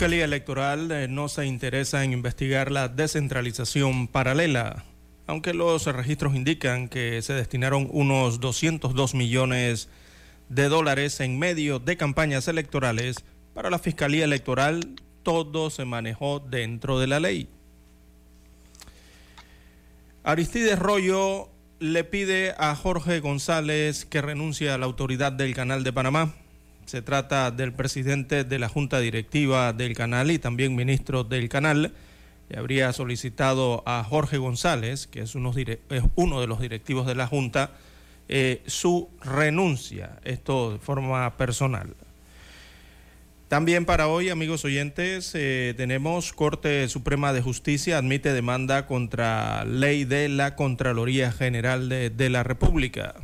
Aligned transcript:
Fiscalía 0.00 0.24
Electoral 0.24 0.90
eh, 0.92 1.08
no 1.08 1.28
se 1.28 1.44
interesa 1.44 2.02
en 2.02 2.14
investigar 2.14 2.72
la 2.72 2.88
descentralización 2.88 4.08
paralela, 4.08 4.86
aunque 5.26 5.52
los 5.52 5.84
registros 5.84 6.34
indican 6.34 6.88
que 6.88 7.20
se 7.20 7.34
destinaron 7.34 7.86
unos 7.92 8.40
202 8.40 9.14
millones 9.14 9.90
de 10.48 10.70
dólares 10.70 11.20
en 11.20 11.38
medio 11.38 11.80
de 11.80 11.98
campañas 11.98 12.48
electorales. 12.48 13.16
Para 13.52 13.68
la 13.68 13.78
Fiscalía 13.78 14.24
Electoral 14.24 14.96
todo 15.22 15.68
se 15.68 15.84
manejó 15.84 16.40
dentro 16.40 16.98
de 16.98 17.06
la 17.06 17.20
ley. 17.20 17.50
Aristides 20.24 20.78
Rollo 20.78 21.50
le 21.78 22.04
pide 22.04 22.54
a 22.56 22.74
Jorge 22.74 23.20
González 23.20 24.06
que 24.06 24.22
renuncie 24.22 24.70
a 24.70 24.78
la 24.78 24.86
autoridad 24.86 25.32
del 25.32 25.54
Canal 25.54 25.84
de 25.84 25.92
Panamá. 25.92 26.32
Se 26.86 27.02
trata 27.02 27.50
del 27.50 27.72
presidente 27.72 28.44
de 28.44 28.58
la 28.58 28.68
Junta 28.68 29.00
Directiva 29.00 29.72
del 29.72 29.94
canal 29.94 30.30
y 30.30 30.38
también 30.38 30.74
ministro 30.74 31.24
del 31.24 31.48
canal. 31.48 31.92
Habría 32.56 32.92
solicitado 32.92 33.82
a 33.86 34.02
Jorge 34.02 34.38
González, 34.38 35.06
que 35.06 35.20
es 35.20 35.34
uno, 35.34 35.52
es 35.56 36.02
uno 36.16 36.40
de 36.40 36.46
los 36.48 36.60
directivos 36.60 37.06
de 37.06 37.14
la 37.14 37.28
Junta, 37.28 37.70
eh, 38.28 38.62
su 38.66 39.08
renuncia, 39.22 40.18
esto 40.24 40.72
de 40.72 40.78
forma 40.78 41.36
personal. 41.36 41.94
También 43.50 43.84
para 43.84 44.06
hoy, 44.06 44.28
amigos 44.28 44.64
oyentes, 44.64 45.32
eh, 45.34 45.74
tenemos 45.76 46.32
Corte 46.32 46.88
Suprema 46.88 47.32
de 47.32 47.42
Justicia 47.42 47.98
admite 47.98 48.32
demanda 48.32 48.86
contra 48.86 49.64
ley 49.64 50.04
de 50.04 50.28
la 50.28 50.54
Contraloría 50.54 51.32
General 51.32 51.88
de 51.88 52.30
la 52.30 52.44
República. 52.44 53.16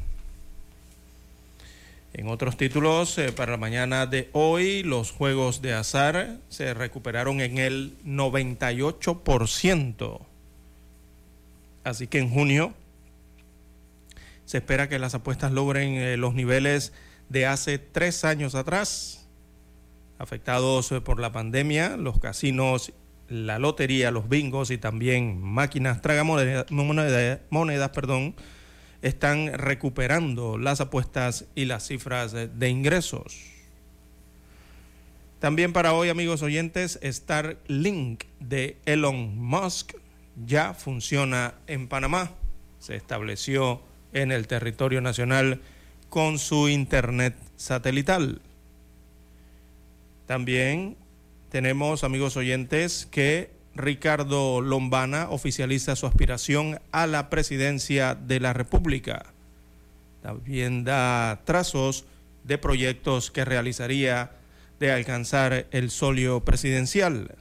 En 2.18 2.28
otros 2.28 2.56
títulos, 2.56 3.18
eh, 3.18 3.30
para 3.30 3.52
la 3.52 3.58
mañana 3.58 4.06
de 4.06 4.30
hoy, 4.32 4.82
los 4.82 5.10
juegos 5.10 5.60
de 5.60 5.74
azar 5.74 6.38
se 6.48 6.72
recuperaron 6.72 7.42
en 7.42 7.58
el 7.58 7.98
98%. 8.06 10.20
Así 11.84 12.06
que 12.06 12.18
en 12.18 12.30
junio 12.30 12.72
se 14.46 14.56
espera 14.56 14.88
que 14.88 14.98
las 14.98 15.14
apuestas 15.14 15.52
logren 15.52 15.92
eh, 15.92 16.16
los 16.16 16.32
niveles 16.32 16.94
de 17.28 17.44
hace 17.44 17.78
tres 17.78 18.24
años 18.24 18.54
atrás. 18.54 19.28
Afectados 20.18 20.92
eh, 20.92 21.02
por 21.02 21.20
la 21.20 21.32
pandemia, 21.32 21.98
los 21.98 22.18
casinos, 22.18 22.94
la 23.28 23.58
lotería, 23.58 24.10
los 24.10 24.30
bingos 24.30 24.70
y 24.70 24.78
también 24.78 25.42
máquinas 25.42 26.00
tragamonedas, 26.00 26.70
monedas, 26.70 27.40
monedas, 27.50 27.90
perdón, 27.90 28.34
están 29.02 29.52
recuperando 29.54 30.58
las 30.58 30.80
apuestas 30.80 31.46
y 31.54 31.66
las 31.66 31.86
cifras 31.86 32.32
de 32.32 32.68
ingresos. 32.68 33.56
También 35.38 35.72
para 35.72 35.92
hoy, 35.92 36.08
amigos 36.08 36.42
oyentes, 36.42 36.98
Starlink 37.02 38.24
de 38.40 38.78
Elon 38.86 39.38
Musk 39.38 39.94
ya 40.44 40.74
funciona 40.74 41.54
en 41.66 41.88
Panamá. 41.88 42.32
Se 42.78 42.96
estableció 42.96 43.82
en 44.12 44.32
el 44.32 44.46
territorio 44.46 45.00
nacional 45.00 45.60
con 46.08 46.38
su 46.38 46.68
internet 46.68 47.36
satelital. 47.56 48.40
También 50.26 50.96
tenemos, 51.50 52.02
amigos 52.02 52.36
oyentes, 52.36 53.06
que 53.10 53.50
Ricardo 53.76 54.60
Lombana 54.60 55.28
oficializa 55.30 55.96
su 55.96 56.06
aspiración 56.06 56.80
a 56.92 57.06
la 57.06 57.30
presidencia 57.30 58.14
de 58.14 58.40
la 58.40 58.52
República. 58.52 59.26
También 60.22 60.84
da 60.84 61.40
trazos 61.44 62.04
de 62.44 62.58
proyectos 62.58 63.30
que 63.30 63.44
realizaría 63.44 64.32
de 64.80 64.92
alcanzar 64.92 65.66
el 65.70 65.90
solio 65.90 66.40
presidencial. 66.44 67.36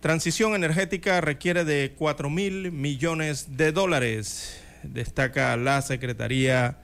Transición 0.00 0.54
energética 0.54 1.20
requiere 1.20 1.64
de 1.64 1.94
4 1.96 2.28
mil 2.28 2.72
millones 2.72 3.56
de 3.56 3.70
dólares, 3.70 4.60
destaca 4.82 5.56
la 5.56 5.80
Secretaría 5.80 6.78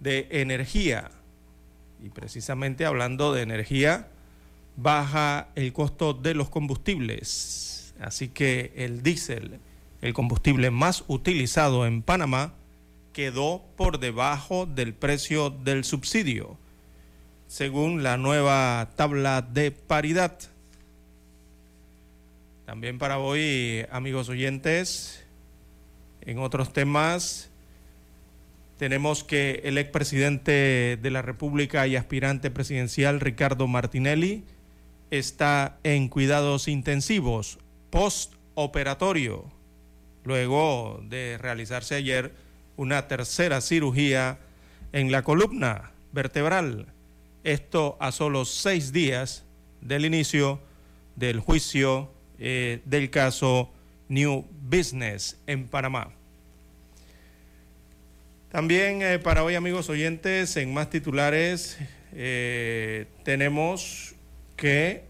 de 0.00 0.28
Energía. 0.30 1.10
Y 2.02 2.10
precisamente 2.10 2.84
hablando 2.84 3.32
de 3.32 3.42
energía, 3.42 4.08
baja 4.80 5.48
el 5.56 5.72
costo 5.72 6.14
de 6.14 6.34
los 6.34 6.48
combustibles. 6.48 7.92
Así 8.00 8.28
que 8.28 8.72
el 8.76 9.02
diésel, 9.02 9.58
el 10.00 10.14
combustible 10.14 10.70
más 10.70 11.04
utilizado 11.08 11.84
en 11.84 12.02
Panamá, 12.02 12.54
quedó 13.12 13.64
por 13.76 13.98
debajo 13.98 14.66
del 14.66 14.94
precio 14.94 15.50
del 15.50 15.82
subsidio, 15.82 16.56
según 17.48 18.04
la 18.04 18.16
nueva 18.16 18.90
tabla 18.94 19.42
de 19.42 19.72
paridad. 19.72 20.38
También 22.64 22.98
para 22.98 23.18
hoy, 23.18 23.84
amigos 23.90 24.28
oyentes, 24.28 25.24
en 26.20 26.38
otros 26.38 26.72
temas, 26.72 27.50
tenemos 28.78 29.24
que 29.24 29.62
el 29.64 29.76
expresidente 29.76 30.96
de 31.02 31.10
la 31.10 31.22
República 31.22 31.88
y 31.88 31.96
aspirante 31.96 32.52
presidencial, 32.52 33.18
Ricardo 33.18 33.66
Martinelli, 33.66 34.44
está 35.10 35.78
en 35.84 36.08
cuidados 36.08 36.68
intensivos 36.68 37.58
postoperatorio, 37.90 39.44
luego 40.24 41.00
de 41.04 41.38
realizarse 41.38 41.94
ayer 41.94 42.34
una 42.76 43.08
tercera 43.08 43.60
cirugía 43.60 44.38
en 44.92 45.10
la 45.10 45.22
columna 45.22 45.92
vertebral. 46.12 46.86
Esto 47.44 47.96
a 48.00 48.12
solo 48.12 48.44
seis 48.44 48.92
días 48.92 49.44
del 49.80 50.04
inicio 50.04 50.60
del 51.16 51.40
juicio 51.40 52.10
eh, 52.38 52.80
del 52.84 53.10
caso 53.10 53.70
New 54.08 54.46
Business 54.62 55.36
en 55.46 55.66
Panamá. 55.66 56.12
También 58.50 59.02
eh, 59.02 59.18
para 59.18 59.44
hoy, 59.44 59.54
amigos 59.56 59.90
oyentes, 59.90 60.56
en 60.56 60.72
más 60.72 60.88
titulares 60.88 61.78
eh, 62.12 63.06
tenemos 63.24 64.14
que, 64.58 65.04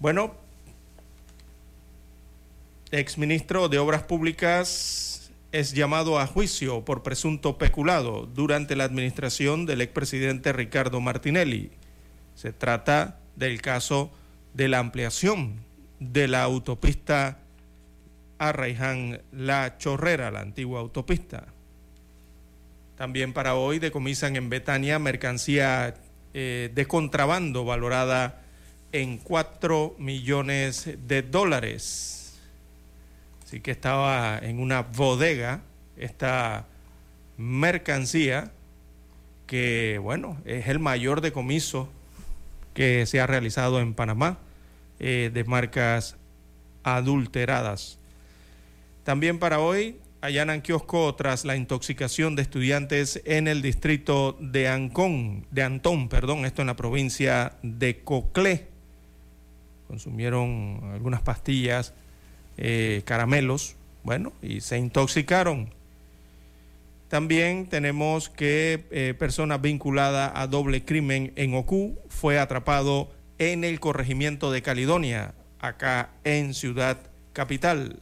bueno, 0.00 0.34
exministro 2.90 3.68
de 3.68 3.78
Obras 3.78 4.02
Públicas 4.04 5.30
es 5.52 5.72
llamado 5.72 6.18
a 6.18 6.26
juicio 6.26 6.84
por 6.84 7.02
presunto 7.02 7.58
peculado 7.58 8.26
durante 8.26 8.74
la 8.74 8.84
administración 8.84 9.66
del 9.66 9.82
expresidente 9.82 10.52
Ricardo 10.52 11.00
Martinelli. 11.00 11.70
Se 12.34 12.52
trata 12.52 13.20
del 13.36 13.60
caso 13.60 14.10
de 14.54 14.68
la 14.68 14.78
ampliación 14.78 15.60
de 16.00 16.26
la 16.26 16.42
autopista 16.42 17.38
Arraiján 18.38 19.20
La 19.30 19.76
Chorrera, 19.76 20.30
la 20.30 20.40
antigua 20.40 20.80
autopista. 20.80 21.46
También 22.96 23.32
para 23.32 23.56
hoy 23.56 23.78
decomisan 23.78 24.36
en 24.36 24.48
Betania 24.48 24.98
mercancía 24.98 25.94
eh, 26.34 26.70
de 26.74 26.86
contrabando 26.86 27.64
valorada 27.64 28.42
en 28.92 29.18
4 29.18 29.94
millones 29.98 30.90
de 31.06 31.22
dólares. 31.22 32.40
Así 33.44 33.60
que 33.60 33.70
estaba 33.70 34.38
en 34.38 34.58
una 34.58 34.82
bodega 34.82 35.62
esta 35.96 36.66
mercancía 37.36 38.50
que, 39.46 39.98
bueno, 40.02 40.36
es 40.44 40.68
el 40.68 40.78
mayor 40.80 41.20
decomiso 41.20 41.88
que 42.72 43.06
se 43.06 43.20
ha 43.20 43.26
realizado 43.26 43.80
en 43.80 43.94
Panamá 43.94 44.38
eh, 44.98 45.30
de 45.32 45.44
marcas 45.44 46.16
adulteradas. 46.82 47.98
También 49.04 49.38
para 49.38 49.60
hoy 49.60 49.98
allanan 50.24 50.62
kiosco 50.62 51.14
tras 51.16 51.44
la 51.44 51.54
intoxicación 51.54 52.34
de 52.34 52.40
estudiantes 52.40 53.20
en 53.26 53.46
el 53.46 53.60
distrito 53.60 54.38
de 54.40 54.68
Ancón, 54.68 55.46
de 55.50 55.62
Antón, 55.62 56.08
perdón, 56.08 56.46
esto 56.46 56.62
en 56.62 56.68
la 56.68 56.76
provincia 56.76 57.58
de 57.62 58.00
Coclé. 58.00 58.68
Consumieron 59.86 60.80
algunas 60.94 61.20
pastillas, 61.20 61.92
eh, 62.56 63.02
caramelos, 63.04 63.76
bueno, 64.02 64.32
y 64.40 64.62
se 64.62 64.78
intoxicaron. 64.78 65.74
También 67.08 67.66
tenemos 67.66 68.30
que 68.30 68.86
eh, 68.92 69.12
persona 69.18 69.58
vinculada 69.58 70.40
a 70.40 70.46
doble 70.46 70.86
crimen 70.86 71.34
en 71.36 71.54
Ocú 71.54 71.98
fue 72.08 72.38
atrapado 72.38 73.10
en 73.36 73.62
el 73.62 73.78
corregimiento 73.78 74.50
de 74.50 74.62
Caledonia, 74.62 75.34
acá 75.58 76.12
en 76.24 76.54
Ciudad 76.54 76.96
Capital. 77.34 78.00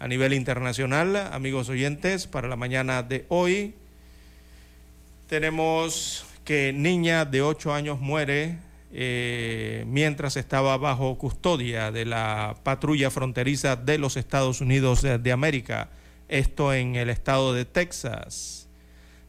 A 0.00 0.08
nivel 0.08 0.32
internacional, 0.32 1.14
amigos 1.14 1.68
oyentes, 1.68 2.26
para 2.26 2.48
la 2.48 2.56
mañana 2.56 3.02
de 3.02 3.26
hoy 3.28 3.74
tenemos 5.28 6.24
que 6.42 6.72
niña 6.72 7.26
de 7.26 7.42
8 7.42 7.74
años 7.74 8.00
muere 8.00 8.56
eh, 8.94 9.84
mientras 9.86 10.38
estaba 10.38 10.78
bajo 10.78 11.18
custodia 11.18 11.92
de 11.92 12.06
la 12.06 12.56
patrulla 12.62 13.10
fronteriza 13.10 13.76
de 13.76 13.98
los 13.98 14.16
Estados 14.16 14.62
Unidos 14.62 15.02
de 15.02 15.32
América, 15.32 15.90
esto 16.28 16.72
en 16.72 16.96
el 16.96 17.10
estado 17.10 17.52
de 17.52 17.66
Texas. 17.66 18.68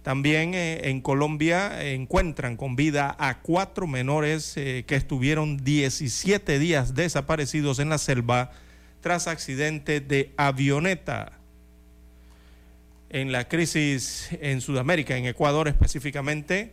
También 0.03 0.53
eh, 0.53 0.89
en 0.89 1.01
Colombia 1.01 1.85
encuentran 1.85 2.55
con 2.55 2.77
vida 2.77 3.13
a 3.19 3.39
cuatro 3.39 3.87
menores 3.87 4.55
eh, 4.55 4.85
que 4.87 4.95
estuvieron 4.95 5.57
17 5.65 6.59
días 6.59 6.95
desaparecidos 6.95 7.79
en 7.79 7.89
la 7.89 7.97
selva 7.97 8.53
tras 9.01 9.27
accidente 9.27 9.99
de 9.99 10.31
avioneta. 10.37 11.39
En 13.09 13.31
la 13.31 13.47
crisis 13.47 14.29
en 14.39 14.61
Sudamérica, 14.61 15.17
en 15.17 15.25
Ecuador 15.25 15.67
específicamente, 15.67 16.71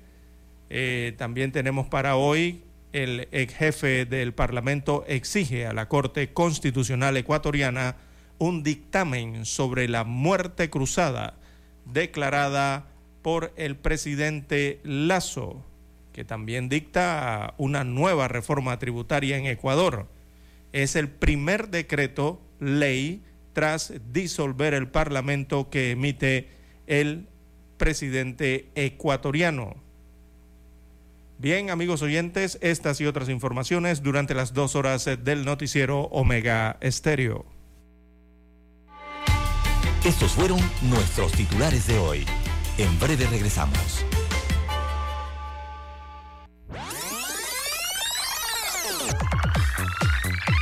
eh, 0.71 1.15
también 1.19 1.51
tenemos 1.51 1.89
para 1.89 2.17
hoy 2.17 2.63
el 2.93 3.29
ex 3.33 3.55
jefe 3.55 4.05
del 4.05 4.33
Parlamento 4.33 5.05
exige 5.09 5.67
a 5.67 5.73
la 5.73 5.89
Corte 5.89 6.33
Constitucional 6.33 7.17
ecuatoriana 7.17 7.97
un 8.39 8.63
dictamen 8.63 9.45
sobre 9.45 9.89
la 9.89 10.05
muerte 10.05 10.71
cruzada 10.71 11.35
declarada 11.85 12.87
por 13.23 13.53
el 13.57 13.77
presidente 13.77 14.81
Lazo, 14.85 15.65
que 16.13 16.25
también 16.25 16.69
dicta 16.69 17.55
una 17.59 17.85
nueva 17.85 18.29
reforma 18.29 18.79
tributaria 18.79 19.37
en 19.37 19.47
Ecuador. 19.47 20.07
Es 20.79 20.95
el 20.95 21.09
primer 21.09 21.71
decreto 21.71 22.41
ley 22.61 23.25
tras 23.53 23.93
disolver 24.13 24.75
el 24.75 24.87
Parlamento 24.87 25.71
que 25.71 25.91
emite 25.91 26.51
el 26.87 27.27
presidente 27.79 28.71
ecuatoriano. 28.77 29.75
Bien, 31.37 31.71
amigos 31.71 32.01
oyentes, 32.03 32.59
estas 32.61 33.01
y 33.01 33.07
otras 33.07 33.29
informaciones 33.29 34.05
durante 34.05 34.35
las 34.35 34.55
dos 34.55 34.77
horas 34.77 35.11
del 35.25 35.45
noticiero 35.45 36.03
Omega 36.13 36.77
Estéreo. 36.81 37.45
Estos 40.05 40.31
fueron 40.31 40.61
nuestros 40.83 41.33
titulares 41.33 41.89
de 41.89 41.99
hoy. 41.99 42.25
En 42.79 43.01
breve 43.01 43.27
regresamos. 43.27 44.05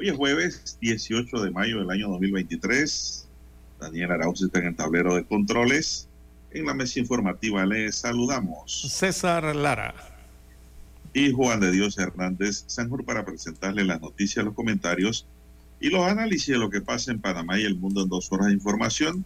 Hoy 0.00 0.08
es 0.08 0.16
jueves 0.16 0.78
18 0.80 1.42
de 1.42 1.50
mayo 1.50 1.80
del 1.80 1.90
año 1.90 2.08
2023. 2.08 3.28
Daniel 3.78 4.12
Arauz 4.12 4.40
está 4.40 4.58
en 4.58 4.68
el 4.68 4.74
tablero 4.74 5.14
de 5.14 5.26
controles. 5.26 6.08
En 6.52 6.64
la 6.64 6.72
mesa 6.72 7.00
informativa 7.00 7.66
les 7.66 7.96
saludamos. 7.96 8.80
César 8.90 9.54
Lara. 9.54 9.94
Y 11.12 11.32
Juan 11.32 11.60
de 11.60 11.70
Dios 11.70 11.98
Hernández 11.98 12.64
Sanjur 12.66 13.04
para 13.04 13.26
presentarle 13.26 13.84
las 13.84 14.00
noticias, 14.00 14.42
los 14.42 14.54
comentarios 14.54 15.26
y 15.80 15.90
los 15.90 16.06
análisis 16.06 16.46
de 16.46 16.58
lo 16.58 16.70
que 16.70 16.80
pasa 16.80 17.12
en 17.12 17.20
Panamá 17.20 17.60
y 17.60 17.64
el 17.64 17.76
mundo 17.76 18.02
en 18.02 18.08
dos 18.08 18.32
horas 18.32 18.46
de 18.46 18.54
información. 18.54 19.22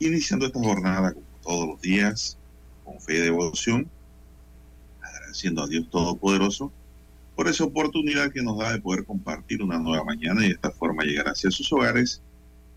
Iniciando 0.00 0.46
esta 0.46 0.58
jornada 0.58 1.12
como 1.12 1.26
todos 1.44 1.68
los 1.68 1.80
días, 1.80 2.36
con 2.84 3.00
fe 3.00 3.18
y 3.18 3.20
devoción, 3.20 3.88
agradeciendo 5.00 5.62
a 5.62 5.68
Dios 5.68 5.88
Todopoderoso 5.88 6.72
por 7.36 7.48
esa 7.48 7.64
oportunidad 7.64 8.32
que 8.32 8.42
nos 8.42 8.58
da 8.58 8.72
de 8.72 8.80
poder 8.80 9.04
compartir 9.04 9.62
una 9.62 9.78
nueva 9.78 10.04
mañana 10.04 10.42
y 10.42 10.48
de 10.48 10.54
esta 10.54 10.70
forma 10.70 11.04
llegar 11.04 11.28
hacia 11.28 11.50
sus 11.50 11.70
hogares, 11.70 12.22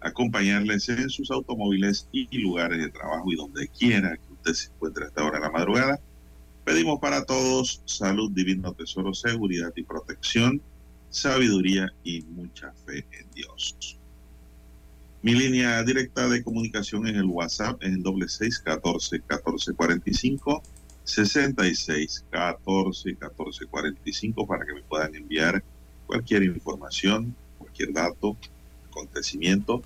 acompañarles 0.02 0.90
en 0.90 1.10
sus 1.10 1.32
automóviles 1.32 2.08
y 2.12 2.38
lugares 2.40 2.78
de 2.78 2.90
trabajo 2.90 3.32
y 3.32 3.38
donde 3.38 3.70
quiera 3.70 4.18
que 4.18 4.34
usted 4.34 4.54
se 4.54 4.68
encuentre 4.74 5.06
a 5.06 5.08
esta 5.08 5.24
hora 5.24 5.40
de 5.40 5.46
la 5.46 5.52
madrugada. 5.52 6.00
Pedimos 6.66 7.00
para 7.00 7.24
todos 7.24 7.82
salud, 7.86 8.32
divino 8.32 8.74
tesoro, 8.74 9.14
seguridad 9.14 9.72
y 9.76 9.84
protección, 9.84 10.62
sabiduría 11.10 11.92
y 12.04 12.22
mucha 12.24 12.74
fe 12.86 13.06
en 13.12 13.32
Dios. 13.34 13.98
Mi 15.22 15.36
línea 15.36 15.82
directa 15.84 16.28
de 16.28 16.44
comunicación 16.44 17.08
en 17.08 17.16
el 17.16 17.26
WhatsApp 17.26 17.82
es 17.82 17.94
el 17.94 18.04
doble 18.04 18.28
seis 18.28 18.60
catorce 18.60 19.22
catorce 19.22 19.74
cuarenta 19.74 20.10
y 20.10 20.14
cinco 20.14 20.62
66 21.10 22.26
14 22.30 23.16
14 23.16 23.66
45 23.66 24.48
para 24.48 24.66
que 24.66 24.74
me 24.74 24.82
puedan 24.84 25.16
enviar 25.16 25.64
cualquier 26.06 26.44
información, 26.44 27.36
cualquier 27.58 27.94
dato, 27.94 28.38
acontecimiento, 28.88 29.82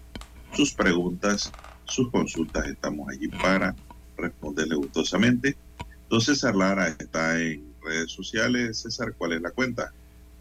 sus 0.54 0.74
preguntas, 0.74 1.52
sus 1.86 2.10
consultas, 2.12 2.68
estamos 2.68 3.10
allí 3.10 3.28
para 3.28 3.76
responderle 4.18 4.76
gustosamente. 4.76 5.58
Entonces, 6.04 6.40
César 6.40 6.56
Lara 6.56 6.88
está 6.88 7.42
en 7.42 7.74
redes 7.82 8.12
sociales. 8.12 8.80
César, 8.80 9.14
¿cuál 9.18 9.34
es 9.34 9.42
la 9.42 9.52
cuenta? 9.52 9.92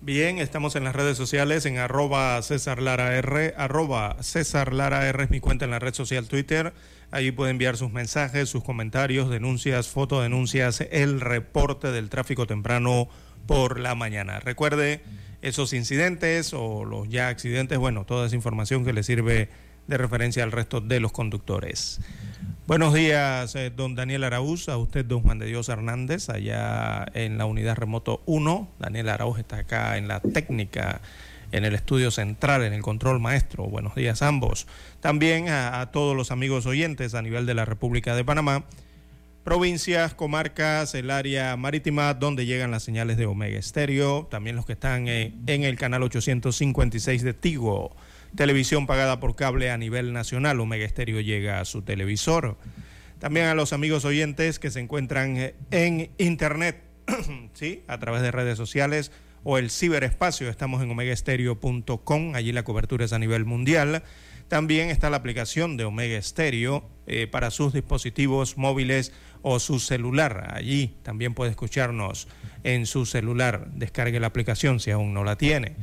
Bien, 0.00 0.38
estamos 0.38 0.74
en 0.74 0.84
las 0.84 0.96
redes 0.96 1.16
sociales 1.16 1.64
en 1.64 1.78
arroba 1.78 2.42
César 2.42 2.82
Lara 2.82 3.16
R, 3.16 3.54
arroba 3.56 4.16
César 4.20 4.72
Lara 4.72 5.08
R 5.08 5.24
es 5.24 5.30
mi 5.30 5.38
cuenta 5.38 5.64
en 5.64 5.70
la 5.70 5.78
red 5.78 5.94
social 5.94 6.26
Twitter. 6.26 6.72
Allí 7.12 7.30
puede 7.30 7.50
enviar 7.50 7.76
sus 7.76 7.92
mensajes, 7.92 8.48
sus 8.48 8.64
comentarios, 8.64 9.28
denuncias, 9.28 9.86
fotodenuncias, 9.88 10.80
el 10.90 11.20
reporte 11.20 11.92
del 11.92 12.08
tráfico 12.08 12.46
temprano 12.46 13.06
por 13.46 13.78
la 13.78 13.94
mañana. 13.94 14.40
Recuerde 14.40 15.02
esos 15.42 15.74
incidentes 15.74 16.54
o 16.54 16.86
los 16.86 17.06
ya 17.10 17.28
accidentes, 17.28 17.76
bueno, 17.76 18.06
toda 18.06 18.26
esa 18.26 18.34
información 18.34 18.82
que 18.82 18.94
le 18.94 19.02
sirve 19.02 19.50
de 19.86 19.98
referencia 19.98 20.42
al 20.42 20.52
resto 20.52 20.80
de 20.80 21.00
los 21.00 21.12
conductores. 21.12 22.00
Buenos 22.66 22.94
días, 22.94 23.54
eh, 23.56 23.70
don 23.70 23.94
Daniel 23.94 24.24
Araúz, 24.24 24.70
a 24.70 24.78
usted, 24.78 25.04
don 25.04 25.20
Juan 25.20 25.38
de 25.38 25.46
Dios 25.46 25.68
Hernández, 25.68 26.30
allá 26.30 27.04
en 27.12 27.36
la 27.36 27.44
unidad 27.44 27.76
remoto 27.76 28.22
1. 28.24 28.70
Daniel 28.78 29.10
Araúz 29.10 29.38
está 29.38 29.58
acá 29.58 29.98
en 29.98 30.08
la 30.08 30.20
técnica, 30.20 31.02
en 31.52 31.64
el 31.64 31.74
estudio 31.74 32.10
central, 32.10 32.64
en 32.64 32.72
el 32.72 32.82
control 32.82 33.20
maestro. 33.20 33.64
Buenos 33.64 33.94
días 33.94 34.22
ambos. 34.22 34.66
También 35.00 35.48
a, 35.48 35.80
a 35.80 35.90
todos 35.92 36.16
los 36.16 36.30
amigos 36.30 36.66
oyentes 36.66 37.14
a 37.14 37.22
nivel 37.22 37.46
de 37.46 37.54
la 37.54 37.64
República 37.64 38.16
de 38.16 38.24
Panamá, 38.24 38.64
provincias, 39.44 40.14
comarcas, 40.14 40.94
el 40.94 41.10
área 41.10 41.56
marítima 41.56 42.14
donde 42.14 42.46
llegan 42.46 42.70
las 42.70 42.82
señales 42.82 43.16
de 43.16 43.26
Omega 43.26 43.58
Estéreo, 43.58 44.26
también 44.30 44.56
los 44.56 44.66
que 44.66 44.72
están 44.72 45.06
eh, 45.08 45.34
en 45.46 45.62
el 45.62 45.76
canal 45.76 46.02
856 46.02 47.22
de 47.22 47.34
Tigo 47.34 47.94
televisión 48.36 48.86
pagada 48.86 49.20
por 49.20 49.36
cable 49.36 49.70
a 49.70 49.78
nivel 49.78 50.12
nacional. 50.12 50.60
Omega 50.60 50.84
Estéreo 50.84 51.20
llega 51.20 51.60
a 51.60 51.64
su 51.64 51.82
televisor. 51.82 52.56
También 53.18 53.46
a 53.46 53.54
los 53.54 53.72
amigos 53.72 54.04
oyentes 54.04 54.58
que 54.58 54.70
se 54.70 54.80
encuentran 54.80 55.36
eh, 55.36 55.54
en 55.70 56.10
internet, 56.18 56.82
¿sí? 57.54 57.82
a 57.86 57.98
través 57.98 58.22
de 58.22 58.30
redes 58.30 58.56
sociales 58.56 59.12
o 59.44 59.58
el 59.58 59.70
ciberespacio. 59.70 60.48
Estamos 60.48 60.82
en 60.82 60.90
omegaestereo.com, 60.90 62.34
allí 62.34 62.52
la 62.52 62.64
cobertura 62.64 63.04
es 63.04 63.12
a 63.12 63.18
nivel 63.18 63.44
mundial. 63.44 64.02
También 64.48 64.90
está 64.90 65.08
la 65.08 65.16
aplicación 65.16 65.76
de 65.76 65.84
Omega 65.84 66.18
Estéreo 66.18 66.88
eh, 67.06 67.26
para 67.26 67.50
sus 67.50 67.72
dispositivos 67.72 68.58
móviles 68.58 69.12
o 69.40 69.58
su 69.58 69.80
celular. 69.80 70.52
Allí 70.54 70.94
también 71.02 71.34
puede 71.34 71.50
escucharnos 71.50 72.28
en 72.62 72.86
su 72.86 73.06
celular. 73.06 73.68
Descargue 73.72 74.20
la 74.20 74.26
aplicación 74.26 74.78
si 74.78 74.90
aún 74.90 75.14
no 75.14 75.24
la 75.24 75.36
tiene. 75.36 75.76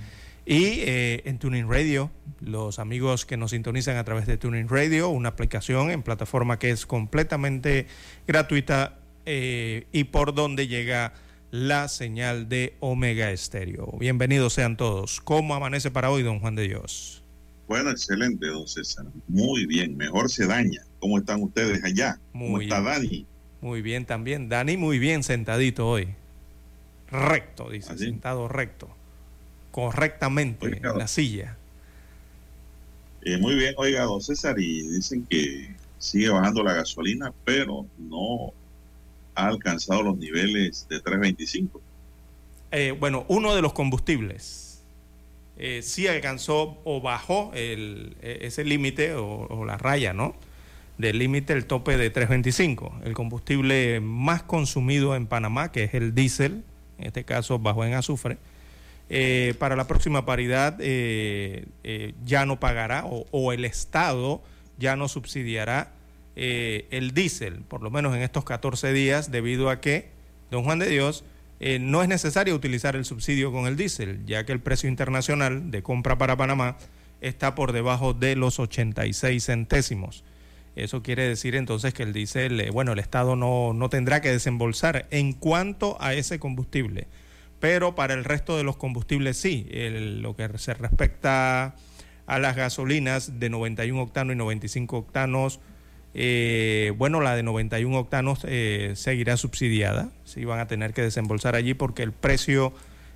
Y 0.45 0.81
eh, 0.81 1.21
en 1.25 1.37
Tuning 1.37 1.69
Radio, 1.69 2.11
los 2.39 2.79
amigos 2.79 3.25
que 3.25 3.37
nos 3.37 3.51
sintonizan 3.51 3.97
a 3.97 4.03
través 4.03 4.25
de 4.25 4.37
Tuning 4.37 4.67
Radio, 4.67 5.09
una 5.09 5.29
aplicación 5.29 5.91
en 5.91 6.01
plataforma 6.01 6.57
que 6.57 6.71
es 6.71 6.85
completamente 6.85 7.87
gratuita 8.27 8.99
eh, 9.25 9.85
y 9.91 10.05
por 10.05 10.33
donde 10.33 10.67
llega 10.67 11.13
la 11.51 11.87
señal 11.87 12.47
de 12.47 12.75
Omega 12.79 13.31
Estéreo. 13.31 13.95
Bienvenidos 13.99 14.53
sean 14.53 14.77
todos. 14.77 15.19
¿Cómo 15.21 15.55
amanece 15.55 15.89
para 15.89 16.11
hoy, 16.11 16.23
don 16.23 16.39
Juan 16.39 16.55
de 16.55 16.67
Dios? 16.67 17.23
Bueno, 17.67 17.89
excelente, 17.91 18.47
don 18.47 18.67
César. 18.67 19.05
Muy 19.27 19.65
bien, 19.65 19.97
mejor 19.97 20.29
se 20.29 20.45
daña. 20.45 20.81
¿Cómo 20.99 21.17
están 21.17 21.41
ustedes 21.41 21.83
allá? 21.83 22.19
¿Cómo 22.31 22.59
está 22.61 22.81
Dani? 22.81 23.25
Muy 23.61 23.81
bien 23.81 24.05
también. 24.05 24.49
Dani, 24.49 24.77
muy 24.77 24.99
bien 24.99 25.23
sentadito 25.23 25.87
hoy. 25.87 26.09
Recto, 27.11 27.69
dice, 27.69 27.93
¿Así? 27.93 28.05
sentado 28.05 28.47
recto 28.47 28.89
correctamente 29.71 30.77
en 30.77 30.97
la 30.97 31.07
silla. 31.07 31.57
Eh, 33.21 33.37
muy 33.37 33.55
bien, 33.55 33.73
oiga, 33.77 34.03
don 34.03 34.21
César, 34.21 34.59
y 34.59 34.87
dicen 34.87 35.25
que 35.29 35.75
sigue 35.97 36.29
bajando 36.29 36.63
la 36.63 36.73
gasolina, 36.73 37.33
pero 37.43 37.85
no 37.97 38.53
ha 39.39 39.47
alcanzado 39.47 40.03
los 40.03 40.17
niveles 40.17 40.87
de 40.89 40.99
325. 40.99 41.81
Eh, 42.71 42.95
bueno, 42.99 43.25
uno 43.27 43.55
de 43.55 43.61
los 43.61 43.73
combustibles 43.73 44.83
eh, 45.57 45.81
sí 45.81 46.07
alcanzó 46.07 46.79
o 46.83 47.01
bajó 47.01 47.51
e, 47.53 48.15
ese 48.41 48.63
límite 48.63 49.15
o, 49.15 49.63
la 49.65 49.77
raya, 49.77 50.13
¿no? 50.13 50.35
Del 50.97 51.17
límite, 51.17 51.53
el 51.53 51.65
tope 51.65 51.97
de 51.97 52.09
325. 52.09 52.99
El 53.05 53.13
combustible 53.13 54.01
más 54.01 54.43
consumido 54.43 55.15
en 55.15 55.27
Panamá, 55.27 55.71
que 55.71 55.85
es 55.85 55.93
el 55.93 56.13
diésel, 56.13 56.63
en 56.97 57.07
este 57.07 57.23
caso 57.23 57.59
bajó 57.59 57.85
en 57.85 57.93
azufre, 57.93 58.37
eh, 59.09 59.55
para 59.57 59.75
la 59.75 59.87
próxima 59.87 60.25
paridad 60.25 60.77
ya 62.25 62.45
no 62.45 62.59
pagará 62.59 63.05
o, 63.05 63.25
o, 63.31 63.53
el 63.53 63.65
Estado 63.65 64.43
ya 64.77 64.95
no 64.95 65.07
subsidiará 65.07 65.93
eh, 66.41 66.87
el 66.91 67.13
diésel, 67.13 67.63
por 67.67 67.83
lo 67.83 67.91
menos 67.91 68.15
en 68.15 68.21
estos 68.21 68.45
14 68.45 68.93
días, 68.93 69.29
debido 69.29 69.69
a 69.69 69.81
que, 69.81 70.09
don 70.51 70.63
Juan 70.63 70.79
de 70.79 70.87
Dios, 70.87 71.25
eh, 71.59 71.79
no 71.79 72.01
es 72.01 72.07
necesario 72.07 72.55
utilizar 72.55 72.95
el 72.95 73.03
subsidio 73.03 73.51
con 73.51 73.67
el 73.67 73.75
diésel, 73.75 74.25
ya 74.25 74.45
que 74.45 74.53
el 74.53 74.61
precio 74.61 74.87
internacional 74.87 75.69
de 75.69 75.83
compra 75.83 76.17
para 76.17 76.37
Panamá 76.37 76.77
está 77.19 77.55
por 77.55 77.73
debajo 77.73 78.13
de 78.13 78.37
los 78.37 78.57
86 78.59 79.45
centésimos. 79.45 80.23
Eso 80.77 81.03
quiere 81.03 81.27
decir 81.27 81.55
entonces 81.55 81.93
que 81.93 82.03
el 82.03 82.13
diésel, 82.13 82.61
eh, 82.61 82.69
bueno, 82.69 82.93
el 82.93 82.99
Estado 82.99 83.35
no, 83.35 83.73
no 83.73 83.89
tendrá 83.89 84.21
que 84.21 84.31
desembolsar 84.31 85.07
en 85.11 85.33
cuanto 85.33 85.97
a 85.99 86.13
ese 86.13 86.39
combustible 86.39 87.07
pero 87.59 87.93
para 87.93 88.13
el 88.13 88.23
resto 88.23 88.55
de 88.55 88.63
los 88.63 88.77
combustibles 88.77 89.35
sí. 89.35 89.67
Lo 89.69 90.33
que 90.33 90.49
se 90.57 90.73
respecta 90.73 91.75
a 92.25 92.39
las 92.39 92.55
gasolinas 92.55 93.39
de 93.39 93.49
91 93.49 94.01
octanos 94.01 94.33
y 94.33 94.37
95 94.37 94.97
octanos, 94.97 95.59
eh, 96.13 96.93
bueno, 96.97 97.21
la 97.21 97.35
de 97.35 97.43
91 97.43 97.97
octanos 97.97 98.39
eh, 98.47 98.93
seguirá 98.95 99.37
subsidiada, 99.37 100.09
sí 100.23 100.45
van 100.45 100.59
a 100.59 100.67
tener 100.67 100.93
que 100.93 101.01
desembolsar 101.01 101.55
allí 101.55 101.73
porque 101.73 102.03
el 102.03 102.11
precio 102.11 102.73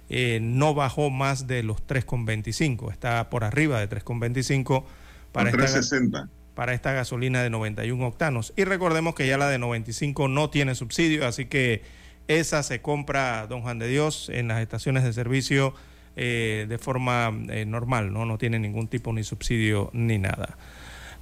eh, 0.09 0.39
no 0.41 0.73
bajó 0.73 1.09
más 1.09 1.47
de 1.47 1.63
los 1.63 1.77
3,25, 1.88 2.91
está 2.91 3.29
por 3.29 3.43
arriba 3.43 3.79
de 3.79 3.89
3,25 3.89 4.83
para, 5.31 5.50
esta, 5.50 6.29
para 6.53 6.73
esta 6.73 6.91
gasolina 6.91 7.41
de 7.41 7.50
91 7.50 8.05
octanos. 8.05 8.53
Y 8.55 8.65
recordemos 8.65 9.15
que 9.15 9.27
ya 9.27 9.38
la 9.38 9.50
de 9.50 9.57
95 9.57 10.27
no 10.27 10.50
tiene 10.50 10.75
subsidio, 10.75 11.25
así 11.25 11.45
que 11.45 11.81
esa 12.27 12.63
se 12.63 12.81
compra, 12.81 13.47
don 13.47 13.62
Juan 13.62 13.79
de 13.79 13.88
Dios, 13.88 14.29
en 14.29 14.47
las 14.47 14.62
estaciones 14.62 15.03
de 15.03 15.13
servicio 15.13 15.73
eh, 16.15 16.67
de 16.69 16.77
forma 16.77 17.31
eh, 17.50 17.65
normal, 17.65 18.13
¿no? 18.13 18.25
no 18.25 18.38
tiene 18.38 18.59
ningún 18.59 18.88
tipo 18.88 19.12
ni 19.13 19.23
subsidio 19.23 19.89
ni 19.93 20.19
nada. 20.19 20.57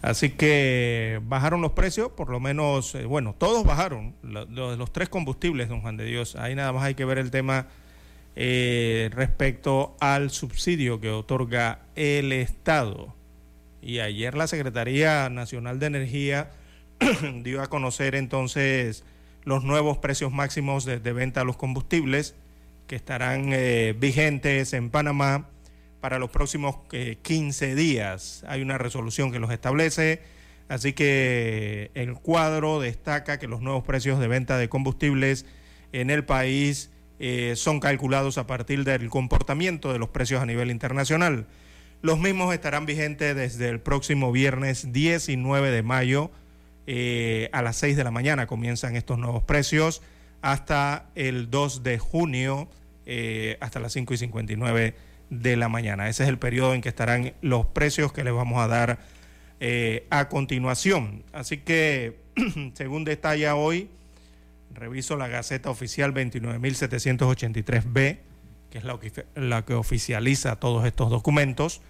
Así 0.01 0.29
que 0.29 1.21
bajaron 1.25 1.61
los 1.61 1.73
precios, 1.73 2.11
por 2.11 2.29
lo 2.29 2.39
menos, 2.39 2.95
eh, 2.95 3.05
bueno, 3.05 3.35
todos 3.37 3.63
bajaron, 3.63 4.15
lo, 4.23 4.45
lo, 4.45 4.75
los 4.75 4.91
tres 4.91 5.09
combustibles, 5.09 5.69
don 5.69 5.81
Juan 5.81 5.97
de 5.97 6.05
Dios. 6.05 6.35
Ahí 6.35 6.55
nada 6.55 6.71
más 6.73 6.83
hay 6.83 6.95
que 6.95 7.05
ver 7.05 7.19
el 7.19 7.29
tema 7.29 7.67
eh, 8.35 9.09
respecto 9.13 9.95
al 9.99 10.31
subsidio 10.31 10.99
que 10.99 11.09
otorga 11.09 11.81
el 11.95 12.31
Estado. 12.31 13.13
Y 13.81 13.99
ayer 13.99 14.35
la 14.35 14.47
Secretaría 14.47 15.29
Nacional 15.29 15.79
de 15.79 15.85
Energía 15.87 16.51
dio 17.43 17.61
a 17.61 17.67
conocer 17.67 18.15
entonces 18.15 19.03
los 19.43 19.63
nuevos 19.63 19.97
precios 19.97 20.31
máximos 20.31 20.85
de, 20.85 20.99
de 20.99 21.13
venta 21.13 21.41
a 21.41 21.43
los 21.43 21.57
combustibles 21.57 22.35
que 22.87 22.95
estarán 22.95 23.49
eh, 23.53 23.95
vigentes 23.97 24.73
en 24.73 24.89
Panamá 24.89 25.47
para 26.01 26.19
los 26.19 26.29
próximos 26.29 26.75
eh, 26.91 27.17
15 27.21 27.75
días. 27.75 28.43
Hay 28.47 28.61
una 28.61 28.77
resolución 28.77 29.31
que 29.31 29.39
los 29.39 29.51
establece, 29.51 30.21
así 30.67 30.93
que 30.93 31.91
el 31.93 32.15
cuadro 32.15 32.81
destaca 32.81 33.39
que 33.39 33.47
los 33.47 33.61
nuevos 33.61 33.83
precios 33.83 34.19
de 34.19 34.27
venta 34.27 34.57
de 34.57 34.67
combustibles 34.67 35.45
en 35.93 36.09
el 36.09 36.25
país 36.25 36.91
eh, 37.19 37.53
son 37.55 37.79
calculados 37.79 38.37
a 38.37 38.47
partir 38.47 38.83
del 38.83 39.09
comportamiento 39.09 39.93
de 39.93 39.99
los 39.99 40.09
precios 40.09 40.41
a 40.41 40.45
nivel 40.45 40.71
internacional. 40.71 41.45
Los 42.01 42.19
mismos 42.19 42.53
estarán 42.53 42.87
vigentes 42.87 43.35
desde 43.35 43.69
el 43.69 43.79
próximo 43.79 44.31
viernes 44.31 44.91
19 44.91 45.69
de 45.69 45.83
mayo 45.83 46.31
eh, 46.87 47.49
a 47.53 47.61
las 47.61 47.77
6 47.77 47.95
de 47.95 48.03
la 48.03 48.11
mañana 48.11 48.47
comienzan 48.47 48.95
estos 48.95 49.19
nuevos 49.19 49.43
precios 49.43 50.01
hasta 50.41 51.09
el 51.13 51.51
2 51.51 51.83
de 51.83 51.99
junio, 51.99 52.69
eh, 53.05 53.57
hasta 53.61 53.79
las 53.79 53.93
5 53.93 54.15
y 54.15 54.17
59 54.17 54.95
de 55.31 55.55
la 55.55 55.69
mañana. 55.69 56.09
Ese 56.09 56.23
es 56.23 56.29
el 56.29 56.37
periodo 56.37 56.75
en 56.75 56.81
que 56.81 56.89
estarán 56.89 57.33
los 57.41 57.65
precios 57.65 58.13
que 58.13 58.23
les 58.23 58.33
vamos 58.33 58.59
a 58.59 58.67
dar 58.67 58.99
eh, 59.61 60.05
a 60.09 60.27
continuación. 60.27 61.23
Así 61.31 61.57
que, 61.57 62.19
según 62.73 63.05
detalla 63.05 63.55
hoy, 63.55 63.89
reviso 64.73 65.15
la 65.15 65.29
Gaceta 65.29 65.69
Oficial 65.69 66.13
29.783B, 66.13 68.17
que 68.69 68.77
es 68.77 68.83
la, 69.35 69.65
que 69.65 69.73
oficializa 69.73 70.57
todos 70.57 70.85
estos 70.85 71.09
documentos. 71.09 71.81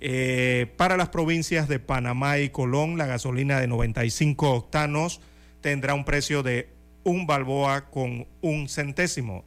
Eh, 0.00 0.70
para 0.76 0.98
las 0.98 1.08
provincias 1.08 1.68
de 1.68 1.78
Panamá 1.78 2.38
y 2.38 2.50
Colón, 2.50 2.98
la 2.98 3.06
gasolina 3.06 3.58
de 3.58 3.68
95 3.68 4.52
octanos 4.52 5.22
tendrá 5.62 5.94
un 5.94 6.04
precio 6.04 6.42
de 6.42 6.68
un 7.04 7.26
balboa 7.26 7.86
con 7.86 8.26
un 8.42 8.68
centésimo, 8.68 9.46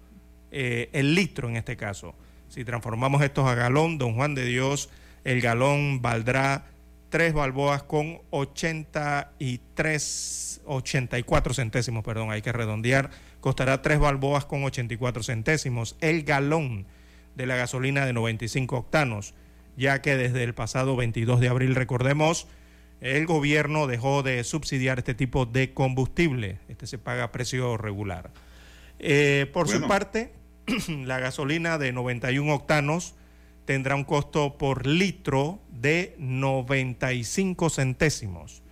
eh, 0.50 0.90
el 0.94 1.14
litro 1.14 1.48
en 1.48 1.58
este 1.58 1.78
caso. 1.78 2.16
Si 2.50 2.66
transformamos 2.66 3.22
estos 3.22 3.48
a 3.48 3.56
galón, 3.56 3.98
don 3.98 4.16
Juan 4.16 4.36
de 4.36 4.44
Dios, 4.46 4.90
el 5.24 5.40
galón 5.40 6.02
valdrá 6.02 6.66
3 7.10 7.34
balboas 7.34 7.84
con 7.84 8.20
83, 8.32 10.62
84 10.66 11.54
centésimos, 11.54 12.04
perdón, 12.04 12.32
hay 12.32 12.42
que 12.42 12.52
redondear, 12.52 13.12
costará 13.40 13.82
3 13.82 14.00
balboas 14.00 14.44
con 14.46 14.64
84 14.64 15.24
centésimos. 15.24 15.96
El 16.02 16.24
galón 16.24 16.88
de 17.36 17.46
la 17.46 17.56
gasolina 17.56 18.04
de 18.06 18.12
95 18.14 18.78
octanos, 18.78 19.36
ya 19.78 20.02
que 20.02 20.18
desde 20.18 20.44
el 20.44 20.56
pasado 20.56 20.96
22 20.96 21.40
de 21.40 21.50
abril, 21.50 21.76
recordemos, 21.76 22.48
el 23.02 23.28
gobierno 23.28 23.86
dejó 23.88 24.24
de 24.24 24.44
subsidiar 24.44 25.00
este 25.00 25.14
tipo 25.14 25.46
de 25.46 25.74
combustible, 25.74 26.60
este 26.68 26.86
se 26.88 26.98
paga 26.98 27.26
a 27.26 27.32
precio 27.32 27.78
regular. 27.78 28.32
Eh, 29.00 29.50
por 29.54 29.70
su 29.70 29.88
parte, 29.88 30.34
la 31.06 31.20
gasolina 31.20 31.78
de 31.78 31.92
91 31.92 32.54
octanos 32.54 33.16
tendrá 33.66 33.96
un 33.96 34.04
costo 34.04 34.58
por 34.58 34.88
litro 34.88 35.60
de 35.70 36.16
95 36.18 37.70
centésimos, 37.70 38.64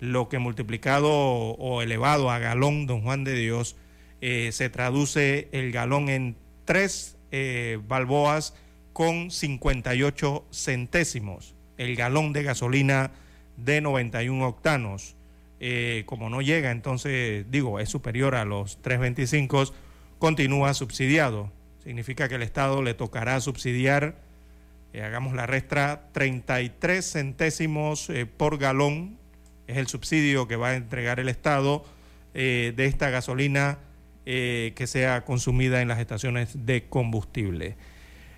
lo 0.00 0.28
que 0.28 0.38
multiplicado 0.38 1.10
o 1.10 1.82
elevado 1.82 2.30
a 2.30 2.38
galón, 2.38 2.86
don 2.86 3.02
Juan 3.02 3.24
de 3.24 3.34
Dios, 3.34 3.76
eh, 4.20 4.50
se 4.52 4.68
traduce 4.68 5.48
el 5.52 5.72
galón 5.72 6.08
en 6.08 6.36
3 6.64 7.16
eh, 7.32 7.78
balboas 7.86 8.54
con 8.92 9.30
58 9.30 10.44
centésimos, 10.52 11.54
el 11.78 11.96
galón 11.96 12.32
de 12.32 12.42
gasolina 12.42 13.12
de 13.56 13.80
91 13.80 14.46
octanos. 14.46 15.16
Eh, 15.62 16.04
como 16.06 16.30
no 16.30 16.40
llega, 16.40 16.70
entonces 16.70 17.44
digo, 17.50 17.80
es 17.80 17.90
superior 17.90 18.34
a 18.34 18.46
los 18.46 18.82
3.25, 18.82 19.72
continúa 20.20 20.72
subsidiado. 20.74 21.50
Significa 21.82 22.28
que 22.28 22.36
el 22.36 22.42
Estado 22.42 22.80
le 22.80 22.94
tocará 22.94 23.40
subsidiar 23.40 24.30
eh, 24.92 25.02
hagamos 25.02 25.34
la 25.34 25.46
restra, 25.46 26.08
33 26.12 27.12
centésimos 27.12 28.10
eh, 28.10 28.26
por 28.26 28.58
galón 28.58 29.18
es 29.68 29.76
el 29.76 29.86
subsidio 29.86 30.48
que 30.48 30.56
va 30.56 30.70
a 30.70 30.74
entregar 30.74 31.20
el 31.20 31.28
Estado 31.28 31.84
eh, 32.34 32.72
de 32.76 32.86
esta 32.86 33.10
gasolina 33.10 33.78
que 34.22 34.86
sea 34.86 35.24
consumida 35.24 35.82
en 35.82 35.88
las 35.88 35.98
estaciones 35.98 36.64
de 36.64 36.84
combustible. 36.84 37.76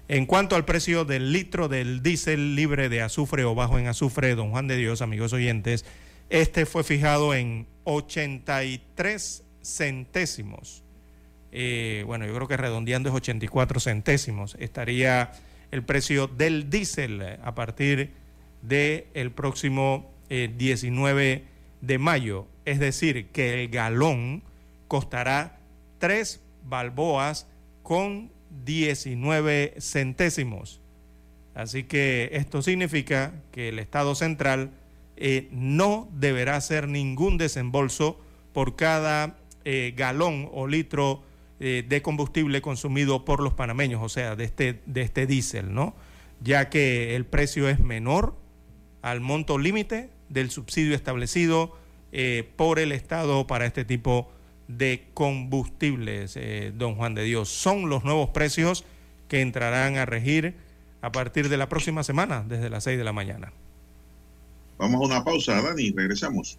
En 0.09 0.25
cuanto 0.25 0.57
al 0.57 0.65
precio 0.65 1.05
del 1.05 1.33
litro 1.33 1.69
del 1.69 2.03
diésel 2.03 2.57
libre 2.57 2.89
de 2.89 3.03
azufre 3.03 3.45
o 3.45 3.55
bajo 3.55 3.79
en 3.79 3.89
azufre, 3.89 4.35
don 4.35 4.53
Juan 4.53 4.69
de 4.69 4.79
Dios, 4.79 5.03
amigos 5.03 5.35
oyentes, 5.35 5.85
este 6.31 6.65
fue 6.65 6.83
fijado 6.83 7.35
en 7.35 7.67
83 7.85 9.45
centésimos. 9.63 10.82
Bueno, 12.07 12.27
yo 12.27 12.35
creo 12.35 12.49
que 12.49 12.57
redondeando 12.57 13.09
es 13.09 13.15
84 13.15 13.79
centésimos. 13.81 14.57
Estaría 14.59 15.33
el 15.73 15.83
precio 15.83 16.29
del 16.29 16.71
diésel 16.71 17.21
eh, 17.23 17.39
a 17.43 17.55
partir 17.57 18.13
del 18.61 19.07
el 19.15 19.33
próximo 19.33 20.13
19 20.29 21.33
eh, 21.33 21.45
de 21.81 21.99
mayo. 21.99 22.47
Es 22.65 22.79
decir, 22.79 23.29
que 23.31 23.65
el 23.65 23.71
galón 23.71 24.43
costará 24.87 25.59
3 25.99 26.41
balboas 26.65 27.49
con 27.83 28.31
19 28.65 29.75
centésimos. 29.81 30.81
Así 31.55 31.85
que 31.85 32.31
esto 32.33 32.63
significa 32.63 33.33
que 33.51 33.71
el 33.71 33.79
Estado 33.79 34.15
central 34.15 34.71
eh, 35.17 35.49
no 35.51 36.09
deberá 36.13 36.57
hacer 36.57 36.87
ningún 36.87 37.39
desembolso 37.39 38.21
por 38.53 38.77
cada 38.77 39.39
galón 39.95 40.51
o 40.53 40.67
litro 40.67 41.23
eh, 41.65 41.85
de 41.89 42.03
combustible 42.03 42.61
consumido 42.61 43.25
por 43.25 43.41
los 43.41 43.55
panameños, 43.55 44.03
o 44.03 44.09
sea, 44.09 44.35
de 44.35 44.43
este, 44.43 44.83
de 44.85 45.03
este 45.03 45.29
diésel, 45.29 45.73
¿no? 45.73 45.95
Ya 46.41 46.69
que 46.69 47.15
el 47.15 47.25
precio 47.25 47.69
es 47.69 47.79
menor 47.79 48.35
al 49.01 49.21
monto 49.21 49.59
límite 49.59 50.11
del 50.29 50.51
subsidio 50.51 50.97
establecido 50.97 51.79
eh, 52.11 52.51
por 52.57 52.81
el 52.81 52.91
Estado 52.91 53.47
para 53.47 53.65
este 53.65 53.85
tipo 53.85 54.33
de 54.67 55.07
combustibles, 55.15 56.37
eh, 56.37 56.73
don 56.75 56.97
Juan 56.97 57.15
de 57.15 57.23
Dios. 57.23 57.49
Son 57.49 57.89
los 57.89 58.03
nuevos 58.03 58.31
precios 58.31 58.85
que 59.29 59.41
entrarán 59.41 59.99
a 59.99 60.05
regir 60.05 60.57
a 61.01 61.13
partir 61.13 61.49
de 61.49 61.59
la 61.59 61.69
próxima 61.69 62.03
semana, 62.03 62.45
desde 62.45 62.71
las 62.71 62.83
6 62.83 62.99
de 62.99 63.05
la 63.05 63.13
mañana. 63.13 63.53
Vamos 64.79 65.01
a 65.01 65.15
una 65.15 65.23
pausa, 65.23 65.63
Dani, 65.63 65.93
regresamos. 65.93 66.59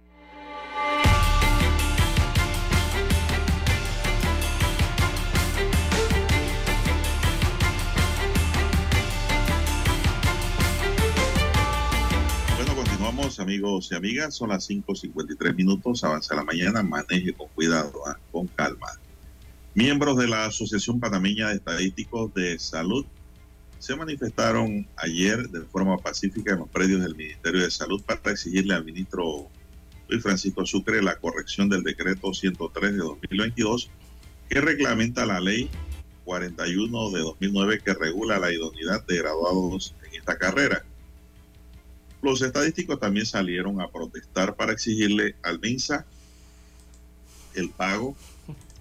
Amigos 13.39 13.89
y 13.91 13.95
amigas. 13.95 14.35
Son 14.35 14.49
las 14.49 14.69
5.53 14.69 15.55
minutos. 15.55 16.03
Avanza 16.03 16.35
la 16.35 16.43
mañana. 16.43 16.83
Maneje 16.83 17.33
con 17.33 17.47
cuidado, 17.49 17.93
¿ah? 18.07 18.19
con 18.31 18.47
calma. 18.47 18.87
Miembros 19.73 20.17
de 20.17 20.27
la 20.27 20.45
Asociación 20.45 20.99
Panameña 20.99 21.49
de 21.49 21.55
Estadísticos 21.55 22.33
de 22.33 22.59
Salud 22.59 23.05
se 23.79 23.95
manifestaron 23.95 24.87
ayer 24.97 25.49
de 25.49 25.61
forma 25.61 25.97
pacífica 25.97 26.53
en 26.53 26.59
los 26.59 26.69
predios 26.69 27.01
del 27.01 27.15
Ministerio 27.15 27.61
de 27.61 27.71
Salud 27.71 28.01
para 28.03 28.19
exigirle 28.31 28.75
al 28.75 28.85
ministro 28.85 29.47
Luis 30.07 30.21
Francisco 30.21 30.65
Sucre 30.65 31.01
la 31.01 31.15
corrección 31.15 31.69
del 31.69 31.83
decreto 31.83 32.33
103 32.33 32.91
de 32.91 32.97
2022 32.97 33.89
que 34.49 34.61
reglamenta 34.61 35.25
la 35.25 35.39
ley 35.39 35.69
41 36.25 37.11
de 37.11 37.19
2009 37.21 37.81
que 37.83 37.93
regula 37.93 38.37
la 38.37 38.51
idoneidad 38.51 39.03
de 39.07 39.17
graduados 39.17 39.95
en 39.99 40.11
en 40.11 40.19
esta 40.19 40.37
carrera. 40.37 40.83
Los 42.21 42.41
estadísticos 42.41 42.99
también 42.99 43.25
salieron 43.25 43.81
a 43.81 43.87
protestar 43.87 44.55
para 44.55 44.73
exigirle 44.73 45.35
al 45.41 45.59
MINSA 45.59 46.05
el 47.55 47.69
pago 47.69 48.15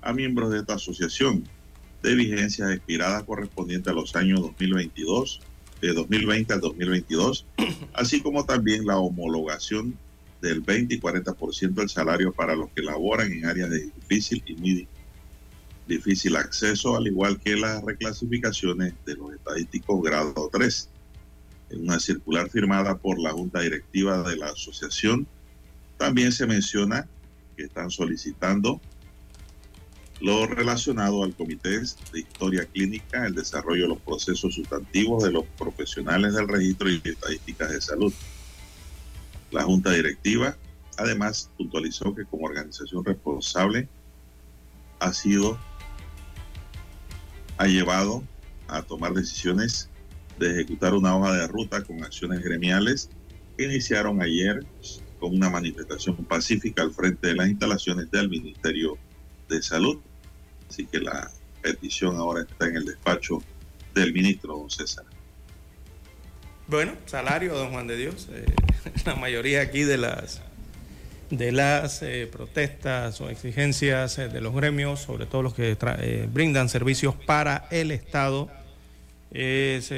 a 0.03 0.13
miembros 0.13 0.51
de 0.51 0.59
esta 0.59 0.75
asociación 0.75 1.45
de 2.03 2.15
vigencias 2.15 2.71
expiradas 2.71 3.25
correspondientes 3.25 3.91
a 3.91 3.95
los 3.95 4.15
años 4.17 4.41
2022, 4.41 5.41
de 5.81 5.93
2020 5.93 6.53
al 6.53 6.61
2022, 6.61 7.47
así 7.95 8.21
como 8.21 8.45
también 8.45 8.87
la 8.87 8.99
homologación 8.99 9.99
del 10.41 10.61
20 10.61 10.95
y 10.95 11.01
40% 11.01 11.75
del 11.75 11.89
salario 11.89 12.33
para 12.33 12.55
los 12.55 12.71
que 12.71 12.83
laboran 12.83 13.33
en 13.33 13.47
áreas 13.47 13.71
de 13.71 13.91
difícil 13.91 14.43
y 14.47 14.55
muy 14.55 14.89
difícil 15.87 16.37
acceso, 16.37 16.97
al 16.97 17.07
igual 17.07 17.41
que 17.41 17.57
las 17.57 17.83
reclasificaciones 17.83 18.95
de 19.05 19.17
los 19.17 19.35
estadísticos 19.35 20.03
grado 20.03 20.49
3. 20.53 20.89
En 21.71 21.83
una 21.83 22.01
circular 22.01 22.51
firmada 22.51 22.99
por 22.99 23.19
la 23.19 23.31
Junta 23.31 23.61
Directiva 23.61 24.23
de 24.23 24.37
la 24.37 24.47
Asociación, 24.47 25.27
también 25.99 26.33
se 26.33 26.47
menciona 26.47 27.09
que 27.57 27.65
están 27.65 27.91
solicitando 27.91 28.81
lo 30.21 30.47
relacionado 30.47 31.25
al 31.25 31.35
Comité 31.35 31.79
de 31.79 32.21
Historia 32.21 32.67
Clínica, 32.67 33.27
el 33.27 33.35
desarrollo 33.35 33.83
de 33.83 33.89
los 33.89 34.01
procesos 34.01 34.55
sustantivos 34.55 35.23
de 35.25 35.33
los 35.33 35.45
profesionales 35.59 36.35
del 36.35 36.49
registro 36.49 36.91
y 36.91 37.01
estadísticas 37.05 37.71
de 37.71 37.81
salud. 37.81 38.13
La 39.51 39.63
Junta 39.63 39.93
Directiva 39.93 40.57
además 40.97 41.51
puntualizó 41.57 42.15
que 42.15 42.25
como 42.25 42.47
organización 42.47 43.05
responsable 43.05 43.89
ha 45.01 45.13
sido, 45.13 45.59
ha 47.57 47.67
llevado 47.67 48.23
a 48.69 48.83
tomar 48.83 49.13
decisiones 49.15 49.90
de 50.41 50.51
ejecutar 50.51 50.95
una 50.95 51.17
hoja 51.17 51.35
de 51.35 51.47
ruta 51.47 51.85
con 51.85 52.03
acciones 52.03 52.43
gremiales 52.43 53.09
que 53.57 53.67
iniciaron 53.67 54.21
ayer 54.21 54.65
con 55.21 55.37
una 55.37 55.51
manifestación 55.51 56.17
pacífica 56.17 56.83
al 56.83 56.91
frente 56.91 57.29
de 57.29 57.35
las 57.37 57.49
instalaciones 57.49 58.11
del 58.11 58.29
Ministerio 58.29 58.99
de 59.49 59.63
Salud 59.63 60.01
Así 60.71 60.87
que 60.87 61.01
la 61.01 61.31
petición 61.61 62.17
ahora 62.17 62.43
está 62.43 62.69
en 62.69 62.77
el 62.77 62.85
despacho 62.85 63.43
del 63.93 64.13
ministro, 64.13 64.57
don 64.57 64.71
César. 64.71 65.05
Bueno, 66.69 66.93
salario, 67.07 67.55
don 67.55 67.73
Juan 67.73 67.89
de 67.89 67.97
Dios. 67.97 68.29
Eh, 68.31 68.47
la 69.05 69.17
mayoría 69.17 69.63
aquí 69.63 69.83
de 69.83 69.99
las 69.99 70.43
de 71.31 71.53
las 71.53 72.03
eh, 72.03 72.29
protestas 72.31 73.21
o 73.21 73.31
exigencias 73.31 74.19
eh, 74.19 74.29
de 74.29 74.41
los 74.41 74.53
gremios, 74.53 75.01
sobre 75.01 75.27
todo 75.27 75.43
los 75.43 75.55
que 75.55 75.77
brindan 76.33 76.69
servicios 76.69 77.15
para 77.15 77.69
el 77.71 77.91
Estado, 77.93 78.51
es 79.33 79.93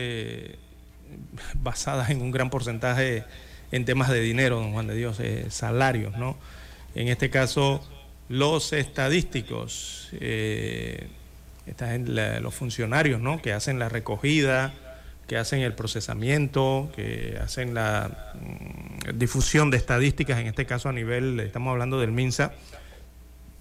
basada 1.54 2.08
en 2.08 2.20
un 2.22 2.30
gran 2.30 2.50
porcentaje 2.50 3.24
en 3.70 3.84
temas 3.84 4.10
de 4.10 4.20
dinero, 4.20 4.56
don 4.56 4.72
Juan 4.72 4.86
de 4.86 4.94
Dios, 4.94 5.20
salarios, 5.48 6.16
¿no? 6.18 6.36
En 6.94 7.08
este 7.08 7.30
caso, 7.30 7.82
los 8.28 8.72
estadísticos, 8.72 10.08
eh, 10.12 11.08
los 12.40 12.54
funcionarios 12.54 13.20
¿no? 13.20 13.40
que 13.40 13.52
hacen 13.52 13.78
la 13.78 13.88
recogida, 13.88 14.72
que 15.26 15.36
hacen 15.36 15.60
el 15.60 15.74
procesamiento, 15.74 16.90
que 16.94 17.38
hacen 17.42 17.74
la 17.74 18.32
mm, 18.34 19.18
difusión 19.18 19.70
de 19.70 19.76
estadísticas, 19.76 20.38
en 20.38 20.46
este 20.46 20.66
caso 20.66 20.88
a 20.88 20.92
nivel, 20.92 21.40
estamos 21.40 21.72
hablando 21.72 22.00
del 22.00 22.12
MINSA, 22.12 22.52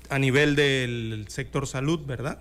a 0.09 0.19
nivel 0.19 0.55
del 0.55 1.25
sector 1.29 1.67
salud, 1.67 2.01
¿verdad? 2.05 2.39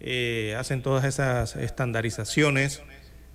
Eh, 0.00 0.56
hacen 0.58 0.82
todas 0.82 1.04
esas 1.04 1.56
estandarizaciones, 1.56 2.82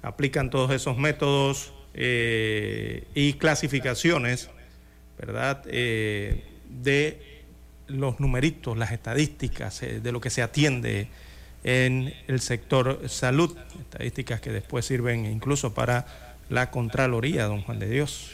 aplican 0.02 0.50
todos 0.50 0.72
esos 0.72 0.98
métodos 0.98 1.74
eh, 1.94 3.08
y 3.14 3.34
clasificaciones, 3.34 4.50
¿verdad? 5.18 5.64
de 5.64 7.36
los 7.88 8.20
numeritos, 8.20 8.78
las 8.78 8.92
estadísticas 8.92 9.82
eh, 9.84 10.00
de 10.00 10.12
lo 10.12 10.20
que 10.20 10.30
se 10.30 10.42
atiende 10.42 11.08
en 11.64 12.14
el 12.28 12.42
sector 12.42 13.02
salud, 13.08 13.58
estadísticas 13.80 14.40
que 14.40 14.52
después 14.52 14.86
sirven 14.86 15.26
incluso 15.26 15.74
para 15.74 16.06
la 16.50 16.70
Contraloría, 16.70 17.46
don 17.46 17.62
Juan 17.64 17.80
de 17.80 17.90
Dios. 17.90 18.32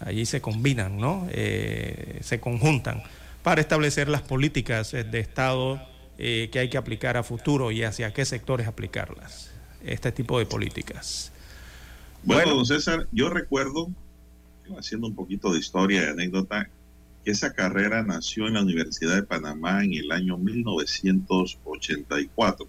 Allí 0.00 0.24
se 0.24 0.40
combinan, 0.40 0.98
¿no? 0.98 1.26
Eh, 1.30 2.20
se 2.22 2.40
conjuntan 2.40 3.02
para 3.42 3.60
establecer 3.60 4.08
las 4.08 4.22
políticas 4.22 4.94
eh, 4.94 5.04
de 5.04 5.20
Estado 5.20 5.82
que 6.18 6.58
hay 6.58 6.68
que 6.68 6.76
aplicar 6.76 7.16
a 7.16 7.22
futuro 7.22 7.70
y 7.70 7.84
hacia 7.84 8.12
qué 8.12 8.24
sectores 8.24 8.66
aplicarlas, 8.66 9.52
este 9.84 10.10
tipo 10.12 10.38
de 10.38 10.46
políticas. 10.46 11.32
Bueno, 12.24 12.56
don 12.56 12.66
César, 12.66 13.06
yo 13.12 13.30
recuerdo, 13.30 13.88
haciendo 14.76 15.06
un 15.06 15.14
poquito 15.14 15.52
de 15.52 15.60
historia 15.60 16.02
y 16.02 16.06
anécdota, 16.06 16.68
esa 17.24 17.52
carrera 17.52 18.02
nació 18.02 18.48
en 18.48 18.54
la 18.54 18.62
Universidad 18.62 19.14
de 19.14 19.22
Panamá 19.22 19.84
en 19.84 19.94
el 19.94 20.10
año 20.10 20.36
1984. 20.38 22.66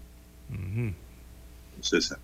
Entonces, 1.76 2.14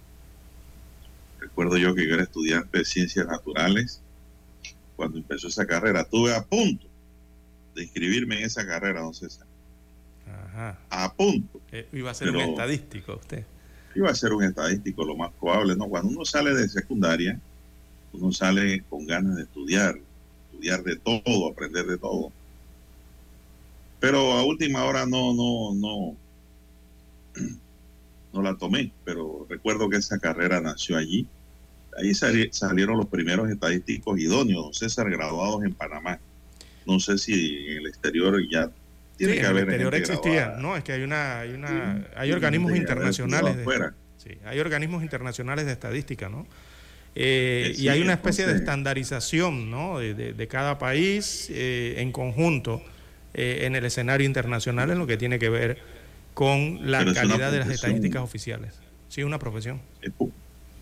recuerdo 1.41 1.77
yo 1.79 1.93
que 1.95 2.07
yo 2.07 2.15
era 2.15 2.23
estudiante 2.23 2.79
de 2.79 2.85
ciencias 2.85 3.27
naturales 3.27 4.01
cuando 4.97 5.19
empezó 5.19 5.49
esa 5.49 5.67
carrera. 5.67 6.03
Estuve 6.03 6.33
a 6.35 6.45
punto 6.45 6.87
de 7.75 7.83
inscribirme 7.83 8.39
en 8.39 8.45
esa 8.45 8.65
carrera, 8.67 9.01
don 9.01 9.15
César. 9.15 9.47
Ajá. 10.57 10.79
A 10.89 11.13
punto. 11.13 11.61
Eh, 11.71 11.87
iba 11.93 12.11
a 12.11 12.15
ser 12.15 12.31
un 12.31 12.41
estadístico 12.41 13.17
usted. 13.17 13.45
Iba 13.95 14.11
a 14.11 14.15
ser 14.15 14.33
un 14.33 14.43
estadístico, 14.43 15.05
lo 15.05 15.15
más 15.15 15.31
probable, 15.39 15.77
¿no? 15.77 15.87
Cuando 15.87 16.09
uno 16.09 16.25
sale 16.25 16.55
de 16.55 16.67
secundaria, 16.67 17.39
uno 18.15 18.33
sale 18.33 18.83
con 18.89 19.07
ganas 19.07 19.37
de 19.37 19.43
estudiar, 19.43 19.99
estudiar 20.51 20.83
de 20.83 20.97
todo, 20.97 21.51
aprender 21.51 21.85
de 21.85 21.99
todo. 21.99 22.33
Pero 24.01 24.33
a 24.33 24.45
última 24.45 24.85
hora 24.85 25.05
no, 25.05 25.35
no, 25.35 25.75
no, 25.75 26.17
no 28.33 28.43
la 28.43 28.57
tomé, 28.57 28.93
pero 29.05 29.47
recuerdo 29.51 29.91
que 29.91 29.99
esa 29.99 30.19
carrera 30.19 30.63
nació 30.63 30.97
allí. 30.97 31.27
Ahí 31.99 32.15
salieron 32.15 32.97
los 32.97 33.09
primeros 33.09 33.51
estadísticos 33.51 34.19
idóneos, 34.19 34.65
don 34.65 34.75
César, 34.75 35.11
graduados 35.11 35.65
en 35.65 35.75
Panamá. 35.75 36.19
No 36.87 36.99
sé 36.99 37.19
si 37.19 37.67
en 37.67 37.79
el 37.79 37.87
exterior 37.89 38.41
ya 38.51 38.71
tiene 39.17 39.35
que 39.35 39.47
haber. 39.47 39.65
En 39.65 39.81
el 39.81 39.95
exterior 39.95 39.95
existía, 39.95 40.57
no, 40.59 40.77
es 40.77 40.85
que 40.85 40.93
hay 40.93 41.03
una, 41.03 41.41
hay 41.41 41.53
una, 41.53 42.07
hay 42.17 42.33
organismos 42.33 42.77
internacionales. 42.77 43.57
De, 43.57 43.91
sí, 44.17 44.39
hay 44.45 44.59
organismos 44.61 45.03
internacionales 45.03 45.67
de 45.67 45.73
estadística, 45.73 46.29
¿no? 46.29 46.47
Eh, 47.19 47.75
y 47.79 47.89
hay 47.89 48.03
una 48.03 48.13
especie 48.13 48.47
de 48.47 48.55
estandarización 48.55 49.71
¿no? 49.71 50.01
de, 50.01 50.49
cada 50.49 50.79
país 50.79 51.49
eh, 51.51 51.95
en 51.97 52.13
conjunto 52.13 52.83
eh, 53.33 53.61
en 53.63 53.75
el 53.75 53.87
escenario 53.87 54.27
internacional 54.27 54.91
en 54.91 54.99
lo 54.99 55.07
que 55.07 55.17
tiene 55.17 55.39
que 55.39 55.49
ver 55.49 55.79
con 56.35 56.91
la 56.91 57.11
calidad 57.15 57.51
de 57.51 57.61
las 57.61 57.71
estadísticas 57.71 58.23
oficiales. 58.23 58.75
Sí, 59.09 59.23
una 59.23 59.39
profesión. 59.39 59.81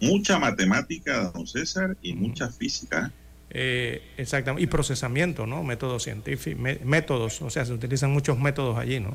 Mucha 0.00 0.40
matemática, 0.40 1.30
don 1.30 1.46
César, 1.46 1.96
y 2.02 2.14
mucha 2.14 2.50
física. 2.50 3.12
Exactamente, 3.54 4.64
y 4.64 4.66
procesamiento, 4.66 5.46
¿no? 5.46 5.62
Métodos 5.62 6.02
científicos, 6.02 6.60
métodos, 6.84 7.40
o 7.40 7.50
sea, 7.50 7.64
se 7.64 7.72
utilizan 7.72 8.10
muchos 8.10 8.38
métodos 8.38 8.76
allí, 8.78 9.00
¿no? 9.00 9.14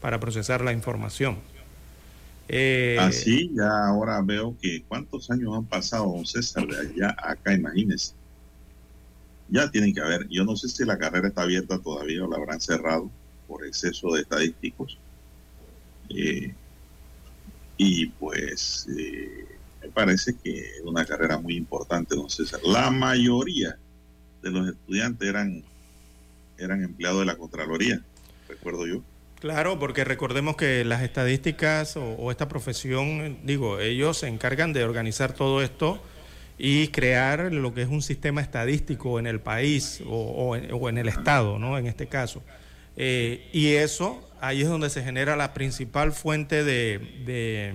Para 0.00 0.18
procesar 0.18 0.62
la 0.62 0.72
información. 0.72 1.38
Eh, 2.48 2.96
Así, 3.00 3.50
ya 3.54 3.86
ahora 3.86 4.20
veo 4.22 4.56
que 4.60 4.82
cuántos 4.86 5.30
años 5.30 5.54
han 5.54 5.64
pasado, 5.64 6.12
don 6.12 6.26
César, 6.26 6.66
de 6.66 6.78
allá 6.78 7.16
acá, 7.18 7.52
imagínese. 7.52 8.14
Ya 9.48 9.70
tienen 9.70 9.94
que 9.94 10.00
haber, 10.00 10.28
yo 10.28 10.44
no 10.44 10.56
sé 10.56 10.68
si 10.68 10.84
la 10.84 10.98
carrera 10.98 11.28
está 11.28 11.42
abierta 11.42 11.78
todavía 11.78 12.24
o 12.24 12.30
la 12.30 12.36
habrán 12.36 12.60
cerrado 12.60 13.10
por 13.48 13.64
exceso 13.66 14.14
de 14.14 14.22
estadísticos. 14.22 14.98
Eh, 16.10 16.54
y 17.76 18.06
pues 18.06 18.86
eh, 18.96 19.45
me 19.86 19.92
parece 19.92 20.34
que 20.42 20.58
es 20.58 20.80
una 20.84 21.04
carrera 21.04 21.38
muy 21.38 21.56
importante, 21.56 22.16
don 22.16 22.28
César. 22.28 22.60
La 22.64 22.90
mayoría 22.90 23.78
de 24.42 24.50
los 24.50 24.68
estudiantes 24.68 25.28
eran, 25.28 25.62
eran 26.58 26.82
empleados 26.82 27.20
de 27.20 27.26
la 27.26 27.36
Contraloría, 27.36 28.02
recuerdo 28.48 28.86
yo. 28.86 29.02
Claro, 29.40 29.78
porque 29.78 30.04
recordemos 30.04 30.56
que 30.56 30.84
las 30.84 31.02
estadísticas 31.02 31.96
o, 31.96 32.30
esta 32.30 32.48
profesión, 32.48 33.38
digo, 33.44 33.78
ellos 33.78 34.18
se 34.18 34.28
encargan 34.28 34.72
de 34.72 34.82
organizar 34.82 35.34
todo 35.34 35.62
esto 35.62 36.02
y 36.58 36.88
crear 36.88 37.52
lo 37.52 37.72
que 37.74 37.82
es 37.82 37.88
un 37.88 38.02
sistema 38.02 38.40
estadístico 38.40 39.18
en 39.20 39.26
el 39.26 39.40
país 39.40 40.02
o, 40.06 40.56
en, 40.56 40.98
el 40.98 41.08
Estado, 41.08 41.58
¿no? 41.58 41.78
En 41.78 41.86
este 41.86 42.08
caso. 42.08 42.42
Eh, 42.96 43.48
y 43.52 43.74
eso, 43.74 44.26
ahí 44.40 44.62
es 44.62 44.68
donde 44.68 44.90
se 44.90 45.04
genera 45.04 45.36
la 45.36 45.54
principal 45.54 46.12
fuente 46.12 46.64
de, 46.64 46.98
de 47.26 47.74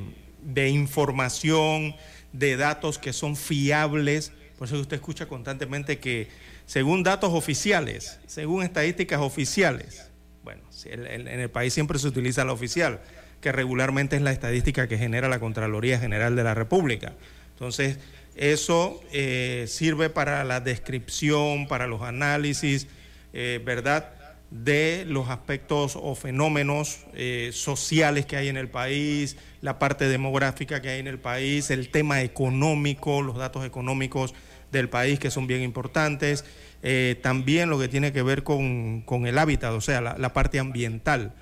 información, 0.67 1.95
de 2.33 2.57
datos 2.57 2.97
que 2.97 3.13
son 3.13 3.35
fiables. 3.35 4.31
Por 4.57 4.67
eso 4.67 4.79
usted 4.79 4.95
escucha 4.95 5.27
constantemente 5.27 5.99
que 5.99 6.29
según 6.65 7.03
datos 7.03 7.33
oficiales, 7.33 8.19
según 8.27 8.63
estadísticas 8.63 9.19
oficiales, 9.19 10.09
bueno, 10.43 10.63
en 10.85 11.27
el 11.27 11.49
país 11.49 11.73
siempre 11.73 11.99
se 11.99 12.07
utiliza 12.07 12.45
la 12.45 12.53
oficial, 12.53 13.01
que 13.41 13.51
regularmente 13.51 14.15
es 14.15 14.21
la 14.21 14.31
estadística 14.31 14.87
que 14.87 14.97
genera 14.97 15.27
la 15.27 15.39
Contraloría 15.39 15.99
General 15.99 16.35
de 16.35 16.43
la 16.43 16.53
República. 16.53 17.13
Entonces, 17.53 17.97
Eso 18.35 19.01
eh, 19.11 19.65
sirve 19.67 20.09
para 20.09 20.43
la 20.43 20.61
descripción, 20.61 21.67
para 21.67 21.85
los 21.87 22.01
análisis, 22.01 22.87
eh, 23.33 23.61
¿verdad? 23.63 24.13
De 24.51 25.05
los 25.07 25.29
aspectos 25.29 25.97
o 25.99 26.13
fenómenos 26.13 26.99
eh, 27.13 27.51
sociales 27.53 28.25
que 28.25 28.35
hay 28.35 28.49
en 28.49 28.57
el 28.57 28.69
país, 28.69 29.37
la 29.61 29.79
parte 29.79 30.09
demográfica 30.09 30.81
que 30.81 30.89
hay 30.89 30.99
en 30.99 31.07
el 31.07 31.19
país, 31.19 31.71
el 31.71 31.89
tema 31.89 32.21
económico, 32.21 33.21
los 33.21 33.37
datos 33.37 33.65
económicos 33.65 34.33
del 34.73 34.89
país 34.89 35.19
que 35.19 35.31
son 35.31 35.47
bien 35.47 35.61
importantes, 35.61 36.43
eh, 36.83 37.17
también 37.23 37.69
lo 37.69 37.79
que 37.79 37.87
tiene 37.87 38.11
que 38.11 38.21
ver 38.23 38.43
con, 38.43 39.05
el 39.07 39.37
hábitat, 39.37 39.71
o 39.71 39.81
sea, 39.81 40.01
la, 40.01 40.33
parte 40.33 40.59
ambiental. 40.59 41.33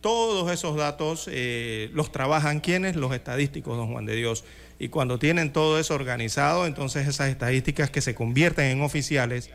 Todos 0.00 0.50
esos 0.52 0.76
datos 0.76 1.28
eh, 1.30 1.90
los 1.94 2.10
trabajan 2.10 2.58
quienes, 2.60 2.96
los 2.96 3.14
estadísticos, 3.14 3.76
don 3.76 3.92
Juan 3.92 4.06
de 4.06 4.16
Dios. 4.16 4.44
Y 4.78 4.88
cuando 4.88 5.18
tienen 5.20 5.52
todo 5.52 5.78
eso 5.78 5.94
organizado, 5.94 6.66
entonces 6.66 7.06
esas 7.06 7.28
estadísticas 7.28 7.90
que 7.90 8.00
se 8.00 8.14
convierten 8.14 8.66
en 8.66 8.82
oficiales 8.82 9.50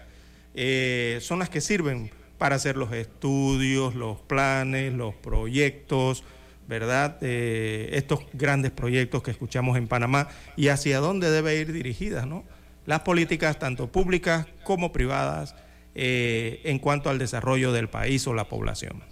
son 1.21 1.39
las 1.39 1.49
que 1.49 1.61
sirven 1.61 2.11
para 2.41 2.55
hacer 2.55 2.75
los 2.75 2.91
estudios, 2.91 3.93
los 3.93 4.19
planes, 4.19 4.91
los 4.95 5.13
proyectos, 5.13 6.23
¿verdad? 6.67 7.19
Eh, 7.21 7.91
estos 7.93 8.21
grandes 8.33 8.71
proyectos 8.71 9.21
que 9.21 9.29
escuchamos 9.29 9.77
en 9.77 9.87
Panamá 9.87 10.27
y 10.57 10.69
hacia 10.69 11.01
dónde 11.01 11.29
debe 11.29 11.59
ir 11.59 11.71
dirigidas, 11.71 12.25
¿no? 12.25 12.43
Las 12.87 13.01
políticas 13.01 13.59
tanto 13.59 13.91
públicas 13.91 14.47
como 14.63 14.91
privadas 14.91 15.53
eh, 15.93 16.61
en 16.63 16.79
cuanto 16.79 17.11
al 17.11 17.19
desarrollo 17.19 17.73
del 17.73 17.89
país 17.89 18.25
o 18.25 18.33
la 18.33 18.49
población. 18.49 19.03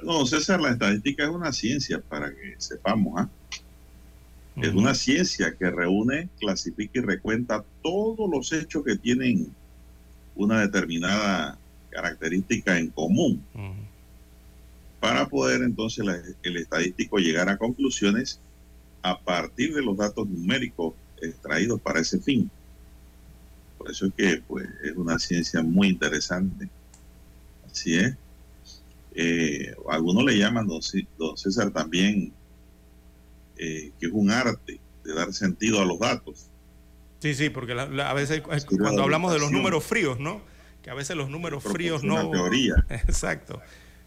No, 0.00 0.26
César, 0.26 0.60
la 0.60 0.70
estadística 0.70 1.24
es 1.24 1.30
una 1.30 1.52
ciencia 1.52 2.00
para 2.00 2.30
que 2.30 2.54
sepamos, 2.58 3.14
¿ah? 3.20 3.28
Es 4.62 4.74
una 4.74 4.94
ciencia 4.94 5.56
que 5.58 5.70
reúne, 5.72 6.28
clasifica 6.38 7.00
y 7.00 7.02
recuenta 7.02 7.64
todos 7.82 8.30
los 8.30 8.52
hechos 8.52 8.84
que 8.84 8.96
tienen 8.96 9.52
una 10.38 10.60
determinada 10.60 11.58
característica 11.90 12.78
en 12.78 12.88
común 12.88 13.42
para 15.00 15.28
poder 15.28 15.62
entonces 15.62 16.04
el 16.42 16.56
estadístico 16.56 17.18
llegar 17.18 17.48
a 17.48 17.58
conclusiones 17.58 18.40
a 19.02 19.18
partir 19.18 19.74
de 19.74 19.82
los 19.82 19.96
datos 19.96 20.28
numéricos 20.28 20.94
extraídos 21.20 21.80
para 21.80 22.00
ese 22.00 22.18
fin. 22.18 22.50
Por 23.76 23.90
eso 23.90 24.06
es 24.06 24.14
que 24.14 24.42
pues, 24.46 24.66
es 24.82 24.96
una 24.96 25.18
ciencia 25.18 25.62
muy 25.62 25.88
interesante. 25.88 26.68
Así 27.70 27.96
es. 27.96 28.16
Eh, 29.14 29.74
algunos 29.88 30.24
le 30.24 30.38
llaman, 30.38 30.66
don, 30.66 30.80
César, 31.36 31.70
también 31.70 32.32
eh, 33.56 33.92
que 33.98 34.06
es 34.06 34.12
un 34.12 34.30
arte 34.30 34.80
de 35.04 35.14
dar 35.14 35.32
sentido 35.32 35.80
a 35.80 35.84
los 35.84 35.98
datos. 35.98 36.46
Sí, 37.20 37.34
sí, 37.34 37.50
porque 37.50 37.72
a 37.72 38.12
veces 38.14 38.42
cuando 38.42 39.02
hablamos 39.02 39.32
de 39.32 39.40
los 39.40 39.50
números 39.50 39.84
fríos, 39.84 40.20
¿no? 40.20 40.40
Que 40.82 40.90
a 40.90 40.94
veces 40.94 41.16
los 41.16 41.30
números 41.30 41.64
fríos 41.64 42.04
no... 42.04 42.30
teoría. 42.30 42.74
Exacto. 42.90 43.60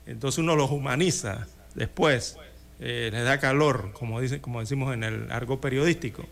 Entonces 0.06 0.39
uno 0.39 0.56
los 0.56 0.71
humaniza 0.71 1.47
después, 1.76 2.38
eh, 2.80 3.10
les 3.12 3.24
da 3.24 3.39
calor, 3.39 3.91
como, 3.93 4.19
dice, 4.21 4.39
como 4.41 4.62
decimos 4.62 4.93
en 4.93 5.04
el 5.04 5.32
argo 5.32 5.60
periodístico. 5.60 6.26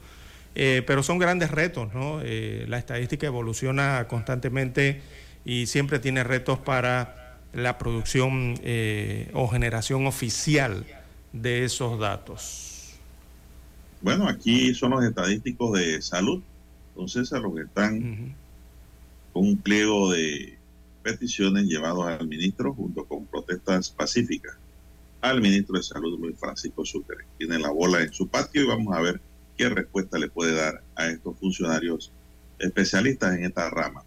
Eh, 0.55 0.83
pero 0.87 1.03
son 1.03 1.19
grandes 1.19 1.51
retos, 1.51 1.93
¿no? 1.93 2.21
Eh, 2.23 2.65
la 2.67 2.77
estadística 2.77 3.27
evoluciona 3.27 4.07
constantemente 4.07 5.01
y 5.45 5.67
siempre 5.67 5.99
tiene 5.99 6.23
retos 6.23 6.59
para 6.59 7.37
la 7.53 7.77
producción 7.77 8.55
o 9.33 9.47
generación 9.47 10.05
oficial 10.05 10.85
de 11.33 11.65
esos 11.65 11.99
datos. 11.99 12.99
Bueno, 14.01 14.27
aquí 14.27 14.73
son 14.75 14.91
los 14.91 15.03
estadísticos 15.03 15.77
de 15.77 16.01
salud 16.01 16.41
entonces, 16.99 17.31
a 17.31 17.39
los 17.39 17.55
que 17.55 17.61
están 17.61 18.35
con 19.31 19.47
un 19.47 19.57
pliego 19.57 20.11
de 20.11 20.57
peticiones 21.01 21.63
llevados 21.63 22.05
al 22.05 22.27
ministro 22.27 22.73
junto 22.73 23.05
con 23.05 23.25
protestas 23.25 23.89
pacíficas 23.89 24.57
al 25.21 25.39
ministro 25.39 25.77
de 25.77 25.83
Salud, 25.83 26.19
Luis 26.19 26.37
Francisco 26.37 26.83
Sucre. 26.83 27.25
Tiene 27.37 27.57
la 27.57 27.71
bola 27.71 28.01
en 28.01 28.11
su 28.11 28.27
patio 28.27 28.63
y 28.63 28.67
vamos 28.67 28.93
a 28.93 28.99
ver 28.99 29.21
qué 29.57 29.69
respuesta 29.69 30.19
le 30.19 30.29
puede 30.29 30.55
dar 30.55 30.83
a 30.95 31.07
estos 31.07 31.37
funcionarios 31.37 32.11
especialistas 32.57 33.33
en 33.37 33.45
esta 33.45 33.69
rama. 33.69 34.03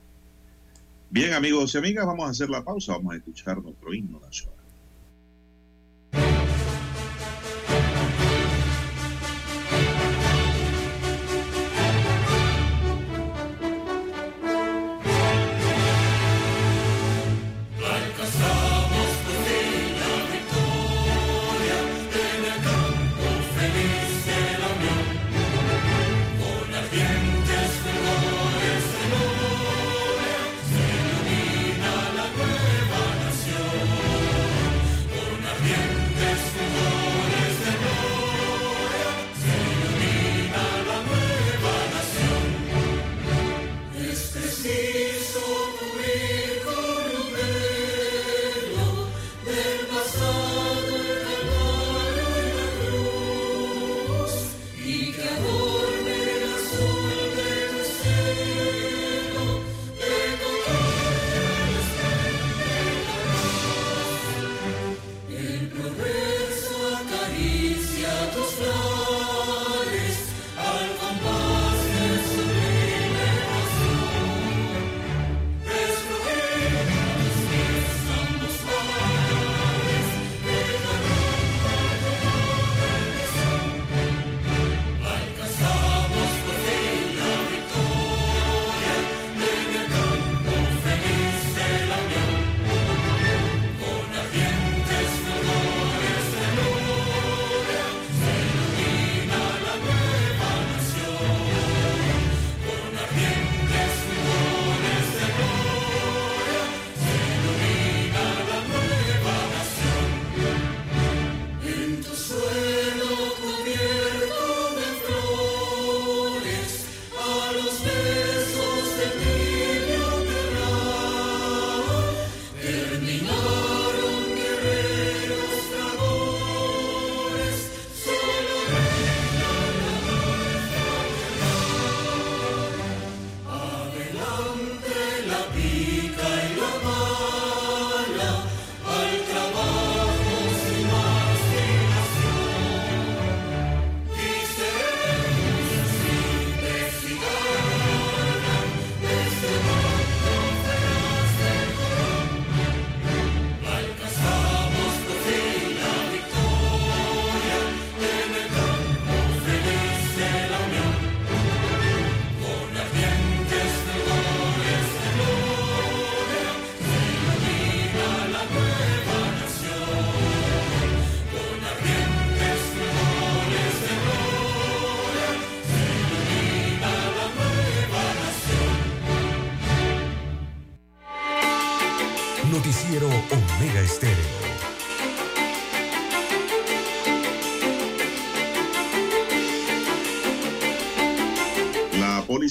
Bien, 1.08 1.32
amigos 1.32 1.74
y 1.74 1.78
amigas, 1.78 2.04
vamos 2.04 2.26
a 2.26 2.30
hacer 2.30 2.50
la 2.50 2.62
pausa, 2.62 2.92
vamos 2.92 3.14
a 3.14 3.16
escuchar 3.16 3.62
nuestro 3.62 3.94
himno 3.94 4.20
nacional. 4.20 4.61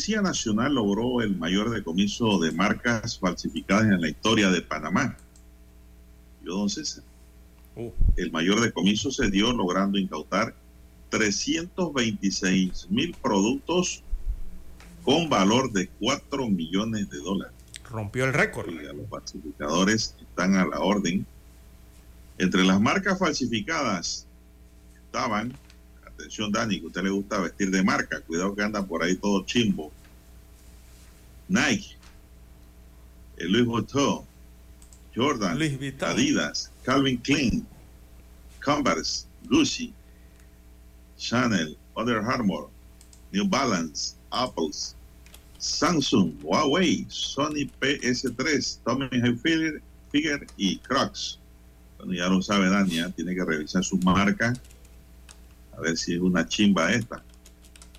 Policía 0.02 0.24
Nacional 0.24 0.74
logró 0.74 1.22
el 1.22 1.38
mayor 1.38 1.70
decomiso 1.70 2.40
de 2.40 2.52
marcas 2.52 3.20
falsificadas 3.20 3.84
en 3.84 4.02
la 4.02 4.10
historia 4.10 4.50
de 4.50 4.64
Panamá. 4.64 5.16
¿Yo, 6.44 6.56
don 6.56 6.72
César? 6.72 7.04
Uh, 7.76 7.92
El 8.18 8.32
mayor 8.32 8.62
decomiso 8.62 9.12
se 9.12 9.30
dio 9.30 9.54
logrando 9.54 10.00
incautar 10.00 10.56
326 11.10 12.88
mil 12.90 13.16
productos 13.22 14.02
con 15.04 15.30
valor 15.30 15.72
de 15.72 15.88
4 16.00 16.50
millones 16.50 17.08
de 17.12 17.20
dólares. 17.20 17.54
rompió 17.88 18.26
el 18.26 18.34
récord. 18.34 18.70
Oiga, 18.70 18.94
los 18.94 19.08
falsificadores 19.08 20.16
están 20.20 20.56
a 20.56 20.66
la 20.66 20.80
orden. 20.80 21.28
Entre 22.40 22.64
las 22.64 22.82
marcas 22.82 23.20
falsificadas 23.20 24.26
estaban, 25.06 25.54
atención 26.22 26.52
Dani, 26.52 26.80
que 26.80 26.86
a 26.86 26.88
usted 26.88 27.04
le 27.04 27.10
gusta 27.10 27.40
vestir 27.40 27.72
de 27.72 27.84
marca, 27.84 28.22
cuidado 28.22 28.56
que 28.56 28.64
anda 28.64 28.86
por 28.86 29.04
ahí 29.04 29.16
todo 29.16 29.46
chimbo. 29.46 29.92
Nike, 31.48 31.98
el 33.38 33.52
Louis 33.52 33.66
Vuitton, 33.66 34.24
Jordan, 35.16 35.58
Vuitton. 35.58 36.10
Adidas, 36.10 36.72
Calvin 36.84 37.18
Klein, 37.18 37.66
Converse, 38.64 39.26
Gucci, 39.50 39.94
Chanel, 41.18 41.78
Under 41.96 42.20
Armour, 42.20 42.70
New 43.32 43.46
Balance, 43.46 44.16
Apples, 44.32 44.96
Samsung, 45.60 46.34
Huawei, 46.42 47.06
Sony 47.10 47.70
PS3, 47.82 48.80
Tommy 48.86 49.10
Hilfiger 49.12 50.48
y 50.58 50.78
Crocs. 50.80 51.40
Bueno, 51.98 52.14
ya 52.14 52.28
lo 52.28 52.42
sabe 52.42 52.70
Dani, 52.70 53.00
¿eh? 53.00 53.14
tiene 53.16 53.36
que 53.36 53.44
revisar 53.44 53.84
sus 53.84 54.04
marcas 54.04 54.60
a 55.76 55.82
ver 55.82 55.98
si 55.98 56.14
es 56.16 56.20
una 56.20 56.48
chimba 56.48 56.92
esta, 56.94 57.24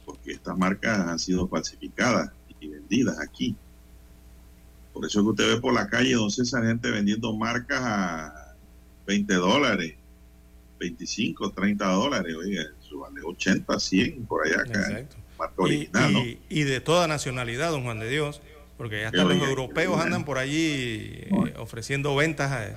porque 0.04 0.32
estas 0.32 0.56
marcas 0.56 0.98
han 1.00 1.18
sido 1.18 1.48
falsificadas 1.48 2.30
y 2.60 2.68
vendidas 2.68 3.18
aquí. 3.20 3.56
Por 4.92 5.06
eso 5.06 5.22
que 5.22 5.28
usted 5.30 5.54
ve 5.54 5.60
por 5.60 5.72
la 5.72 5.88
calle, 5.88 6.12
don 6.14 6.30
César, 6.30 6.64
gente 6.64 6.90
vendiendo 6.90 7.34
marcas 7.34 7.80
a 7.82 8.54
20 9.06 9.34
dólares, 9.34 9.94
25, 10.78 11.50
30 11.52 11.84
dólares, 11.86 12.34
oiga, 12.34 12.62
eso 12.84 12.98
vale 12.98 13.20
80, 13.24 13.78
100 13.80 14.26
por 14.26 14.46
allá 14.46 14.60
acá. 14.62 14.80
Exacto. 14.80 15.16
Marca 15.38 15.54
Y, 15.58 15.62
original, 15.62 16.12
¿no? 16.12 16.18
y- 16.20 16.38
y 16.48 16.62
de 16.64 16.80
toda 16.80 17.06
nacionalidad, 17.08 17.70
don 17.70 17.84
Juan 17.84 17.98
de 18.00 18.08
Dios, 18.10 18.42
porque 18.76 19.00
ya 19.00 19.06
hasta 19.08 19.24
los 19.24 19.38
europeos 19.48 20.00
andan 20.00 20.24
por 20.24 20.38
allí 20.38 20.58
eh, 20.60 21.54
ofreciendo 21.58 22.14
ventas 22.14 22.52
eh, 22.70 22.76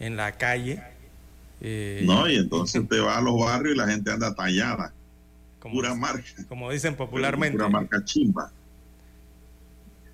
en 0.00 0.16
la 0.16 0.32
calle. 0.38 0.82
Eh, 1.62 2.02
No, 2.04 2.28
y 2.28 2.36
entonces 2.36 2.82
usted 2.82 3.02
va 3.02 3.18
a 3.18 3.22
los 3.22 3.38
barrios 3.38 3.74
y 3.74 3.78
la 3.78 3.88
gente 3.88 4.10
anda 4.10 4.34
tallada, 4.34 4.92
como, 5.60 5.76
pura 5.76 5.94
marca. 5.94 6.28
como 6.48 6.70
dicen 6.70 6.96
popularmente. 6.96 7.56
Pura 7.56 7.70
marca 7.70 8.04
chimba. 8.04 8.52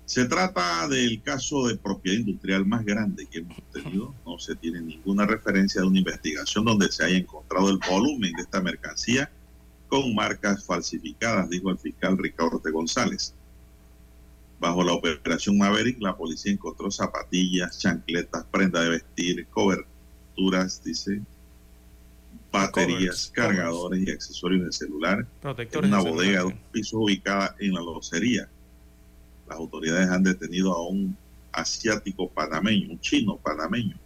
Se 0.05 0.25
trata 0.25 0.87
del 0.87 1.21
caso 1.21 1.67
de 1.67 1.75
propiedad 1.75 2.19
industrial 2.19 2.65
más 2.65 2.83
grande 2.83 3.27
que 3.27 3.39
hemos 3.39 3.57
tenido. 3.71 4.13
No 4.25 4.39
se 4.39 4.55
tiene 4.55 4.81
ninguna 4.81 5.25
referencia 5.25 5.81
de 5.81 5.87
una 5.87 5.99
investigación 5.99 6.65
donde 6.65 6.91
se 6.91 7.03
haya 7.03 7.17
encontrado 7.17 7.69
el 7.69 7.79
volumen 7.87 8.33
de 8.33 8.41
esta 8.41 8.59
mercancía 8.61 9.31
con 9.87 10.13
marcas 10.15 10.65
falsificadas, 10.65 11.49
dijo 11.49 11.69
el 11.69 11.77
fiscal 11.77 12.17
Ricardo 12.17 12.61
González. 12.71 13.33
Bajo 14.59 14.83
la 14.83 14.93
operación 14.93 15.57
Maverick, 15.57 16.01
la 16.01 16.17
policía 16.17 16.51
encontró 16.51 16.91
zapatillas, 16.91 17.79
chancletas, 17.79 18.45
prenda 18.51 18.81
de 18.81 18.89
vestir, 18.89 19.47
coberturas, 19.47 20.83
dice, 20.83 21.21
baterías, 22.51 23.31
cargadores 23.33 24.07
y 24.07 24.11
accesorios 24.11 24.65
de 24.65 24.71
celular 24.71 25.19
en 25.19 25.27
Protectores 25.41 25.89
una 25.89 26.03
de 26.03 26.09
bodega 26.09 26.39
de 26.39 26.45
un 26.45 26.59
piso 26.71 26.99
ubicada 26.99 27.55
en 27.59 27.73
la 27.73 27.81
locería. 27.81 28.49
Las 29.47 29.57
autoridades 29.57 30.09
han 30.09 30.23
detenido 30.23 30.73
a 30.73 30.87
un 30.87 31.15
asiático 31.51 32.29
panameño, 32.29 32.91
un 32.91 32.99
chino 32.99 33.37
panameño, 33.37 33.97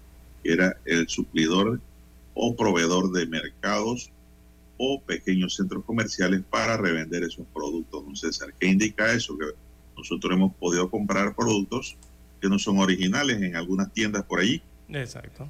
que 0.44 0.54
era 0.54 0.78
el 0.86 1.08
suplidor 1.08 1.80
o 2.34 2.56
proveedor 2.56 3.12
de 3.12 3.26
mercados 3.28 4.10
o 4.78 5.02
pequeños 5.02 5.56
centros 5.56 5.84
comerciales 5.86 6.42
para 6.50 6.78
revender 6.78 7.24
esos 7.24 7.46
productos, 7.54 8.04
don 8.04 8.16
César. 8.16 8.54
¿Qué 8.60 8.68
indica 8.68 9.14
eso? 9.14 9.38
Que 9.38 9.46
nosotros 9.96 10.34
hemos 10.34 10.54
podido 10.56 10.90
comprar 10.90 11.36
productos 11.36 11.96
que 12.42 12.50
no 12.50 12.58
son 12.60 12.80
originales 12.80 13.42
en 13.42 13.56
algunas 13.56 13.94
tiendas 13.94 14.24
por 14.24 14.40
allí. 14.40 14.62
Exacto. 14.90 15.50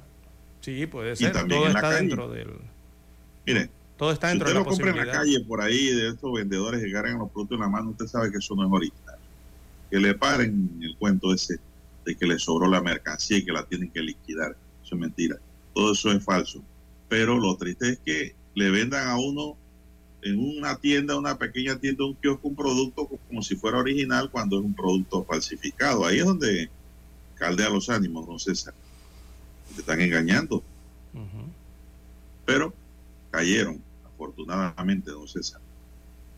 Sí, 0.60 0.86
puede 0.86 1.16
ser. 1.16 1.32
también 1.32 1.60
Todo 1.60 1.68
en 1.68 1.72
la 1.74 1.78
está 1.80 1.90
calle. 1.90 2.06
dentro 2.08 2.28
del. 2.30 2.50
Mire, 3.46 3.70
Todo 3.96 4.12
está 4.12 4.28
si 4.28 4.38
dentro 4.38 4.48
usted 4.48 4.54
de 4.54 4.54
la 4.54 4.64
lo 4.64 4.70
compra 4.70 4.90
en 4.90 5.06
la 5.06 5.12
calle 5.12 5.40
por 5.40 5.60
ahí 5.60 5.86
de 5.94 6.08
estos 6.08 6.32
vendedores 6.32 6.82
que 6.82 6.92
cargan 6.92 7.18
los 7.18 7.30
productos 7.30 7.56
en 7.56 7.62
la 7.62 7.68
mano, 7.68 7.90
usted 7.90 8.06
sabe 8.06 8.30
que 8.30 8.38
eso 8.38 8.54
no 8.54 8.64
es 8.64 8.72
original. 8.72 9.16
Que 9.90 10.00
le 10.00 10.14
paren 10.14 10.78
el 10.82 10.96
cuento 10.96 11.32
ese 11.32 11.58
de 12.04 12.16
que 12.16 12.26
le 12.26 12.38
sobró 12.38 12.68
la 12.68 12.80
mercancía 12.80 13.38
y 13.38 13.44
que 13.44 13.52
la 13.52 13.64
tienen 13.64 13.90
que 13.90 14.00
liquidar. 14.00 14.56
Eso 14.84 14.94
es 14.94 15.00
mentira. 15.00 15.36
Todo 15.74 15.92
eso 15.92 16.10
es 16.10 16.22
falso. 16.22 16.62
Pero 17.08 17.38
lo 17.38 17.56
triste 17.56 17.90
es 17.90 17.98
que 18.04 18.34
le 18.54 18.70
vendan 18.70 19.08
a 19.08 19.16
uno 19.16 19.56
en 20.22 20.38
una 20.38 20.76
tienda, 20.76 21.16
una 21.16 21.38
pequeña 21.38 21.78
tienda, 21.78 22.04
un 22.04 22.14
kiosco, 22.14 22.48
un 22.48 22.56
producto 22.56 23.06
como 23.06 23.42
si 23.42 23.56
fuera 23.56 23.78
original 23.78 24.30
cuando 24.30 24.58
es 24.58 24.64
un 24.64 24.74
producto 24.74 25.24
falsificado. 25.24 26.06
Ahí 26.06 26.18
es 26.18 26.24
donde 26.24 26.70
caldea 27.34 27.68
los 27.68 27.90
ánimos, 27.90 28.26
don 28.26 28.40
César. 28.40 28.74
Te 29.74 29.80
están 29.80 30.00
engañando 30.00 30.62
pero 32.44 32.74
cayeron, 33.34 33.82
afortunadamente, 34.04 35.10
don 35.10 35.26
César. 35.26 35.60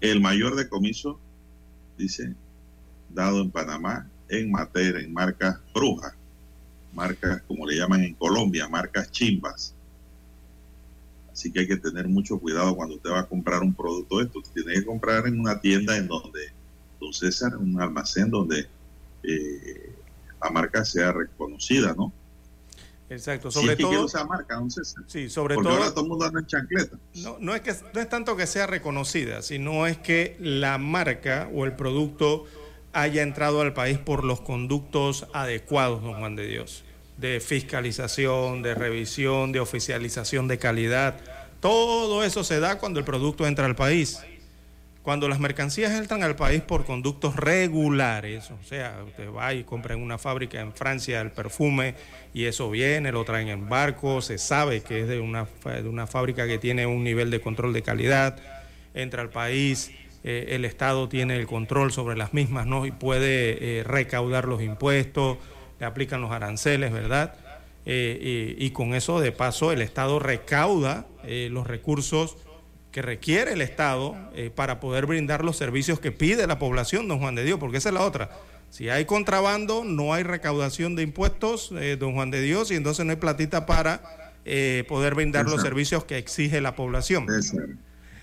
El 0.01 0.21
mayor 0.21 0.57
decomiso, 0.57 1.21
dice, 1.99 2.35
dado 3.11 3.43
en 3.43 3.51
Panamá, 3.51 4.09
en 4.29 4.51
materia, 4.51 5.01
en 5.01 5.13
marcas 5.13 5.59
brujas, 5.75 6.15
marcas 6.95 7.43
como 7.47 7.67
le 7.67 7.77
llaman 7.77 8.03
en 8.03 8.15
Colombia, 8.15 8.67
marcas 8.69 9.11
chimbas. 9.11 9.75
Así 11.31 11.53
que 11.53 11.61
hay 11.61 11.69
que 11.69 11.77
tener 11.77 12.09
mucho 12.09 12.39
cuidado 12.39 12.75
cuando 12.75 12.95
usted 12.95 13.11
va 13.11 13.21
a 13.21 13.27
comprar 13.27 13.61
un 13.61 13.75
producto 13.75 14.19
de 14.19 14.25
esto. 14.25 14.41
Tiene 14.55 14.73
que 14.73 14.87
comprar 14.87 15.27
en 15.27 15.39
una 15.39 15.61
tienda 15.61 15.99
en 15.99 16.09
donde, 16.09 16.51
don 16.99 17.13
César, 17.13 17.59
un 17.59 17.79
almacén 17.79 18.31
donde 18.31 18.67
eh, 19.23 19.95
la 20.43 20.51
marca 20.51 20.83
sea 20.83 21.13
reconocida, 21.13 21.95
¿no? 21.95 22.11
Exacto. 23.09 23.51
Si 23.51 23.61
Sobre 23.61 23.73
es 23.73 23.77
que 23.79 23.83
quiere 23.85 23.97
todo. 23.99 24.07
usar 24.07 24.27
marca, 24.27 24.57
don 24.57 24.71
César. 24.71 25.05
Sí, 25.07 25.29
sobre 25.31 25.55
Porque 25.55 25.69
todo. 25.69 25.79
ahora 25.79 25.91
todo 25.93 26.03
el 26.05 26.09
mundo 26.11 26.25
anda 26.25 26.41
en 26.41 26.47
chancleta. 26.47 26.97
No, 27.15 27.37
no 27.41 27.55
es 27.55 27.61
que 27.61 27.75
no 27.95 28.01
es 28.01 28.09
tanto 28.09 28.37
que 28.37 28.47
sea 28.47 28.67
reconocida, 28.67 29.43
sino 29.43 29.87
es 29.87 29.97
que 29.99 30.37
la 30.41 30.79
marca 30.79 31.49
o 31.55 31.65
el 31.65 31.73
producto 31.75 32.45
haya 32.93 33.23
entrado 33.23 33.61
al 33.61 33.75
país 33.75 33.99
por 33.99 34.25
los 34.25 34.41
conductos 34.41 35.27
adecuados, 35.33 36.03
don 36.03 36.15
Juan 36.15 36.35
de 36.35 36.47
Dios, 36.47 36.83
de 37.19 37.41
fiscalización, 37.41 38.63
de 38.63 38.75
revisión, 38.75 39.53
de 39.53 39.61
oficialización 39.61 40.49
de 40.49 40.59
calidad. 40.59 41.17
Todo 41.61 42.25
eso 42.25 42.43
se 42.43 42.59
da 42.61 42.79
cuando 42.79 42.99
el 42.99 43.05
producto 43.05 43.47
entra 43.47 43.67
al 43.67 43.77
país. 43.77 44.19
Cuando 45.07 45.29
las 45.29 45.39
mercancías 45.39 45.93
entran 45.93 46.25
al 46.25 46.35
país 46.35 46.63
por 46.63 46.85
conductos 46.85 47.37
regulares, 47.37 48.51
o 48.51 48.61
sea, 48.65 49.05
usted 49.07 49.33
va 49.33 49.55
y 49.55 49.63
compra 49.63 49.95
en 49.95 50.03
una 50.03 50.19
fábrica 50.19 50.61
en 50.61 50.73
Francia 50.73 51.21
el 51.21 51.31
perfume 51.31 51.95
y 52.35 52.47
eso 52.47 52.69
viene, 52.71 53.13
lo 53.13 53.25
traen 53.25 53.47
en 53.47 53.69
barco, 53.69 54.21
se 54.21 54.37
sabe 54.37 54.81
que 54.81 55.03
es 55.03 55.07
de 55.07 55.21
una, 55.21 55.47
de 55.65 55.89
una 55.89 56.09
fábrica 56.09 56.49
que 56.49 56.59
tiene 56.59 56.87
un 56.87 57.05
nivel 57.05 57.31
de 57.31 57.41
control 57.41 57.73
de 57.73 57.83
calidad, 57.83 58.37
entra 58.95 59.23
al 59.23 59.31
país, 59.31 59.93
eh, 60.25 60.47
el 60.57 60.65
Estado 60.65 61.09
tiene 61.09 61.37
el 61.37 61.47
control 61.47 61.93
sobre 61.93 62.17
las 62.17 62.35
mismas 62.35 62.67
¿no? 62.67 62.85
y 62.85 62.91
puede 62.91 63.79
eh, 63.79 63.85
recaudar 63.85 64.49
los 64.49 64.61
impuestos, 64.61 65.39
le 65.79 65.87
aplican 65.87 66.21
los 66.21 66.33
aranceles, 66.33 66.93
¿verdad? 66.93 67.37
Eh, 67.85 68.57
y, 68.59 68.71
con 68.71 68.93
eso, 68.93 69.21
de 69.21 69.31
paso, 69.31 69.71
el 69.71 69.83
Estado 69.83 70.19
recauda 70.19 71.07
los 71.23 71.65
recursos 71.65 72.37
que 72.97 73.03
requiere 73.03 73.53
el 73.53 73.61
Estado 73.61 74.17
eh, 74.35 74.49
para 74.49 74.81
poder 74.81 75.05
brindar 75.05 75.45
los 75.45 75.59
servicios 75.59 76.01
que 76.01 76.13
pide 76.13 76.47
la 76.47 76.59
población, 76.59 77.09
don 77.09 77.19
Juan 77.19 77.35
de 77.35 77.45
Dios, 77.45 77.61
porque 77.61 77.77
esa 77.77 77.91
es 77.91 77.95
la 77.95 78.01
otra. 78.01 78.31
Si 78.71 78.89
hay 78.89 79.05
contrabando, 79.05 79.85
no 79.85 80.15
hay 80.15 80.23
recaudación 80.23 80.97
de 80.97 81.03
impuestos, 81.03 81.75
eh, 81.77 81.99
don 82.01 82.15
Juan 82.15 82.31
de 82.31 82.41
Dios, 82.41 82.71
y 82.71 82.75
entonces 82.75 83.05
no 83.05 83.11
hay 83.11 83.19
platita 83.19 83.67
para 83.67 84.33
eh, 84.47 84.85
poder 84.89 85.15
brindar 85.15 85.45
los 85.45 85.61
servicios 85.61 86.07
que 86.07 86.17
exige 86.17 86.63
la 86.63 86.75
población. 86.75 87.27
César, 87.29 87.69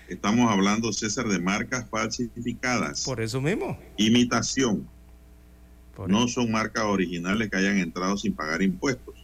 estamos 0.08 0.50
hablando, 0.50 0.92
César, 0.92 1.28
de 1.28 1.38
marcas 1.38 1.88
falsificadas. 1.88 3.04
Por 3.04 3.20
eso 3.20 3.40
mismo. 3.40 3.78
Imitación. 3.96 4.88
Por 5.94 6.10
No 6.10 6.26
son 6.26 6.50
marcas 6.50 6.82
originales 6.82 7.48
que 7.48 7.56
hayan 7.56 7.78
entrado 7.78 8.16
sin 8.16 8.34
pagar 8.34 8.60
impuestos. 8.60 9.14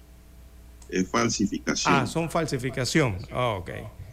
Es 0.88 1.08
falsificación. 1.08 1.92
Ah, 1.92 2.06
son 2.06 2.30
falsificación. 2.30 3.18
Ah, 3.32 3.56
ok. 3.58 3.70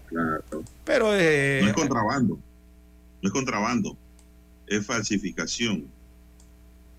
Claro. 0.08 0.43
Pero 0.84 1.16
eh, 1.16 1.60
No 1.62 1.68
es 1.70 1.74
contrabando. 1.74 2.39
No 3.22 3.28
es 3.28 3.32
contrabando. 3.32 3.97
Es 4.66 4.86
falsificación. 4.86 5.86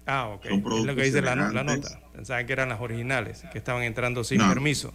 Ah, 0.07 0.29
ok. 0.29 0.47
es 0.47 0.65
lo 0.87 0.97
que 0.97 1.03
dice 1.03 1.21
la, 1.21 1.37
nota. 1.37 2.01
Pensaban 2.15 2.47
que 2.47 2.53
eran 2.53 2.71
las 2.71 2.81
originales, 2.81 3.45
que 3.53 3.59
estaban 3.59 3.83
entrando 3.83 4.25
sin 4.25 4.39
permiso. 4.41 4.93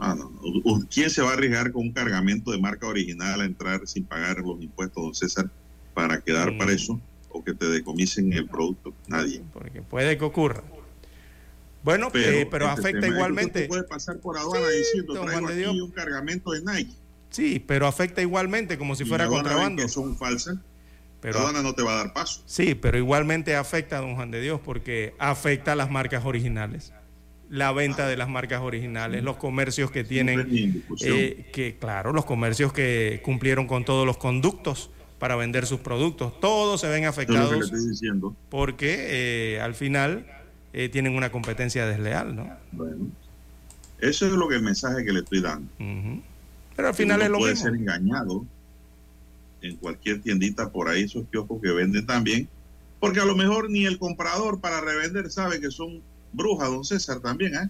Ah, 0.00 0.16
no. 0.16 0.32
¿Quién 0.92 1.10
se 1.10 1.22
va 1.22 1.30
a 1.30 1.32
arriesgar 1.34 1.70
con 1.72 1.82
un 1.82 1.92
cargamento 1.92 2.50
de 2.50 2.58
marca 2.58 2.86
original 2.86 3.40
a 3.40 3.44
entrar 3.44 3.86
sin 3.86 4.04
pagar 4.04 4.38
los 4.38 4.60
impuestos, 4.60 5.02
don 5.02 5.14
César, 5.14 5.50
para 5.94 6.20
quedar 6.20 6.52
mm. 6.52 6.58
preso 6.58 7.00
o 7.28 7.44
que 7.44 7.54
te 7.54 7.66
decomisen 7.66 8.32
el 8.32 8.48
producto? 8.48 8.92
Nadie. 9.06 9.42
Porque 9.52 9.82
puede 9.82 10.18
que 10.18 10.24
ocurra. 10.24 10.62
Bueno, 11.82 12.10
pero, 12.12 12.30
eh, 12.30 12.48
pero 12.50 12.68
este 12.68 12.80
afecta 12.80 13.06
igualmente. 13.06 13.66
puede 13.66 13.84
pasar 13.84 14.18
por 14.18 14.38
aduana 14.38 14.68
diciendo 14.68 15.20
traigo 15.22 15.48
aquí 15.48 15.80
un 15.80 15.90
cargamento 15.90 16.50
de 16.52 16.62
Nike. 16.62 16.94
Sí, 17.30 17.62
pero 17.64 17.86
afecta 17.86 18.20
igualmente 18.20 18.76
como 18.76 18.94
si 18.94 19.04
fuera 19.04 19.26
contrabando. 19.26 19.82
Que 19.82 19.88
son 19.88 20.16
falsas. 20.16 20.58
Pero, 21.20 21.34
la 21.34 21.40
aduana 21.40 21.62
no 21.62 21.74
te 21.74 21.82
va 21.82 21.92
a 21.92 21.96
dar 21.96 22.12
paso. 22.12 22.42
Sí, 22.46 22.74
pero 22.74 22.98
igualmente 22.98 23.54
afecta, 23.54 24.00
don 24.00 24.14
Juan 24.14 24.30
de 24.30 24.40
Dios, 24.40 24.60
porque 24.64 25.14
afecta 25.18 25.72
a 25.72 25.76
las 25.76 25.90
marcas 25.90 26.24
originales. 26.24 26.92
La 27.48 27.72
venta 27.72 28.06
de 28.06 28.16
las 28.16 28.28
marcas 28.28 28.62
originales, 28.62 29.24
los 29.24 29.36
comercios 29.36 29.90
que 29.90 30.04
tienen, 30.04 30.84
eh, 31.00 31.50
que 31.52 31.76
claro, 31.78 32.12
los 32.12 32.24
comercios 32.24 32.72
que 32.72 33.20
cumplieron 33.24 33.66
con 33.66 33.84
todos 33.84 34.06
los 34.06 34.18
conductos 34.18 34.90
para 35.18 35.34
vender 35.36 35.66
sus 35.66 35.80
productos, 35.80 36.38
todos 36.40 36.80
se 36.80 36.88
ven 36.88 37.04
afectados 37.04 37.72
porque 38.48 39.54
eh, 39.56 39.60
al 39.60 39.74
final 39.74 40.26
eh, 40.72 40.88
tienen 40.88 41.16
una 41.16 41.30
competencia 41.30 41.86
desleal, 41.86 42.34
¿no? 42.36 42.50
Bueno, 42.72 43.08
eso 43.98 44.26
es 44.26 44.32
lo 44.32 44.48
que 44.48 44.56
el 44.56 44.62
mensaje 44.62 45.04
que 45.04 45.12
le 45.12 45.20
estoy 45.20 45.40
dando. 45.40 45.68
Pero 46.76 46.88
al 46.88 46.94
final 46.94 47.22
es 47.22 47.30
lo 47.30 47.38
puede 47.38 47.52
mismo. 47.52 47.66
ser 47.66 47.74
engañado 47.74 48.44
en 49.62 49.76
cualquier 49.76 50.22
tiendita 50.22 50.70
por 50.70 50.88
ahí, 50.88 51.02
esos 51.02 51.26
kioscos 51.30 51.60
que 51.60 51.70
venden 51.70 52.06
también, 52.06 52.48
porque 52.98 53.20
a 53.20 53.24
lo 53.24 53.36
mejor 53.36 53.70
ni 53.70 53.84
el 53.86 53.98
comprador 53.98 54.60
para 54.60 54.80
revender 54.80 55.30
sabe 55.30 55.60
que 55.60 55.70
son 55.70 56.00
brujas, 56.32 56.70
don 56.70 56.84
César, 56.84 57.20
también, 57.20 57.54
¿eh? 57.54 57.68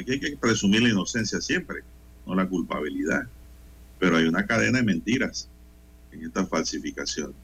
Aquí 0.00 0.12
hay 0.12 0.20
que 0.20 0.36
presumir 0.36 0.82
la 0.82 0.90
inocencia 0.90 1.40
siempre, 1.40 1.82
no 2.26 2.34
la 2.34 2.46
culpabilidad. 2.48 3.22
Pero 3.98 4.16
hay 4.16 4.24
una 4.24 4.46
cadena 4.46 4.78
de 4.78 4.84
mentiras 4.84 5.48
en 6.12 6.24
esta 6.24 6.46
falsificación. 6.46 7.34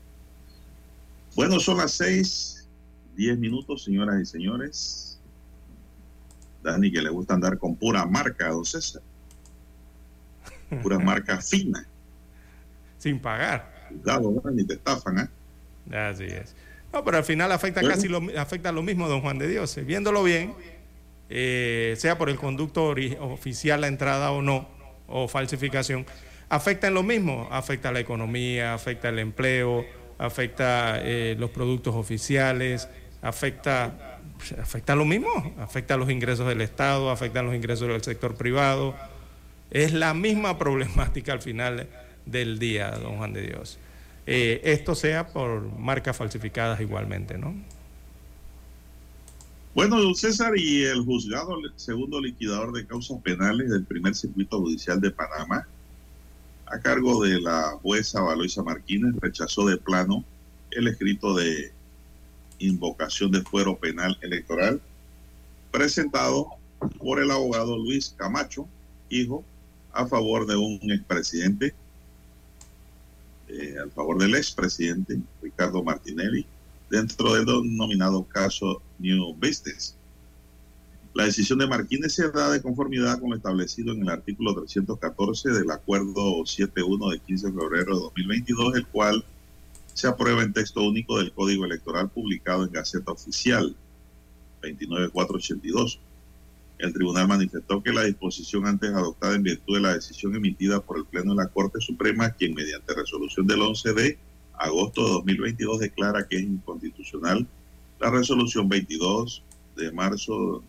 Bueno, 1.35 1.59
son 1.59 1.79
las 1.79 1.93
seis 1.93 2.54
Diez 3.17 3.39
minutos, 3.39 3.85
señoras 3.85 4.21
y 4.21 4.27
señores. 4.27 5.21
Dani, 6.63 6.91
que 6.91 7.03
le 7.03 7.11
gusta 7.11 7.35
andar 7.35 7.59
con 7.59 7.77
pura 7.77 8.05
marca, 8.07 8.49
don 8.49 8.65
César. 8.65 9.03
Pura 10.83 10.99
marca 11.01 11.41
fina. 11.41 11.87
Sin 12.99 13.21
pagar. 13.21 13.89
Cuidado, 13.89 14.43
ni 14.53 14.65
te 14.65 14.75
estafan, 14.75 15.19
¿eh? 15.19 15.97
Así 15.97 16.25
es. 16.25 16.57
No, 16.93 17.05
pero 17.05 17.19
al 17.19 17.25
final 17.25 17.53
afecta 17.53 17.83
casi 17.83 18.09
lo, 18.09 18.23
afecta 18.39 18.73
lo 18.73 18.83
mismo, 18.83 19.09
don 19.09 19.21
Juan 19.21 19.39
de 19.39 19.49
Dios. 19.49 19.77
Viéndolo 19.85 20.23
bien, 20.23 20.55
eh, 21.29 21.95
sea 21.99 22.17
por 22.17 22.31
el 22.31 22.37
conducto 22.37 22.95
oficial 23.21 23.81
la 23.81 23.89
entrada 23.89 24.31
o 24.31 24.43
no, 24.43 24.69
o 25.07 25.29
falsificación, 25.29 26.07
afecta 26.49 26.87
en 26.87 26.95
lo 26.95 27.03
mismo. 27.03 27.49
Afecta 27.51 27.93
la 27.93 28.01
economía, 28.01 28.75
afecta 28.75 29.09
el 29.09 29.19
empleo, 29.19 29.85
afecta 30.19 30.99
eh, 31.01 31.37
los 31.39 31.51
productos 31.51 31.95
oficiales, 31.95 32.89
afecta, 33.25 34.21
afecta 34.61 34.95
lo 34.95 35.05
mismo, 35.05 35.55
afecta 35.59 35.97
los 35.97 36.11
ingresos 36.11 36.47
del 36.47 36.61
Estado, 36.61 37.11
afecta 37.11 37.43
los 37.43 37.55
ingresos 37.55 37.89
del 37.89 38.03
sector 38.03 38.37
privado. 38.37 38.95
Es 39.71 39.93
la 39.93 40.15
misma 40.15 40.59
problemática 40.59 41.33
al 41.33 41.41
final 41.41 41.89
del 42.27 42.59
día, 42.59 42.91
don 42.91 43.17
Juan 43.17 43.33
de 43.33 43.43
Dios. 43.43 43.79
Eh, 44.27 44.61
esto 44.65 44.95
sea 44.95 45.29
por 45.29 45.63
marcas 45.79 46.17
falsificadas 46.17 46.81
igualmente, 46.81 47.37
¿no? 47.39 47.55
Bueno, 49.75 50.01
don 50.01 50.15
César 50.15 50.53
y 50.57 50.85
el 50.85 51.03
juzgado 51.03 51.57
segundo 51.77 52.21
liquidador 52.21 52.73
de 52.73 52.87
causas 52.87 53.21
penales 53.23 53.71
del 53.71 53.85
primer 53.85 54.15
circuito 54.15 54.61
judicial 54.61 55.01
de 55.01 55.11
Panamá, 55.11 55.67
a 56.67 56.79
cargo 56.79 57.25
de 57.25 57.41
la 57.41 57.73
jueza 57.83 58.21
Valoisa 58.21 58.63
Martínez, 58.63 59.15
rechazó 59.21 59.67
de 59.67 59.77
plano 59.77 60.25
el 60.71 60.87
escrito 60.89 61.35
de 61.35 61.73
invocación 62.67 63.31
de 63.31 63.43
fuero 63.43 63.77
penal 63.77 64.19
electoral 64.23 64.81
presentado 65.71 66.49
por 66.99 67.21
el 67.21 67.31
abogado 67.31 67.77
Luis 67.77 68.15
Camacho, 68.17 68.69
hijo, 69.09 69.45
a 69.93 70.07
favor 70.07 70.47
de 70.47 70.57
un 70.57 70.79
expresidente, 70.93 71.75
eh, 73.49 73.77
a 73.85 73.89
favor 73.91 74.19
del 74.19 74.35
expresidente 74.35 75.19
Ricardo 75.43 75.83
Martinelli, 75.83 76.47
dentro 76.91 77.35
del 77.35 77.45
denominado 77.45 78.25
caso 78.25 78.83
New 78.99 79.35
Business. 79.35 79.97
La 81.15 81.25
decisión 81.25 81.61
de 81.61 81.67
Martínez 81.67 82.13
se 82.13 82.29
da 82.31 82.51
de 82.51 82.61
conformidad 82.61 83.21
con 83.21 83.31
lo 83.31 83.37
establecido 83.37 83.93
en 83.93 84.03
el 84.03 84.09
artículo 84.09 84.55
314 84.55 85.51
del 85.51 85.71
Acuerdo 85.71 86.45
71 86.45 87.11
de 87.11 87.19
15 87.21 87.47
de 87.47 87.53
febrero 87.53 87.95
de 87.97 88.03
2022, 88.03 88.75
el 88.77 88.87
cual 88.87 89.25
se 89.95 90.09
aprueba 90.09 90.43
en 90.43 90.53
texto 90.53 90.83
único 90.83 91.19
del 91.19 91.33
Código 91.33 91.65
Electoral 91.65 92.11
publicado 92.11 92.65
en 92.65 92.73
Gaceta 92.73 93.13
Oficial 93.13 93.75
29482. 94.61 96.01
El 96.79 96.93
tribunal 96.93 97.29
manifestó 97.29 97.83
que 97.83 97.93
la 97.93 98.03
disposición 98.03 98.67
antes 98.67 98.91
adoptada 98.91 99.37
en 99.37 99.45
virtud 99.45 99.77
de 99.77 99.81
la 99.81 99.95
decisión 99.95 100.35
emitida 100.35 100.81
por 100.81 100.99
el 100.99 101.05
Pleno 101.05 101.35
de 101.35 101.45
la 101.45 101.49
Corte 101.49 101.81
Suprema, 101.81 102.31
quien 102.31 102.55
mediante 102.55 102.93
resolución 102.93 103.47
del 103.47 103.63
11 103.63 103.93
de 103.95 104.19
agosto 104.59 105.05
de 105.05 105.13
2022 105.13 105.79
declara 105.79 106.27
que 106.27 106.37
es 106.37 106.43
inconstitucional 106.43 107.47
la 108.01 108.11
resolución 108.11 108.69
22 108.69 109.43
de 109.77 109.93
marzo 109.93 110.63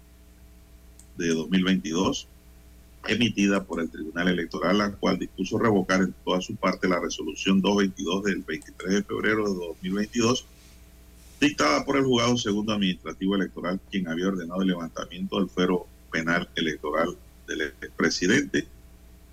de 1.17 1.29
2022 1.29 2.27
emitida 3.07 3.63
por 3.63 3.81
el 3.81 3.89
Tribunal 3.89 4.27
Electoral, 4.27 4.77
la 4.77 4.91
cual 4.91 5.19
dispuso 5.19 5.57
revocar 5.57 6.01
en 6.01 6.13
toda 6.23 6.41
su 6.41 6.55
parte 6.55 6.87
la 6.87 6.99
resolución 6.99 7.61
222 7.61 8.23
del 8.23 8.43
23 8.43 8.93
de 8.93 9.03
febrero 9.03 9.43
de 9.49 9.55
2022, 9.55 10.45
dictada 11.39 11.85
por 11.85 11.97
el 11.97 12.05
juzgado 12.05 12.37
segundo 12.37 12.73
administrativo 12.73 13.35
electoral, 13.35 13.79
quien 13.91 14.07
había 14.07 14.27
ordenado 14.27 14.61
el 14.61 14.69
levantamiento 14.69 15.37
del 15.37 15.49
fuero 15.49 15.85
penal 16.11 16.49
electoral 16.55 17.15
del 17.47 17.61
expresidente. 17.81 18.67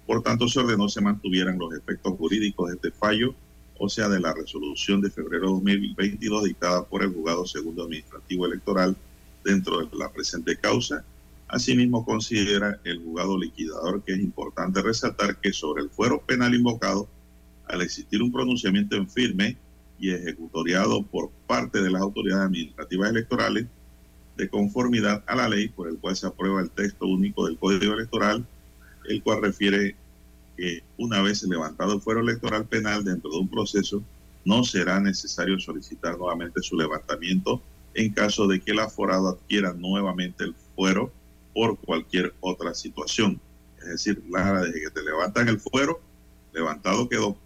Por 0.07 0.23
tanto, 0.23 0.49
se 0.49 0.61
ordenó 0.61 0.89
se 0.89 1.01
mantuvieran 1.01 1.59
los 1.59 1.75
efectos 1.75 2.15
jurídicos 2.19 2.69
de 2.69 2.75
este 2.77 2.91
fallo, 2.91 3.35
o 3.79 3.89
sea, 3.89 4.09
de 4.09 4.21
la 4.21 4.35
resolución 4.35 5.01
de 5.01 5.11
febrero 5.11 5.47
de 5.47 5.53
2022 5.55 6.45
dictada 6.45 6.85
por 6.85 7.03
el 7.03 7.13
juzgado 7.13 7.47
segundo 7.47 7.85
administrativo 7.85 8.47
electoral 8.47 8.97
dentro 9.45 9.85
de 9.85 9.97
la 9.97 10.11
presente 10.13 10.57
causa 10.57 11.05
Asimismo, 11.53 12.03
considera 12.07 12.81
el 12.83 13.05
juzgado 13.05 13.39
liquidador 13.39 14.03
que 14.03 14.15
es 14.15 14.21
importante 14.21 14.81
resaltar 14.81 15.37
que 15.37 15.53
sobre 15.53 15.83
el 15.83 15.91
fuero 15.91 16.23
penal 16.23 16.55
invocado, 16.55 17.07
al 17.67 17.83
existir 17.83 18.23
un 18.23 18.33
pronunciamiento 18.33 18.97
en 18.97 19.07
firme 19.07 19.59
y 19.99 20.13
ejecutoriado 20.13 21.03
por 21.03 21.31
parte 21.47 21.83
de 21.83 21.91
las 21.91 22.01
autoridades 22.01 22.47
administrativas 22.47 23.11
electorales, 23.11 23.67
de 24.39 24.49
conformidad 24.49 25.23
a 25.27 25.37
la 25.37 25.47
ley 25.47 25.69
por 25.69 25.91
el 25.91 25.99
cual 25.99 26.17
se 26.17 26.27
aprueba 26.27 26.63
el 26.63 26.71
texto 26.71 27.07
único 27.07 27.45
del 27.45 27.59
Código 27.59 27.93
Electoral, 27.93 28.47
el 29.05 29.23
cual 29.23 29.43
refiere 29.43 29.95
que 30.57 30.83
una 30.97 31.21
vez 31.21 31.43
levantado 31.43 31.93
el 31.93 32.01
fuero 32.01 32.21
electoral 32.21 32.65
penal 32.65 33.05
dentro 33.05 33.31
de 33.31 33.37
un 33.37 33.49
proceso, 33.49 34.03
no 34.47 34.65
será 34.65 35.01
necesario 35.01 35.61
solicitar 35.61 36.17
nuevamente 36.17 36.63
su 36.63 36.79
levantamiento 36.79 37.61
en 37.93 38.11
caso 38.15 38.47
de 38.47 38.59
que 38.59 38.73
el 38.73 38.79
aforado 38.79 39.29
adquiera 39.29 39.75
nuevamente 39.75 40.45
el 40.45 40.55
fuero 40.75 41.13
por 41.53 41.79
cualquier 41.79 42.35
otra 42.41 42.75
situación. 42.75 43.41
Es 43.79 43.89
decir, 43.89 44.23
la 44.29 44.63
de 44.63 44.73
que 44.73 44.91
te 44.91 45.03
levantan 45.03 45.49
el 45.49 45.59
fuero, 45.59 46.01
levantado 46.53 47.09
quedó. 47.09 47.37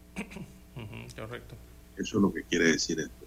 Correcto. 1.17 1.55
Eso 1.97 2.17
es 2.17 2.23
lo 2.23 2.33
que 2.33 2.43
quiere 2.43 2.73
decir 2.73 3.01
esto. 3.01 3.27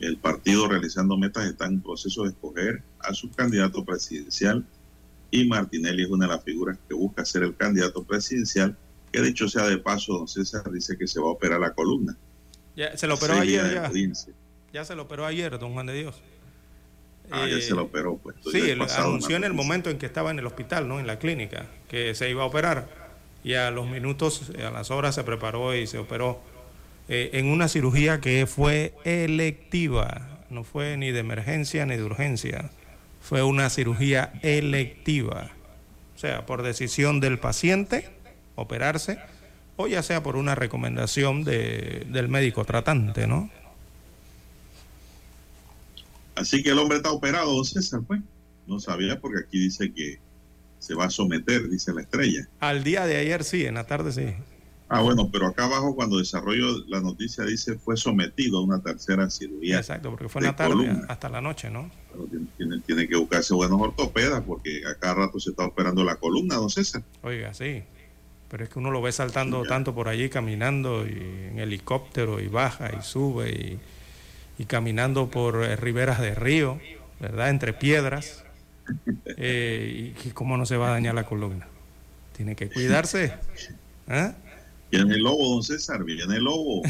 El 0.00 0.16
partido 0.16 0.66
realizando 0.66 1.16
metas 1.16 1.46
está 1.46 1.66
en 1.66 1.80
proceso 1.80 2.24
de 2.24 2.30
escoger 2.30 2.82
a 3.00 3.12
su 3.12 3.30
candidato 3.30 3.84
presidencial 3.84 4.64
y 5.30 5.46
Martinelli 5.46 6.02
es 6.02 6.10
una 6.10 6.26
de 6.26 6.32
las 6.32 6.42
figuras 6.42 6.78
que 6.88 6.94
busca 6.94 7.24
ser 7.24 7.44
el 7.44 7.56
candidato 7.56 8.02
presidencial, 8.02 8.76
que 9.12 9.22
dicho 9.22 9.48
sea 9.48 9.66
de 9.66 9.78
paso, 9.78 10.14
don 10.14 10.28
César 10.28 10.68
dice 10.72 10.96
que 10.96 11.06
se 11.06 11.20
va 11.20 11.28
a 11.28 11.32
operar 11.32 11.60
la 11.60 11.72
columna. 11.72 12.16
Ya, 12.76 12.96
se 12.96 13.06
lo 13.06 13.14
operó 13.14 13.34
ayer 13.34 13.74
ya. 13.74 13.90
Ya 14.72 14.84
se 14.84 14.94
lo 14.94 15.02
operó 15.02 15.26
ayer, 15.26 15.58
don 15.58 15.72
Juan 15.72 15.86
de 15.86 15.94
Dios. 15.94 16.20
Ah, 17.30 17.46
ya 17.46 17.60
se 17.60 17.74
lo 17.74 17.84
operó, 17.84 18.16
pues. 18.16 18.36
Sí, 18.50 18.72
anunció 18.96 19.36
en 19.36 19.44
el 19.44 19.52
momento 19.52 19.90
en 19.90 19.98
que 19.98 20.06
estaba 20.06 20.30
en 20.30 20.38
el 20.38 20.46
hospital, 20.46 20.88
¿no? 20.88 21.00
En 21.00 21.06
la 21.06 21.18
clínica, 21.18 21.66
que 21.88 22.14
se 22.14 22.28
iba 22.30 22.42
a 22.42 22.46
operar. 22.46 22.88
Y 23.42 23.54
a 23.54 23.70
los 23.70 23.88
minutos, 23.88 24.52
a 24.64 24.70
las 24.70 24.90
horas 24.90 25.14
se 25.14 25.24
preparó 25.24 25.74
y 25.74 25.86
se 25.86 25.98
operó 25.98 26.40
eh, 27.08 27.30
en 27.34 27.46
una 27.46 27.68
cirugía 27.68 28.20
que 28.20 28.46
fue 28.46 28.94
electiva. 29.04 30.40
No 30.50 30.64
fue 30.64 30.96
ni 30.96 31.10
de 31.10 31.20
emergencia 31.20 31.86
ni 31.86 31.96
de 31.96 32.02
urgencia. 32.04 32.70
Fue 33.20 33.42
una 33.42 33.70
cirugía 33.70 34.32
electiva. 34.42 35.50
O 36.16 36.18
sea, 36.18 36.44
por 36.44 36.62
decisión 36.62 37.20
del 37.20 37.38
paciente, 37.38 38.10
operarse, 38.56 39.18
o 39.76 39.86
ya 39.86 40.02
sea 40.02 40.22
por 40.22 40.36
una 40.36 40.54
recomendación 40.54 41.44
de, 41.44 42.06
del 42.08 42.28
médico 42.28 42.64
tratante, 42.64 43.26
¿no? 43.26 43.50
Así 46.40 46.62
que 46.62 46.70
el 46.70 46.78
hombre 46.78 46.96
está 46.96 47.10
operado, 47.10 47.54
don 47.54 47.64
César, 47.64 48.00
pues. 48.06 48.20
No 48.66 48.80
sabía 48.80 49.20
porque 49.20 49.40
aquí 49.40 49.58
dice 49.58 49.92
que 49.92 50.20
se 50.78 50.94
va 50.94 51.06
a 51.06 51.10
someter, 51.10 51.68
dice 51.68 51.92
la 51.92 52.00
estrella. 52.02 52.48
Al 52.60 52.82
día 52.82 53.04
de 53.04 53.16
ayer 53.16 53.44
sí, 53.44 53.66
en 53.66 53.74
la 53.74 53.86
tarde 53.86 54.12
sí. 54.12 54.34
Ah, 54.88 55.02
bueno, 55.02 55.28
pero 55.30 55.46
acá 55.46 55.64
abajo 55.64 55.94
cuando 55.94 56.18
desarrollo 56.18 56.84
la 56.88 57.00
noticia 57.00 57.44
dice 57.44 57.78
fue 57.78 57.96
sometido 57.96 58.58
a 58.58 58.62
una 58.62 58.80
tercera 58.80 59.28
cirugía. 59.28 59.78
Exacto, 59.78 60.10
porque 60.10 60.28
fue 60.28 60.40
en 60.40 60.46
la 60.46 60.56
tarde 60.56 61.02
hasta 61.08 61.28
la 61.28 61.40
noche, 61.40 61.68
¿no? 61.68 61.90
Pero 62.10 62.26
tiene, 62.56 62.80
tiene, 62.80 63.06
que 63.06 63.16
buscarse 63.16 63.52
buenos 63.52 63.80
ortopedas 63.80 64.42
porque 64.42 64.82
a 64.86 64.94
cada 64.94 65.14
rato 65.14 65.38
se 65.38 65.50
está 65.50 65.66
operando 65.66 66.02
la 66.04 66.16
columna, 66.16 66.56
don 66.56 66.70
César. 66.70 67.02
Oiga, 67.22 67.52
sí. 67.52 67.82
Pero 68.48 68.64
es 68.64 68.70
que 68.70 68.78
uno 68.78 68.90
lo 68.90 69.02
ve 69.02 69.12
saltando 69.12 69.62
tanto 69.64 69.94
por 69.94 70.08
allí, 70.08 70.28
caminando 70.28 71.06
y 71.06 71.12
en 71.50 71.58
helicóptero 71.58 72.40
y 72.40 72.48
baja 72.48 72.90
y 72.98 73.02
sube 73.02 73.50
y, 73.50 73.78
y 74.60 74.66
caminando 74.66 75.30
por 75.30 75.64
eh, 75.64 75.74
riberas 75.74 76.20
de 76.20 76.34
río, 76.34 76.78
¿verdad? 77.18 77.48
Entre 77.48 77.72
piedras. 77.72 78.44
Eh, 79.24 80.14
y, 80.22 80.30
cómo 80.30 80.58
no 80.58 80.66
se 80.66 80.76
va 80.76 80.88
a 80.88 80.90
dañar 80.90 81.14
la 81.14 81.24
columna. 81.24 81.66
Tiene 82.36 82.54
que 82.54 82.68
cuidarse. 82.68 83.32
¿eh? 84.06 84.34
Viene 84.90 85.14
el 85.14 85.22
lobo, 85.22 85.54
don 85.54 85.62
César, 85.62 86.04
viene 86.04 86.36
el 86.36 86.44
lobo. 86.44 86.82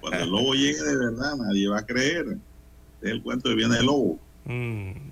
Cuando 0.00 0.24
el 0.24 0.28
lobo 0.28 0.54
llegue 0.54 0.82
de 0.82 0.96
verdad, 0.96 1.36
nadie 1.36 1.68
va 1.68 1.78
a 1.78 1.86
creer. 1.86 2.36
Es 3.00 3.10
el 3.10 3.22
cuento 3.22 3.48
de 3.48 3.54
viene 3.54 3.78
el 3.78 3.86
lobo. 3.86 4.18
Mm. 4.46 5.10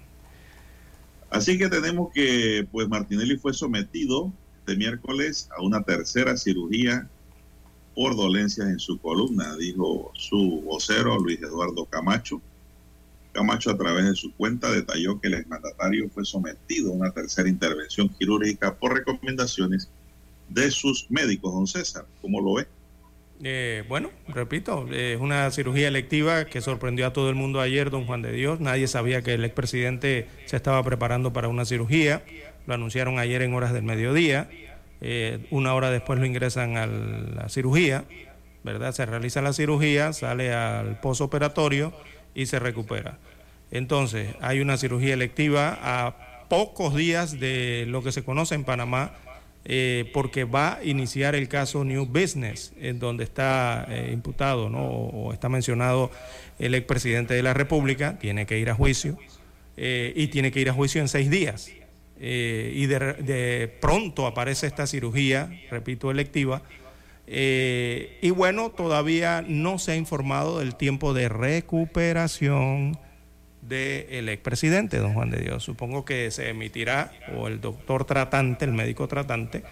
Así 1.31 1.57
que 1.57 1.69
tenemos 1.69 2.13
que, 2.13 2.67
pues 2.73 2.89
Martinelli 2.89 3.37
fue 3.37 3.55
sometido 3.55 4.33
este 4.59 4.75
miércoles 4.77 5.49
a 5.57 5.63
una 5.63 5.85
tercera 5.85 6.37
cirugía 6.37 7.09
por 7.95 8.17
dolencias 8.17 8.69
en 8.69 8.79
su 8.79 8.99
columna, 8.99 9.57
dijo 9.57 10.13
su 10.15 10.63
vocero 10.65 11.19
Luis 11.19 11.41
Eduardo 11.43 11.85
Camacho. 11.87 12.41
Camacho 13.33 13.71
a 13.71 13.79
través 13.79 14.05
de 14.05 14.15
su 14.15 14.33
cuenta 14.35 14.71
detalló 14.71 15.21
que 15.21 15.29
el 15.29 15.35
exmandatario 15.35 16.09
fue 16.11 16.25
sometido 16.25 16.93
a 16.93 16.95
una 16.95 17.11
tercera 17.11 17.49
intervención 17.49 18.09
quirúrgica 18.09 18.75
por 18.75 18.95
recomendaciones 18.95 19.89
de 20.49 20.71
sus 20.71 21.11
médicos, 21.11 21.53
don 21.53 21.67
César. 21.67 22.07
¿Cómo 22.21 22.41
lo 22.41 22.55
ve? 22.55 22.67
Eh, 23.45 23.85
bueno, 23.89 24.11
repito, 24.29 24.87
es 24.93 25.21
una 25.21 25.51
cirugía 25.51 25.89
electiva 25.89 26.45
que 26.45 26.61
sorprendió 26.61 27.07
a 27.07 27.13
todo 27.13 27.29
el 27.29 27.35
mundo 27.35 27.61
ayer, 27.61 27.91
don 27.91 28.07
Juan 28.07 28.23
de 28.23 28.33
Dios. 28.33 28.61
Nadie 28.61 28.87
sabía 28.87 29.23
que 29.23 29.35
el 29.35 29.45
expresidente 29.45 30.29
se 30.47 30.57
estaba 30.57 30.83
preparando 30.85 31.33
para 31.33 31.49
una 31.49 31.65
cirugía. 31.65 32.23
Lo 32.67 32.75
anunciaron 32.75 33.19
ayer 33.19 33.43
en 33.43 33.55
horas 33.55 33.73
del 33.73 33.83
mediodía. 33.83 34.49
Eh, 35.05 35.41
una 35.51 35.75
hora 35.75 35.91
después 35.91 36.21
lo 36.21 36.27
ingresan 36.27 36.77
a 36.77 36.87
la 36.87 37.49
cirugía, 37.49 38.05
¿verdad? 38.63 38.93
Se 38.93 39.05
realiza 39.05 39.43
la 39.43 39.53
cirugía, 39.53 40.13
sale 40.13 40.55
al 40.55 41.01
posoperatorio 41.01 41.93
y 42.37 42.47
se 42.47 42.61
recupera. 42.61 43.19
Entonces, 43.73 44.37
hay 44.41 44.61
una 44.61 44.77
cirugía 44.77 45.15
electiva 45.15 45.77
a 45.83 46.47
pocos 46.49 46.95
días 46.95 47.41
de 47.41 47.85
lo 47.89 48.05
que 48.05 48.13
se 48.13 48.23
conoce 48.23 48.55
en 48.55 48.63
Panamá, 48.63 49.13
eh, 49.65 50.09
porque 50.15 50.45
va 50.45 50.77
a 50.77 50.85
iniciar 50.85 51.35
el 51.35 51.49
caso 51.49 51.83
New 51.83 52.07
Business, 52.07 52.73
en 52.81 53.01
donde 53.01 53.25
está 53.25 53.87
eh, 53.89 54.11
imputado 54.13 54.69
¿no? 54.69 54.85
o, 54.85 55.33
está 55.33 55.49
mencionado 55.49 56.13
el 56.61 56.77
expresidente 56.77 57.35
de 57.35 57.43
la 57.43 57.55
República, 57.55 58.21
tiene 58.21 58.47
que 58.47 58.59
ir 58.59 58.71
a 58.71 58.75
juicio 58.75 59.19
y 59.75 60.29
tiene 60.29 60.53
que 60.53 60.61
ir 60.61 60.71
a 60.71 60.75
juicio 60.75 61.01
en 61.01 61.09
seis 61.09 61.29
días. 61.29 61.73
Y 62.21 62.87
de, 62.87 63.77
pronto 63.81 64.27
aparece 64.27 64.67
esta 64.67 64.87
cirugía, 64.87 65.51
repito, 65.71 66.11
electiva. 66.11 66.63
y 67.27 68.31
bueno, 68.31 68.71
todavía 68.71 69.45
no 69.47 69.79
se 69.79 69.93
ha 69.93 69.97
informado 69.97 70.61
del 70.61 70.77
tiempo 70.77 71.15
de 71.15 71.29
recuperación 71.29 72.99
del 73.63 74.29
expresidente, 74.29 74.99
don 74.99 75.15
Juan 75.15 75.31
de 75.31 75.41
Dios. 75.41 75.63
Supongo 75.63 76.05
que 76.05 76.31
se 76.31 76.51
emitirá, 76.51 77.13
o 77.37 77.49
el 77.49 77.61
doctor 77.61 78.05
tratante, 78.05 78.65
el 78.65 78.73
médico 78.73 79.09
tratante, 79.09 79.63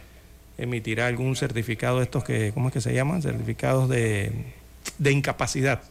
emitirá 0.57 1.07
algún 1.07 1.37
certificado 1.37 1.99
de 1.99 2.05
estos 2.05 2.25
que, 2.25 2.53
¿cómo 2.53 2.69
es 2.69 2.75
que 2.75 2.81
se 2.81 2.95
llaman? 2.95 3.23
Certificados 3.23 3.89
de, 3.89 4.33
incapacidad 5.05 5.83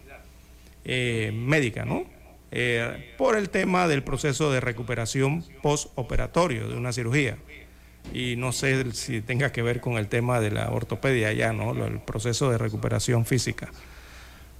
eh, 0.85 1.31
médica, 1.33 1.85
¿no? 1.85 2.05
Eh, 2.51 3.13
por 3.17 3.37
el 3.37 3.49
tema 3.49 3.87
del 3.87 4.03
proceso 4.03 4.51
de 4.51 4.59
recuperación 4.59 5.45
postoperatorio 5.61 6.67
de 6.67 6.75
una 6.75 6.91
cirugía. 6.93 7.37
Y 8.13 8.35
no 8.37 8.51
sé 8.51 8.91
si 8.93 9.21
tenga 9.21 9.51
que 9.51 9.61
ver 9.61 9.81
con 9.81 9.97
el 9.97 10.07
tema 10.07 10.39
de 10.39 10.51
la 10.51 10.71
ortopedia 10.71 11.31
ya, 11.33 11.53
¿no? 11.53 11.73
El 11.85 11.99
proceso 11.99 12.49
de 12.49 12.57
recuperación 12.57 13.25
física. 13.25 13.71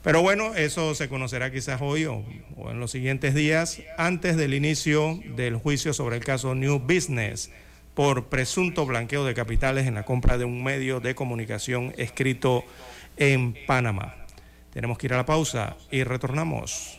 Pero 0.04 0.22
bueno, 0.22 0.56
eso 0.56 0.96
se 0.96 1.10
conocerá 1.10 1.52
quizás 1.52 1.82
hoy 1.82 2.06
o, 2.06 2.24
en 2.70 2.80
los 2.80 2.92
siguientes 2.92 3.34
días, 3.34 3.82
antes 3.98 4.38
del 4.38 4.54
inicio 4.54 5.20
del 5.36 5.58
juicio 5.58 5.94
sobre 5.94 6.18
el 6.18 6.24
caso 6.24 6.56
New 6.56 6.80
Business 6.80 7.52
por 7.96 8.28
presunto 8.28 8.86
blanqueo 8.86 9.26
de 9.26 9.34
capitales 9.34 9.88
en 9.88 9.96
la 9.96 10.04
compra 10.04 10.38
de 10.38 10.46
un 10.46 10.64
medio 10.64 11.02
de 11.02 11.16
comunicación 11.16 11.94
escrito 11.98 12.64
en 13.18 13.58
Panamá. 13.68 14.16
Tenemos 14.72 14.98
que 14.98 15.08
ir 15.08 15.14
a 15.14 15.18
la 15.18 15.26
pausa 15.26 15.76
y 15.92 16.04
retornamos. 16.04 16.99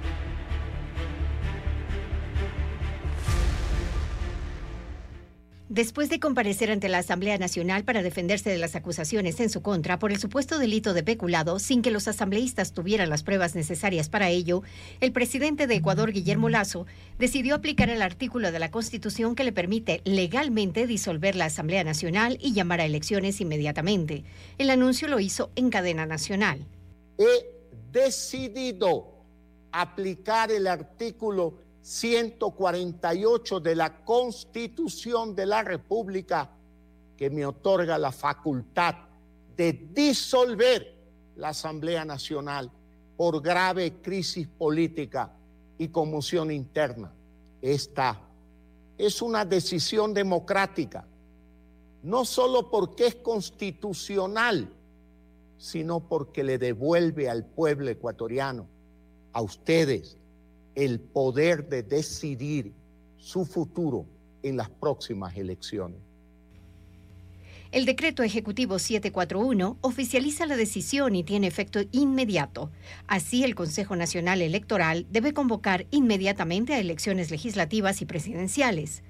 Después 5.71 6.09
de 6.09 6.19
comparecer 6.19 6.69
ante 6.69 6.89
la 6.89 6.97
Asamblea 6.97 7.37
Nacional 7.37 7.85
para 7.85 8.03
defenderse 8.03 8.49
de 8.49 8.57
las 8.57 8.75
acusaciones 8.75 9.39
en 9.39 9.49
su 9.49 9.61
contra 9.61 9.99
por 9.99 10.11
el 10.11 10.19
supuesto 10.19 10.59
delito 10.59 10.93
de 10.93 11.01
peculado, 11.01 11.59
sin 11.59 11.81
que 11.81 11.91
los 11.91 12.09
asambleístas 12.09 12.73
tuvieran 12.73 13.09
las 13.09 13.23
pruebas 13.23 13.55
necesarias 13.55 14.09
para 14.09 14.27
ello, 14.27 14.63
el 14.99 15.13
presidente 15.13 15.67
de 15.67 15.75
Ecuador, 15.75 16.11
Guillermo 16.11 16.49
Lazo, 16.49 16.87
decidió 17.17 17.55
aplicar 17.55 17.89
el 17.89 18.01
artículo 18.01 18.51
de 18.51 18.59
la 18.59 18.69
Constitución 18.69 19.33
que 19.33 19.45
le 19.45 19.53
permite 19.53 20.01
legalmente 20.03 20.87
disolver 20.87 21.37
la 21.37 21.45
Asamblea 21.45 21.85
Nacional 21.85 22.37
y 22.41 22.51
llamar 22.51 22.81
a 22.81 22.85
elecciones 22.85 23.39
inmediatamente. 23.39 24.25
El 24.57 24.71
anuncio 24.71 25.07
lo 25.07 25.21
hizo 25.21 25.51
en 25.55 25.69
cadena 25.69 26.05
nacional. 26.05 26.67
He 27.17 27.45
decidido 27.93 29.23
aplicar 29.71 30.51
el 30.51 30.67
artículo 30.67 31.70
148 31.81 33.59
de 33.59 33.75
la 33.75 34.03
Constitución 34.03 35.35
de 35.35 35.45
la 35.45 35.63
República 35.63 36.49
que 37.17 37.29
me 37.29 37.45
otorga 37.45 37.97
la 37.97 38.11
facultad 38.11 38.95
de 39.55 39.73
disolver 39.93 40.95
la 41.35 41.49
Asamblea 41.49 42.05
Nacional 42.05 42.71
por 43.17 43.41
grave 43.41 44.01
crisis 44.01 44.47
política 44.47 45.31
y 45.77 45.89
conmoción 45.89 46.51
interna. 46.51 47.11
Esta 47.61 48.19
es 48.97 49.21
una 49.21 49.45
decisión 49.45 50.13
democrática, 50.13 51.05
no 52.03 52.25
solo 52.25 52.69
porque 52.69 53.07
es 53.07 53.15
constitucional, 53.15 54.71
sino 55.57 55.99
porque 55.99 56.43
le 56.43 56.57
devuelve 56.57 57.29
al 57.29 57.45
pueblo 57.45 57.89
ecuatoriano, 57.89 58.67
a 59.33 59.41
ustedes, 59.41 60.17
el 60.75 60.99
poder 60.99 61.67
de 61.67 61.83
decidir 61.83 62.73
su 63.17 63.45
futuro 63.45 64.05
en 64.43 64.57
las 64.57 64.69
próximas 64.69 65.35
elecciones. 65.37 65.99
El 67.71 67.85
decreto 67.85 68.21
ejecutivo 68.21 68.79
741 68.79 69.77
oficializa 69.79 70.45
la 70.45 70.57
decisión 70.57 71.15
y 71.15 71.23
tiene 71.23 71.47
efecto 71.47 71.79
inmediato. 71.93 72.69
Así, 73.07 73.45
el 73.45 73.55
Consejo 73.55 73.95
Nacional 73.95 74.41
Electoral 74.41 75.07
debe 75.09 75.33
convocar 75.33 75.85
inmediatamente 75.89 76.73
a 76.73 76.79
elecciones 76.79 77.31
legislativas 77.31 78.01
y 78.01 78.05
presidenciales. 78.05 79.03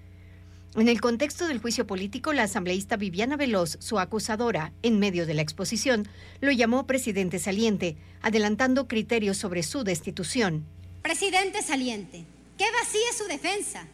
En 0.76 0.89
el 0.89 1.01
contexto 1.01 1.47
del 1.47 1.59
juicio 1.59 1.88
político, 1.88 2.34
la 2.34 2.43
asambleísta 2.43 2.97
Viviana 2.97 3.36
Veloz, 3.36 3.78
su 3.80 3.97
acusadora, 3.97 4.74
en 4.84 4.99
medio 4.99 5.26
de 5.26 5.34
la 5.34 5.41
exposición, 5.41 6.07
lo 6.39 6.51
llamó 6.51 6.86
presidente 6.86 7.39
saliente, 7.39 7.97
adelantando 8.22 8.88
criterios 8.88 9.38
sobre 9.38 9.64
su 9.64 9.84
destitución. 9.84 10.66
Presidente 11.02 11.64
saliente, 11.64 12.26
¿qué 12.60 12.66
vacía 12.80 13.12
su 13.18 13.24
defensa? 13.26 13.88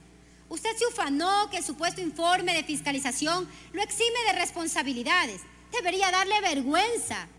Usted 0.49 0.75
se 0.77 0.87
ufanó 0.87 1.49
que 1.49 1.57
el 1.57 1.63
supuesto 1.63 2.01
informe 2.01 2.53
de 2.53 2.65
fiscalización 2.65 3.47
lo 3.71 3.81
exime 3.81 4.19
de 4.27 4.39
responsabilidades. 4.39 5.41
Debería 5.71 6.11
darle 6.11 6.41
vergüenza. 6.41 7.29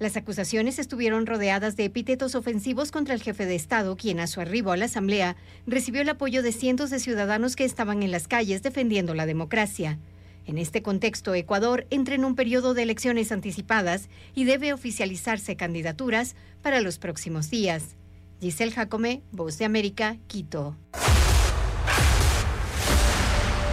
Las 0.00 0.16
acusaciones 0.16 0.80
estuvieron 0.80 1.26
rodeadas 1.26 1.76
de 1.76 1.84
epítetos 1.84 2.34
ofensivos 2.34 2.90
contra 2.90 3.14
el 3.14 3.22
jefe 3.22 3.46
de 3.46 3.54
Estado, 3.54 3.96
quien 3.96 4.18
a 4.18 4.26
su 4.26 4.40
arribo 4.40 4.72
a 4.72 4.76
la 4.76 4.86
Asamblea 4.86 5.36
recibió 5.66 6.02
el 6.02 6.08
apoyo 6.08 6.42
de 6.42 6.50
cientos 6.50 6.90
de 6.90 6.98
ciudadanos 6.98 7.54
que 7.54 7.64
estaban 7.64 8.02
en 8.02 8.10
las 8.10 8.26
calles 8.26 8.62
defendiendo 8.64 9.14
la 9.14 9.26
democracia. 9.26 10.00
En 10.46 10.58
este 10.58 10.82
contexto, 10.82 11.32
Ecuador 11.34 11.86
entra 11.90 12.16
en 12.16 12.24
un 12.24 12.34
periodo 12.34 12.74
de 12.74 12.82
elecciones 12.82 13.30
anticipadas 13.30 14.08
y 14.34 14.44
debe 14.44 14.72
oficializarse 14.72 15.56
candidaturas 15.56 16.34
para 16.60 16.80
los 16.80 16.98
próximos 16.98 17.50
días. 17.50 17.96
Giselle 18.40 18.72
Jacome, 18.72 19.22
Voz 19.32 19.58
de 19.58 19.64
América, 19.64 20.16
Quito. 20.26 20.76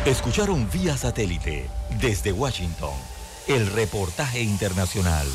Escucharon 0.05 0.70
vía 0.72 0.97
satélite 0.97 1.70
desde 2.01 2.32
Washington 2.32 2.93
el 3.47 3.68
reportaje 3.68 4.41
internacional. 4.41 5.28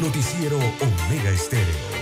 Noticiero 0.00 0.56
Omega 0.56 1.30
Estéreo. 1.30 2.01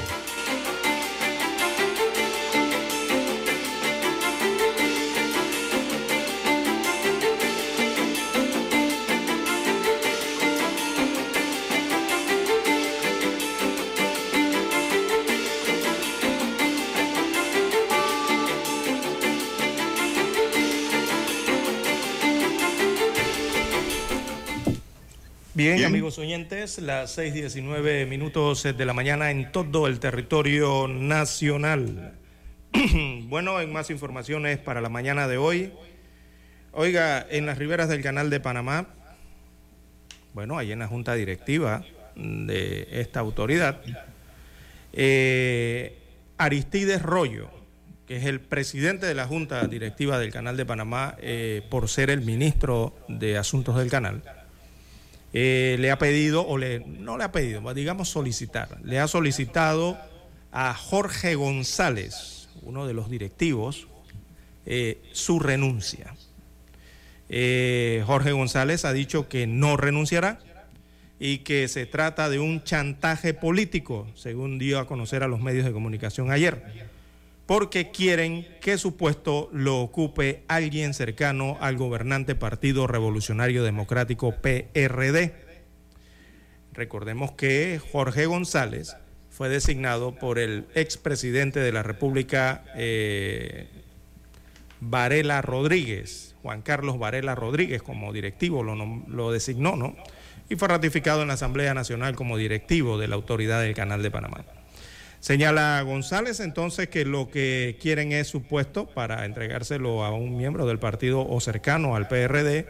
Bien, 25.61 25.84
amigos 25.84 26.16
oyentes, 26.16 26.78
las 26.78 27.18
6:19 27.18 28.06
minutos 28.06 28.62
de 28.62 28.84
la 28.86 28.94
mañana 28.94 29.30
en 29.30 29.52
todo 29.52 29.88
el 29.88 30.00
territorio 30.00 30.88
nacional. 30.88 32.18
bueno, 33.28 33.61
en 33.61 33.70
más 33.70 33.90
informaciones 33.90 34.56
para 34.56 34.80
la 34.80 34.88
mañana 34.88 35.28
de 35.28 35.36
hoy. 35.36 35.70
Oiga, 36.72 37.26
en 37.28 37.44
las 37.44 37.58
riberas 37.58 37.90
del 37.90 38.00
canal 38.00 38.30
de 38.30 38.40
Panamá, 38.40 38.86
bueno, 40.32 40.56
ahí 40.56 40.72
en 40.72 40.78
la 40.78 40.86
junta 40.86 41.12
directiva 41.12 41.84
de 42.16 42.88
esta 42.92 43.20
autoridad, 43.20 43.82
eh, 44.94 45.98
Aristides 46.38 47.02
Rollo, 47.02 47.50
que 48.06 48.16
es 48.16 48.24
el 48.24 48.40
presidente 48.40 49.04
de 49.04 49.14
la 49.14 49.26
junta 49.26 49.66
directiva 49.66 50.18
del 50.18 50.32
canal 50.32 50.56
de 50.56 50.64
Panamá, 50.64 51.16
eh, 51.20 51.61
por 51.68 51.90
ser 51.90 52.08
el 52.08 52.22
ministro 52.22 52.96
de 53.08 53.36
Asuntos 53.36 53.76
del 53.76 53.90
Canal, 53.90 54.22
eh, 55.33 55.76
le 55.78 55.91
ha 55.91 55.99
pedido, 55.99 56.47
o 56.47 56.59
le, 56.59 56.81
no 56.81 57.16
le 57.16 57.24
ha 57.24 57.33
pedido, 57.33 57.74
digamos 57.74 58.09
solicitar, 58.09 58.78
le 58.83 58.99
ha 58.99 59.09
solicitado 59.09 59.99
a 60.53 60.74
Jorge 60.74 61.35
González, 61.37 62.49
uno 62.62 62.87
de 62.87 62.95
los 62.95 63.09
directivos, 63.09 63.87
eh, 64.66 65.01
su 65.12 65.39
renuncia. 65.39 66.14
Eh, 67.28 68.03
Jorge 68.07 68.33
González 68.33 68.85
ha 68.85 68.93
dicho 68.93 69.28
que 69.28 69.47
no 69.47 69.76
renunciará 69.76 70.41
y 71.20 71.39
que 71.39 71.68
se 71.68 71.87
trata 71.87 72.28
de 72.28 72.41
un 72.41 72.64
chantaje 72.64 73.35
político, 73.35 74.09
según 74.16 74.59
dio 74.59 74.81
a 74.81 74.87
conocer 74.87 75.22
a 75.22 75.28
los 75.28 75.41
medios 75.41 75.64
de 75.64 75.72
comunicación 75.72 76.33
ayer 76.33 76.89
porque 77.51 77.90
quieren 77.90 78.46
que 78.61 78.78
su 78.78 78.96
puesto 78.96 79.48
lo 79.53 79.80
ocupe 79.80 80.44
alguien 80.46 80.94
cercano 80.94 81.59
al 81.61 81.76
gobernante 81.76 82.36
Partido 82.36 82.86
Revolucionario 82.86 83.64
Democrático 83.64 84.36
PRD. 84.40 85.34
Recordemos 86.72 87.32
que 87.32 87.80
Jorge 87.90 88.26
González 88.26 88.96
fue 89.30 89.48
designado 89.48 90.14
por 90.14 90.38
el 90.38 90.66
expresidente 90.76 91.59
de 91.59 91.72
la 91.72 91.82
República, 91.82 92.62
eh, 92.76 93.66
Varela 94.78 95.42
Rodríguez, 95.42 96.36
Juan 96.42 96.62
Carlos 96.62 97.01
Varela 97.01 97.34
Rodríguez, 97.34 97.82
como 97.82 98.12
directivo 98.12 98.62
lo, 98.62 98.76
lo 99.09 99.32
designó, 99.32 99.74
¿no? 99.74 99.96
Y 100.48 100.55
fue 100.55 100.68
ratificado 100.68 101.22
en 101.22 101.28
la 101.28 101.34
Asamblea 101.34 101.74
Nacional 101.74 102.14
como 102.14 102.36
directivo 102.36 102.96
de 102.96 103.09
la 103.09 103.16
autoridad 103.16 103.61
del 103.61 103.74
Canal 103.74 104.05
de 104.05 104.12
Panamá. 104.12 104.44
Señala 105.20 105.82
González 105.82 106.40
entonces 106.40 106.88
que 106.88 107.04
lo 107.04 107.30
que 107.30 107.76
quieren 107.80 108.10
es 108.12 108.26
su 108.26 108.42
puesto 108.42 108.86
para 108.86 109.26
entregárselo 109.26 110.02
a 110.02 110.12
un 110.12 110.38
miembro 110.38 110.66
del 110.66 110.78
partido 110.78 111.28
o 111.28 111.40
cercano 111.40 111.94
al 111.94 112.08
PRD, 112.08 112.66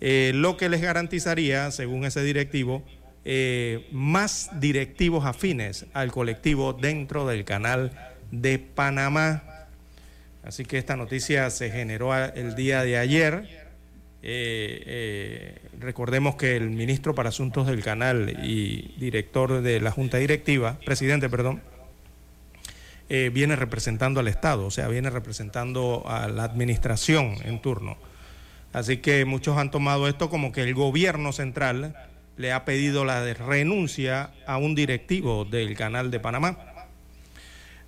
eh, 0.00 0.30
lo 0.32 0.56
que 0.56 0.68
les 0.68 0.80
garantizaría, 0.80 1.68
según 1.72 2.04
ese 2.04 2.22
directivo, 2.22 2.84
eh, 3.24 3.88
más 3.90 4.50
directivos 4.60 5.26
afines 5.26 5.84
al 5.92 6.12
colectivo 6.12 6.72
dentro 6.72 7.26
del 7.26 7.44
canal 7.44 7.90
de 8.30 8.60
Panamá. 8.60 9.66
Así 10.44 10.64
que 10.64 10.78
esta 10.78 10.96
noticia 10.96 11.50
se 11.50 11.70
generó 11.70 12.14
el 12.14 12.54
día 12.54 12.84
de 12.84 12.98
ayer. 12.98 13.66
Eh, 14.22 15.58
recordemos 15.80 16.36
que 16.36 16.56
el 16.56 16.70
ministro 16.70 17.16
para 17.16 17.30
Asuntos 17.30 17.66
del 17.66 17.82
Canal 17.82 18.38
y 18.44 18.94
director 18.98 19.60
de 19.60 19.80
la 19.80 19.90
Junta 19.90 20.18
Directiva, 20.18 20.78
presidente, 20.84 21.28
perdón, 21.28 21.62
eh, 23.12 23.28
viene 23.34 23.56
representando 23.56 24.20
al 24.20 24.28
Estado, 24.28 24.66
o 24.66 24.70
sea, 24.70 24.86
viene 24.86 25.10
representando 25.10 26.04
a 26.06 26.28
la 26.28 26.44
administración 26.44 27.34
en 27.42 27.60
turno. 27.60 27.98
Así 28.72 28.98
que 28.98 29.24
muchos 29.24 29.58
han 29.58 29.72
tomado 29.72 30.06
esto 30.06 30.30
como 30.30 30.52
que 30.52 30.62
el 30.62 30.74
gobierno 30.74 31.32
central 31.32 31.96
le 32.36 32.52
ha 32.52 32.64
pedido 32.64 33.04
la 33.04 33.34
renuncia 33.34 34.30
a 34.46 34.58
un 34.58 34.76
directivo 34.76 35.44
del 35.44 35.76
canal 35.76 36.12
de 36.12 36.20
Panamá. 36.20 36.56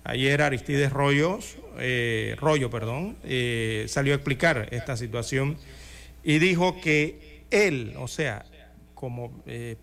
Ayer 0.03 0.41
Aristides 0.41 0.91
Rollos, 0.91 1.55
eh, 1.79 2.35
Rollo 2.37 2.69
perdón, 2.69 3.15
eh, 3.23 3.85
salió 3.87 4.11
a 4.11 4.17
explicar 4.17 4.67
esta 4.71 4.97
situación 4.97 5.55
y 6.21 6.39
dijo 6.39 6.81
que 6.81 7.45
él, 7.49 7.93
o 7.97 8.09
sea, 8.09 8.43
como 8.93 9.31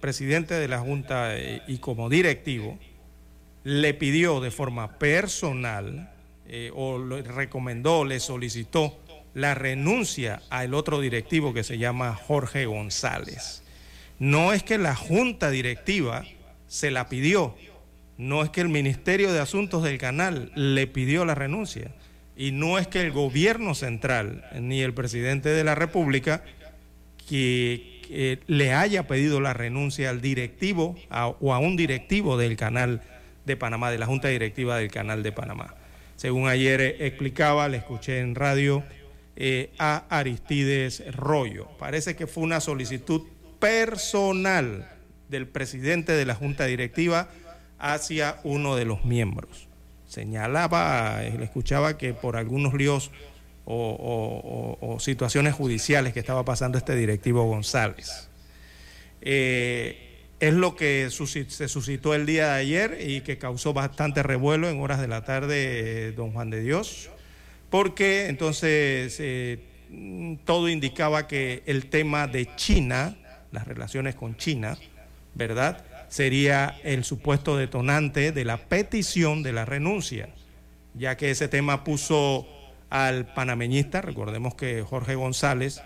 presidente 0.01 0.53
de 0.53 0.69
la 0.69 0.81
Junta 0.81 1.35
y 1.67 1.79
como 1.79 2.11
directivo, 2.11 2.79
le 3.65 3.95
pidió 3.95 4.41
de 4.41 4.51
forma 4.51 4.99
personal 4.99 6.11
eh, 6.47 6.71
o 6.75 6.99
le 6.99 7.23
recomendó, 7.23 8.05
le 8.05 8.21
solicitó 8.21 8.99
la 9.35 9.55
renuncia 9.55 10.43
al 10.51 10.75
otro 10.75 11.01
directivo 11.01 11.55
que 11.55 11.63
se 11.63 11.79
llama 11.79 12.15
Jorge 12.15 12.67
González. 12.67 13.63
No 14.19 14.53
es 14.53 14.63
que 14.63 14.79
la 14.79 14.95
junta 14.95 15.51
directiva 15.51 16.25
se 16.67 16.91
la 16.91 17.09
pidió, 17.09 17.55
no 18.19 18.43
es 18.43 18.51
que 18.51 18.61
el 18.61 18.69
Ministerio 18.69 19.33
de 19.33 19.41
Asuntos 19.41 19.83
del 19.83 19.99
Canal 19.99 20.53
le 20.55 20.87
pidió 20.87 21.25
la 21.25 21.35
renuncia 21.35 21.93
y 22.37 22.53
no 22.53 22.79
es 22.79 22.87
que 22.87 23.01
el 23.01 23.13
gobierno 23.13 23.75
central 23.75 24.45
ni 24.61 24.83
el 24.83 24.95
presidente 24.95 25.51
de 25.51 25.65
la 25.65 25.75
República 25.75 26.43
que, 27.29 27.89
le 28.49 28.73
haya 28.73 29.07
pedido 29.07 29.41
la 29.41 29.53
renuncia 29.55 30.11
al 30.11 30.21
directivo 30.21 30.97
o 31.39 31.55
a 31.55 31.59
un 31.61 31.77
directivo 31.77 32.37
del 32.37 32.57
canal 32.57 33.03
de 33.51 33.57
Panamá, 33.57 33.91
de 33.91 33.99
la 33.99 34.07
Junta 34.07 34.29
Directiva 34.29 34.79
del 34.79 34.91
Canal 34.91 35.23
de 35.23 35.33
Panamá. 35.33 35.75
Según 36.17 36.49
ayer 36.49 36.81
eh, 36.81 37.07
explicaba, 37.07 37.69
le 37.69 37.79
escuché 37.79 38.21
en 38.21 38.35
radio 38.35 38.85
eh, 39.37 39.73
a 39.79 40.05
Aristides 40.09 41.03
Rollo. 41.15 41.69
Parece 41.79 42.15
que 42.15 42.27
fue 42.27 42.45
una 42.45 42.61
solicitud 42.61 43.23
personal 43.59 44.89
del 45.29 45.49
presidente 45.49 46.13
de 46.13 46.25
la 46.27 46.35
Junta 46.35 46.67
Directiva 46.67 47.29
hacia 47.79 48.39
uno 48.45 48.77
de 48.77 48.85
los 48.85 49.05
miembros. 49.05 49.69
Señalaba, 50.07 51.25
eh, 51.25 51.35
le 51.37 51.45
escuchaba 51.45 51.99
que 51.99 52.15
por 52.15 52.37
algunos 52.37 52.75
líos 52.75 53.11
o, 53.65 54.97
situaciones 55.01 55.55
judiciales 55.55 56.13
que 56.13 56.21
estaba 56.21 56.45
pasando 56.45 56.77
este 56.77 56.97
directivo 56.97 57.45
González 57.45 58.29
es 60.41 60.55
lo 60.55 60.75
que 60.75 61.09
se 61.11 61.69
suscitó 61.69 62.15
el 62.15 62.25
día 62.25 62.55
de 62.55 62.61
ayer 62.61 62.99
y 63.07 63.21
que 63.21 63.37
causó 63.37 63.75
bastante 63.75 64.23
revuelo 64.23 64.71
en 64.71 64.81
horas 64.81 64.99
de 64.99 65.07
la 65.07 65.23
tarde, 65.25 66.09
eh, 66.09 66.13
don 66.13 66.33
Juan 66.33 66.49
de 66.49 66.63
Dios, 66.63 67.11
porque 67.69 68.27
entonces 68.29 69.17
eh, 69.21 69.59
todo 70.47 70.71
indicaba 70.71 71.29
que 71.29 71.63
el 71.67 71.87
tema 71.91 72.27
de 72.27 72.49
China, 72.57 73.17
las 73.53 73.69
relaciones 73.69 74.15
con 74.15 74.37
China, 74.37 74.79
¿verdad? 75.35 75.85
Sería 76.09 76.81
el 76.85 77.05
supuesto 77.05 77.57
detonante 77.57 78.33
de 78.33 78.45
la 78.47 78.57
petición 78.57 79.43
de 79.43 79.53
la 79.53 79.67
renuncia, 79.67 80.31
ya 80.95 81.19
que 81.19 81.31
ese 81.31 81.49
tema 81.49 81.85
puso 81.85 82.49
al 82.89 83.33
panameñista, 83.35 84.01
recordemos 84.01 84.55
que 84.55 84.83
Jorge 84.83 85.15
González, 85.15 85.83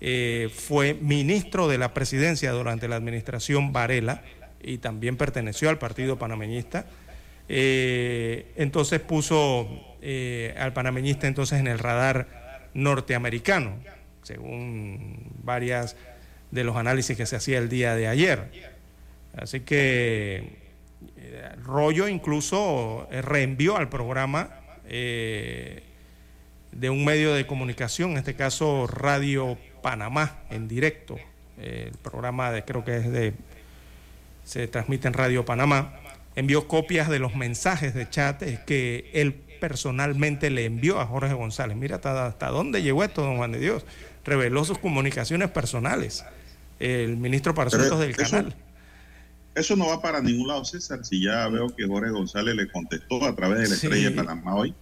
eh, 0.00 0.48
fue 0.54 0.94
ministro 0.94 1.66
de 1.66 1.76
la 1.76 1.92
presidencia 1.92 2.52
durante 2.52 2.86
la 2.86 2.96
administración 2.96 3.72
Varela 3.72 4.22
y 4.62 4.78
también 4.78 5.16
perteneció 5.16 5.70
al 5.70 5.78
partido 5.78 6.18
panameñista. 6.18 6.86
Eh, 7.48 8.52
entonces 8.56 9.00
puso 9.00 9.96
eh, 10.00 10.54
al 10.58 10.72
panameñista 10.72 11.26
entonces 11.26 11.58
en 11.58 11.66
el 11.66 11.78
radar 11.78 12.68
norteamericano, 12.74 13.76
según 14.22 15.32
varias 15.42 15.96
de 16.50 16.64
los 16.64 16.76
análisis 16.76 17.16
que 17.16 17.26
se 17.26 17.36
hacía 17.36 17.58
el 17.58 17.68
día 17.68 17.96
de 17.96 18.06
ayer. 18.06 18.50
Así 19.36 19.60
que 19.60 20.68
Rollo 21.64 22.06
incluso 22.06 23.08
reenvió 23.10 23.76
al 23.76 23.88
programa 23.88 24.50
de 24.84 25.82
un 26.90 27.04
medio 27.04 27.34
de 27.34 27.46
comunicación, 27.46 28.12
en 28.12 28.18
este 28.18 28.34
caso 28.34 28.86
Radio 28.86 29.58
Panamá, 29.82 30.42
en 30.50 30.68
directo. 30.68 31.16
el 31.58 31.92
programa 32.02 32.50
de, 32.50 32.64
creo 32.64 32.84
que 32.84 32.96
es 32.96 33.10
de, 33.10 33.34
se 34.44 34.68
transmite 34.68 35.08
en 35.08 35.14
Radio 35.14 35.44
Panamá. 35.44 35.94
Envió 36.36 36.68
copias 36.68 37.08
de 37.08 37.18
los 37.18 37.34
mensajes 37.34 37.94
de 37.94 38.08
chat 38.08 38.42
que 38.64 39.10
él 39.12 39.34
personalmente 39.60 40.50
le 40.50 40.64
envió 40.64 41.00
a 41.00 41.06
Jorge 41.06 41.34
González. 41.34 41.76
Mira 41.76 41.96
hasta, 41.96 42.26
hasta 42.26 42.48
dónde 42.48 42.82
llegó 42.82 43.02
esto, 43.02 43.22
don 43.22 43.36
Juan 43.36 43.52
de 43.52 43.58
Dios. 43.58 43.84
Reveló 44.24 44.64
sus 44.64 44.78
comunicaciones 44.78 45.50
personales. 45.50 46.24
El 46.78 47.16
ministro 47.16 47.54
para 47.54 47.68
Asuntos 47.68 47.98
del 47.98 48.14
Canal. 48.14 48.54
Eso 49.54 49.74
no 49.74 49.88
va 49.88 50.00
para 50.00 50.20
ningún 50.20 50.46
lado, 50.46 50.64
César. 50.64 51.04
Si 51.04 51.24
ya 51.24 51.48
veo 51.48 51.74
que 51.74 51.84
Jorge 51.84 52.10
González 52.10 52.54
le 52.54 52.70
contestó 52.70 53.24
a 53.24 53.34
través 53.34 53.62
de 53.62 53.68
la 53.68 53.74
estrella 53.74 54.10
de 54.10 54.16
Panamá 54.16 54.54
hoy 54.54 54.74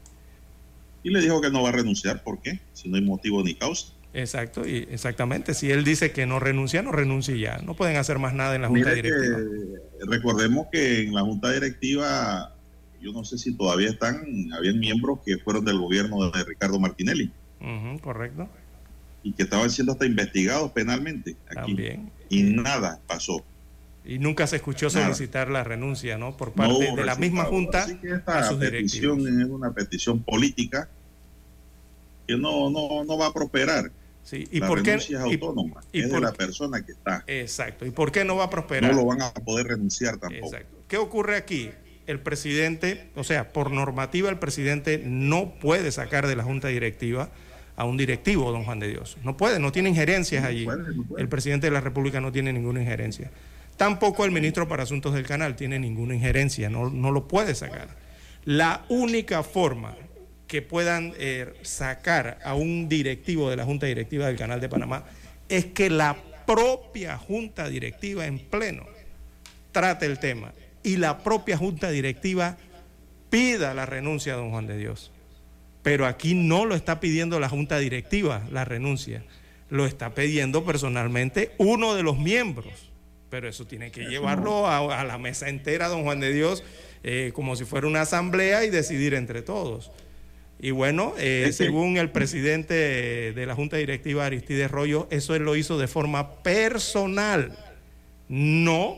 y 1.03 1.11
le 1.11 1.20
dijo 1.20 1.40
que 1.40 1.51
no 1.51 1.62
va 1.62 1.70
a 1.70 1.72
renunciar. 1.72 2.22
¿Por 2.22 2.40
qué? 2.40 2.61
Si 2.74 2.88
no 2.88 2.97
hay 2.97 3.03
motivo 3.03 3.42
ni 3.42 3.55
causa. 3.55 3.92
Exacto, 4.17 4.67
y 4.67 4.89
exactamente. 4.91 5.53
Si 5.53 5.71
él 5.71 5.85
dice 5.85 6.11
que 6.11 6.25
no 6.25 6.41
renuncia, 6.41 6.83
no 6.83 6.91
renuncia 6.91 7.37
ya. 7.37 7.59
No 7.59 7.75
pueden 7.75 7.99
hacer 7.99 8.19
más 8.19 8.33
nada 8.33 8.55
en 8.55 8.62
la 8.62 8.69
Junta 8.69 8.95
Directiva. 8.95 9.39
recordemos 10.09 10.69
que 10.73 11.03
en 11.03 11.14
la 11.14 11.21
Junta 11.21 11.53
Directiva, 11.53 12.55
yo 12.99 13.12
no 13.12 13.25
sé 13.27 13.37
si 13.37 13.55
todavía 13.55 13.91
están, 13.91 14.25
habían 14.57 14.79
miembros 14.79 15.19
que 15.25 15.37
fueron 15.37 15.67
del 15.67 15.79
gobierno 15.79 16.31
de 16.31 16.45
Ricardo 16.45 16.81
Martinelli. 16.81 17.31
correcto. 18.01 18.49
Y 19.23 19.35
que 19.35 19.43
estaban 19.43 19.69
siendo 19.69 19.93
hasta 19.93 20.07
investigados 20.07 20.73
penalmente 20.73 21.37
aquí. 21.49 21.75
También. 21.75 22.11
Y 22.31 22.43
nada 22.45 22.99
pasó. 23.07 23.45
Y 24.03 24.19
nunca 24.19 24.47
se 24.47 24.57
escuchó 24.57 24.89
solicitar 24.89 25.51
la 25.51 25.62
renuncia, 25.62 26.17
¿no? 26.17 26.39
Por 26.39 26.53
parte 26.53 26.91
de 26.97 27.05
la 27.05 27.17
misma 27.17 27.45
Junta. 27.45 27.83
Así 27.83 27.97
que 27.97 28.14
esta 28.14 28.59
petición 28.59 29.21
es 29.29 29.47
una 29.47 29.73
petición 29.73 30.23
política 30.23 30.89
que 32.27 32.39
no, 32.39 32.71
no, 32.71 33.05
no 33.05 33.19
va 33.19 33.27
a 33.27 33.33
prosperar. 33.35 33.91
Sí. 34.27 34.49
¿Y 34.51 34.59
la 34.59 34.66
por 34.66 34.85
renuncia 34.85 35.18
es 35.18 35.24
autónoma, 35.24 35.83
y 35.93 36.01
es 36.01 36.11
de 36.11 36.20
la 36.20 36.33
persona 36.33 36.85
que 36.85 36.91
está. 36.91 37.22
Exacto. 37.29 37.87
¿Y 37.87 37.91
por 37.91 38.11
qué 38.11 38.24
no 38.24 38.35
va 38.35 38.45
a 38.45 38.51
prosperar? 38.51 38.93
No 38.93 39.03
lo 39.03 39.07
van 39.07 39.22
a 39.22 39.33
poder 39.33 39.68
renunciar 39.68 40.18
tampoco. 40.18 40.47
Exacto. 40.47 40.83
¿Qué 40.89 40.97
ocurre 40.97 41.37
aquí? 41.37 41.70
El 42.09 42.18
presidente, 42.18 43.09
o 43.14 43.22
sea, 43.22 43.53
por 43.53 43.70
normativa 43.70 44.29
el 44.29 44.41
presidente 44.41 45.01
no 45.05 45.55
puede 45.61 45.93
sacar 45.93 46.27
de 46.27 46.35
la 46.35 46.43
junta 46.43 46.66
directiva 46.66 47.31
a 47.77 47.85
un 47.85 47.97
directivo, 47.97 48.51
don 48.51 48.64
Juan 48.64 48.81
de 48.81 48.89
Dios. 48.89 49.16
No 49.22 49.37
puede, 49.37 49.61
no 49.61 49.70
tiene 49.70 49.91
injerencias 49.91 50.45
allí. 50.45 50.66
El 51.16 51.29
presidente 51.29 51.68
de 51.68 51.70
la 51.70 51.81
República 51.81 52.20
no 52.20 52.33
tiene 52.33 52.53
ninguna 52.53 52.81
injerencia. 52.81 53.31
Tampoco 53.77 54.24
el 54.24 54.33
ministro 54.33 54.66
para 54.66 54.83
Asuntos 54.83 55.14
del 55.14 55.24
Canal 55.24 55.55
tiene 55.55 55.79
ninguna 55.79 56.16
injerencia, 56.16 56.68
no, 56.68 56.91
no 56.91 57.12
lo 57.12 57.29
puede 57.29 57.55
sacar. 57.55 57.89
La 58.45 58.85
única 58.89 59.45
forma 59.45 59.95
que 60.47 60.62
puedan 60.62 61.12
eh, 61.18 61.55
sacar 61.62 62.38
a 62.44 62.55
un 62.55 62.88
directivo 62.88 63.51
de 63.51 63.57
la 63.57 63.64
Junta 63.64 63.86
Directiva 63.86 64.26
del 64.26 64.36
Canal 64.36 64.61
de 64.61 64.68
Panamá 64.68 65.05
es 65.49 65.66
que 65.66 65.90
la 65.90 66.16
propia 66.47 67.18
Junta 67.18 67.68
Directiva 67.68 68.26
en 68.26 68.38
pleno 68.38 68.86
trate 69.72 70.07
el 70.07 70.18
tema 70.18 70.53
y 70.82 70.97
la 70.97 71.18
propia 71.18 71.57
Junta 71.57 71.90
Directiva 71.90 72.57
pida 73.28 73.74
la 73.74 73.86
renuncia 73.86 74.34
a 74.34 74.36
don 74.36 74.51
Juan 74.51 74.66
de 74.66 74.78
Dios. 74.78 75.11
Pero 75.82 76.07
aquí 76.07 76.34
no 76.34 76.64
lo 76.64 76.74
está 76.74 77.01
pidiendo 77.01 77.38
la 77.40 77.49
Junta 77.49 77.78
Directiva, 77.78 78.42
la 78.51 78.64
renuncia, 78.64 79.22
lo 79.68 79.86
está 79.86 80.14
pidiendo 80.14 80.64
personalmente 80.64 81.53
uno 81.59 81.94
de 81.94 82.03
los 82.03 82.18
miembros. 82.18 82.90
Pero 83.30 83.49
eso 83.49 83.66
tiene 83.66 83.90
que 83.90 84.05
llevarlo 84.05 84.68
a, 84.68 85.05
la 85.05 85.18
mesa 85.18 85.49
entera, 85.49 85.88
don 85.88 86.05
Juan 86.05 86.20
de 86.20 86.32
Dios, 86.32 86.62
eh, 87.03 87.32
como 87.34 87.57
si 87.57 87.64
fuera 87.64 87.86
una 87.88 88.03
asamblea 88.03 88.64
y 88.64 88.70
decidir 88.70 89.14
entre 89.14 89.42
todos. 89.42 89.90
Y 90.59 90.70
bueno, 90.70 91.12
eh, 91.18 91.50
según 91.52 91.98
el 91.98 92.11
presidente 92.11 92.74
de 93.34 93.46
la 93.46 93.54
Junta 93.54 93.76
Directiva 93.76 94.24
Aristides 94.24 94.70
Rollo, 94.70 95.07
eso 95.11 95.34
él 95.34 95.42
lo 95.42 95.54
hizo 95.54 95.78
de 95.78 95.86
forma 95.86 96.42
personal, 96.42 97.57
no 98.28 98.96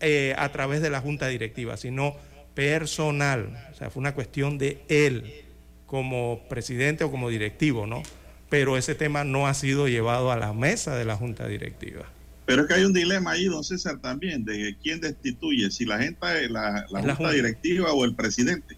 eh, 0.00 0.34
a 0.38 0.52
través 0.52 0.82
de 0.82 0.90
la 0.90 1.00
Junta 1.00 1.26
Directiva, 1.26 1.76
sino 1.76 2.16
personal. 2.54 3.68
O 3.72 3.74
sea, 3.74 3.90
fue 3.90 4.00
una 4.00 4.14
cuestión 4.14 4.56
de 4.56 4.82
él 4.88 5.44
como 5.86 6.46
presidente 6.48 7.02
o 7.02 7.10
como 7.10 7.28
directivo, 7.28 7.86
¿no? 7.86 8.02
Pero 8.48 8.76
ese 8.76 8.94
tema 8.94 9.24
no 9.24 9.48
ha 9.48 9.54
sido 9.54 9.88
llevado 9.88 10.30
a 10.30 10.36
la 10.36 10.52
mesa 10.52 10.96
de 10.96 11.04
la 11.04 11.16
Junta 11.16 11.48
Directiva. 11.48 12.04
Pero 12.46 12.62
es 12.62 12.68
que 12.68 12.74
hay 12.74 12.84
un 12.84 12.92
dilema 12.92 13.32
ahí, 13.32 13.46
don 13.46 13.64
César, 13.64 13.98
también, 14.00 14.44
de 14.44 14.76
quién 14.80 15.00
destituye, 15.00 15.70
si 15.70 15.86
la 15.86 15.98
gente, 15.98 16.48
la, 16.50 16.86
la 16.90 17.00
Junta 17.00 17.32
Directiva 17.32 17.92
o 17.92 18.04
el 18.04 18.14
presidente. 18.14 18.76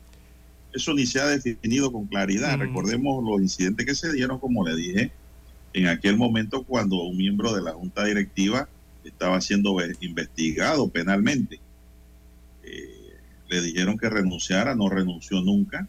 Eso 0.76 0.92
ni 0.92 1.06
se 1.06 1.18
ha 1.20 1.26
definido 1.26 1.90
con 1.90 2.06
claridad. 2.06 2.58
Recordemos 2.58 3.24
los 3.24 3.40
incidentes 3.40 3.86
que 3.86 3.94
se 3.94 4.12
dieron, 4.12 4.38
como 4.38 4.62
le 4.68 4.76
dije, 4.76 5.10
en 5.72 5.86
aquel 5.86 6.18
momento 6.18 6.64
cuando 6.64 6.96
un 7.02 7.16
miembro 7.16 7.54
de 7.54 7.62
la 7.62 7.72
Junta 7.72 8.04
Directiva 8.04 8.68
estaba 9.02 9.40
siendo 9.40 9.74
investigado 10.00 10.86
penalmente. 10.88 11.60
Eh, 12.62 13.16
le 13.48 13.62
dijeron 13.62 13.96
que 13.96 14.10
renunciara, 14.10 14.74
no 14.74 14.90
renunció 14.90 15.40
nunca. 15.40 15.88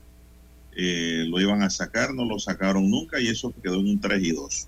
Eh, 0.74 1.26
lo 1.28 1.42
iban 1.42 1.64
a 1.64 1.70
sacar, 1.70 2.14
no 2.14 2.24
lo 2.24 2.40
sacaron 2.40 2.90
nunca 2.90 3.20
y 3.20 3.28
eso 3.28 3.54
quedó 3.62 3.82
en 3.82 3.90
un 3.90 4.00
3 4.00 4.24
y 4.24 4.32
2. 4.32 4.68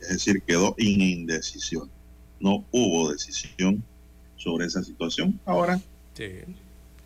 Es 0.00 0.08
decir, 0.08 0.40
quedó 0.46 0.74
en 0.78 1.02
indecisión. 1.02 1.90
No 2.40 2.64
hubo 2.70 3.12
decisión 3.12 3.84
sobre 4.36 4.64
esa 4.64 4.82
situación. 4.82 5.38
Ahora, 5.44 5.78
sí. 6.14 6.24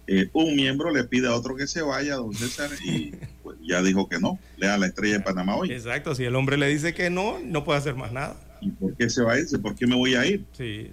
Eh, 0.06 0.28
un 0.32 0.56
miembro 0.56 0.90
le 0.90 1.04
pide 1.04 1.28
a 1.28 1.34
otro 1.34 1.54
que 1.54 1.66
se 1.66 1.82
vaya, 1.82 2.16
don 2.16 2.34
César, 2.34 2.70
y 2.84 3.12
pues, 3.42 3.58
ya 3.62 3.82
dijo 3.82 4.08
que 4.08 4.18
no. 4.18 4.38
Lea 4.56 4.76
la 4.76 4.86
estrella 4.86 5.18
de 5.18 5.24
Panamá 5.24 5.56
hoy. 5.56 5.72
Exacto, 5.72 6.14
si 6.14 6.24
el 6.24 6.34
hombre 6.34 6.56
le 6.56 6.68
dice 6.68 6.94
que 6.94 7.10
no, 7.10 7.38
no 7.40 7.64
puede 7.64 7.78
hacer 7.78 7.94
más 7.94 8.12
nada. 8.12 8.36
¿Y 8.60 8.70
por 8.70 8.96
qué 8.96 9.08
se 9.08 9.22
va 9.22 9.34
a 9.34 9.38
irse? 9.38 9.58
¿Por 9.58 9.74
qué 9.74 9.86
me 9.86 9.96
voy 9.96 10.14
a 10.14 10.26
ir? 10.26 10.44
Sí, 10.56 10.90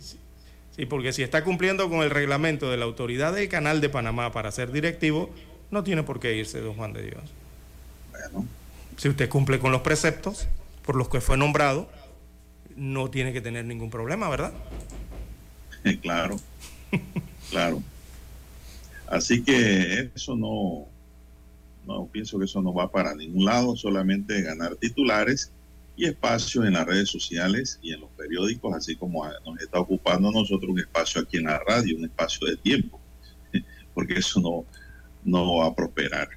sí. 0.75 0.85
porque 0.85 1.13
si 1.13 1.23
está 1.23 1.43
cumpliendo 1.43 1.89
con 1.89 2.01
el 2.01 2.09
reglamento 2.09 2.71
de 2.71 2.77
la 2.77 2.85
autoridad 2.85 3.33
del 3.33 3.49
Canal 3.49 3.81
de 3.81 3.89
Panamá 3.89 4.31
para 4.31 4.51
ser 4.51 4.71
directivo, 4.71 5.29
no 5.71 5.83
tiene 5.83 6.03
por 6.03 6.19
qué 6.19 6.35
irse, 6.35 6.61
don 6.61 6.75
Juan 6.75 6.93
de 6.93 7.03
Dios. 7.03 7.23
Bueno. 8.11 8.47
Si 8.97 9.07
usted 9.07 9.29
cumple 9.29 9.59
con 9.59 9.71
los 9.71 9.81
preceptos 9.81 10.47
por 10.83 10.95
los 10.95 11.09
que 11.09 11.21
fue 11.21 11.37
nombrado, 11.37 11.89
no 12.75 13.09
tiene 13.09 13.33
que 13.33 13.41
tener 13.41 13.65
ningún 13.65 13.89
problema, 13.89 14.29
¿verdad? 14.29 14.53
claro, 16.01 16.37
claro. 17.49 17.81
Así 19.09 19.43
que 19.43 20.11
eso 20.13 20.35
no, 20.35 20.87
no 21.85 22.05
pienso 22.07 22.37
que 22.37 22.45
eso 22.45 22.61
no 22.61 22.73
va 22.73 22.91
para 22.91 23.15
ningún 23.15 23.45
lado, 23.45 23.75
solamente 23.75 24.41
ganar 24.43 24.75
titulares 24.75 25.51
y 25.95 26.05
espacios 26.05 26.65
en 26.65 26.73
las 26.73 26.85
redes 26.85 27.09
sociales 27.09 27.79
y 27.81 27.91
en 27.91 28.01
los 28.01 28.09
periódicos, 28.11 28.73
así 28.75 28.95
como 28.95 29.25
nos 29.45 29.59
está 29.59 29.79
ocupando 29.79 30.31
nosotros 30.31 30.71
un 30.71 30.79
espacio 30.79 31.21
aquí 31.21 31.37
en 31.37 31.45
la 31.45 31.59
radio, 31.59 31.97
un 31.97 32.05
espacio 32.05 32.47
de 32.47 32.57
tiempo, 32.57 32.99
porque 33.95 34.13
eso 34.13 34.39
no, 34.39 34.65
no 35.23 35.57
va 35.57 35.67
a 35.67 35.75
prosperar 35.75 36.29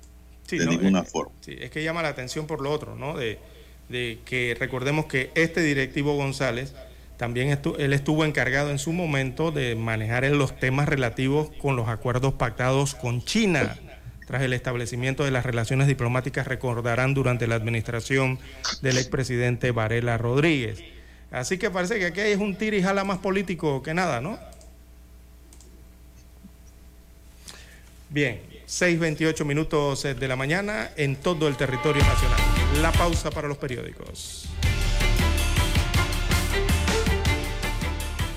de 0.50 0.66
ninguna 0.66 1.04
forma. 1.04 1.32
Sí, 1.40 1.54
es 1.58 1.70
que 1.70 1.84
llama 1.84 2.02
la 2.02 2.08
atención 2.08 2.46
por 2.46 2.62
lo 2.62 2.70
otro, 2.70 2.96
¿no? 2.96 3.16
De, 3.16 3.38
de 3.88 4.18
que 4.24 4.56
recordemos 4.58 5.06
que 5.06 5.30
este 5.34 5.62
directivo 5.62 6.16
González 6.16 6.74
también 7.22 7.56
él 7.78 7.92
estuvo 7.92 8.24
encargado 8.24 8.72
en 8.72 8.80
su 8.80 8.92
momento 8.92 9.52
de 9.52 9.76
manejar 9.76 10.24
los 10.24 10.58
temas 10.58 10.88
relativos 10.88 11.52
con 11.60 11.76
los 11.76 11.86
acuerdos 11.86 12.34
pactados 12.34 12.96
con 12.96 13.24
China. 13.24 13.78
Tras 14.26 14.42
el 14.42 14.52
establecimiento 14.52 15.22
de 15.22 15.30
las 15.30 15.46
relaciones 15.46 15.86
diplomáticas, 15.86 16.48
recordarán 16.48 17.14
durante 17.14 17.46
la 17.46 17.54
administración 17.54 18.40
del 18.80 18.98
expresidente 18.98 19.70
Varela 19.70 20.18
Rodríguez. 20.18 20.82
Así 21.30 21.58
que 21.58 21.70
parece 21.70 22.00
que 22.00 22.06
aquí 22.06 22.20
es 22.22 22.38
un 22.38 22.56
tira 22.56 22.76
y 22.76 22.82
jala 22.82 23.04
más 23.04 23.18
político 23.18 23.84
que 23.84 23.94
nada, 23.94 24.20
¿no? 24.20 24.36
Bien, 28.10 28.40
6.28 28.66 29.44
minutos 29.44 30.02
de 30.02 30.26
la 30.26 30.34
mañana 30.34 30.90
en 30.96 31.14
todo 31.14 31.46
el 31.46 31.56
territorio 31.56 32.02
nacional. 32.02 32.40
La 32.82 32.90
pausa 32.90 33.30
para 33.30 33.46
los 33.46 33.58
periódicos. 33.58 34.48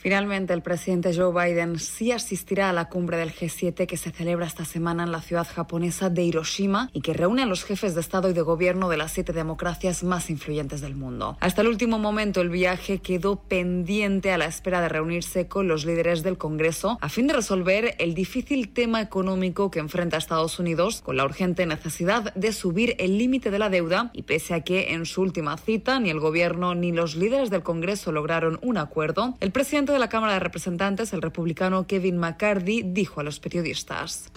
Finalmente, 0.00 0.54
el 0.54 0.62
presidente 0.62 1.14
Joe 1.14 1.30
Biden 1.30 1.78
sí 1.78 2.10
asistirá 2.10 2.70
a 2.70 2.72
la 2.72 2.88
cumbre 2.88 3.18
del 3.18 3.34
G7 3.34 3.86
que 3.86 3.98
se 3.98 4.10
celebra 4.10 4.46
esta 4.46 4.64
semana 4.64 5.02
en 5.02 5.12
la 5.12 5.20
ciudad 5.20 5.46
japonesa 5.46 6.08
de 6.08 6.22
Hiroshima 6.22 6.88
y 6.94 7.02
que 7.02 7.12
reúne 7.12 7.42
a 7.42 7.46
los 7.46 7.64
jefes 7.64 7.94
de 7.94 8.00
Estado 8.00 8.30
y 8.30 8.32
de 8.32 8.40
Gobierno 8.40 8.88
de 8.88 8.96
las 8.96 9.12
siete 9.12 9.34
democracias 9.34 10.02
más 10.02 10.30
influyentes 10.30 10.80
del 10.80 10.96
mundo. 10.96 11.36
Hasta 11.40 11.60
el 11.60 11.68
último 11.68 11.98
momento, 11.98 12.40
el 12.40 12.48
viaje 12.48 13.00
quedó 13.00 13.42
pendiente 13.42 14.32
a 14.32 14.38
la 14.38 14.46
espera 14.46 14.80
de 14.80 14.88
reunirse 14.88 15.48
con 15.48 15.68
los 15.68 15.84
líderes 15.84 16.22
del 16.22 16.38
Congreso 16.38 16.96
a 17.02 17.10
fin 17.10 17.26
de 17.26 17.34
resolver 17.34 17.94
el 17.98 18.14
difícil 18.14 18.70
tema 18.70 19.02
económico 19.02 19.70
que 19.70 19.80
enfrenta 19.80 20.16
Estados 20.16 20.58
Unidos 20.58 21.02
con 21.02 21.18
la 21.18 21.26
urgente 21.26 21.66
necesidad 21.66 22.32
de 22.32 22.52
subir 22.54 22.96
el 23.00 23.18
límite 23.18 23.50
de 23.50 23.58
la 23.58 23.68
deuda 23.68 24.10
y 24.14 24.22
pese 24.22 24.54
a 24.54 24.62
que 24.62 24.94
en 24.94 25.04
su 25.04 25.20
última 25.20 25.58
cita 25.58 26.00
ni 26.00 26.08
el 26.08 26.20
Gobierno 26.20 26.74
ni 26.74 26.90
los 26.90 27.16
líderes 27.16 27.50
del 27.50 27.62
Congreso 27.62 28.12
lograron 28.12 28.58
un 28.62 28.78
acuerdo, 28.78 29.36
el 29.40 29.50
presidente 29.50 29.89
de 29.92 29.98
la 29.98 30.08
Cámara 30.08 30.34
de 30.34 30.40
Representantes, 30.40 31.12
el 31.12 31.22
republicano 31.22 31.86
Kevin 31.86 32.18
McCarthy, 32.18 32.82
dijo 32.82 33.20
a 33.20 33.22
los 33.22 33.40
periodistas. 33.40 34.30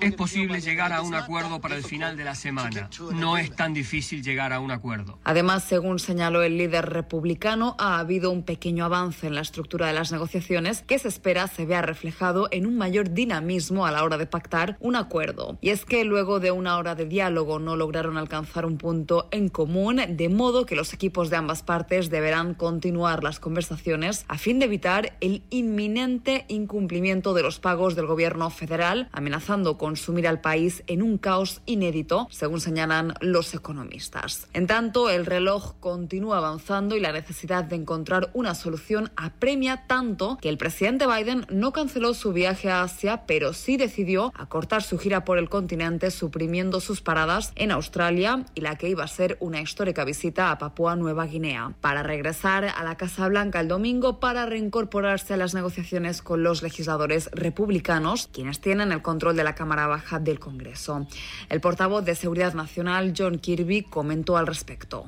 Es 0.00 0.14
posible 0.14 0.60
llegar 0.60 0.92
a 0.92 1.02
un 1.02 1.14
acuerdo 1.14 1.60
para 1.60 1.76
el 1.76 1.84
final 1.84 2.16
de 2.16 2.24
la 2.24 2.34
semana. 2.34 2.88
No 3.12 3.36
es 3.36 3.54
tan 3.54 3.74
difícil 3.74 4.22
llegar 4.22 4.52
a 4.52 4.60
un 4.60 4.70
acuerdo. 4.70 5.18
Además, 5.24 5.64
según 5.64 5.98
señaló 5.98 6.42
el 6.42 6.58
líder 6.58 6.90
republicano, 6.90 7.76
ha 7.78 7.98
habido 7.98 8.30
un 8.30 8.42
pequeño 8.42 8.84
avance 8.84 9.26
en 9.26 9.34
la 9.34 9.40
estructura 9.40 9.86
de 9.86 9.92
las 9.92 10.12
negociaciones 10.12 10.82
que 10.82 10.98
se 10.98 11.08
espera 11.08 11.46
se 11.46 11.66
vea 11.66 11.82
reflejado 11.82 12.48
en 12.50 12.66
un 12.66 12.76
mayor 12.76 13.12
dinamismo 13.12 13.86
a 13.86 13.92
la 13.92 14.04
hora 14.04 14.18
de 14.18 14.26
pactar 14.26 14.76
un 14.80 14.96
acuerdo. 14.96 15.58
Y 15.60 15.70
es 15.70 15.84
que 15.84 16.04
luego 16.04 16.40
de 16.40 16.50
una 16.50 16.76
hora 16.78 16.94
de 16.94 17.06
diálogo 17.06 17.58
no 17.58 17.76
lograron 17.76 18.16
alcanzar 18.16 18.66
un 18.66 18.78
punto 18.78 19.28
en 19.30 19.48
común, 19.48 20.00
de 20.08 20.28
modo 20.28 20.66
que 20.66 20.76
los 20.76 20.92
equipos 20.92 21.30
de 21.30 21.36
ambas 21.36 21.62
partes 21.62 22.10
deberán 22.10 22.54
continuar 22.54 23.22
las 23.22 23.40
conversaciones 23.40 24.24
a 24.28 24.38
fin 24.38 24.51
de 24.58 24.66
evitar 24.66 25.16
el 25.20 25.42
inminente 25.50 26.44
incumplimiento 26.48 27.34
de 27.34 27.42
los 27.42 27.58
pagos 27.58 27.94
del 27.94 28.06
gobierno 28.06 28.50
federal, 28.50 29.08
amenazando 29.12 29.78
con 29.78 29.96
sumir 29.96 30.26
al 30.28 30.40
país 30.40 30.82
en 30.86 31.02
un 31.02 31.18
caos 31.18 31.62
inédito, 31.66 32.28
según 32.30 32.60
señalan 32.60 33.14
los 33.20 33.54
economistas. 33.54 34.48
En 34.52 34.66
tanto, 34.66 35.10
el 35.10 35.26
reloj 35.26 35.74
continúa 35.80 36.38
avanzando 36.38 36.96
y 36.96 37.00
la 37.00 37.12
necesidad 37.12 37.64
de 37.64 37.76
encontrar 37.76 38.30
una 38.34 38.54
solución 38.54 39.10
apremia 39.16 39.86
tanto 39.86 40.38
que 40.40 40.48
el 40.48 40.58
presidente 40.58 41.06
Biden 41.06 41.46
no 41.50 41.72
canceló 41.72 42.14
su 42.14 42.32
viaje 42.32 42.70
a 42.70 42.82
Asia, 42.82 43.24
pero 43.26 43.52
sí 43.52 43.76
decidió 43.76 44.32
acortar 44.36 44.82
su 44.82 44.98
gira 44.98 45.24
por 45.24 45.38
el 45.38 45.48
continente, 45.48 46.10
suprimiendo 46.10 46.80
sus 46.80 47.00
paradas 47.00 47.52
en 47.56 47.70
Australia 47.70 48.44
y 48.54 48.60
la 48.60 48.76
que 48.76 48.88
iba 48.88 49.04
a 49.04 49.08
ser 49.08 49.36
una 49.40 49.60
histórica 49.60 50.04
visita 50.04 50.50
a 50.50 50.58
Papúa 50.58 50.96
Nueva 50.96 51.26
Guinea, 51.26 51.74
para 51.80 52.02
regresar 52.02 52.64
a 52.64 52.84
la 52.84 52.96
Casa 52.96 53.28
Blanca 53.28 53.60
el 53.60 53.68
domingo 53.68 54.20
para 54.20 54.41
reincorporarse 54.46 55.34
a 55.34 55.36
las 55.36 55.54
negociaciones 55.54 56.22
con 56.22 56.42
los 56.42 56.62
legisladores 56.62 57.30
republicanos, 57.32 58.28
quienes 58.32 58.60
tienen 58.60 58.92
el 58.92 59.02
control 59.02 59.36
de 59.36 59.44
la 59.44 59.54
Cámara 59.54 59.86
Baja 59.86 60.18
del 60.18 60.38
Congreso. 60.38 61.06
El 61.48 61.60
portavoz 61.60 62.04
de 62.04 62.14
Seguridad 62.14 62.54
Nacional, 62.54 63.14
John 63.16 63.38
Kirby, 63.38 63.82
comentó 63.82 64.36
al 64.36 64.46
respecto. 64.46 65.06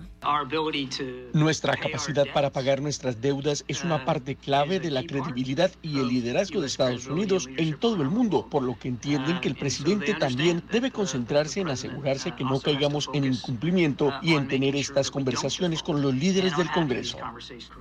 Nuestra 1.33 1.77
capacidad 1.77 2.25
para 2.33 2.51
pagar 2.51 2.81
nuestras 2.81 3.21
deudas 3.21 3.65
es 3.69 3.85
una 3.85 4.05
parte 4.05 4.37
clave 4.37 4.81
de 4.81 4.91
la 4.91 5.05
credibilidad 5.05 5.71
y 5.83 5.99
el 5.99 6.09
liderazgo 6.09 6.61
de 6.61 6.67
Estados 6.67 7.07
Unidos 7.07 7.49
en 7.57 7.79
todo 7.79 8.03
el 8.03 8.09
mundo, 8.09 8.47
por 8.51 8.63
lo 8.63 8.79
que 8.79 8.89
entienden 8.89 9.41
que 9.41 9.49
el 9.49 9.55
presidente 9.55 10.15
también 10.15 10.63
debe 10.71 10.91
concentrarse 10.91 11.61
en 11.61 11.69
asegurarse 11.69 12.35
que 12.35 12.45
no 12.45 12.61
caigamos 12.61 13.09
en 13.13 13.25
incumplimiento 13.25 14.13
y 14.23 14.35
en 14.35 14.49
tener 14.49 14.77
estas 14.77 15.11
conversaciones 15.11 15.83
con 15.83 16.01
los 16.01 16.15
líderes 16.15 16.57
del 16.57 16.71
Congreso. 16.71 17.19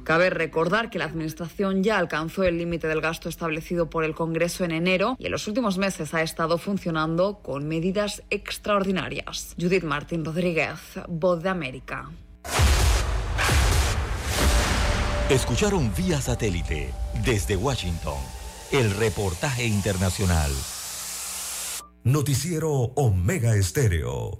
Cabe 0.04 0.30
recordar 0.30 0.90
que 0.90 1.00
la 1.00 1.06
administración 1.06 1.43
ya 1.82 1.98
alcanzó 1.98 2.44
el 2.44 2.58
límite 2.58 2.88
del 2.88 3.02
gasto 3.02 3.30
establecido 3.30 3.90
por 3.90 4.04
el 4.04 4.14
Congreso 4.14 4.64
en 4.64 4.72
enero 4.72 5.16
y 5.20 5.26
en 5.26 5.32
los 5.32 5.48
últimos 5.48 5.78
meses 5.78 6.14
ha 6.14 6.22
estado 6.22 6.58
funcionando 6.58 7.40
con 7.42 7.68
medidas 7.68 8.24
extraordinarias. 8.30 9.56
Judith 9.60 9.84
Martín 9.84 10.26
Rodríguez, 10.26 10.80
Voz 11.08 11.42
de 11.44 11.50
América. 11.50 12.10
Escucharon 15.30 15.92
vía 15.96 16.20
satélite 16.20 16.94
desde 17.24 17.56
Washington 17.56 18.18
el 18.72 18.92
reportaje 18.96 19.66
internacional. 19.66 20.52
Noticiero 22.04 22.72
Omega 22.96 23.56
Estéreo. 23.56 24.40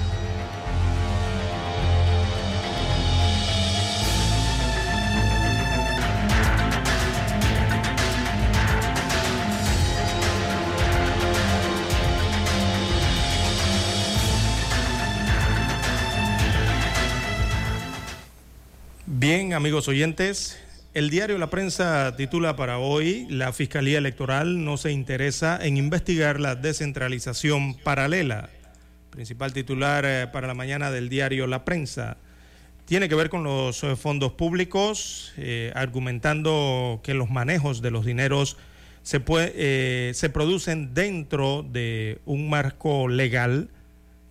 Bien, 19.21 19.53
amigos 19.53 19.87
oyentes, 19.87 20.57
el 20.95 21.11
diario 21.11 21.37
La 21.37 21.51
Prensa 21.51 22.15
titula 22.15 22.55
para 22.55 22.79
hoy, 22.79 23.27
la 23.29 23.53
Fiscalía 23.53 23.99
Electoral 23.99 24.65
no 24.65 24.77
se 24.77 24.91
interesa 24.91 25.59
en 25.61 25.77
investigar 25.77 26.39
la 26.39 26.55
descentralización 26.55 27.75
paralela. 27.75 28.49
Principal 29.11 29.53
titular 29.53 30.05
eh, 30.07 30.25
para 30.25 30.47
la 30.47 30.55
mañana 30.55 30.89
del 30.89 31.07
diario 31.07 31.45
La 31.45 31.65
Prensa. 31.65 32.17
Tiene 32.85 33.09
que 33.09 33.13
ver 33.13 33.29
con 33.29 33.43
los 33.43 33.83
eh, 33.83 33.95
fondos 33.95 34.31
públicos, 34.31 35.33
eh, 35.37 35.71
argumentando 35.75 36.99
que 37.03 37.13
los 37.13 37.29
manejos 37.29 37.83
de 37.83 37.91
los 37.91 38.05
dineros 38.05 38.57
se, 39.03 39.21
se 40.15 40.29
producen 40.31 40.95
dentro 40.95 41.61
de 41.61 42.21
un 42.25 42.49
marco 42.49 43.07
legal. 43.07 43.69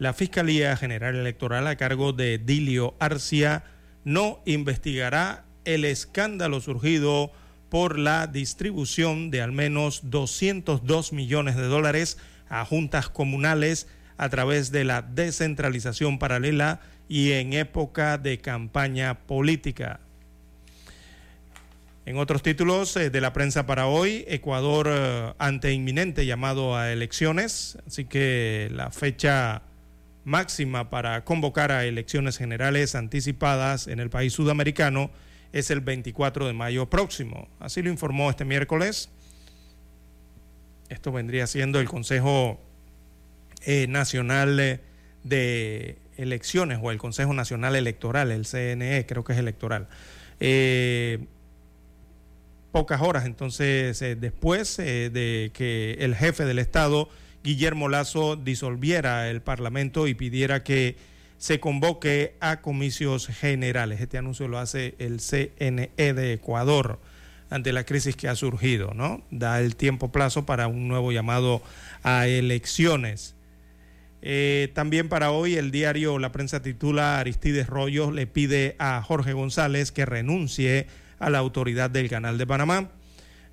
La 0.01 0.15
Fiscalía 0.15 0.77
General 0.77 1.15
Electoral 1.15 1.69
a 1.69 1.77
cargo 1.77 2.13
de 2.13 2.39
Dilio 2.39 2.97
Arcia 2.99 3.63
no 4.11 4.41
investigará 4.45 5.45
el 5.65 5.85
escándalo 5.85 6.61
surgido 6.61 7.31
por 7.69 7.97
la 7.97 8.27
distribución 8.27 9.31
de 9.31 9.41
al 9.41 9.53
menos 9.53 10.11
202 10.11 11.13
millones 11.13 11.55
de 11.55 11.63
dólares 11.63 12.19
a 12.49 12.65
juntas 12.65 13.09
comunales 13.09 13.87
a 14.17 14.29
través 14.29 14.73
de 14.73 14.83
la 14.83 15.03
descentralización 15.03 16.19
paralela 16.19 16.81
y 17.09 17.33
en 17.33 17.53
época 17.53 18.19
de 18.19 18.39
campaña 18.39 19.21
política. 19.21 20.01
En 22.05 22.19
otros 22.19 22.43
títulos 22.43 22.97
eh, 22.97 23.11
de 23.11 23.21
la 23.21 23.33
prensa 23.33 23.67
para 23.67 23.87
hoy, 23.87 24.25
Ecuador 24.27 24.89
eh, 24.91 25.33
ante 25.39 25.73
inminente 25.73 26.27
llamado 26.27 26.77
a 26.77 26.91
elecciones, 26.91 27.79
así 27.87 28.07
que 28.07 28.69
la 28.73 28.91
fecha 28.91 29.63
máxima 30.31 30.89
para 30.89 31.25
convocar 31.25 31.73
a 31.73 31.85
elecciones 31.85 32.39
generales 32.39 32.95
anticipadas 32.95 33.89
en 33.89 33.99
el 33.99 34.09
país 34.09 34.33
sudamericano 34.33 35.11
es 35.53 35.71
el 35.71 35.81
24 35.81 36.47
de 36.47 36.53
mayo 36.53 36.89
próximo. 36.89 37.49
Así 37.59 37.83
lo 37.83 37.91
informó 37.91 38.31
este 38.31 38.45
miércoles. 38.45 39.11
Esto 40.89 41.13
vendría 41.13 41.47
siendo 41.47 41.81
el 41.81 41.89
Consejo 41.89 42.61
eh, 43.63 43.87
Nacional 43.89 44.59
eh, 44.61 44.81
de 45.25 45.99
Elecciones 46.17 46.79
o 46.81 46.91
el 46.93 46.99
Consejo 46.99 47.35
Nacional 47.35 47.75
Electoral, 47.75 48.31
el 48.31 48.47
CNE, 48.47 49.07
creo 49.07 49.25
que 49.25 49.33
es 49.33 49.39
electoral. 49.39 49.89
Eh, 50.39 51.27
pocas 52.71 53.03
horas 53.03 53.27
entonces 53.27 53.99
después 53.99 54.77
de 54.77 55.51
que 55.53 55.97
el 55.99 56.15
jefe 56.15 56.45
del 56.45 56.61
Estado 56.61 57.09
Guillermo 57.43 57.89
Lazo 57.89 58.37
disolviera 58.37 59.31
el 59.31 59.41
Parlamento 59.41 60.07
y 60.07 60.15
pidiera 60.15 60.63
que 60.63 60.97
se 61.39 61.59
convoque 61.59 62.35
a 62.41 62.61
comicios 62.61 63.27
generales. 63.27 64.01
Este 64.01 64.19
anuncio 64.19 64.47
lo 64.47 64.59
hace 64.59 64.95
el 64.99 65.21
CNE 65.21 65.91
de 65.97 66.35
Ecuador 66.35 67.01
ante 67.49 67.73
la 67.73 67.85
crisis 67.85 68.15
que 68.15 68.29
ha 68.29 68.37
surgido, 68.37 68.93
¿no? 68.95 69.23
Da 69.31 69.61
el 69.61 69.75
tiempo 69.75 70.13
plazo 70.13 70.45
para 70.45 70.69
un 70.69 70.87
nuevo 70.87 71.13
llamado 71.13 71.63
a 72.03 72.27
elecciones. 72.27 73.35
Eh, 74.23 74.71
también 74.75 75.09
para 75.09 75.31
hoy 75.31 75.57
el 75.57 75.71
diario 75.71 76.19
La 76.19 76.31
Prensa 76.31 76.61
titula 76.61 77.19
Aristides 77.19 77.69
Rollo 77.69 78.11
le 78.11 78.27
pide 78.27 78.77
a 78.79 79.03
Jorge 79.03 79.33
González 79.33 79.93
que 79.93 80.05
renuncie 80.05 80.89
a 81.19 81.31
la 81.31 81.39
autoridad 81.39 81.89
del 81.89 82.11
Canal 82.11 82.37
de 82.37 82.47
Panamá. 82.47 82.91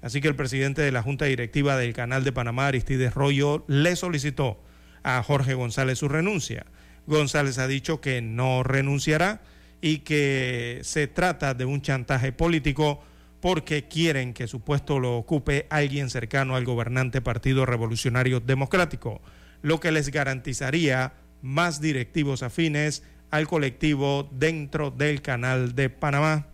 Así 0.02 0.22
que 0.22 0.28
el 0.28 0.36
presidente 0.36 0.82
de 0.82 0.92
la 0.92 1.02
Junta 1.02 1.26
Directiva 1.26 1.76
del 1.78 1.94
Canal 1.94 2.24
de 2.24 2.32
Panamá, 2.32 2.68
Aristides 2.68 3.14
Rollo, 3.14 3.66
le 3.68 3.96
solicitó 3.96 4.62
a 5.04 5.24
Jorge 5.24 5.54
González 5.54 6.00
su 6.00 6.08
renuncia. 6.08 6.66
González 7.08 7.58
ha 7.58 7.68
dicho 7.68 8.02
que 8.02 8.22
no 8.22 8.64
renunciará 8.64 9.42
y 9.82 10.00
que 10.00 10.80
se 10.84 11.08
trata 11.08 11.54
de 11.54 11.66
un 11.66 11.82
chantaje 11.82 12.32
político 12.32 13.02
porque 13.40 13.88
quieren 13.88 14.34
que 14.34 14.48
su 14.48 14.62
puesto 14.62 15.00
lo 15.00 15.18
ocupe 15.18 15.68
alguien 15.70 16.10
cercano 16.10 16.56
al 16.56 16.66
gobernante 16.66 17.22
Partido 17.22 17.66
Revolucionario 17.66 18.40
Democrático, 18.40 19.22
lo 19.62 19.80
que 19.80 19.92
les 19.92 20.10
garantizaría 20.10 21.14
más 21.42 21.80
directivos 21.80 22.44
afines 22.44 23.04
al 23.30 23.48
colectivo 23.48 24.30
dentro 24.32 24.92
del 24.92 25.22
canal 25.22 25.76
de 25.76 25.90
Panamá. 25.90 26.48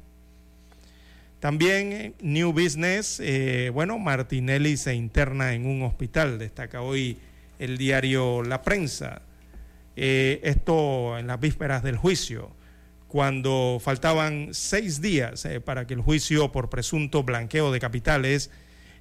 También 1.43 2.15
New 2.21 2.53
Business, 2.53 3.19
eh, 3.21 3.69
bueno, 3.73 3.99
Martinelli 3.99 4.77
se 4.77 4.95
interna 4.95 5.53
en 5.53 5.65
un 5.65 5.81
hospital, 5.81 6.39
destaca 6.39 6.81
hoy 6.81 7.17
el 7.59 7.77
diario 7.77 8.43
La 8.43 8.61
Prensa. 8.61 9.23
Eh, 9.97 10.39
esto 10.43 11.17
en 11.17 11.27
las 11.27 11.41
vísperas 11.41 11.83
del 11.83 11.97
juicio, 11.97 12.55
cuando 13.09 13.81
faltaban 13.83 14.53
seis 14.53 15.01
días 15.01 15.43
eh, 15.43 15.59
para 15.59 15.85
que 15.85 15.95
el 15.95 15.99
juicio 15.99 16.53
por 16.53 16.69
presunto 16.69 17.23
blanqueo 17.23 17.73
de 17.73 17.81
capitales 17.81 18.49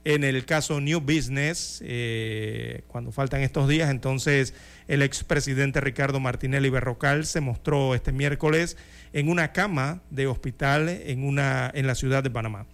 en 0.04 0.24
el 0.24 0.44
caso 0.44 0.80
New 0.80 1.00
Business, 1.00 1.80
eh, 1.84 2.82
cuando 2.88 3.12
faltan 3.12 3.42
estos 3.42 3.68
días, 3.68 3.90
entonces 3.90 4.54
el 4.88 5.02
expresidente 5.02 5.80
Ricardo 5.80 6.18
Martinelli 6.20 6.70
Berrocal 6.70 7.24
se 7.24 7.40
mostró 7.40 7.94
este 7.94 8.12
miércoles 8.12 8.76
en 9.12 9.28
una 9.28 9.52
cama 9.52 10.02
de 10.10 10.26
hospital 10.26 10.88
en, 10.88 11.24
una, 11.24 11.70
en 11.74 11.86
la 11.86 11.94
ciudad 11.94 12.22
de 12.22 12.30
Panamá. 12.30 12.66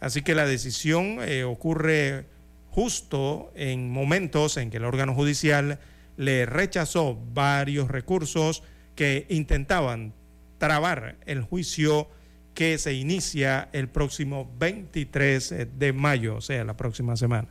Así 0.00 0.22
que 0.22 0.34
la 0.34 0.46
decisión 0.46 1.18
ocurre 1.46 2.26
justo 2.70 3.52
en 3.54 3.90
momentos 3.90 4.56
en 4.56 4.70
que 4.70 4.78
el 4.78 4.84
órgano 4.84 5.14
judicial 5.14 5.78
le 6.16 6.44
rechazó 6.44 7.18
varios 7.32 7.88
recursos 7.88 8.64
que 8.96 9.26
intentaban 9.28 10.12
trabar 10.58 11.16
el 11.26 11.42
juicio 11.42 12.08
que 12.54 12.78
se 12.78 12.94
inicia 12.94 13.68
el 13.72 13.88
próximo 13.88 14.50
23 14.58 15.54
de 15.76 15.92
mayo, 15.92 16.36
o 16.36 16.40
sea, 16.40 16.64
la 16.64 16.76
próxima 16.76 17.16
semana. 17.16 17.48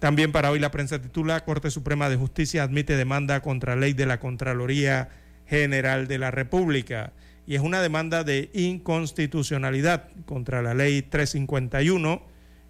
También 0.00 0.32
para 0.32 0.50
hoy 0.50 0.58
la 0.58 0.70
prensa 0.70 1.00
titula 1.00 1.44
Corte 1.44 1.70
Suprema 1.70 2.08
de 2.08 2.16
Justicia 2.16 2.62
admite 2.62 2.96
demanda 2.96 3.40
contra 3.40 3.76
ley 3.76 3.92
de 3.92 4.06
la 4.06 4.18
Contraloría 4.18 5.10
General 5.46 6.08
de 6.08 6.18
la 6.18 6.30
República 6.30 7.12
y 7.46 7.54
es 7.54 7.60
una 7.60 7.82
demanda 7.82 8.24
de 8.24 8.50
inconstitucionalidad 8.54 10.08
contra 10.24 10.62
la 10.62 10.72
ley 10.72 11.02
351 11.02 12.22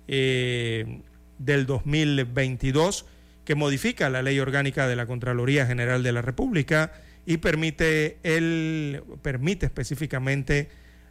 eh, 0.09 1.03
del 1.39 1.67
2022 1.67 3.07
que 3.45 3.55
modifica 3.55 4.11
la 4.11 4.23
ley 4.23 4.41
orgánica 4.41 4.89
de 4.89 4.97
la 4.97 5.07
Contraloría 5.07 5.67
General 5.67 6.03
de 6.03 6.13
la 6.13 6.23
República 6.23 6.93
y 7.27 7.37
permite, 7.37 8.19
el, 8.23 9.03
permite 9.23 9.67
específicamente 9.67 10.69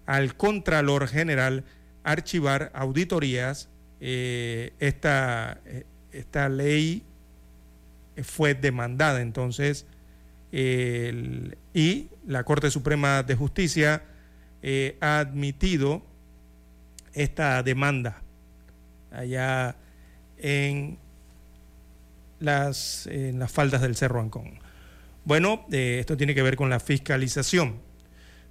al 0.09 0.35
Contralor 0.35 1.07
General 1.07 1.63
archivar 2.03 2.71
auditorías. 2.73 3.69
Eh, 4.01 4.73
esta, 4.79 5.59
eh, 5.65 5.85
esta 6.11 6.49
ley 6.49 7.03
fue 8.23 8.55
demandada 8.55 9.21
entonces 9.21 9.85
y 10.51 12.07
la 12.25 12.43
Corte 12.43 12.71
Suprema 12.71 13.21
de 13.21 13.35
Justicia 13.35 14.01
eh, 14.63 14.97
ha 14.99 15.19
admitido 15.19 16.01
esta 17.13 17.61
demanda 17.61 18.23
allá 19.11 19.75
en 20.37 20.97
las, 22.39 23.05
en 23.07 23.37
las 23.37 23.51
faldas 23.51 23.81
del 23.81 23.95
Cerro 23.95 24.21
Ancón. 24.21 24.59
Bueno, 25.23 25.67
eh, 25.71 25.97
esto 25.99 26.17
tiene 26.17 26.33
que 26.33 26.41
ver 26.41 26.55
con 26.55 26.71
la 26.71 26.79
fiscalización. 26.79 27.88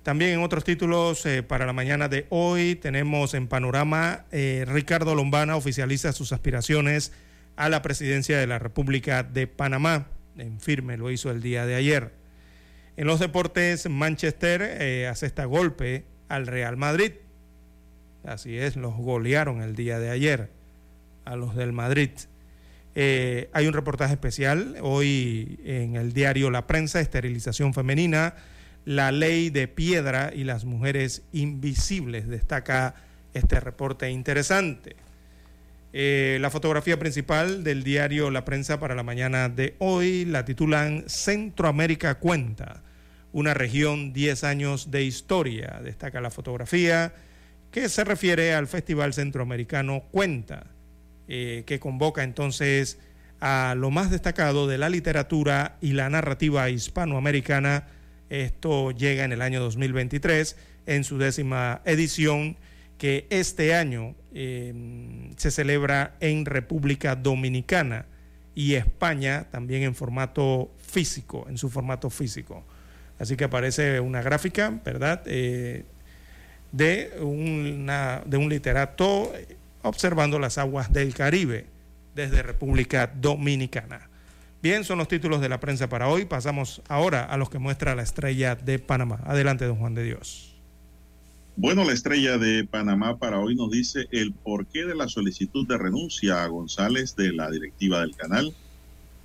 También 0.09 0.31
en 0.31 0.41
otros 0.43 0.65
títulos 0.65 1.27
eh, 1.27 1.43
para 1.43 1.67
la 1.67 1.75
mañana 1.75 2.09
de 2.09 2.27
hoy 2.31 2.77
tenemos 2.77 3.35
en 3.35 3.47
panorama 3.47 4.25
eh, 4.33 4.65
Ricardo 4.67 5.15
Lombana 5.15 5.55
oficializa 5.55 6.15
sus 6.15 6.33
aspiraciones 6.33 7.13
a 7.57 7.69
la 7.69 7.83
presidencia 7.83 8.39
de 8.39 8.47
la 8.47 8.59
República 8.59 9.23
de 9.23 9.47
Panamá. 9.47 10.07
En 10.39 10.63
firme 10.63 10.97
lo 10.97 11.11
hizo 11.11 11.31
el 11.31 11.43
día 11.43 11.67
de 11.67 11.75
ayer. 11.75 12.13
En 12.97 13.07
los 13.07 13.21
deportes, 13.21 13.87
Manchester 13.91 15.07
hace 15.09 15.27
este 15.27 15.45
golpe 15.45 16.07
al 16.31 16.47
Real 16.47 16.79
Madrid. 16.79 17.13
Así 18.25 18.57
es, 18.57 18.77
los 18.77 18.95
golearon 18.97 19.61
el 19.61 19.77
día 19.77 19.99
de 19.99 20.09
ayer 20.09 20.49
a 21.27 21.37
los 21.37 21.55
del 21.55 21.75
Madrid. 21.75 22.13
Eh, 22.95 23.51
hay 23.53 23.67
un 23.67 23.75
reportaje 23.75 24.15
especial 24.15 24.79
hoy 24.81 25.61
en 25.65 25.97
el 25.97 26.15
diario 26.15 26.51
La 26.51 26.67
Prensa, 26.67 26.99
esterilización 26.99 27.75
femenina, 27.75 28.37
la 28.89 29.13
ley 29.13 29.51
de 29.51 29.69
piedra 29.69 30.33
y 30.35 30.45
las 30.45 30.65
mujeres 30.65 31.23
invisibles. 31.33 32.27
Destaca 32.27 32.95
este 33.35 33.61
reporte 33.61 34.09
interesante. 34.09 34.97
Eh, 35.93 36.39
la 36.41 36.49
fotografía 36.49 36.99
principal 36.99 37.65
del 37.65 37.83
diario 37.83 38.31
La 38.31 38.47
Prensa 38.47 38.81
para 38.81 38.95
la 38.95 39.03
mañana 39.03 39.51
de 39.51 39.75
hoy 39.79 40.25
la 40.25 40.47
titulan 40.47 41.05
Centroamérica 41.07 42.15
Cuenta, 42.15 42.83
una 43.33 43.53
región 43.53 44.15
10 44.15 44.45
años 44.45 44.91
de 44.91 45.05
historia. 45.05 45.83
Destaca 45.85 46.23
la 46.23 46.31
fotografía 46.31 47.13
que 47.71 47.91
se 47.91 48.05
refiere 48.05 48.55
al 48.55 48.69
Festival 48.69 49.13
Centroamericano 49.13 50.05
Cuenta 50.11 50.65
eh, 51.29 51.65
que 51.67 51.79
convoca 51.79 52.23
entonces 52.23 52.99
a 53.39 53.75
lo 53.77 53.91
más 53.91 54.11
destacado 54.11 54.67
de 54.67 54.79
la 54.79 54.89
literatura 54.89 55.77
y 55.83 55.93
la 55.93 56.09
narrativa 56.09 56.71
hispanoamericana. 56.71 57.98
Esto 58.31 58.91
llega 58.91 59.25
en 59.25 59.33
el 59.33 59.43
año 59.43 59.61
2023 59.61 60.57
en 60.87 61.05
su 61.05 61.19
décima 61.19 61.81
edición 61.85 62.57
que 62.99 63.27
este 63.31 63.75
año 63.75 64.15
eh, 64.35 65.33
se 65.37 65.51
celebra 65.51 66.17
en 66.21 66.45
República 66.45 67.15
Dominicana 67.15 68.07
y 68.55 68.75
España 68.75 69.47
también 69.51 69.85
en 69.85 69.95
formato 69.95 70.73
físico, 70.79 71.47
en 71.49 71.59
su 71.59 71.71
formato 71.71 72.11
físico. 72.11 72.65
Así 73.19 73.37
que 73.37 73.45
aparece 73.45 74.01
una 74.01 74.21
gráfica, 74.21 74.81
¿verdad? 74.85 75.23
Eh, 75.27 75.85
de, 76.73 77.13
una, 77.21 78.23
de 78.27 78.37
un 78.37 78.49
literato 78.49 79.33
observando 79.83 80.39
las 80.39 80.59
aguas 80.59 80.93
del 80.93 81.15
Caribe 81.15 81.67
desde 82.15 82.43
República 82.43 83.07
Dominicana. 83.07 84.08
Bien, 84.61 84.83
son 84.83 84.99
los 84.99 85.07
títulos 85.07 85.41
de 85.41 85.49
la 85.49 85.61
prensa 85.61 85.89
para 85.89 86.09
hoy. 86.09 86.25
Pasamos 86.25 86.83
ahora 86.89 87.25
a 87.25 87.37
los 87.37 87.49
que 87.49 87.59
muestra 87.59 87.95
la 87.95 88.03
estrella 88.03 88.57
de 88.57 88.81
Panamá. 88.81 89.21
Adelante, 89.25 89.65
don 89.67 89.77
Juan 89.77 89.95
de 89.95 90.03
Dios. 90.03 90.57
Bueno, 91.55 91.85
la 91.85 91.93
estrella 91.93 92.39
de 92.39 92.65
Panamá 92.65 93.19
para 93.19 93.41
hoy 93.41 93.55
nos 93.55 93.71
dice 93.71 94.07
el 94.13 94.33
porqué 94.33 94.85
de 94.85 94.95
la 94.95 95.09
solicitud 95.09 95.67
de 95.67 95.77
renuncia 95.77 96.45
a 96.45 96.47
González 96.47 97.17
de 97.17 97.33
la 97.33 97.51
directiva 97.51 98.01
del 98.01 98.15
canal. 98.15 98.55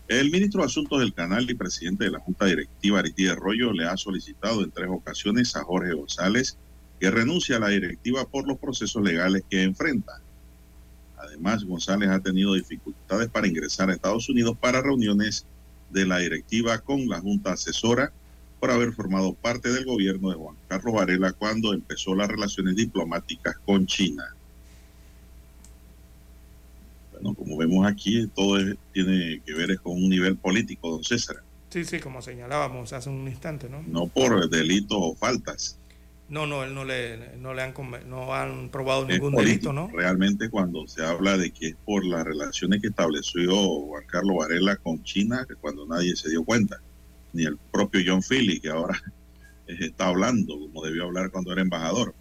El 0.07 0.31
ministro 0.31 0.61
de 0.61 0.67
Asuntos 0.67 0.99
del 0.99 1.13
Canal 1.13 1.49
y 1.49 1.53
presidente 1.53 2.05
de 2.05 2.11
la 2.11 2.19
Junta 2.19 2.45
Directiva, 2.45 2.99
Aristides 2.99 3.31
Arroyo, 3.31 3.71
le 3.71 3.85
ha 3.85 3.97
solicitado 3.97 4.63
en 4.63 4.71
tres 4.71 4.89
ocasiones 4.89 5.55
a 5.55 5.63
Jorge 5.63 5.93
González 5.93 6.57
que 6.99 7.09
renuncie 7.11 7.55
a 7.55 7.59
la 7.59 7.69
directiva 7.69 8.25
por 8.25 8.47
los 8.47 8.57
procesos 8.57 9.03
legales 9.03 9.43
que 9.49 9.63
enfrenta. 9.63 10.22
Además, 11.23 11.63
González 11.63 12.09
ha 12.09 12.19
tenido 12.19 12.53
dificultades 12.53 13.29
para 13.29 13.47
ingresar 13.47 13.89
a 13.89 13.93
Estados 13.93 14.29
Unidos 14.29 14.57
para 14.59 14.81
reuniones 14.81 15.45
de 15.89 16.05
la 16.05 16.19
directiva 16.19 16.79
con 16.79 17.07
la 17.07 17.19
Junta 17.19 17.53
Asesora 17.53 18.11
por 18.59 18.71
haber 18.71 18.93
formado 18.93 19.33
parte 19.33 19.69
del 19.71 19.85
gobierno 19.85 20.29
de 20.29 20.35
Juan 20.35 20.55
Carlos 20.67 20.93
Varela 20.93 21.33
cuando 21.33 21.73
empezó 21.73 22.15
las 22.15 22.27
relaciones 22.27 22.75
diplomáticas 22.75 23.57
con 23.65 23.85
China. 23.85 24.23
Bueno, 27.11 27.33
como 27.35 27.57
vemos 27.57 27.85
aquí, 27.85 28.27
todo 28.33 28.57
tiene 28.91 29.41
que 29.45 29.53
ver 29.53 29.79
con 29.79 29.93
un 29.93 30.09
nivel 30.09 30.37
político, 30.37 30.91
don 30.91 31.03
César. 31.03 31.37
Sí, 31.69 31.85
sí, 31.85 31.99
como 31.99 32.21
señalábamos 32.21 32.93
hace 32.93 33.09
un 33.09 33.27
instante, 33.27 33.69
¿no? 33.69 33.81
No 33.83 34.07
por 34.07 34.49
delitos 34.49 34.97
o 34.99 35.15
faltas. 35.15 35.77
No, 36.29 36.47
no, 36.47 36.63
él 36.63 36.73
no 36.73 36.85
le, 36.85 37.37
no 37.37 37.53
le 37.53 37.61
han, 37.61 37.73
no 38.07 38.33
han 38.33 38.69
probado 38.69 39.05
ningún 39.05 39.35
delito, 39.35 39.73
¿no? 39.73 39.89
Realmente 39.93 40.49
cuando 40.49 40.87
se 40.87 41.05
habla 41.05 41.37
de 41.37 41.51
que 41.51 41.69
es 41.69 41.75
por 41.85 42.05
las 42.05 42.23
relaciones 42.23 42.81
que 42.81 42.87
estableció 42.87 43.53
Juan 43.53 44.03
Carlos 44.07 44.37
Varela 44.39 44.77
con 44.77 45.03
China, 45.03 45.45
que 45.47 45.55
cuando 45.55 45.85
nadie 45.85 46.15
se 46.15 46.29
dio 46.29 46.43
cuenta, 46.43 46.79
ni 47.33 47.43
el 47.43 47.57
propio 47.71 48.01
John 48.05 48.21
Philly, 48.23 48.59
que 48.59 48.69
ahora 48.69 48.99
está 49.67 50.07
hablando 50.07 50.57
como 50.57 50.83
debió 50.83 51.03
hablar 51.03 51.29
cuando 51.29 51.51
era 51.51 51.61
embajador. 51.61 52.15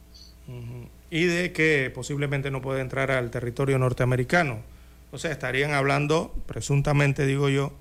Y 1.11 1.25
de 1.25 1.53
que 1.53 1.91
posiblemente 1.95 2.51
no 2.51 2.61
puede 2.61 2.81
entrar 2.81 3.11
al 3.11 3.31
territorio 3.31 3.79
norteamericano. 3.79 4.63
O 5.11 5.19
sea, 5.19 5.31
estarían 5.31 5.73
hablando, 5.73 6.35
presuntamente 6.47 7.27
digo 7.27 7.49
yo, 7.49 7.73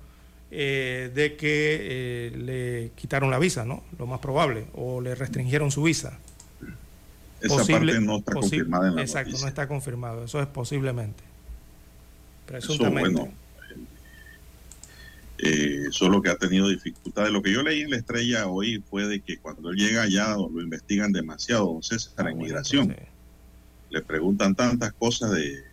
eh, 0.54 1.10
de 1.14 1.34
que 1.34 1.78
eh, 1.80 2.36
le 2.36 2.90
quitaron 2.94 3.30
la 3.30 3.38
visa, 3.38 3.64
¿no? 3.64 3.82
Lo 3.98 4.06
más 4.06 4.20
probable, 4.20 4.66
o 4.74 5.00
le 5.00 5.14
restringieron 5.14 5.70
su 5.70 5.82
visa. 5.82 6.18
Esa 7.40 7.56
parte 7.56 8.00
no 8.00 8.18
está 8.18 8.32
confirmada 8.34 8.88
en 8.88 8.96
la 8.96 9.00
Exacto, 9.00 9.38
no 9.40 9.48
está 9.48 9.66
confirmado, 9.66 10.24
eso 10.24 10.42
es 10.42 10.46
posiblemente. 10.48 11.24
Presuntamente. 12.44 13.10
Eso, 13.12 13.18
bueno, 13.18 13.32
eh, 15.38 15.86
solo 15.90 16.20
que 16.20 16.28
ha 16.28 16.36
tenido 16.36 16.68
dificultades. 16.68 17.32
Lo 17.32 17.42
que 17.42 17.50
yo 17.50 17.62
leí 17.62 17.80
en 17.80 17.90
la 17.90 17.96
estrella 17.96 18.46
hoy 18.46 18.84
fue 18.90 19.06
de 19.06 19.20
que 19.20 19.38
cuando 19.38 19.70
él 19.70 19.76
llega 19.76 20.02
allá 20.02 20.34
lo 20.34 20.60
investigan 20.60 21.12
demasiado, 21.12 21.64
don 21.64 21.82
César, 21.82 22.12
la 22.18 22.28
ah, 22.28 22.32
inmigración. 22.32 22.94
Le 23.88 24.02
preguntan 24.02 24.54
tantas 24.54 24.92
cosas 24.92 25.30
de 25.30 25.64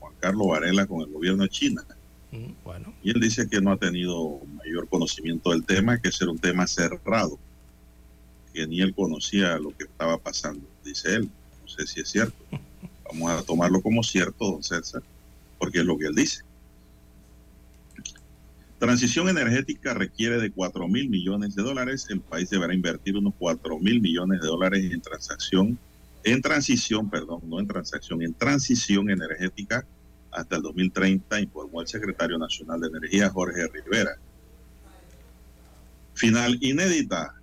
Juan 0.00 0.14
Carlos 0.20 0.48
Varela 0.48 0.86
con 0.86 1.02
el 1.02 1.08
gobierno 1.08 1.42
de 1.42 1.50
China 1.50 1.84
bueno. 2.64 2.94
Y 3.02 3.10
él 3.10 3.20
dice 3.20 3.48
que 3.48 3.60
no 3.60 3.72
ha 3.72 3.76
tenido 3.76 4.40
mayor 4.56 4.88
conocimiento 4.88 5.50
del 5.50 5.64
tema, 5.64 5.98
que 5.98 6.08
ese 6.08 6.24
era 6.24 6.32
un 6.32 6.38
tema 6.38 6.66
cerrado, 6.66 7.38
que 8.52 8.66
ni 8.66 8.80
él 8.80 8.94
conocía 8.94 9.58
lo 9.58 9.76
que 9.76 9.84
estaba 9.84 10.18
pasando, 10.18 10.66
dice 10.84 11.14
él. 11.14 11.30
No 11.62 11.68
sé 11.68 11.86
si 11.86 12.00
es 12.00 12.08
cierto. 12.08 12.36
Vamos 13.10 13.30
a 13.30 13.42
tomarlo 13.42 13.80
como 13.80 14.02
cierto, 14.02 14.52
don 14.52 14.62
César, 14.62 15.02
porque 15.58 15.80
es 15.80 15.84
lo 15.84 15.98
que 15.98 16.06
él 16.06 16.14
dice. 16.14 16.42
Transición 18.78 19.28
energética 19.28 19.94
requiere 19.94 20.38
de 20.38 20.50
4 20.50 20.88
mil 20.88 21.08
millones 21.08 21.54
de 21.54 21.62
dólares. 21.62 22.06
El 22.10 22.20
país 22.20 22.50
deberá 22.50 22.74
invertir 22.74 23.16
unos 23.16 23.34
4 23.38 23.78
mil 23.78 24.00
millones 24.00 24.40
de 24.40 24.46
dólares 24.46 24.92
en 24.92 25.00
transacción, 25.00 25.78
en 26.24 26.42
transición, 26.42 27.08
perdón, 27.08 27.40
no 27.46 27.60
en 27.60 27.66
transacción, 27.66 28.22
en 28.22 28.34
transición 28.34 29.10
energética 29.10 29.86
hasta 30.34 30.56
el 30.56 30.62
2030, 30.62 31.40
informó 31.40 31.80
el 31.80 31.88
secretario 31.88 32.38
nacional 32.38 32.80
de 32.80 32.88
Energía, 32.88 33.30
Jorge 33.30 33.66
Rivera. 33.68 34.16
Final 36.14 36.58
inédita. 36.60 37.34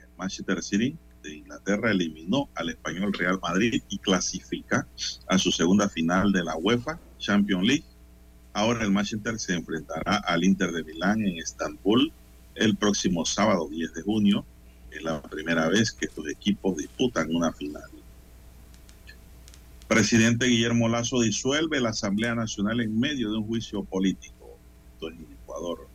El 0.00 0.08
Manchester 0.16 0.62
City 0.62 0.96
de 1.22 1.36
Inglaterra 1.36 1.90
eliminó 1.90 2.48
al 2.54 2.70
español 2.70 3.12
Real 3.12 3.38
Madrid 3.42 3.82
y 3.88 3.98
clasifica 3.98 4.86
a 5.26 5.38
su 5.38 5.50
segunda 5.50 5.88
final 5.88 6.32
de 6.32 6.44
la 6.44 6.56
UEFA 6.56 6.98
Champions 7.18 7.66
League. 7.66 7.84
Ahora 8.52 8.84
el 8.84 8.90
Manchester 8.90 9.38
se 9.38 9.54
enfrentará 9.54 10.16
al 10.16 10.44
Inter 10.44 10.72
de 10.72 10.84
Milán 10.84 11.22
en 11.22 11.38
Estambul 11.38 12.12
el 12.54 12.76
próximo 12.76 13.24
sábado 13.24 13.68
10 13.68 13.94
de 13.94 14.02
junio. 14.02 14.44
Es 14.90 15.02
la 15.02 15.22
primera 15.22 15.68
vez 15.68 15.92
que 15.92 16.06
estos 16.06 16.28
equipos 16.28 16.76
disputan 16.76 17.34
una 17.34 17.52
final. 17.52 17.97
Presidente 19.88 20.46
Guillermo 20.46 20.86
Lazo 20.86 21.18
disuelve 21.22 21.80
la 21.80 21.90
Asamblea 21.90 22.34
Nacional 22.34 22.80
en 22.82 23.00
medio 23.00 23.30
de 23.30 23.38
un 23.38 23.46
juicio 23.46 23.82
político. 23.84 24.58
En 25.00 25.26
Ecuador. 25.32 25.88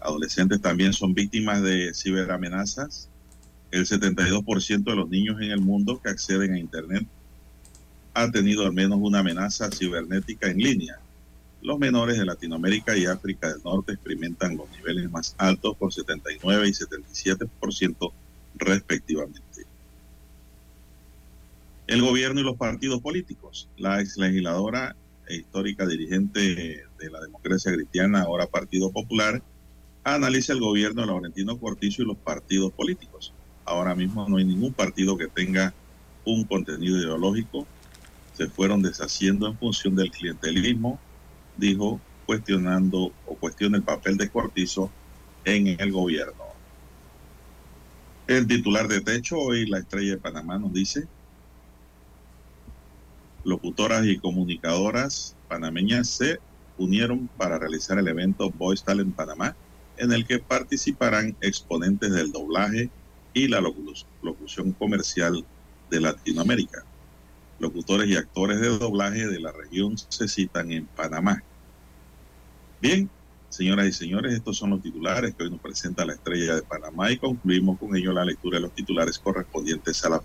Adolescentes 0.00 0.60
también 0.60 0.92
son 0.92 1.14
víctimas 1.14 1.62
de 1.62 1.94
ciberamenazas. 1.94 3.08
El 3.70 3.86
72% 3.86 4.82
de 4.82 4.96
los 4.96 5.08
niños 5.08 5.40
en 5.40 5.52
el 5.52 5.60
mundo 5.60 6.00
que 6.02 6.08
acceden 6.08 6.54
a 6.54 6.58
Internet 6.58 7.06
ha 8.14 8.30
tenido 8.32 8.66
al 8.66 8.72
menos 8.72 8.98
una 9.00 9.20
amenaza 9.20 9.70
cibernética 9.70 10.48
en 10.48 10.58
línea. 10.58 10.98
Los 11.62 11.78
menores 11.78 12.18
de 12.18 12.24
Latinoamérica 12.24 12.96
y 12.96 13.06
África 13.06 13.52
del 13.52 13.62
Norte 13.62 13.92
experimentan 13.92 14.56
los 14.56 14.68
niveles 14.70 15.08
más 15.08 15.36
altos 15.38 15.76
por 15.76 15.94
79 15.94 16.68
y 16.68 16.72
77% 16.72 18.12
respectivamente 18.56 19.51
el 21.92 22.00
gobierno 22.00 22.40
y 22.40 22.42
los 22.42 22.56
partidos 22.56 23.02
políticos. 23.02 23.68
La 23.76 24.00
ex 24.00 24.16
legisladora 24.16 24.96
e 25.28 25.36
histórica 25.36 25.86
dirigente 25.86 26.40
de 26.98 27.10
la 27.10 27.20
democracia 27.20 27.70
cristiana, 27.70 28.22
ahora 28.22 28.46
Partido 28.46 28.90
Popular, 28.90 29.42
analiza 30.02 30.54
el 30.54 30.60
gobierno 30.60 31.02
de 31.02 31.08
Laurentino 31.08 31.58
Cortizo 31.58 32.02
y 32.02 32.06
los 32.06 32.16
partidos 32.16 32.72
políticos. 32.72 33.34
Ahora 33.66 33.94
mismo 33.94 34.26
no 34.26 34.38
hay 34.38 34.44
ningún 34.46 34.72
partido 34.72 35.18
que 35.18 35.28
tenga 35.28 35.74
un 36.24 36.44
contenido 36.44 36.96
ideológico. 36.96 37.66
Se 38.32 38.48
fueron 38.48 38.80
deshaciendo 38.80 39.46
en 39.46 39.58
función 39.58 39.94
del 39.94 40.10
clientelismo, 40.10 40.98
dijo, 41.58 42.00
cuestionando 42.24 43.12
o 43.26 43.34
cuestiona 43.34 43.76
el 43.76 43.82
papel 43.82 44.16
de 44.16 44.30
Cortizo 44.30 44.90
en 45.44 45.78
el 45.78 45.92
gobierno. 45.92 46.42
El 48.26 48.46
titular 48.46 48.88
de 48.88 49.02
Techo, 49.02 49.38
hoy 49.38 49.66
la 49.66 49.80
estrella 49.80 50.12
de 50.12 50.18
Panamá, 50.18 50.58
nos 50.58 50.72
dice, 50.72 51.06
locutoras 53.44 54.06
y 54.06 54.18
comunicadoras 54.18 55.36
panameñas 55.48 56.08
se 56.08 56.38
unieron 56.76 57.28
para 57.36 57.58
realizar 57.58 57.98
el 57.98 58.08
evento 58.08 58.50
Voice 58.50 58.84
Talent 58.84 59.14
Panamá, 59.14 59.56
en 59.96 60.12
el 60.12 60.26
que 60.26 60.38
participarán 60.38 61.36
exponentes 61.40 62.12
del 62.12 62.32
doblaje 62.32 62.90
y 63.34 63.48
la 63.48 63.60
locución 63.60 64.72
comercial 64.72 65.46
de 65.90 66.00
Latinoamérica. 66.00 66.86
Locutores 67.58 68.08
y 68.08 68.16
actores 68.16 68.60
de 68.60 68.68
doblaje 68.68 69.26
de 69.26 69.40
la 69.40 69.52
región 69.52 69.96
se 69.96 70.28
citan 70.28 70.72
en 70.72 70.86
Panamá. 70.88 71.44
Bien, 72.80 73.10
señoras 73.48 73.86
y 73.86 73.92
señores, 73.92 74.34
estos 74.34 74.58
son 74.58 74.70
los 74.70 74.82
titulares 74.82 75.34
que 75.36 75.44
hoy 75.44 75.50
nos 75.50 75.60
presenta 75.60 76.04
la 76.04 76.14
estrella 76.14 76.56
de 76.56 76.62
Panamá 76.62 77.12
y 77.12 77.18
concluimos 77.18 77.78
con 77.78 77.94
ello 77.96 78.12
la 78.12 78.24
lectura 78.24 78.56
de 78.56 78.62
los 78.62 78.74
titulares 78.74 79.18
correspondientes 79.18 80.02
a 80.04 80.10
la 80.10 80.24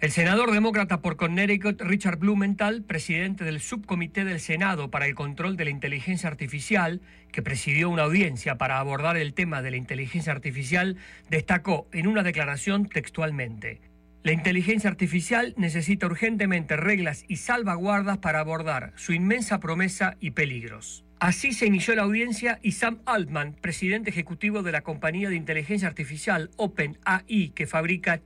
El 0.00 0.12
senador 0.12 0.52
demócrata 0.52 1.00
por 1.00 1.16
Connecticut, 1.16 1.80
Richard 1.80 2.18
Blumenthal, 2.18 2.84
presidente 2.84 3.42
del 3.42 3.58
subcomité 3.60 4.24
del 4.24 4.38
Senado 4.38 4.92
para 4.92 5.06
el 5.06 5.16
control 5.16 5.56
de 5.56 5.64
la 5.64 5.70
inteligencia 5.70 6.28
artificial, 6.28 7.00
que 7.32 7.42
presidió 7.42 7.90
una 7.90 8.04
audiencia 8.04 8.58
para 8.58 8.78
abordar 8.78 9.16
el 9.16 9.34
tema 9.34 9.60
de 9.60 9.72
la 9.72 9.76
inteligencia 9.76 10.30
artificial, 10.30 10.96
destacó 11.30 11.88
en 11.92 12.06
una 12.06 12.22
declaración 12.22 12.88
textualmente. 12.88 13.80
La 14.22 14.30
inteligencia 14.30 14.88
artificial 14.88 15.52
necesita 15.56 16.06
urgentemente 16.06 16.76
reglas 16.76 17.24
y 17.26 17.36
salvaguardas 17.36 18.18
para 18.18 18.38
abordar 18.38 18.92
su 18.94 19.12
inmensa 19.12 19.58
promesa 19.58 20.16
y 20.20 20.30
peligros. 20.30 21.04
Así 21.18 21.50
se 21.50 21.66
inició 21.66 21.96
la 21.96 22.02
audiencia 22.02 22.60
y 22.62 22.72
Sam 22.72 23.00
Altman, 23.04 23.54
presidente 23.60 24.10
ejecutivo 24.10 24.62
de 24.62 24.70
la 24.70 24.82
compañía 24.82 25.28
de 25.28 25.34
inteligencia 25.34 25.88
artificial 25.88 26.50
OpenAI 26.56 27.50
que 27.56 27.66
fabrica 27.66 28.22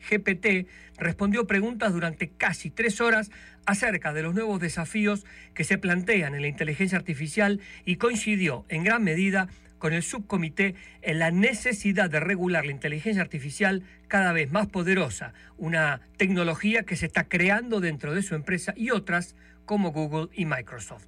ChatGPT, 0.00 0.68
respondió 0.98 1.46
preguntas 1.46 1.92
durante 1.92 2.28
casi 2.28 2.70
tres 2.70 3.00
horas 3.00 3.30
acerca 3.66 4.12
de 4.12 4.22
los 4.22 4.34
nuevos 4.34 4.60
desafíos 4.60 5.24
que 5.54 5.64
se 5.64 5.78
plantean 5.78 6.34
en 6.34 6.42
la 6.42 6.48
inteligencia 6.48 6.98
artificial 6.98 7.60
y 7.84 7.96
coincidió 7.96 8.64
en 8.68 8.84
gran 8.84 9.04
medida 9.04 9.48
con 9.78 9.92
el 9.94 10.02
subcomité 10.02 10.74
en 11.02 11.18
la 11.18 11.30
necesidad 11.30 12.10
de 12.10 12.20
regular 12.20 12.66
la 12.66 12.72
inteligencia 12.72 13.22
artificial 13.22 13.82
cada 14.08 14.32
vez 14.32 14.52
más 14.52 14.66
poderosa, 14.66 15.32
una 15.56 16.02
tecnología 16.18 16.82
que 16.84 16.96
se 16.96 17.06
está 17.06 17.24
creando 17.24 17.80
dentro 17.80 18.14
de 18.14 18.22
su 18.22 18.34
empresa 18.34 18.74
y 18.76 18.90
otras 18.90 19.34
como 19.64 19.90
Google 19.90 20.28
y 20.34 20.44
Microsoft. 20.44 21.06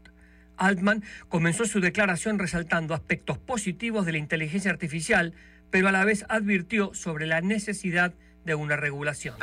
Altman 0.56 1.02
comenzó 1.28 1.64
su 1.64 1.80
declaración 1.80 2.38
resaltando 2.38 2.94
aspectos 2.94 3.38
positivos 3.38 4.06
de 4.06 4.12
la 4.12 4.18
inteligencia 4.18 4.70
artificial, 4.70 5.34
pero 5.70 5.88
a 5.88 5.92
la 5.92 6.04
vez 6.04 6.24
advirtió 6.28 6.94
sobre 6.94 7.26
la 7.26 7.40
necesidad 7.40 8.14
de 8.44 8.54
una 8.54 8.76
regulación. 8.76 9.36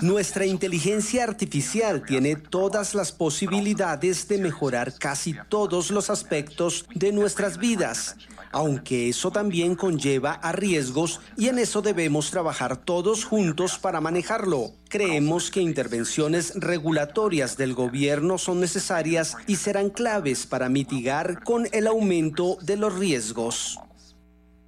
Nuestra 0.00 0.46
inteligencia 0.46 1.24
artificial 1.24 2.02
tiene 2.02 2.36
todas 2.36 2.94
las 2.94 3.12
posibilidades 3.12 4.26
de 4.28 4.38
mejorar 4.38 4.94
casi 4.98 5.34
todos 5.48 5.90
los 5.90 6.10
aspectos 6.10 6.86
de 6.94 7.12
nuestras 7.12 7.58
vidas, 7.58 8.16
aunque 8.52 9.08
eso 9.08 9.30
también 9.30 9.74
conlleva 9.74 10.32
a 10.32 10.52
riesgos 10.52 11.20
y 11.36 11.48
en 11.48 11.58
eso 11.58 11.82
debemos 11.82 12.30
trabajar 12.30 12.76
todos 12.76 13.24
juntos 13.24 13.78
para 13.78 14.00
manejarlo. 14.00 14.72
Creemos 14.88 15.50
que 15.50 15.60
intervenciones 15.60 16.52
regulatorias 16.54 17.56
del 17.56 17.74
gobierno 17.74 18.38
son 18.38 18.60
necesarias 18.60 19.36
y 19.46 19.56
serán 19.56 19.90
claves 19.90 20.46
para 20.46 20.68
mitigar 20.68 21.42
con 21.42 21.68
el 21.72 21.86
aumento 21.86 22.56
de 22.62 22.76
los 22.76 22.94
riesgos. 22.96 23.78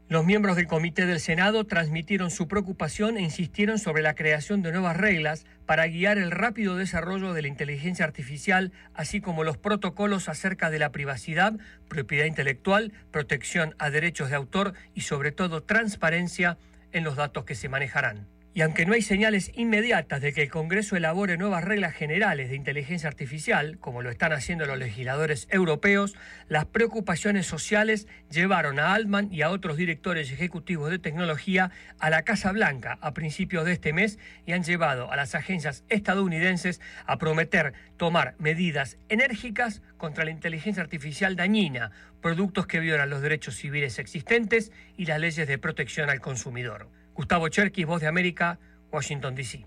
Los 0.08 0.24
miembros 0.24 0.54
del 0.54 0.68
Comité 0.68 1.04
del 1.04 1.18
Senado 1.18 1.64
transmitieron 1.64 2.30
su 2.30 2.46
preocupación 2.46 3.16
e 3.16 3.22
insistieron 3.22 3.80
sobre 3.80 4.04
la 4.04 4.14
creación 4.14 4.62
de 4.62 4.70
nuevas 4.70 4.96
reglas 4.96 5.46
para 5.66 5.88
guiar 5.88 6.16
el 6.16 6.30
rápido 6.30 6.76
desarrollo 6.76 7.32
de 7.32 7.42
la 7.42 7.48
inteligencia 7.48 8.04
artificial, 8.04 8.70
así 8.94 9.20
como 9.20 9.42
los 9.42 9.56
protocolos 9.58 10.28
acerca 10.28 10.70
de 10.70 10.78
la 10.78 10.92
privacidad, 10.92 11.54
propiedad 11.88 12.26
intelectual, 12.26 12.92
protección 13.10 13.74
a 13.78 13.90
derechos 13.90 14.30
de 14.30 14.36
autor 14.36 14.74
y 14.94 15.00
sobre 15.00 15.32
todo 15.32 15.64
transparencia 15.64 16.56
en 16.92 17.02
los 17.02 17.16
datos 17.16 17.44
que 17.44 17.56
se 17.56 17.68
manejarán. 17.68 18.28
Y 18.56 18.62
aunque 18.62 18.86
no 18.86 18.94
hay 18.94 19.02
señales 19.02 19.52
inmediatas 19.54 20.22
de 20.22 20.32
que 20.32 20.44
el 20.44 20.50
Congreso 20.50 20.96
elabore 20.96 21.36
nuevas 21.36 21.62
reglas 21.62 21.92
generales 21.92 22.48
de 22.48 22.56
inteligencia 22.56 23.06
artificial, 23.06 23.76
como 23.80 24.00
lo 24.00 24.08
están 24.08 24.32
haciendo 24.32 24.64
los 24.64 24.78
legisladores 24.78 25.46
europeos, 25.50 26.16
las 26.48 26.64
preocupaciones 26.64 27.46
sociales 27.46 28.08
llevaron 28.30 28.78
a 28.78 28.94
Altman 28.94 29.28
y 29.30 29.42
a 29.42 29.50
otros 29.50 29.76
directores 29.76 30.32
ejecutivos 30.32 30.90
de 30.90 30.98
tecnología 30.98 31.70
a 31.98 32.08
la 32.08 32.22
Casa 32.22 32.50
Blanca 32.50 32.96
a 33.02 33.12
principios 33.12 33.66
de 33.66 33.72
este 33.72 33.92
mes 33.92 34.18
y 34.46 34.52
han 34.52 34.64
llevado 34.64 35.12
a 35.12 35.16
las 35.16 35.34
agencias 35.34 35.84
estadounidenses 35.90 36.80
a 37.04 37.18
prometer 37.18 37.74
tomar 37.98 38.36
medidas 38.38 38.96
enérgicas 39.10 39.82
contra 39.98 40.24
la 40.24 40.30
inteligencia 40.30 40.82
artificial 40.82 41.36
dañina, 41.36 41.90
productos 42.22 42.66
que 42.66 42.80
violan 42.80 43.10
los 43.10 43.20
derechos 43.20 43.54
civiles 43.54 43.98
existentes 43.98 44.72
y 44.96 45.04
las 45.04 45.20
leyes 45.20 45.46
de 45.46 45.58
protección 45.58 46.08
al 46.08 46.22
consumidor. 46.22 46.88
Gustavo 47.16 47.48
Cherky, 47.48 47.84
Voz 47.84 48.02
de 48.02 48.08
América, 48.08 48.58
Washington, 48.92 49.34
D.C. 49.34 49.64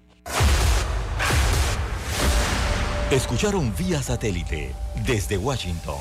Escucharon 3.12 3.74
vía 3.76 4.04
satélite 4.04 4.76
desde 5.06 5.38
Washington 5.38 5.98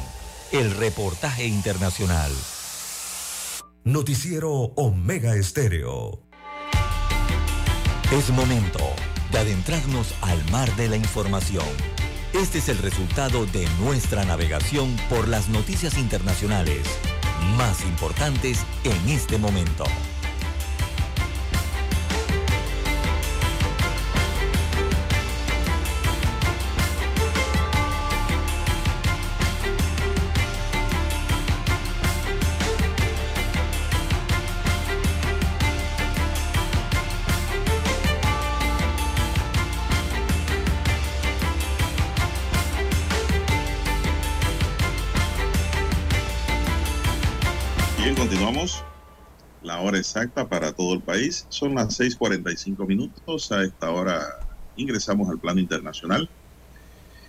el 0.53 0.77
reportaje 0.77 1.47
internacional. 1.47 2.31
Noticiero 3.85 4.51
Omega 4.77 5.35
Estéreo. 5.37 6.21
Es 8.13 8.29
momento 8.31 8.81
de 9.33 9.39
adentrarnos 9.39 10.15
al 10.21 10.45
mar 10.51 10.75
de 10.77 10.89
la 10.89 10.97
información. 10.97 11.67
Este 12.35 12.59
es 12.59 12.69
el 12.69 12.79
resultado 12.79 13.47
de 13.47 13.67
nuestra 13.81 14.25
navegación 14.27 14.95
por 15.09 15.29
las 15.29 15.49
noticias 15.49 15.97
internacionales 15.97 16.87
más 17.57 17.85
importantes 17.85 18.65
en 18.85 19.09
este 19.09 19.39
momento. 19.39 19.85
Exacta 50.19 50.49
para 50.49 50.73
todo 50.73 50.95
el 50.95 51.01
país. 51.01 51.47
Son 51.49 51.75
las 51.75 51.99
6:45 51.99 52.87
minutos. 52.87 53.53
A 53.53 53.63
esta 53.63 53.91
hora 53.91 54.21
ingresamos 54.77 55.29
al 55.31 55.39
plano 55.39 55.61
internacional. 55.61 56.29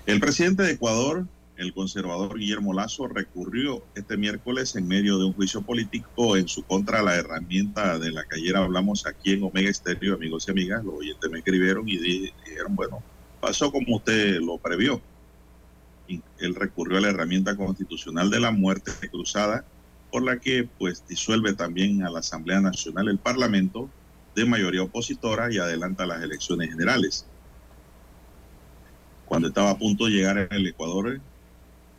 El 0.06 0.20
presidente 0.20 0.64
de 0.64 0.72
Ecuador, 0.72 1.26
el 1.58 1.74
conservador 1.74 2.38
Guillermo 2.38 2.74
Lazo, 2.74 3.08
recurrió 3.08 3.84
este 3.94 4.18
miércoles 4.18 4.76
en 4.76 4.88
medio 4.88 5.20
de 5.20 5.26
un 5.26 5.34
juicio 5.34 5.62
político 5.62 6.36
en 6.36 6.48
su 6.48 6.64
contra 6.64 7.00
a 7.00 7.04
la 7.04 7.16
herramienta 7.16 8.00
de 8.00 8.12
la 8.12 8.24
que 8.26 8.38
ayer 8.38 8.56
hablamos 8.56 9.06
aquí 9.06 9.34
en 9.34 9.44
Omega 9.44 9.70
Estéreo, 9.70 10.16
amigos 10.16 10.48
y 10.48 10.52
amigas. 10.52 10.84
Los 10.84 10.96
oyentes 10.96 11.30
me 11.30 11.40
escribieron 11.40 11.88
y 11.88 11.98
dijeron, 11.98 12.76
bueno, 12.76 13.04
pasó 13.40 13.72
como 13.72 13.98
usted 13.98 14.40
lo 14.40 14.58
previó. 14.58 15.00
Y 16.08 16.22
él 16.40 16.56
recurrió 16.56 16.98
a 16.98 17.02
la 17.02 17.10
herramienta 17.10 17.56
constitucional 17.56 18.32
de 18.32 18.40
la 18.40 18.50
muerte 18.50 18.92
cruzada 19.12 19.64
por 20.12 20.24
la 20.24 20.40
que 20.40 20.68
pues 20.78 21.04
disuelve 21.08 21.54
también 21.54 22.04
a 22.04 22.10
la 22.10 22.20
Asamblea 22.20 22.60
Nacional 22.60 23.10
el 23.10 23.20
Parlamento 23.20 23.90
de 24.36 24.46
mayoría 24.46 24.84
opositora 24.84 25.52
y 25.52 25.58
adelanta 25.58 26.06
las 26.06 26.24
elecciones 26.24 26.70
generales. 26.70 27.26
Cuando 29.26 29.50
estaba 29.50 29.72
a 29.72 29.78
punto 29.78 30.06
de 30.06 30.12
llegar 30.12 30.48
el 30.52 30.68
Ecuador, 30.68 31.20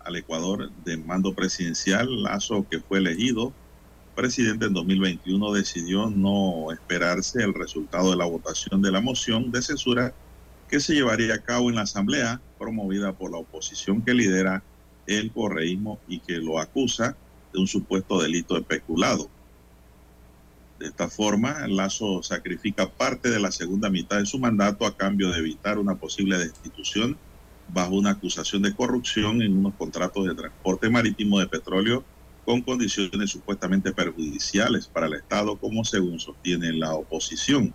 al 0.04 0.16
Ecuador 0.16 0.70
de 0.84 0.96
mando 0.96 1.34
presidencial, 1.34 2.22
Lazo, 2.22 2.66
que 2.68 2.80
fue 2.80 2.98
elegido 2.98 3.52
presidente 4.14 4.66
en 4.66 4.74
2021, 4.74 5.52
decidió 5.52 6.10
no 6.10 6.72
esperarse 6.72 7.42
el 7.42 7.54
resultado 7.54 8.10
de 8.10 8.16
la 8.16 8.24
votación 8.24 8.82
de 8.82 8.90
la 8.90 9.00
moción 9.00 9.52
de 9.52 9.62
censura 9.62 10.12
que 10.68 10.80
se 10.80 10.94
llevaría 10.94 11.34
a 11.34 11.42
cabo 11.42 11.68
en 11.68 11.76
la 11.76 11.82
Asamblea, 11.82 12.40
promovida 12.58 13.12
por 13.12 13.30
la 13.30 13.38
oposición 13.38 14.02
que 14.02 14.14
lidera 14.14 14.62
el 15.06 15.32
correísmo 15.32 16.00
y 16.06 16.20
que 16.20 16.34
lo 16.34 16.58
acusa 16.58 17.16
de 17.52 17.60
un 17.60 17.66
supuesto 17.66 18.20
delito 18.20 18.56
especulado. 18.56 19.28
De 20.78 20.86
esta 20.86 21.08
forma, 21.08 21.66
Lazo 21.68 22.22
sacrifica 22.22 22.90
parte 22.90 23.28
de 23.28 23.38
la 23.38 23.52
segunda 23.52 23.90
mitad 23.90 24.18
de 24.18 24.24
su 24.26 24.38
mandato 24.38 24.86
a 24.86 24.96
cambio 24.96 25.30
de 25.30 25.38
evitar 25.38 25.78
una 25.78 25.96
posible 25.96 26.38
destitución 26.38 27.18
bajo 27.68 27.94
una 27.94 28.12
acusación 28.12 28.62
de 28.62 28.74
corrupción 28.74 29.42
en 29.42 29.58
unos 29.58 29.74
contratos 29.74 30.26
de 30.26 30.34
transporte 30.34 30.88
marítimo 30.88 31.38
de 31.38 31.48
petróleo 31.48 32.02
con 32.44 32.62
condiciones 32.62 33.30
supuestamente 33.30 33.92
perjudiciales 33.92 34.88
para 34.88 35.06
el 35.06 35.14
Estado, 35.14 35.56
como 35.56 35.84
según 35.84 36.18
sostiene 36.18 36.72
la 36.72 36.94
oposición. 36.94 37.74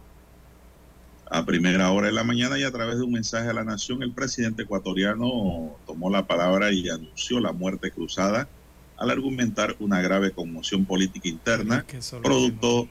A 1.30 1.46
primera 1.46 1.92
hora 1.92 2.08
de 2.08 2.14
la 2.14 2.24
mañana 2.24 2.58
y 2.58 2.64
a 2.64 2.72
través 2.72 2.98
de 2.98 3.04
un 3.04 3.12
mensaje 3.12 3.50
a 3.50 3.54
la 3.54 3.64
nación, 3.64 4.04
el 4.04 4.14
presidente 4.14 4.64
ecuatoriano 4.64 5.78
tomó 5.86 6.10
la 6.10 6.28
palabra 6.28 6.72
y 6.72 6.90
anunció 6.90 7.40
la 7.40 7.52
muerte 7.52 7.92
cruzada 7.92 8.50
al 8.98 9.10
argumentar 9.10 9.76
una 9.80 10.02
grave 10.02 10.32
conmoción 10.32 10.86
política 10.86 11.28
interna, 11.28 11.86
producto 12.24 12.88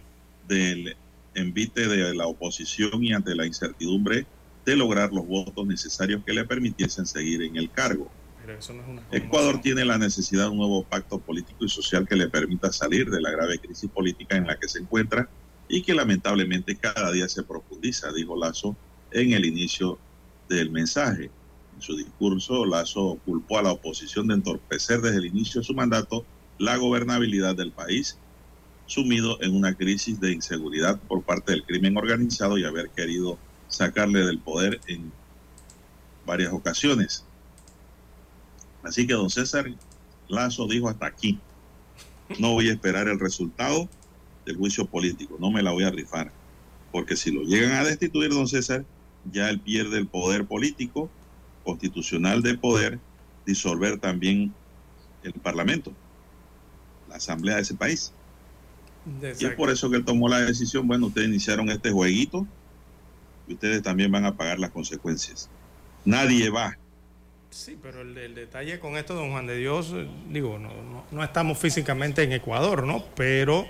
del 0.46 0.96
envite 1.34 1.88
de 1.88 2.14
la 2.14 2.26
oposición 2.26 3.02
y 3.02 3.12
ante 3.12 3.34
la 3.34 3.46
incertidumbre 3.46 4.26
de 4.64 4.76
lograr 4.76 5.12
los 5.12 5.26
votos 5.26 5.66
necesarios 5.66 6.22
que 6.24 6.32
le 6.32 6.44
permitiesen 6.44 7.06
seguir 7.06 7.42
en 7.42 7.56
el 7.56 7.70
cargo. 7.70 8.10
Ecuador 9.10 9.60
tiene 9.60 9.84
la 9.84 9.96
necesidad 9.96 10.44
de 10.44 10.50
un 10.50 10.58
nuevo 10.58 10.84
pacto 10.84 11.18
político 11.18 11.64
y 11.64 11.68
social 11.68 12.06
que 12.06 12.16
le 12.16 12.28
permita 12.28 12.72
salir 12.72 13.10
de 13.10 13.20
la 13.20 13.30
grave 13.30 13.58
crisis 13.58 13.90
política 13.90 14.36
en 14.36 14.46
la 14.46 14.58
que 14.58 14.68
se 14.68 14.80
encuentra 14.80 15.28
y 15.68 15.82
que 15.82 15.94
lamentablemente 15.94 16.76
cada 16.76 17.10
día 17.10 17.28
se 17.28 17.42
profundiza, 17.42 18.12
dijo 18.12 18.36
Lazo 18.36 18.76
en 19.10 19.32
el 19.32 19.46
inicio 19.46 19.98
del 20.48 20.70
mensaje. 20.70 21.30
Su 21.84 21.94
discurso, 21.98 22.64
Lazo 22.64 23.20
culpó 23.26 23.58
a 23.58 23.62
la 23.62 23.72
oposición 23.72 24.26
de 24.28 24.34
entorpecer 24.34 25.02
desde 25.02 25.18
el 25.18 25.26
inicio 25.26 25.60
de 25.60 25.66
su 25.66 25.74
mandato 25.74 26.24
la 26.56 26.78
gobernabilidad 26.78 27.54
del 27.56 27.72
país, 27.72 28.16
sumido 28.86 29.36
en 29.42 29.54
una 29.54 29.74
crisis 29.74 30.18
de 30.18 30.32
inseguridad 30.32 30.98
por 30.98 31.22
parte 31.22 31.52
del 31.52 31.62
crimen 31.62 31.98
organizado 31.98 32.56
y 32.56 32.64
haber 32.64 32.88
querido 32.88 33.38
sacarle 33.68 34.24
del 34.24 34.38
poder 34.38 34.80
en 34.86 35.12
varias 36.24 36.54
ocasiones. 36.54 37.26
Así 38.82 39.06
que 39.06 39.12
don 39.12 39.28
César 39.28 39.66
Lazo 40.26 40.66
dijo 40.66 40.88
hasta 40.88 41.04
aquí, 41.04 41.38
no 42.38 42.52
voy 42.52 42.70
a 42.70 42.72
esperar 42.72 43.08
el 43.08 43.20
resultado 43.20 43.90
del 44.46 44.56
juicio 44.56 44.86
político, 44.86 45.36
no 45.38 45.50
me 45.50 45.62
la 45.62 45.72
voy 45.72 45.84
a 45.84 45.90
rifar, 45.90 46.32
porque 46.92 47.14
si 47.14 47.30
lo 47.30 47.42
llegan 47.42 47.72
a 47.72 47.84
destituir, 47.84 48.30
don 48.30 48.48
César, 48.48 48.86
ya 49.30 49.50
él 49.50 49.60
pierde 49.60 49.98
el 49.98 50.06
poder 50.06 50.46
político 50.46 51.10
constitucional 51.64 52.42
de 52.42 52.56
poder 52.56 52.98
disolver 53.44 53.98
también 53.98 54.54
el 55.22 55.32
Parlamento, 55.32 55.92
la 57.08 57.16
Asamblea 57.16 57.56
de 57.56 57.62
ese 57.62 57.74
país. 57.74 58.12
Y 59.20 59.44
es 59.44 59.54
por 59.54 59.70
eso 59.70 59.90
que 59.90 59.96
él 59.96 60.04
tomó 60.04 60.28
la 60.28 60.40
decisión, 60.40 60.86
bueno, 60.86 61.06
ustedes 61.06 61.28
iniciaron 61.28 61.68
este 61.70 61.90
jueguito 61.90 62.46
y 63.46 63.54
ustedes 63.54 63.82
también 63.82 64.10
van 64.10 64.24
a 64.24 64.36
pagar 64.36 64.58
las 64.58 64.70
consecuencias. 64.70 65.50
Nadie 66.04 66.48
va. 66.50 66.78
Sí, 67.50 67.78
pero 67.80 68.00
el, 68.00 68.34
detalle 68.34 68.80
con 68.80 68.96
esto, 68.96 69.14
don 69.14 69.30
Juan 69.30 69.46
de 69.46 69.56
Dios, 69.56 69.94
digo, 70.28 70.58
no, 70.58 70.70
no, 71.10 71.22
estamos 71.22 71.58
físicamente 71.58 72.22
en 72.22 72.32
Ecuador, 72.32 72.84
¿no? 72.84 73.04
Pero 73.14 73.66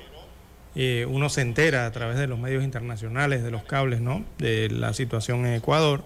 eh, 0.74 1.06
uno 1.08 1.28
se 1.28 1.42
entera 1.42 1.84
a 1.84 1.92
través 1.92 2.16
de 2.16 2.26
los 2.26 2.38
medios 2.38 2.64
internacionales, 2.64 3.42
de 3.42 3.50
los 3.50 3.64
cables, 3.64 4.00
¿no? 4.00 4.24
De 4.38 4.70
la 4.70 4.94
situación 4.94 5.44
en 5.44 5.54
Ecuador. 5.54 6.02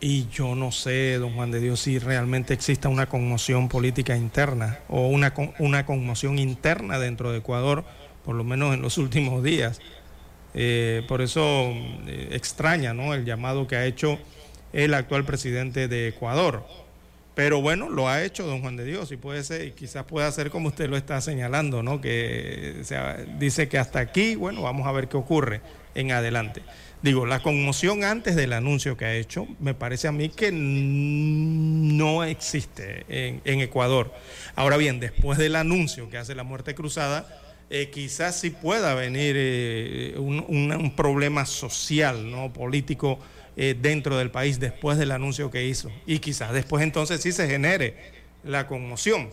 Y 0.00 0.28
yo 0.28 0.54
no 0.54 0.72
sé, 0.72 1.18
don 1.18 1.34
Juan 1.34 1.50
de 1.50 1.60
Dios, 1.60 1.80
si 1.80 1.98
realmente 1.98 2.54
exista 2.54 2.88
una 2.88 3.06
conmoción 3.06 3.68
política 3.68 4.16
interna 4.16 4.78
o 4.88 5.08
una, 5.08 5.34
una 5.58 5.84
conmoción 5.84 6.38
interna 6.38 6.98
dentro 6.98 7.32
de 7.32 7.38
Ecuador, 7.38 7.84
por 8.24 8.34
lo 8.34 8.42
menos 8.42 8.72
en 8.74 8.80
los 8.80 8.96
últimos 8.98 9.42
días. 9.44 9.80
Eh, 10.54 11.04
por 11.06 11.20
eso 11.20 11.42
eh, 12.06 12.30
extraña 12.32 12.92
¿no? 12.94 13.14
el 13.14 13.24
llamado 13.24 13.68
que 13.68 13.76
ha 13.76 13.84
hecho 13.84 14.18
el 14.72 14.94
actual 14.94 15.26
presidente 15.26 15.86
de 15.86 16.08
Ecuador. 16.08 16.64
Pero 17.34 17.60
bueno, 17.60 17.90
lo 17.90 18.08
ha 18.08 18.24
hecho 18.24 18.46
don 18.46 18.60
Juan 18.60 18.76
de 18.76 18.84
Dios 18.84 19.12
y 19.12 19.16
puede 19.16 19.44
ser, 19.44 19.66
y 19.68 19.70
quizás 19.72 20.04
pueda 20.04 20.30
ser 20.32 20.50
como 20.50 20.68
usted 20.68 20.88
lo 20.88 20.96
está 20.96 21.20
señalando, 21.20 21.82
¿no? 21.82 22.00
Que 22.00 22.82
dice 23.38 23.68
que 23.68 23.78
hasta 23.78 24.00
aquí, 24.00 24.34
bueno, 24.34 24.62
vamos 24.62 24.86
a 24.86 24.92
ver 24.92 25.08
qué 25.08 25.16
ocurre 25.16 25.60
en 25.94 26.12
adelante. 26.12 26.62
Digo, 27.02 27.24
la 27.24 27.40
conmoción 27.40 28.04
antes 28.04 28.36
del 28.36 28.52
anuncio 28.52 28.98
que 28.98 29.06
ha 29.06 29.14
hecho, 29.14 29.48
me 29.58 29.72
parece 29.72 30.06
a 30.06 30.12
mí 30.12 30.28
que 30.28 30.52
no 30.52 32.24
existe 32.24 33.06
en, 33.08 33.60
Ecuador. 33.60 34.12
Ahora 34.54 34.76
bien, 34.76 35.00
después 35.00 35.38
del 35.38 35.56
anuncio 35.56 36.10
que 36.10 36.18
hace 36.18 36.34
la 36.34 36.42
muerte 36.42 36.74
cruzada, 36.74 37.26
eh, 37.70 37.88
quizás 37.90 38.38
sí 38.38 38.50
pueda 38.50 38.94
venir 38.94 39.34
eh, 39.38 40.14
un, 40.18 40.92
problema 40.94 41.46
social, 41.46 42.30
¿no? 42.30 42.52
político 42.52 43.18
eh, 43.56 43.74
dentro 43.80 44.18
del 44.18 44.30
país 44.30 44.60
después 44.60 44.98
del 44.98 45.12
anuncio 45.12 45.50
que 45.50 45.64
hizo. 45.66 45.90
Y 46.04 46.18
quizás 46.18 46.52
después 46.52 46.82
entonces 46.82 47.22
sí 47.22 47.32
se 47.32 47.48
genere 47.48 47.96
la 48.44 48.66
conmoción. 48.66 49.30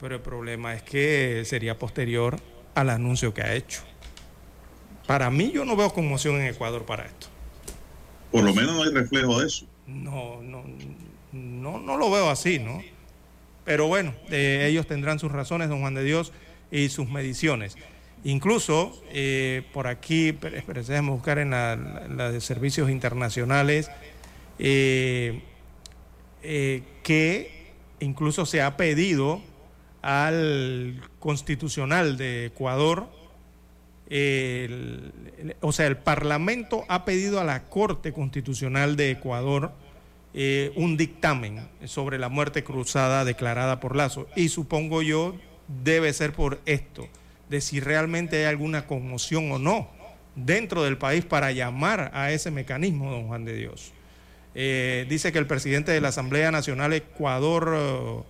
Pero 0.00 0.14
el 0.14 0.22
problema 0.22 0.74
es 0.74 0.82
que 0.82 1.42
sería 1.44 1.78
posterior 1.78 2.38
al 2.74 2.88
anuncio 2.88 3.34
que 3.34 3.42
ha 3.42 3.54
hecho. 3.54 3.82
Para 5.06 5.30
mí 5.30 5.50
yo 5.52 5.64
no 5.64 5.76
veo 5.76 5.92
conmoción 5.92 6.40
en 6.40 6.46
Ecuador 6.46 6.84
para 6.84 7.06
esto. 7.06 7.28
Por 8.30 8.44
lo 8.44 8.54
menos 8.54 8.74
no 8.74 8.82
hay 8.82 8.90
reflejo 8.90 9.40
de 9.40 9.46
eso. 9.46 9.66
No, 9.86 10.40
no, 10.42 10.64
no, 11.32 11.78
no 11.78 11.96
lo 11.96 12.10
veo 12.10 12.30
así, 12.30 12.58
¿no? 12.58 12.82
Pero 13.64 13.86
bueno, 13.86 14.14
eh, 14.30 14.66
ellos 14.68 14.86
tendrán 14.86 15.18
sus 15.18 15.30
razones, 15.30 15.68
don 15.68 15.80
Juan 15.80 15.94
de 15.94 16.04
Dios, 16.04 16.32
y 16.70 16.88
sus 16.88 17.08
mediciones. 17.08 17.76
Incluso 18.24 19.02
eh, 19.10 19.62
por 19.72 19.86
aquí, 19.86 20.32
déjeme 20.32 21.10
buscar 21.10 21.38
en 21.38 21.50
la, 21.50 21.76
de 21.76 22.40
servicios 22.40 22.90
internacionales, 22.90 23.90
eh, 24.58 25.42
que 26.42 27.72
incluso 28.00 28.46
se 28.46 28.62
ha 28.62 28.76
pedido 28.76 29.40
al 30.02 31.00
constitucional 31.20 32.16
de 32.16 32.46
Ecuador, 32.46 33.08
o 35.60 35.72
sea, 35.72 35.86
el 35.86 35.96
Parlamento 35.96 36.84
ha 36.88 37.04
pedido 37.04 37.40
a 37.40 37.44
la 37.44 37.64
Corte 37.64 38.12
Constitucional 38.12 38.96
de 38.96 39.10
Ecuador 39.10 39.72
eh, 40.34 40.72
un 40.76 40.96
dictamen 40.96 41.68
sobre 41.84 42.18
la 42.18 42.28
muerte 42.28 42.64
cruzada 42.64 43.24
declarada 43.24 43.80
por 43.80 43.96
Lazo. 43.96 44.28
Y 44.36 44.48
supongo 44.48 45.02
yo 45.02 45.36
debe 45.84 46.12
ser 46.12 46.32
por 46.32 46.60
esto, 46.66 47.08
de 47.48 47.60
si 47.60 47.80
realmente 47.80 48.38
hay 48.38 48.44
alguna 48.44 48.86
conmoción 48.86 49.50
o 49.52 49.58
no 49.58 49.90
dentro 50.34 50.82
del 50.82 50.98
país 50.98 51.24
para 51.24 51.52
llamar 51.52 52.10
a 52.14 52.32
ese 52.32 52.50
mecanismo, 52.50 53.10
don 53.10 53.28
Juan 53.28 53.44
de 53.44 53.54
Dios. 53.56 53.92
Eh, 54.54 55.06
dice 55.08 55.32
que 55.32 55.38
el 55.38 55.46
presidente 55.46 55.92
de 55.92 56.00
la 56.00 56.08
Asamblea 56.08 56.50
Nacional 56.50 56.92
Ecuador, 56.92 57.74
eh, 57.76 58.22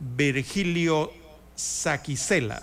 Virgilio 0.00 1.12
Saquicela, 1.54 2.62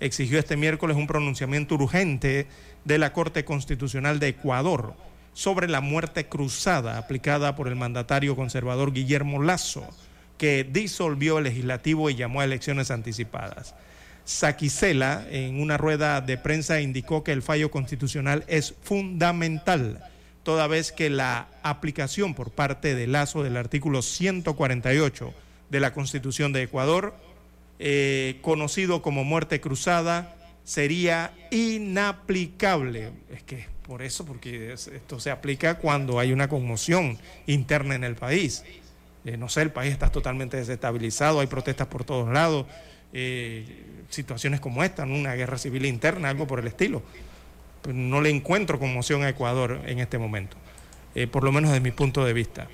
exigió 0.00 0.38
este 0.38 0.56
miércoles 0.56 0.96
un 0.96 1.06
pronunciamiento 1.06 1.74
urgente 1.74 2.46
de 2.84 2.98
la 2.98 3.12
Corte 3.12 3.44
Constitucional 3.44 4.18
de 4.18 4.28
Ecuador 4.28 4.94
sobre 5.32 5.68
la 5.68 5.80
muerte 5.80 6.26
cruzada 6.26 6.98
aplicada 6.98 7.54
por 7.54 7.68
el 7.68 7.76
mandatario 7.76 8.34
conservador 8.34 8.92
Guillermo 8.92 9.42
Lazo, 9.42 9.86
que 10.38 10.64
disolvió 10.64 11.38
el 11.38 11.44
legislativo 11.44 12.10
y 12.10 12.16
llamó 12.16 12.40
a 12.40 12.44
elecciones 12.44 12.90
anticipadas. 12.90 13.74
Saquicela, 14.24 15.26
en 15.30 15.60
una 15.60 15.76
rueda 15.76 16.20
de 16.20 16.38
prensa, 16.38 16.80
indicó 16.80 17.24
que 17.24 17.32
el 17.32 17.42
fallo 17.42 17.70
constitucional 17.70 18.44
es 18.48 18.74
fundamental, 18.82 20.02
toda 20.42 20.66
vez 20.66 20.92
que 20.92 21.10
la 21.10 21.48
aplicación 21.62 22.34
por 22.34 22.50
parte 22.50 22.94
de 22.94 23.06
Lazo 23.06 23.42
del 23.42 23.56
artículo 23.56 24.02
148 24.02 25.34
de 25.68 25.80
la 25.80 25.92
Constitución 25.92 26.52
de 26.52 26.62
Ecuador 26.62 27.14
eh, 27.82 28.36
conocido 28.42 29.00
como 29.00 29.24
muerte 29.24 29.58
cruzada, 29.58 30.36
sería 30.64 31.32
inaplicable. 31.50 33.10
Es 33.32 33.42
que 33.42 33.64
por 33.86 34.02
eso, 34.02 34.26
porque 34.26 34.74
esto 34.74 35.18
se 35.18 35.30
aplica 35.30 35.78
cuando 35.78 36.18
hay 36.18 36.34
una 36.34 36.46
conmoción 36.46 37.16
interna 37.46 37.94
en 37.94 38.04
el 38.04 38.16
país. 38.16 38.64
Eh, 39.24 39.38
no 39.38 39.48
sé, 39.48 39.62
el 39.62 39.70
país 39.70 39.92
está 39.92 40.10
totalmente 40.10 40.58
desestabilizado, 40.58 41.40
hay 41.40 41.46
protestas 41.46 41.86
por 41.86 42.04
todos 42.04 42.30
lados, 42.30 42.66
eh, 43.14 43.64
situaciones 44.10 44.60
como 44.60 44.84
esta, 44.84 45.04
una 45.04 45.32
guerra 45.34 45.56
civil 45.56 45.86
interna, 45.86 46.28
algo 46.28 46.46
por 46.46 46.60
el 46.60 46.66
estilo. 46.66 47.02
Pues 47.80 47.96
no 47.96 48.20
le 48.20 48.28
encuentro 48.28 48.78
conmoción 48.78 49.22
a 49.22 49.30
Ecuador 49.30 49.80
en 49.86 50.00
este 50.00 50.18
momento, 50.18 50.58
por 51.30 51.44
lo 51.44 51.50
menos 51.50 51.70
desde 51.70 51.80
mi 51.80 51.92
punto 51.92 52.26
de 52.26 52.34
vista. 52.34 52.68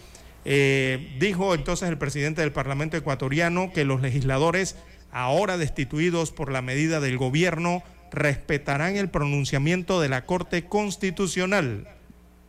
dijo 0.45 1.55
entonces 1.55 1.89
el 1.89 1.97
presidente 1.97 2.41
del 2.41 2.51
Parlamento 2.51 2.97
ecuatoriano 2.97 3.70
que 3.73 3.85
los 3.85 4.01
legisladores 4.01 4.74
ahora 5.17 5.57
destituidos 5.57 6.31
por 6.31 6.53
la 6.53 6.61
medida 6.61 7.01
del 7.01 7.17
gobierno, 7.17 7.83
respetarán 8.13 8.97
el 8.97 9.09
pronunciamiento 9.09 9.99
de 9.99 10.11
la 10.11 10.27
Corte 10.27 10.67
Constitucional. 10.67 11.89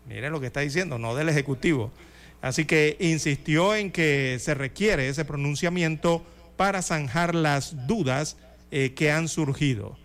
Miren 0.06 0.34
lo 0.34 0.42
que 0.42 0.48
está 0.48 0.60
diciendo, 0.60 1.00
no 1.00 1.16
del 1.16 1.30
Ejecutivo. 1.30 1.94
Así 2.42 2.66
que 2.66 2.98
insistió 3.00 3.74
en 3.74 3.90
que 3.90 4.38
se 4.42 4.54
requiere 4.54 5.08
ese 5.08 5.24
pronunciamiento 5.24 6.26
para 6.58 6.82
zanjar 6.82 7.36
las 7.36 7.88
dudas 7.88 8.36
eh, 8.72 8.94
que 8.94 9.12
han 9.12 9.30
surgido. 9.30 9.98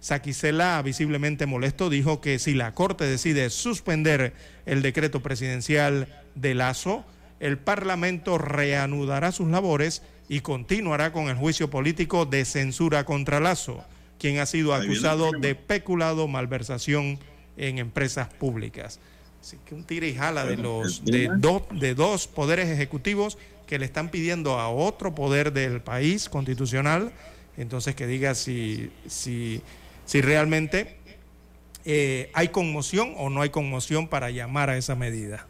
Saquicela, 0.00 0.82
visiblemente 0.82 1.46
molesto, 1.46 1.88
dijo 1.88 2.20
que 2.20 2.38
si 2.38 2.52
la 2.52 2.74
Corte 2.74 3.04
decide 3.04 3.48
suspender 3.48 4.34
el 4.66 4.82
decreto 4.82 5.22
presidencial 5.22 6.08
de 6.34 6.54
Lazo, 6.54 7.06
el 7.40 7.56
Parlamento 7.56 8.36
reanudará 8.36 9.32
sus 9.32 9.48
labores 9.48 10.02
y 10.32 10.40
continuará 10.40 11.12
con 11.12 11.28
el 11.28 11.36
juicio 11.36 11.68
político 11.68 12.24
de 12.24 12.46
censura 12.46 13.04
contra 13.04 13.38
Lazo, 13.38 13.84
quien 14.18 14.38
ha 14.38 14.46
sido 14.46 14.72
acusado 14.72 15.30
de 15.38 15.54
peculado, 15.54 16.26
malversación 16.26 17.18
en 17.58 17.76
empresas 17.76 18.32
públicas. 18.32 18.98
Así 19.42 19.58
que 19.66 19.74
un 19.74 19.84
tira 19.84 20.06
y 20.06 20.14
jala 20.14 20.46
de 20.46 20.56
los 20.56 21.04
de, 21.04 21.28
de 21.72 21.94
dos 21.94 22.28
poderes 22.28 22.70
ejecutivos 22.70 23.36
que 23.66 23.78
le 23.78 23.84
están 23.84 24.08
pidiendo 24.08 24.58
a 24.58 24.70
otro 24.70 25.14
poder 25.14 25.52
del 25.52 25.82
país 25.82 26.30
constitucional, 26.30 27.12
entonces 27.58 27.94
que 27.94 28.06
diga 28.06 28.34
si, 28.34 28.90
si, 29.06 29.60
si 30.06 30.22
realmente 30.22 30.96
eh, 31.84 32.30
hay 32.32 32.48
conmoción 32.48 33.12
o 33.18 33.28
no 33.28 33.42
hay 33.42 33.50
conmoción 33.50 34.08
para 34.08 34.30
llamar 34.30 34.70
a 34.70 34.78
esa 34.78 34.94
medida. 34.94 35.46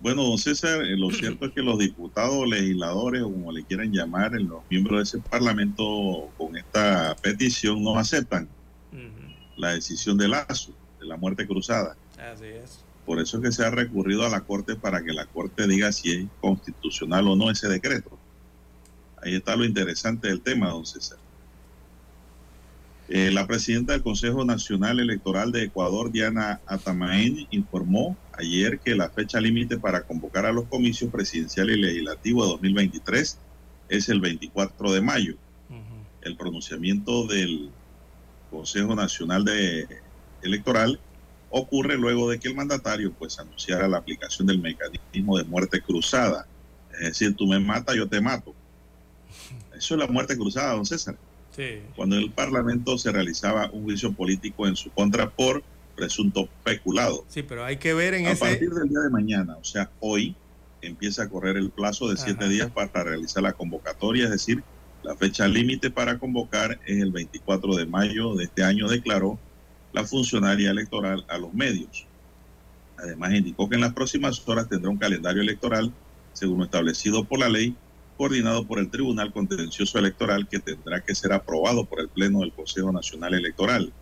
Bueno, 0.00 0.24
don 0.24 0.38
César, 0.38 0.82
eh, 0.82 0.96
lo 0.96 1.10
cierto 1.12 1.46
es 1.46 1.52
que 1.52 1.62
los 1.62 1.78
diputados, 1.78 2.48
legisladores 2.48 3.22
o 3.22 3.30
como 3.30 3.52
le 3.52 3.64
quieran 3.64 3.92
llamar, 3.92 4.32
los 4.32 4.62
miembros 4.70 4.98
de 4.98 5.18
ese 5.18 5.28
parlamento 5.28 6.30
con 6.36 6.56
esta 6.56 7.16
petición 7.22 7.82
no 7.82 7.98
aceptan 7.98 8.48
la 9.56 9.74
decisión 9.74 10.16
de 10.16 10.26
Lazo, 10.26 10.72
de 10.98 11.06
la 11.06 11.18
muerte 11.18 11.46
cruzada. 11.46 11.94
Así 12.18 12.46
es. 12.46 12.82
Por 13.04 13.20
eso 13.20 13.36
es 13.36 13.42
que 13.42 13.52
se 13.52 13.64
ha 13.64 13.70
recurrido 13.70 14.24
a 14.24 14.30
la 14.30 14.40
Corte 14.40 14.74
para 14.74 15.02
que 15.02 15.12
la 15.12 15.26
Corte 15.26 15.66
diga 15.66 15.92
si 15.92 16.12
es 16.12 16.26
constitucional 16.40 17.28
o 17.28 17.36
no 17.36 17.50
ese 17.50 17.68
decreto. 17.68 18.10
Ahí 19.22 19.34
está 19.34 19.54
lo 19.54 19.66
interesante 19.66 20.28
del 20.28 20.40
tema, 20.40 20.70
don 20.70 20.86
César. 20.86 21.18
Eh, 23.12 23.32
la 23.32 23.44
presidenta 23.44 23.92
del 23.92 24.04
Consejo 24.04 24.44
Nacional 24.44 25.00
Electoral 25.00 25.50
de 25.50 25.64
Ecuador, 25.64 26.12
Diana 26.12 26.60
Atamaen, 26.64 27.44
informó 27.50 28.16
ayer 28.34 28.78
que 28.78 28.94
la 28.94 29.10
fecha 29.10 29.40
límite 29.40 29.80
para 29.80 30.02
convocar 30.02 30.46
a 30.46 30.52
los 30.52 30.66
comicios 30.66 31.10
presidenciales 31.10 31.76
y 31.76 31.80
legislativos 31.80 32.46
de 32.46 32.50
2023 32.52 33.38
es 33.88 34.08
el 34.08 34.20
24 34.20 34.92
de 34.92 35.00
mayo. 35.00 35.34
El 36.22 36.36
pronunciamiento 36.36 37.26
del 37.26 37.70
Consejo 38.48 38.94
Nacional 38.94 39.44
de 39.44 39.88
Electoral 40.42 41.00
ocurre 41.50 41.96
luego 41.96 42.30
de 42.30 42.38
que 42.38 42.46
el 42.46 42.54
mandatario 42.54 43.12
pues 43.12 43.40
anunciara 43.40 43.88
la 43.88 43.96
aplicación 43.96 44.46
del 44.46 44.60
mecanismo 44.60 45.36
de 45.36 45.42
muerte 45.42 45.80
cruzada. 45.80 46.46
Es 46.92 47.00
decir, 47.00 47.34
tú 47.34 47.48
me 47.48 47.58
matas, 47.58 47.96
yo 47.96 48.06
te 48.06 48.20
mato. 48.20 48.54
Eso 49.76 49.94
es 49.94 50.00
la 50.00 50.06
muerte 50.06 50.36
cruzada, 50.36 50.74
don 50.74 50.86
César. 50.86 51.16
Cuando 51.96 52.16
en 52.16 52.22
el 52.22 52.30
Parlamento 52.30 52.96
se 52.98 53.12
realizaba 53.12 53.70
un 53.72 53.84
juicio 53.84 54.12
político 54.12 54.66
en 54.66 54.76
su 54.76 54.90
contra 54.90 55.30
por 55.30 55.62
presunto 55.96 56.48
peculado. 56.64 57.24
Sí, 57.28 57.42
pero 57.42 57.64
hay 57.64 57.76
que 57.76 57.92
ver 57.92 58.14
en 58.14 58.26
a 58.26 58.34
partir 58.34 58.70
del 58.70 58.88
día 58.88 59.00
de 59.00 59.10
mañana, 59.10 59.56
o 59.56 59.64
sea, 59.64 59.90
hoy 60.00 60.34
empieza 60.80 61.24
a 61.24 61.28
correr 61.28 61.56
el 61.56 61.70
plazo 61.70 62.08
de 62.08 62.16
siete 62.16 62.48
días 62.48 62.70
para 62.70 63.04
realizar 63.04 63.42
la 63.42 63.52
convocatoria, 63.52 64.24
es 64.24 64.30
decir, 64.30 64.62
La 65.02 65.16
fecha 65.16 65.48
límite 65.48 65.90
para 65.90 66.18
convocar 66.18 66.78
es 66.84 67.00
el 67.02 67.10
24 67.10 67.74
de 67.74 67.86
mayo 67.86 68.34
de 68.34 68.44
este 68.44 68.62
año, 68.62 68.86
declaró 68.86 69.38
la 69.92 70.04
funcionaria 70.04 70.70
electoral 70.70 71.24
a 71.28 71.38
los 71.38 71.54
medios. 71.54 72.06
Además, 72.98 73.32
indicó 73.32 73.66
que 73.68 73.76
en 73.76 73.80
las 73.80 73.94
próximas 73.94 74.46
horas 74.46 74.68
tendrá 74.68 74.90
un 74.90 74.98
calendario 74.98 75.40
electoral, 75.40 75.90
según 76.34 76.58
lo 76.58 76.64
establecido 76.64 77.24
por 77.24 77.38
la 77.38 77.48
ley, 77.48 77.74
coordinado 78.20 78.66
por 78.66 78.78
el 78.78 78.90
Tribunal 78.90 79.32
Contencioso 79.32 79.98
Electoral, 79.98 80.46
que 80.46 80.58
tendrá 80.58 81.00
que 81.00 81.14
ser 81.14 81.32
aprobado 81.32 81.86
por 81.86 82.00
el 82.00 82.10
Pleno 82.10 82.40
del 82.40 82.52
Consejo 82.52 82.92
Nacional 82.92 83.32
Electoral. 83.32 83.94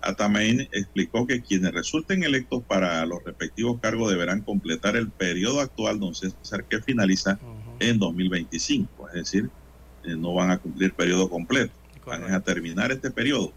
Atamain 0.00 0.62
explicó 0.72 1.28
que 1.28 1.42
quienes 1.42 1.72
resulten 1.72 2.24
electos 2.24 2.64
para 2.64 3.06
los 3.06 3.22
respectivos 3.22 3.78
cargos 3.80 4.10
deberán 4.10 4.40
completar 4.40 4.96
el 4.96 5.10
periodo 5.10 5.60
actual, 5.60 6.00
don 6.00 6.12
César, 6.12 6.64
que 6.64 6.82
finaliza 6.82 7.38
en 7.78 8.00
2025. 8.00 9.10
Es 9.10 9.14
decir, 9.14 9.48
eh, 10.02 10.16
no 10.16 10.34
van 10.34 10.50
a 10.50 10.58
cumplir 10.58 10.92
periodo 10.92 11.30
completo, 11.30 11.72
van 12.04 12.24
a 12.34 12.40
terminar 12.40 12.90
este 12.90 13.12
periodo. 13.12 13.52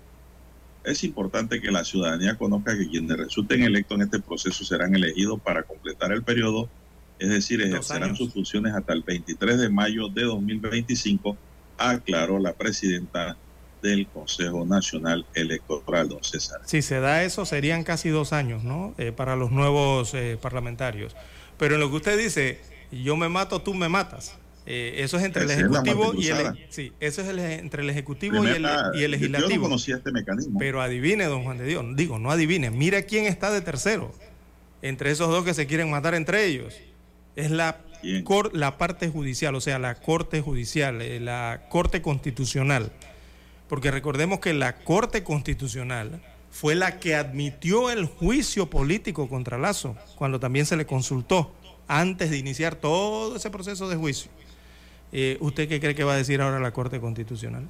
Es 0.83 1.03
importante 1.03 1.61
que 1.61 1.71
la 1.71 1.83
ciudadanía 1.83 2.37
conozca 2.37 2.77
que 2.77 2.87
quienes 2.87 3.17
resulten 3.17 3.63
electos 3.63 3.95
en 3.95 4.03
este 4.03 4.19
proceso 4.19 4.63
serán 4.63 4.93
elegidos 4.93 5.41
para 5.41 5.63
completar 5.63 6.11
el 6.11 6.21
periodo, 6.21 6.69
es 7.19 7.29
decir, 7.29 7.61
ejercerán 7.61 8.15
sus 8.15 8.33
funciones 8.33 8.73
hasta 8.73 8.93
el 8.93 9.03
23 9.03 9.59
de 9.59 9.69
mayo 9.69 10.07
de 10.07 10.23
2025, 10.23 11.37
aclaró 11.77 12.39
la 12.39 12.53
presidenta 12.53 13.37
del 13.81 14.07
Consejo 14.07 14.65
Nacional 14.65 15.25
Electoral, 15.33 16.09
don 16.09 16.23
César. 16.23 16.61
Si 16.65 16.81
se 16.81 16.99
da 16.99 17.23
eso, 17.23 17.45
serían 17.45 17.83
casi 17.83 18.09
dos 18.09 18.33
años, 18.33 18.63
¿no? 18.63 18.93
Eh, 18.97 19.11
para 19.11 19.35
los 19.35 19.51
nuevos 19.51 20.13
eh, 20.13 20.37
parlamentarios. 20.41 21.15
Pero 21.57 21.75
en 21.75 21.81
lo 21.81 21.89
que 21.89 21.97
usted 21.97 22.17
dice, 22.17 22.59
yo 22.91 23.15
me 23.17 23.29
mato, 23.29 23.61
tú 23.61 23.73
me 23.73 23.89
matas. 23.89 24.35
Eh, 24.65 25.03
eso 25.03 25.17
es 25.17 25.23
entre 25.23 25.43
el 25.43 25.51
ejecutivo 25.51 26.13
y 26.15 26.27
el 26.27 26.67
sí, 26.69 26.91
eso 26.99 27.21
es 27.21 27.27
el, 27.27 27.39
entre 27.39 27.81
el 27.81 27.89
ejecutivo 27.89 28.43
y 28.43 28.49
el, 28.49 28.67
y 28.93 29.03
el, 29.03 29.11
legislativo. 29.11 29.49
Yo 29.49 29.55
no 29.55 29.63
conocía 29.63 29.95
este 29.95 30.11
mecanismo. 30.11 30.59
Pero 30.59 30.81
adivine, 30.81 31.25
don 31.25 31.43
Juan 31.43 31.57
de 31.57 31.65
Dios, 31.65 31.83
digo, 31.95 32.19
no 32.19 32.29
adivine, 32.29 32.69
mira 32.69 33.01
quién 33.01 33.25
está 33.25 33.51
de 33.51 33.61
tercero 33.61 34.13
entre 34.81 35.11
esos 35.11 35.29
dos 35.29 35.43
que 35.43 35.53
se 35.53 35.67
quieren 35.67 35.89
matar 35.89 36.13
entre 36.13 36.45
ellos. 36.45 36.75
Es 37.39 37.51
la 37.51 37.81
la 38.53 38.77
parte 38.77 39.09
judicial, 39.09 39.55
o 39.55 39.61
sea, 39.61 39.77
la 39.77 39.95
corte 39.95 40.39
judicial, 40.39 41.03
la 41.25 41.67
corte 41.69 42.01
constitucional 42.01 42.93
porque 43.69 43.91
recordemos 43.91 44.39
que 44.39 44.53
la 44.53 44.79
Corte 44.79 45.23
Constitucional 45.23 46.19
fue 46.51 46.73
la 46.73 46.99
que 46.99 47.15
admitió 47.15 47.91
el 47.91 48.05
juicio 48.05 48.69
político 48.69 49.29
contra 49.29 49.59
Lazo, 49.59 49.95
cuando 50.15 50.39
también 50.39 50.65
se 50.65 50.75
le 50.75 50.87
consultó 50.87 51.53
antes 51.87 52.31
de 52.31 52.37
iniciar 52.39 52.75
todo 52.75 53.35
ese 53.35 53.51
proceso 53.51 53.87
de 53.87 53.95
juicio. 53.95 54.31
Eh, 55.11 55.37
¿Usted 55.39 55.69
qué 55.69 55.79
cree 55.79 55.95
que 55.95 56.03
va 56.03 56.13
a 56.13 56.17
decir 56.17 56.41
ahora 56.41 56.59
la 56.59 56.71
Corte 56.71 56.99
Constitucional? 56.99 57.67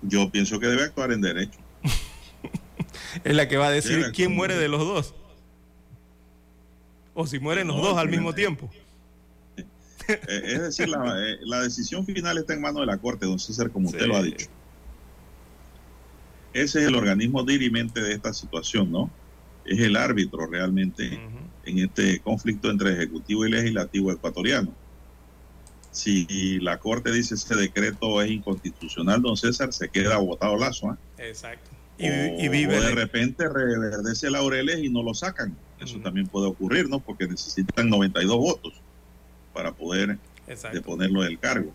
Yo 0.00 0.30
pienso 0.30 0.58
que 0.58 0.66
debe 0.66 0.84
actuar 0.84 1.12
en 1.12 1.20
derecho. 1.20 1.58
es 3.24 3.34
la 3.34 3.48
que 3.48 3.58
va 3.58 3.68
a 3.68 3.70
decir 3.70 4.12
quién 4.14 4.34
muere 4.34 4.56
de 4.56 4.68
los 4.68 4.80
dos. 4.80 5.14
O 7.16 7.26
si 7.26 7.40
mueren 7.40 7.66
los 7.66 7.80
dos 7.80 7.96
al 7.96 8.08
mismo 8.08 8.32
tiempo. 8.32 8.70
Eh, 10.08 10.42
es 10.44 10.60
decir, 10.60 10.88
la, 10.88 11.20
eh, 11.20 11.38
la, 11.42 11.62
decisión 11.62 12.06
final 12.06 12.38
está 12.38 12.54
en 12.54 12.60
manos 12.60 12.82
de 12.82 12.86
la 12.86 12.96
Corte, 12.96 13.26
don 13.26 13.40
César, 13.40 13.72
como 13.72 13.88
usted 13.88 14.06
lo 14.06 14.16
ha 14.16 14.22
dicho. 14.22 14.46
Ese 16.52 16.80
es 16.80 16.86
el 16.86 16.94
organismo 16.94 17.42
dirimente 17.42 18.00
de 18.00 18.12
esta 18.12 18.32
situación, 18.32 18.92
¿no? 18.92 19.10
Es 19.64 19.80
el 19.80 19.96
árbitro 19.96 20.46
realmente 20.46 21.20
en 21.64 21.78
este 21.78 22.20
conflicto 22.20 22.70
entre 22.70 22.92
ejecutivo 22.92 23.44
y 23.46 23.50
legislativo 23.50 24.12
ecuatoriano. 24.12 24.72
Si 25.90 26.60
la 26.60 26.78
Corte 26.78 27.10
dice 27.10 27.34
ese 27.34 27.56
decreto 27.56 28.22
es 28.22 28.30
inconstitucional, 28.30 29.20
don 29.22 29.36
César, 29.36 29.72
se 29.72 29.88
queda 29.88 30.18
botado 30.18 30.56
lazo. 30.56 30.92
¿eh? 30.92 31.30
Exacto. 31.30 31.70
Y, 31.98 32.48
vive 32.48 32.80
de 32.80 32.94
repente 32.94 33.48
reverdece 33.48 34.30
laureles 34.30 34.84
y 34.84 34.88
no 34.88 35.02
lo 35.02 35.14
sacan. 35.14 35.56
Eso 35.80 35.98
también 36.00 36.26
puede 36.26 36.46
ocurrir, 36.46 36.88
¿no? 36.88 37.00
Porque 37.00 37.26
necesitan 37.26 37.88
92 37.88 38.36
votos 38.36 38.72
para 39.52 39.72
poder 39.72 40.18
deponerlo 40.72 41.22
del 41.22 41.38
cargo. 41.38 41.72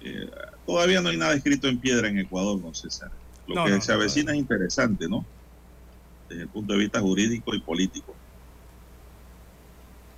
Eh, 0.00 0.30
todavía 0.66 1.00
no 1.00 1.08
hay 1.08 1.16
nada 1.16 1.34
escrito 1.34 1.68
en 1.68 1.78
piedra 1.78 2.08
en 2.08 2.18
Ecuador, 2.18 2.60
don 2.60 2.74
César. 2.74 3.10
Lo 3.46 3.64
que 3.64 3.80
se 3.80 3.92
avecina 3.92 4.32
es 4.32 4.38
interesante, 4.38 5.08
¿no? 5.08 5.24
Desde 6.28 6.42
el 6.42 6.48
punto 6.48 6.72
de 6.72 6.80
vista 6.80 7.00
jurídico 7.00 7.54
y 7.54 7.60
político. 7.60 8.14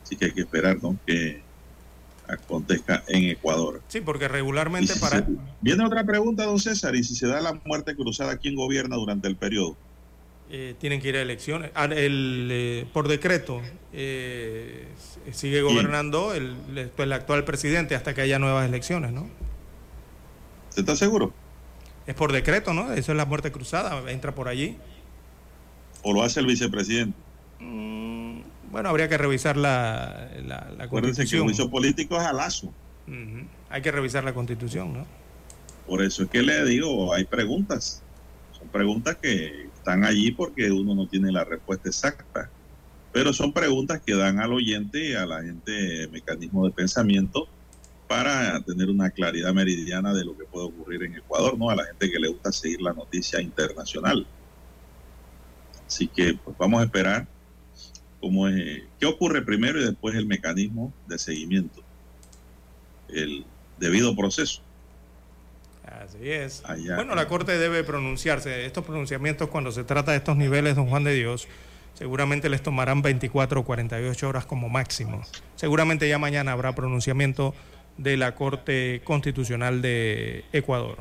Así 0.03 0.17
que 0.17 0.27
hay 0.27 0.33
que 0.33 0.41
esperar, 0.41 0.83
¿no? 0.83 0.97
Que 1.07 1.43
acontezca 2.27 3.05
en 3.09 3.25
Ecuador. 3.25 3.83
Sí, 3.89 4.01
porque 4.01 4.29
regularmente 4.29 4.95
para... 4.97 5.27
Viene 5.61 5.85
otra 5.85 6.05
pregunta, 6.05 6.45
don 6.45 6.59
César, 6.59 6.95
y 6.97 7.05
si 7.05 7.15
se 7.15 7.27
da 7.27 7.41
la 7.41 7.61
muerte 7.65 7.95
cruzada, 7.95 8.37
¿quién 8.37 8.55
gobierna 8.55 8.97
durante 8.97 9.29
el 9.29 9.37
periodo? 9.37 9.77
Eh, 10.51 10.75
tienen 10.79 11.01
que 11.01 11.09
ir 11.11 11.17
a 11.17 11.23
elecciones. 11.23 11.71
Ah, 11.75 11.85
el, 11.85 12.49
eh, 12.51 12.87
por 12.95 13.07
decreto 13.07 13.61
eh, 13.93 14.87
sigue 15.33 15.61
gobernando 15.61 16.33
el, 16.33 16.57
el 16.97 17.13
actual 17.13 17.45
presidente 17.45 17.95
hasta 17.95 18.15
que 18.15 18.23
haya 18.23 18.39
nuevas 18.39 18.67
elecciones, 18.67 19.13
¿no? 19.13 19.29
¿Se 20.71 20.81
está 20.81 20.97
seguro? 20.97 21.35
Es 22.07 22.15
por 22.15 22.33
decreto, 22.33 22.73
¿no? 22.73 22.95
Eso 22.95 23.13
es 23.13 23.19
la 23.19 23.27
muerte 23.27 23.53
cruzada, 23.53 24.11
entra 24.11 24.35
por 24.35 24.49
allí. 24.49 24.79
¿O 26.03 26.15
lo 26.15 26.23
hace 26.23 26.41
el 26.41 26.47
vicepresidente? 26.47 27.15
Mm, 27.61 28.41
bueno, 28.71 28.89
habría 28.89 29.11
que 29.11 29.19
revisar 29.19 29.59
la, 29.59 30.31
la, 30.47 30.89
constitución. 30.89 31.29
que 31.29 31.37
el 31.37 31.43
juicio 31.43 31.71
político 31.71 32.17
es 32.17 32.23
alazo. 32.23 32.73
Hay 33.69 33.83
que 33.83 33.93
revisar 33.93 34.25
la 34.25 34.33
constitución, 34.33 34.95
¿no? 34.95 35.07
Por 35.87 36.03
eso 36.03 36.23
es 36.23 36.31
que 36.31 36.43
le 36.43 36.65
digo, 36.65 37.13
hay 37.13 37.25
preguntas. 37.25 38.03
Son 38.53 38.69
preguntas 38.69 39.17
que 39.17 39.68
están 39.89 40.05
allí 40.05 40.33
porque 40.33 40.71
uno 40.71 40.95
no 40.95 41.09
tiene 41.09 41.33
la 41.33 41.45
respuesta 41.45 41.89
exacta. 41.89 42.51
Pero 43.11 43.33
son 43.33 43.55
preguntas 43.55 44.03
que 44.05 44.15
dan 44.15 44.39
al 44.39 44.53
oyente, 44.53 45.17
a 45.17 45.25
la 45.25 45.43
gente, 45.43 46.07
mecanismo 46.09 46.67
de 46.67 46.73
pensamiento 46.73 47.49
para 48.07 48.63
tener 48.65 48.91
una 48.91 49.11
claridad 49.11 49.55
meridiana 49.55 50.13
de 50.13 50.27
lo 50.27 50.37
que 50.37 50.45
puede 50.45 50.67
ocurrir 50.67 51.05
en 51.05 51.15
Ecuador, 51.17 51.59
¿no? 51.59 51.71
A 51.71 51.77
la 51.77 51.87
gente 51.87 52.11
que 52.11 52.19
le 52.19 52.29
gusta 52.29 52.53
seguir 52.53 52.83
la 52.83 52.93
noticia 52.93 53.41
internacional. 53.41 54.27
Así 55.87 56.07
que 56.07 56.35
pues 56.35 56.57
vamos 56.59 56.83
a 56.83 56.85
esperar 56.85 57.27
cómo 58.21 58.47
es, 58.47 58.83
qué 59.01 59.07
ocurre 59.07 59.41
primero 59.41 59.81
y 59.81 59.87
después 59.87 60.15
el 60.15 60.27
mecanismo 60.27 60.93
de 61.07 61.19
seguimiento, 61.19 61.83
el 63.09 63.47
debido 63.79 64.15
proceso. 64.15 64.61
Así 66.19 66.31
es. 66.31 66.63
bueno, 66.97 67.15
la 67.15 67.29
Corte 67.29 67.57
debe 67.59 67.85
pronunciarse. 67.85 68.67
Estos 68.67 68.85
pronunciamientos 68.85 69.49
cuando 69.49 69.71
se 69.71 69.85
trata 69.85 70.11
de 70.11 70.19
estos 70.19 70.37
niveles, 70.37 70.75
don 70.75 70.89
Juan 70.89 71.05
de 71.05 71.15
Dios, 71.15 71.47
seguramente 71.95 72.49
les 72.49 72.63
tomarán 72.63 73.03
24 73.03 73.61
o 73.61 73.65
48 73.65 74.29
horas 74.29 74.45
como 74.45 74.69
máximo. 74.69 75.23
Seguramente 75.57 76.09
ya 76.09 76.19
mañana 76.19 76.53
habrá 76.53 76.75
pronunciamiento 76.75 77.55
de 77.97 78.17
la 78.17 78.35
Corte 78.35 79.01
Constitucional 79.05 79.81
de 79.81 80.45
Ecuador. 80.53 80.99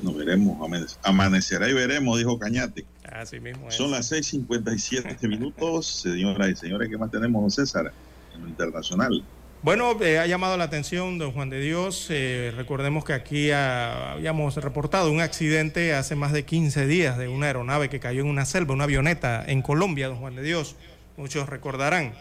Bueno, 0.00 0.16
veremos, 0.16 0.96
amanecerá 1.02 1.68
y 1.68 1.72
veremos, 1.72 2.18
dijo 2.18 2.38
Cañate. 2.38 2.84
Así 3.04 3.40
mismo 3.40 3.70
Son 3.70 3.90
las 3.90 4.12
6:57 4.12 5.28
minutos, 5.28 5.86
señoras 5.86 6.50
y 6.50 6.56
señores, 6.56 6.88
¿qué 6.88 6.98
más 6.98 7.10
tenemos, 7.10 7.54
César, 7.54 7.92
en 8.34 8.42
lo 8.42 8.48
internacional? 8.48 9.24
Bueno, 9.60 10.00
eh, 10.00 10.20
ha 10.20 10.26
llamado 10.26 10.56
la 10.56 10.64
atención, 10.64 11.18
don 11.18 11.32
Juan 11.32 11.50
de 11.50 11.60
Dios. 11.60 12.06
Eh, 12.10 12.52
recordemos 12.56 13.04
que 13.04 13.12
aquí 13.12 13.50
habíamos 13.50 14.54
reportado 14.54 15.10
un 15.10 15.20
accidente 15.20 15.94
hace 15.94 16.14
más 16.14 16.32
de 16.32 16.44
15 16.44 16.86
días 16.86 17.18
de 17.18 17.26
una 17.26 17.46
aeronave 17.46 17.88
que 17.88 17.98
cayó 17.98 18.20
en 18.20 18.28
una 18.28 18.44
selva, 18.44 18.74
una 18.74 18.84
avioneta 18.84 19.44
en 19.44 19.60
Colombia, 19.62 20.06
don 20.06 20.18
Juan 20.18 20.36
de 20.36 20.42
Dios. 20.42 20.76
Muchos 21.16 21.48
recordarán. 21.48 22.14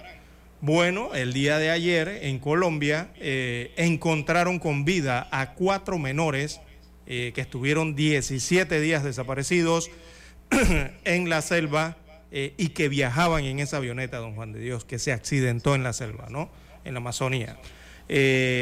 Bueno, 0.61 1.13
el 1.13 1.31
día 1.31 1.59
de 1.59 1.69
ayer 1.69 2.07
en 2.23 2.39
Colombia 2.39 3.11
eh, 3.17 3.71
encontraron 3.77 4.57
con 4.57 4.83
vida 4.83 5.27
a 5.31 5.53
cuatro 5.53 5.99
menores 5.99 6.59
que 7.05 7.31
estuvieron 7.37 7.95
17 7.95 8.81
días 8.81 9.01
desaparecidos 9.01 9.89
en 11.05 11.29
la 11.29 11.41
selva 11.41 11.95
y 12.31 12.69
que 12.69 12.89
viajaban 12.89 13.45
en 13.45 13.59
esa 13.59 13.77
avioneta, 13.77 14.17
don 14.17 14.35
Juan 14.35 14.51
de 14.51 14.59
Dios, 14.59 14.83
que 14.83 14.99
se 14.99 15.13
accidentó 15.13 15.73
en 15.73 15.83
la 15.83 15.93
selva, 15.93 16.27
¿no? 16.29 16.51
En 16.87 16.93
la 16.93 16.99
Amazonía. 16.99 17.57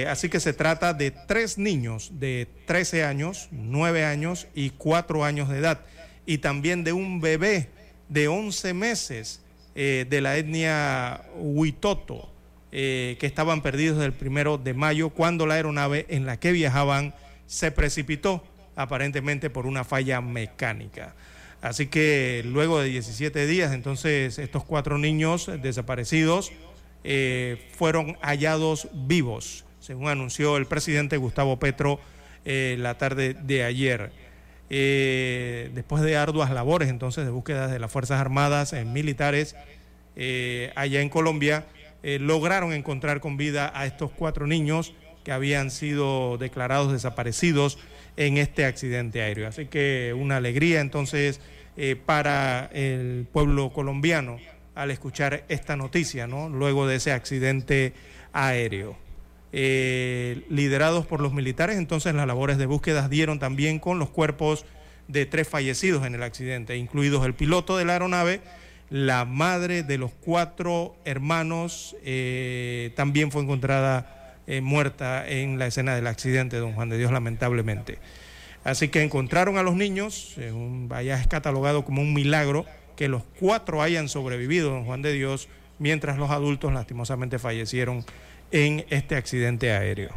así 0.10 0.30
que 0.30 0.40
se 0.40 0.54
trata 0.54 0.94
de 0.94 1.12
tres 1.12 1.58
niños 1.58 2.12
de 2.20 2.48
13 2.66 3.04
años, 3.04 3.48
9 3.52 4.04
años 4.04 4.48
y 4.56 4.72
4 4.72 5.24
años 5.24 5.50
de 5.50 5.60
edad, 5.60 5.82
y 6.26 6.40
también 6.40 6.84
de 6.84 6.94
un 6.94 7.22
bebé 7.22 7.70
de 8.10 8.28
11 8.28 8.74
meses 8.74 9.42
eh, 9.76 10.06
de 10.10 10.22
la 10.22 10.38
etnia 10.38 11.22
Huitoto, 11.36 12.30
eh, 12.72 13.18
que 13.20 13.28
estaban 13.28 13.62
perdidos 13.62 13.98
desde 13.98 14.08
el 14.08 14.14
primero 14.14 14.58
de 14.58 14.74
mayo, 14.74 15.10
cuando 15.10 15.46
la 15.46 15.56
aeronave 15.56 16.06
en 16.10 16.26
la 16.26 16.40
que 16.40 16.52
viajaban 16.52 17.14
se 17.48 17.72
precipitó, 17.72 18.44
aparentemente 18.76 19.50
por 19.50 19.66
una 19.66 19.84
falla 19.84 20.22
mecánica. 20.22 21.16
Así 21.62 21.88
que 21.88 22.44
luego 22.46 22.80
de 22.80 22.90
17 22.90 23.48
días, 23.48 23.74
entonces 23.74 24.38
estos 24.40 24.64
cuatro 24.64 24.98
niños 24.98 25.50
desaparecidos 25.62 26.52
eh, 27.08 27.58
fueron 27.78 28.18
hallados 28.20 28.88
vivos. 28.92 29.64
según 29.80 30.08
anunció 30.08 30.58
el 30.58 30.66
presidente 30.66 31.18
Gustavo 31.18 31.60
Petro 31.60 32.00
eh, 32.46 32.78
la 32.80 32.98
tarde 32.98 33.36
de 33.36 33.64
ayer. 33.64 34.12
Eh, 34.72 35.70
después 35.76 36.02
de 36.02 36.18
arduas 36.18 36.50
labores 36.50 36.90
entonces 36.90 37.24
de 37.24 37.30
búsqueda 37.30 37.68
de 37.68 37.78
las 37.78 37.92
Fuerzas 37.92 38.20
Armadas 38.20 38.74
militares 38.86 39.56
allá 40.76 41.02
en 41.02 41.10
Colombia, 41.10 41.66
lograron 42.02 42.74
encontrar 42.74 43.20
con 43.20 43.38
vida 43.38 43.72
a 43.76 43.86
estos 43.86 44.10
cuatro 44.10 44.48
niños 44.48 44.96
que 45.24 45.32
habían 45.32 45.70
sido 45.70 46.40
declarados 46.40 46.92
desaparecidos 46.92 47.78
en 48.18 48.38
este 48.38 48.66
accidente 48.66 49.22
aéreo. 49.22 49.48
Así 49.48 49.68
que 49.68 50.16
una 50.18 50.38
alegría 50.38 50.82
entonces 50.82 51.42
para 52.06 52.72
el 52.74 53.28
pueblo 53.32 53.72
colombiano 53.72 54.40
al 54.76 54.92
escuchar 54.92 55.46
esta 55.48 55.76
noticia, 55.76 56.28
¿no? 56.28 56.50
Luego 56.50 56.86
de 56.86 56.98
ese 56.98 57.14
accidente 57.14 57.94
aéreo. 58.34 58.98
Eh, 59.54 60.44
liderados 60.50 61.06
por 61.06 61.22
los 61.22 61.34
militares, 61.34 61.78
entonces 61.78 62.14
las 62.14 62.28
labores 62.28 62.58
de 62.58 62.66
búsqueda 62.66 63.08
dieron 63.08 63.40
también 63.40 63.80
con 63.80 64.00
los 64.00 64.10
cuerpos 64.10 64.66
de 65.08 65.26
tres 65.26 65.48
fallecidos 65.48 66.06
en 66.06 66.14
el 66.14 66.24
accidente, 66.24 66.76
incluidos 66.76 67.26
el 67.26 67.34
piloto 67.34 67.78
de 67.78 67.86
la 67.86 67.94
aeronave, 67.94 68.42
la 68.90 69.24
madre 69.24 69.84
de 69.84 69.98
los 69.98 70.12
cuatro 70.12 70.98
hermanos, 71.06 71.96
eh, 72.04 72.92
también 72.96 73.32
fue 73.32 73.44
encontrada 73.44 74.36
eh, 74.46 74.60
muerta 74.60 75.26
en 75.26 75.58
la 75.58 75.68
escena 75.68 75.96
del 75.96 76.08
accidente, 76.08 76.58
don 76.58 76.74
Juan 76.74 76.90
de 76.90 76.98
Dios, 76.98 77.14
lamentablemente. 77.14 78.00
Así 78.66 78.90
que 78.90 79.04
encontraron 79.04 79.58
a 79.58 79.64
los 79.64 79.76
niños, 79.76 80.36
vaya 80.88 81.22
es 81.22 81.28
catalogado 81.28 81.86
como 81.86 82.02
un 82.02 82.14
milagro 82.14 82.66
que 82.96 83.08
los 83.08 83.24
cuatro 83.40 83.82
hayan 83.82 84.10
sobrevivido, 84.10 84.72
don 84.72 84.86
Juan 84.86 85.02
de 85.02 85.14
Dios, 85.14 85.48
mientras 85.80 86.18
los 86.18 86.32
adultos 86.32 86.74
lastimosamente 86.74 87.40
fallecieron 87.40 88.06
en 88.52 88.86
este 88.90 89.16
accidente 89.16 89.72
aéreo. 89.72 90.12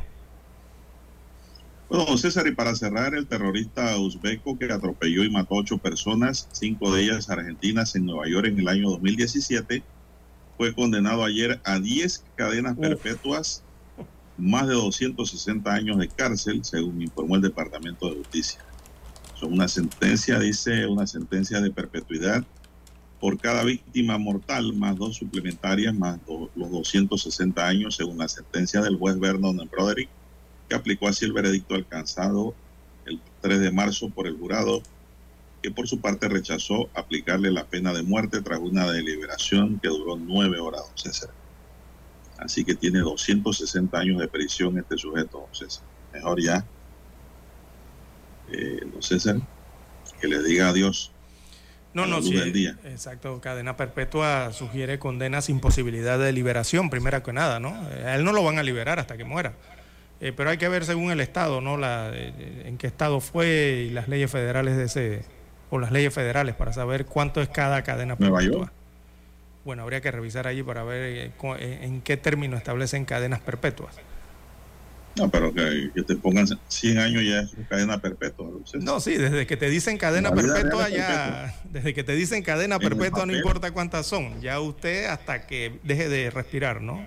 Bueno, 1.88 2.18
César, 2.18 2.46
y 2.46 2.54
para 2.54 2.74
cerrar, 2.74 3.14
el 3.14 3.26
terrorista 3.26 3.96
uzbeco 3.96 4.58
que 4.58 4.70
atropelló 4.70 5.24
y 5.24 5.30
mató 5.30 5.54
a 5.54 5.60
ocho 5.60 5.78
personas, 5.78 6.46
cinco 6.52 6.94
de 6.94 7.04
ellas 7.04 7.30
argentinas 7.30 7.96
en 7.96 8.04
Nueva 8.04 8.28
York 8.28 8.46
en 8.46 8.60
el 8.60 8.68
año 8.68 8.90
2017, 8.90 9.82
fue 10.58 10.74
condenado 10.74 11.24
ayer 11.24 11.60
a 11.64 11.78
10 11.78 12.24
cadenas 12.36 12.76
perpetuas, 12.76 13.62
más 14.36 14.66
de 14.68 14.74
260 14.74 15.72
años 15.72 15.98
de 15.98 16.08
cárcel, 16.08 16.62
según 16.62 17.00
informó 17.00 17.36
el 17.36 17.42
Departamento 17.42 18.10
de 18.10 18.16
Justicia. 18.16 18.60
Son 19.34 19.52
una 19.52 19.68
sentencia, 19.68 20.38
dice, 20.38 20.86
una 20.86 21.06
sentencia 21.06 21.60
de 21.60 21.70
perpetuidad 21.70 22.44
por 23.20 23.38
cada 23.38 23.64
víctima 23.64 24.16
mortal, 24.18 24.72
más 24.74 24.96
dos 24.96 25.16
suplementarias, 25.16 25.94
más 25.94 26.20
los 26.54 26.70
260 26.70 27.66
años, 27.66 27.96
según 27.96 28.18
la 28.18 28.28
sentencia 28.28 28.80
del 28.80 28.96
juez 28.96 29.18
Vernon 29.18 29.56
Broderick, 29.70 30.08
que 30.68 30.76
aplicó 30.76 31.08
así 31.08 31.24
el 31.24 31.32
veredicto 31.32 31.74
alcanzado 31.74 32.54
el 33.06 33.20
3 33.40 33.60
de 33.60 33.72
marzo 33.72 34.10
por 34.10 34.26
el 34.26 34.36
jurado, 34.36 34.82
que 35.62 35.70
por 35.72 35.88
su 35.88 36.00
parte 36.00 36.28
rechazó 36.28 36.88
aplicarle 36.94 37.50
la 37.50 37.64
pena 37.64 37.92
de 37.92 38.02
muerte 38.02 38.40
tras 38.42 38.60
una 38.60 38.90
deliberación 38.90 39.80
que 39.80 39.88
duró 39.88 40.16
nueve 40.16 40.60
horas, 40.60 40.82
don 40.82 40.96
César. 40.96 41.30
Así 42.38 42.64
que 42.64 42.76
tiene 42.76 43.00
260 43.00 43.98
años 43.98 44.20
de 44.20 44.28
prisión 44.28 44.78
este 44.78 44.96
sujeto, 44.96 45.40
don 45.40 45.54
César. 45.54 45.82
Mejor 46.12 46.40
ya, 46.40 46.64
eh, 48.52 48.80
don 48.92 49.02
César, 49.02 49.40
que 50.20 50.28
le 50.28 50.40
diga 50.44 50.68
adiós 50.68 51.10
no, 51.94 52.06
no, 52.06 52.22
sí. 52.22 52.36
Exacto, 52.84 53.40
cadena 53.40 53.76
perpetua 53.76 54.52
sugiere 54.52 54.98
condena 54.98 55.40
sin 55.40 55.60
posibilidad 55.60 56.18
de 56.18 56.32
liberación, 56.32 56.90
primera 56.90 57.22
que 57.22 57.32
nada, 57.32 57.60
¿no? 57.60 57.74
A 58.04 58.14
él 58.14 58.24
no 58.24 58.32
lo 58.32 58.44
van 58.44 58.58
a 58.58 58.62
liberar 58.62 58.98
hasta 58.98 59.16
que 59.16 59.24
muera. 59.24 59.54
Eh, 60.20 60.32
pero 60.36 60.50
hay 60.50 60.58
que 60.58 60.68
ver 60.68 60.84
según 60.84 61.10
el 61.10 61.20
Estado, 61.20 61.60
¿no? 61.60 61.76
La, 61.76 62.10
eh, 62.12 62.64
en 62.66 62.76
qué 62.76 62.88
Estado 62.88 63.20
fue 63.20 63.86
y 63.88 63.90
las 63.90 64.08
leyes 64.08 64.30
federales 64.30 64.76
de 64.76 64.84
ese, 64.84 65.22
o 65.70 65.78
las 65.78 65.92
leyes 65.92 66.12
federales 66.12 66.54
para 66.54 66.72
saber 66.72 67.06
cuánto 67.06 67.40
es 67.40 67.48
cada 67.48 67.82
cadena 67.82 68.16
perpetua. 68.16 68.72
Bueno, 69.64 69.82
habría 69.82 70.00
que 70.00 70.10
revisar 70.10 70.46
allí 70.46 70.62
para 70.62 70.82
ver 70.82 71.32
eh, 71.38 71.78
en 71.82 72.00
qué 72.00 72.16
término 72.16 72.56
establecen 72.56 73.04
cadenas 73.04 73.40
perpetuas. 73.40 73.94
No, 75.18 75.30
pero 75.30 75.52
que, 75.52 75.90
te 76.06 76.16
pongan 76.16 76.46
100 76.46 76.98
años 76.98 77.22
ya 77.24 77.40
es 77.40 77.50
cadena 77.68 77.98
perpetua. 77.98 78.50
No, 78.80 79.00
sí, 79.00 79.16
desde 79.16 79.46
que 79.46 79.56
te 79.56 79.68
dicen 79.68 79.98
cadena 79.98 80.32
perpetua 80.32 80.88
ya, 80.88 81.60
desde 81.70 81.92
que 81.94 82.04
te 82.04 82.14
dicen 82.14 82.42
cadena 82.42 82.78
perpetua 82.78 83.26
no 83.26 83.34
importa 83.34 83.72
cuántas 83.72 84.06
son, 84.06 84.40
ya 84.40 84.60
usted 84.60 85.06
hasta 85.06 85.46
que 85.46 85.80
deje 85.82 86.08
de 86.08 86.30
respirar, 86.30 86.80
¿no? 86.80 87.06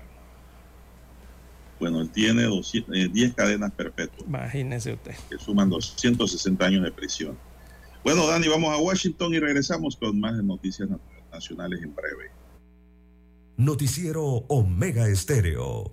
Bueno, 1.80 2.00
él 2.00 2.10
tiene 2.10 2.46
10 2.46 2.84
eh, 2.92 3.32
cadenas 3.34 3.72
perpetuas. 3.72 4.28
Imagínese 4.28 4.92
usted. 4.92 5.16
Que 5.28 5.36
suman 5.36 5.68
260 5.68 6.64
años 6.64 6.84
de 6.84 6.92
prisión. 6.92 7.36
Bueno, 8.04 8.26
Dani, 8.26 8.46
vamos 8.46 8.72
a 8.72 8.76
Washington 8.78 9.34
y 9.34 9.40
regresamos 9.40 9.96
con 9.96 10.20
más 10.20 10.34
noticias 10.44 10.88
nacionales 11.32 11.82
en 11.82 11.94
breve. 11.94 12.30
Noticiero 13.56 14.22
Omega 14.48 15.08
Estéreo. 15.08 15.92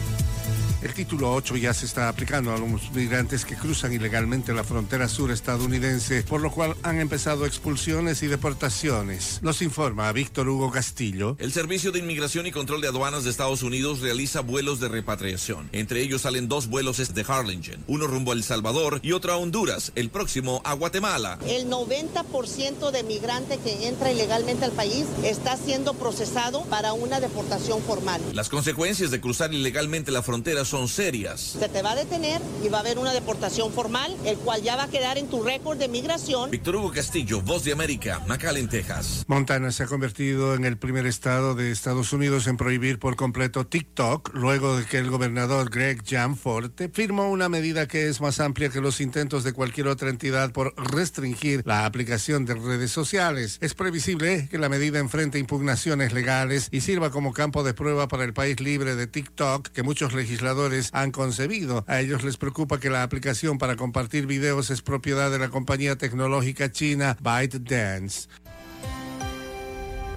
El 0.81 0.95
título 0.95 1.31
8 1.33 1.57
ya 1.57 1.75
se 1.75 1.85
está 1.85 2.09
aplicando 2.09 2.51
a 2.51 2.57
los 2.57 2.91
migrantes 2.91 3.45
que 3.45 3.55
cruzan 3.55 3.93
ilegalmente 3.93 4.51
la 4.51 4.63
frontera 4.63 5.07
sur 5.07 5.29
estadounidense, 5.29 6.23
por 6.23 6.41
lo 6.41 6.51
cual 6.51 6.75
han 6.81 6.99
empezado 6.99 7.45
expulsiones 7.45 8.23
y 8.23 8.27
deportaciones. 8.27 9.39
Nos 9.43 9.61
informa 9.61 10.11
Víctor 10.11 10.49
Hugo 10.49 10.71
Castillo. 10.71 11.35
El 11.37 11.51
Servicio 11.51 11.91
de 11.91 11.99
Inmigración 11.99 12.47
y 12.47 12.51
Control 12.51 12.81
de 12.81 12.87
Aduanas 12.87 13.23
de 13.23 13.29
Estados 13.29 13.61
Unidos 13.61 13.99
realiza 13.99 14.41
vuelos 14.41 14.79
de 14.79 14.87
repatriación. 14.87 15.69
Entre 15.71 16.01
ellos 16.01 16.21
salen 16.21 16.47
dos 16.47 16.65
vuelos 16.65 16.97
de 17.13 17.25
Harlingen, 17.27 17.83
uno 17.85 18.07
rumbo 18.07 18.31
a 18.31 18.35
El 18.35 18.43
Salvador 18.43 19.01
y 19.03 19.11
otro 19.11 19.33
a 19.33 19.37
Honduras, 19.37 19.91
el 19.93 20.09
próximo 20.09 20.61
a 20.65 20.73
Guatemala. 20.73 21.37
El 21.45 21.69
90% 21.69 22.89
de 22.89 23.03
migrante 23.03 23.59
que 23.59 23.87
entra 23.87 24.11
ilegalmente 24.11 24.65
al 24.65 24.71
país 24.71 25.05
está 25.23 25.57
siendo 25.57 25.93
procesado 25.93 26.63
para 26.65 26.93
una 26.93 27.19
deportación 27.19 27.83
formal. 27.83 28.19
Las 28.33 28.49
consecuencias 28.49 29.11
de 29.11 29.21
cruzar 29.21 29.53
ilegalmente 29.53 30.11
la 30.11 30.23
frontera 30.23 30.65
son 30.71 30.87
serias. 30.87 31.41
Se 31.59 31.67
te 31.67 31.81
va 31.81 31.91
a 31.91 31.95
detener 31.95 32.41
y 32.63 32.69
va 32.69 32.77
a 32.77 32.79
haber 32.79 32.97
una 32.97 33.11
deportación 33.11 33.73
formal, 33.73 34.15
el 34.25 34.37
cual 34.37 34.61
ya 34.61 34.77
va 34.77 34.83
a 34.83 34.87
quedar 34.87 35.17
en 35.17 35.27
tu 35.27 35.43
récord 35.43 35.77
de 35.77 35.89
migración. 35.89 36.49
Víctor 36.49 36.77
Hugo 36.77 36.91
Castillo, 36.93 37.41
Voz 37.41 37.65
de 37.65 37.73
América, 37.73 38.21
McAllen, 38.25 38.69
Texas. 38.69 39.25
Montana 39.27 39.73
se 39.73 39.83
ha 39.83 39.87
convertido 39.87 40.55
en 40.55 40.63
el 40.63 40.77
primer 40.77 41.05
estado 41.07 41.55
de 41.55 41.71
Estados 41.71 42.13
Unidos 42.13 42.47
en 42.47 42.55
prohibir 42.55 42.99
por 42.99 43.17
completo 43.17 43.67
TikTok, 43.67 44.33
luego 44.33 44.77
de 44.77 44.85
que 44.85 44.97
el 44.97 45.09
gobernador 45.09 45.69
Greg 45.69 46.03
Jamforte 46.07 46.87
firmó 46.87 47.29
una 47.29 47.49
medida 47.49 47.85
que 47.89 48.07
es 48.07 48.21
más 48.21 48.39
amplia 48.39 48.69
que 48.69 48.79
los 48.79 49.01
intentos 49.01 49.43
de 49.43 49.51
cualquier 49.51 49.89
otra 49.89 50.09
entidad 50.09 50.53
por 50.53 50.73
restringir 50.77 51.63
la 51.65 51.85
aplicación 51.85 52.45
de 52.45 52.53
redes 52.53 52.91
sociales. 52.91 53.57
Es 53.59 53.73
previsible 53.73 54.47
que 54.49 54.57
la 54.57 54.69
medida 54.69 54.99
enfrente 54.99 55.37
impugnaciones 55.37 56.13
legales 56.13 56.69
y 56.71 56.79
sirva 56.79 57.11
como 57.11 57.33
campo 57.33 57.61
de 57.65 57.73
prueba 57.73 58.07
para 58.07 58.23
el 58.23 58.33
país 58.33 58.61
libre 58.61 58.95
de 58.95 59.07
TikTok, 59.07 59.67
que 59.67 59.83
muchos 59.83 60.13
legisladores 60.13 60.60
han 60.93 61.11
concebido. 61.11 61.83
A 61.87 61.99
ellos 61.99 62.23
les 62.23 62.37
preocupa 62.37 62.79
que 62.79 62.89
la 62.89 63.03
aplicación 63.03 63.57
para 63.57 63.75
compartir 63.75 64.25
videos 64.25 64.69
es 64.69 64.81
propiedad 64.81 65.31
de 65.31 65.39
la 65.39 65.49
compañía 65.49 65.97
tecnológica 65.97 66.71
china 66.71 67.17
ByteDance. 67.21 68.27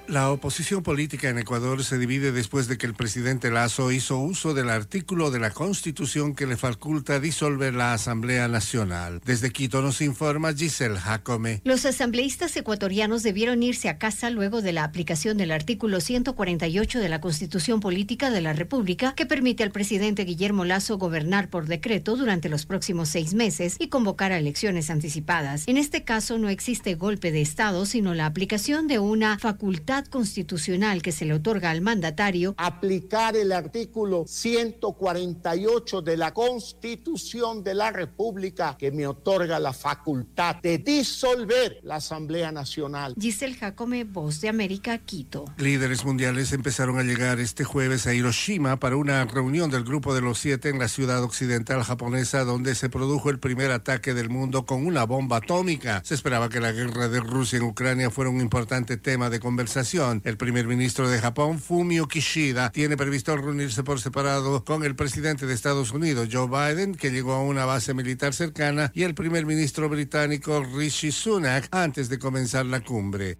La 0.07 0.29
oposición 0.29 0.83
política 0.83 1.29
en 1.29 1.39
Ecuador 1.39 1.83
se 1.83 1.97
divide 1.97 2.31
después 2.31 2.67
de 2.67 2.77
que 2.77 2.85
el 2.85 2.93
presidente 2.93 3.49
Lazo 3.49 3.91
hizo 3.91 4.19
uso 4.19 4.53
del 4.53 4.69
artículo 4.69 5.31
de 5.31 5.39
la 5.39 5.49
Constitución 5.49 6.35
que 6.35 6.45
le 6.45 6.57
faculta 6.57 7.19
disolver 7.19 7.73
la 7.73 7.93
Asamblea 7.93 8.47
Nacional. 8.47 9.19
Desde 9.25 9.49
Quito 9.51 9.81
nos 9.81 10.01
informa 10.01 10.53
Giselle 10.53 10.99
Jacome. 10.99 11.61
Los 11.63 11.87
asambleístas 11.87 12.55
ecuatorianos 12.55 13.23
debieron 13.23 13.63
irse 13.63 13.89
a 13.89 13.97
casa 13.97 14.29
luego 14.29 14.61
de 14.61 14.73
la 14.73 14.83
aplicación 14.83 15.37
del 15.37 15.51
artículo 15.51 15.99
148 15.99 16.99
de 16.99 17.09
la 17.09 17.19
Constitución 17.19 17.79
Política 17.79 18.29
de 18.29 18.41
la 18.41 18.53
República 18.53 19.15
que 19.15 19.25
permite 19.25 19.63
al 19.63 19.71
presidente 19.71 20.23
Guillermo 20.23 20.65
Lazo 20.65 20.99
gobernar 20.99 21.49
por 21.49 21.65
decreto 21.65 22.15
durante 22.15 22.47
los 22.47 22.67
próximos 22.67 23.09
seis 23.09 23.33
meses 23.33 23.75
y 23.79 23.87
convocar 23.87 24.31
a 24.31 24.37
elecciones 24.37 24.91
anticipadas. 24.91 25.63
En 25.67 25.77
este 25.77 26.03
caso 26.03 26.37
no 26.37 26.49
existe 26.49 26.93
golpe 26.93 27.31
de 27.31 27.41
Estado, 27.41 27.87
sino 27.87 28.13
la 28.13 28.27
aplicación 28.27 28.87
de 28.87 28.99
una 28.99 29.39
facultad 29.39 29.94
facultad 29.95 30.11
constitucional 30.11 31.01
que 31.01 31.11
se 31.13 31.23
le 31.23 31.33
otorga 31.33 31.69
al 31.71 31.79
mandatario 31.79 32.53
aplicar 32.57 33.37
el 33.37 33.51
artículo 33.53 34.25
148 34.27 36.01
de 36.01 36.17
la 36.17 36.33
Constitución 36.33 37.63
de 37.63 37.75
la 37.75 37.91
República 37.91 38.75
que 38.77 38.91
me 38.91 39.07
otorga 39.07 39.57
la 39.57 39.71
facultad 39.71 40.57
de 40.61 40.79
disolver 40.79 41.79
la 41.83 41.95
Asamblea 41.95 42.51
Nacional. 42.51 43.15
Giselle 43.17 43.55
Jacome, 43.55 44.03
Voz 44.03 44.41
de 44.41 44.49
América, 44.49 44.97
Quito. 44.97 45.45
Líderes 45.57 46.03
mundiales 46.03 46.51
empezaron 46.51 46.99
a 46.99 47.03
llegar 47.03 47.39
este 47.39 47.63
jueves 47.63 48.05
a 48.05 48.13
Hiroshima 48.13 48.77
para 48.79 48.97
una 48.97 49.23
reunión 49.25 49.69
del 49.71 49.85
Grupo 49.85 50.13
de 50.13 50.21
los 50.21 50.39
Siete 50.39 50.69
en 50.69 50.79
la 50.79 50.89
ciudad 50.89 51.23
occidental 51.23 51.83
japonesa 51.83 52.43
donde 52.43 52.75
se 52.75 52.89
produjo 52.89 53.29
el 53.29 53.39
primer 53.39 53.71
ataque 53.71 54.13
del 54.13 54.29
mundo 54.29 54.65
con 54.65 54.85
una 54.85 55.05
bomba 55.05 55.37
atómica. 55.37 56.01
Se 56.03 56.15
esperaba 56.15 56.49
que 56.49 56.59
la 56.59 56.73
guerra 56.73 57.07
de 57.07 57.21
Rusia 57.21 57.57
en 57.57 57.63
Ucrania 57.63 58.09
fuera 58.09 58.29
un 58.29 58.41
importante 58.41 58.97
tema 58.97 59.29
de 59.29 59.39
conversación. 59.39 59.84
El 60.23 60.37
primer 60.37 60.65
ministro 60.65 61.07
de 61.07 61.19
Japón, 61.19 61.59
Fumio 61.59 62.07
Kishida, 62.07 62.71
tiene 62.71 62.97
previsto 62.97 63.37
reunirse 63.37 63.83
por 63.83 63.99
separado 63.99 64.65
con 64.65 64.83
el 64.83 64.95
presidente 64.95 65.45
de 65.45 65.53
Estados 65.53 65.91
Unidos, 65.91 66.29
Joe 66.31 66.47
Biden, 66.47 66.95
que 66.95 67.11
llegó 67.11 67.33
a 67.33 67.43
una 67.43 67.65
base 67.65 67.93
militar 67.93 68.33
cercana, 68.33 68.91
y 68.95 69.03
el 69.03 69.13
primer 69.13 69.45
ministro 69.45 69.87
británico, 69.87 70.63
Rishi 70.63 71.11
Sunak, 71.11 71.67
antes 71.69 72.09
de 72.09 72.17
comenzar 72.17 72.65
la 72.65 72.83
cumbre. 72.83 73.37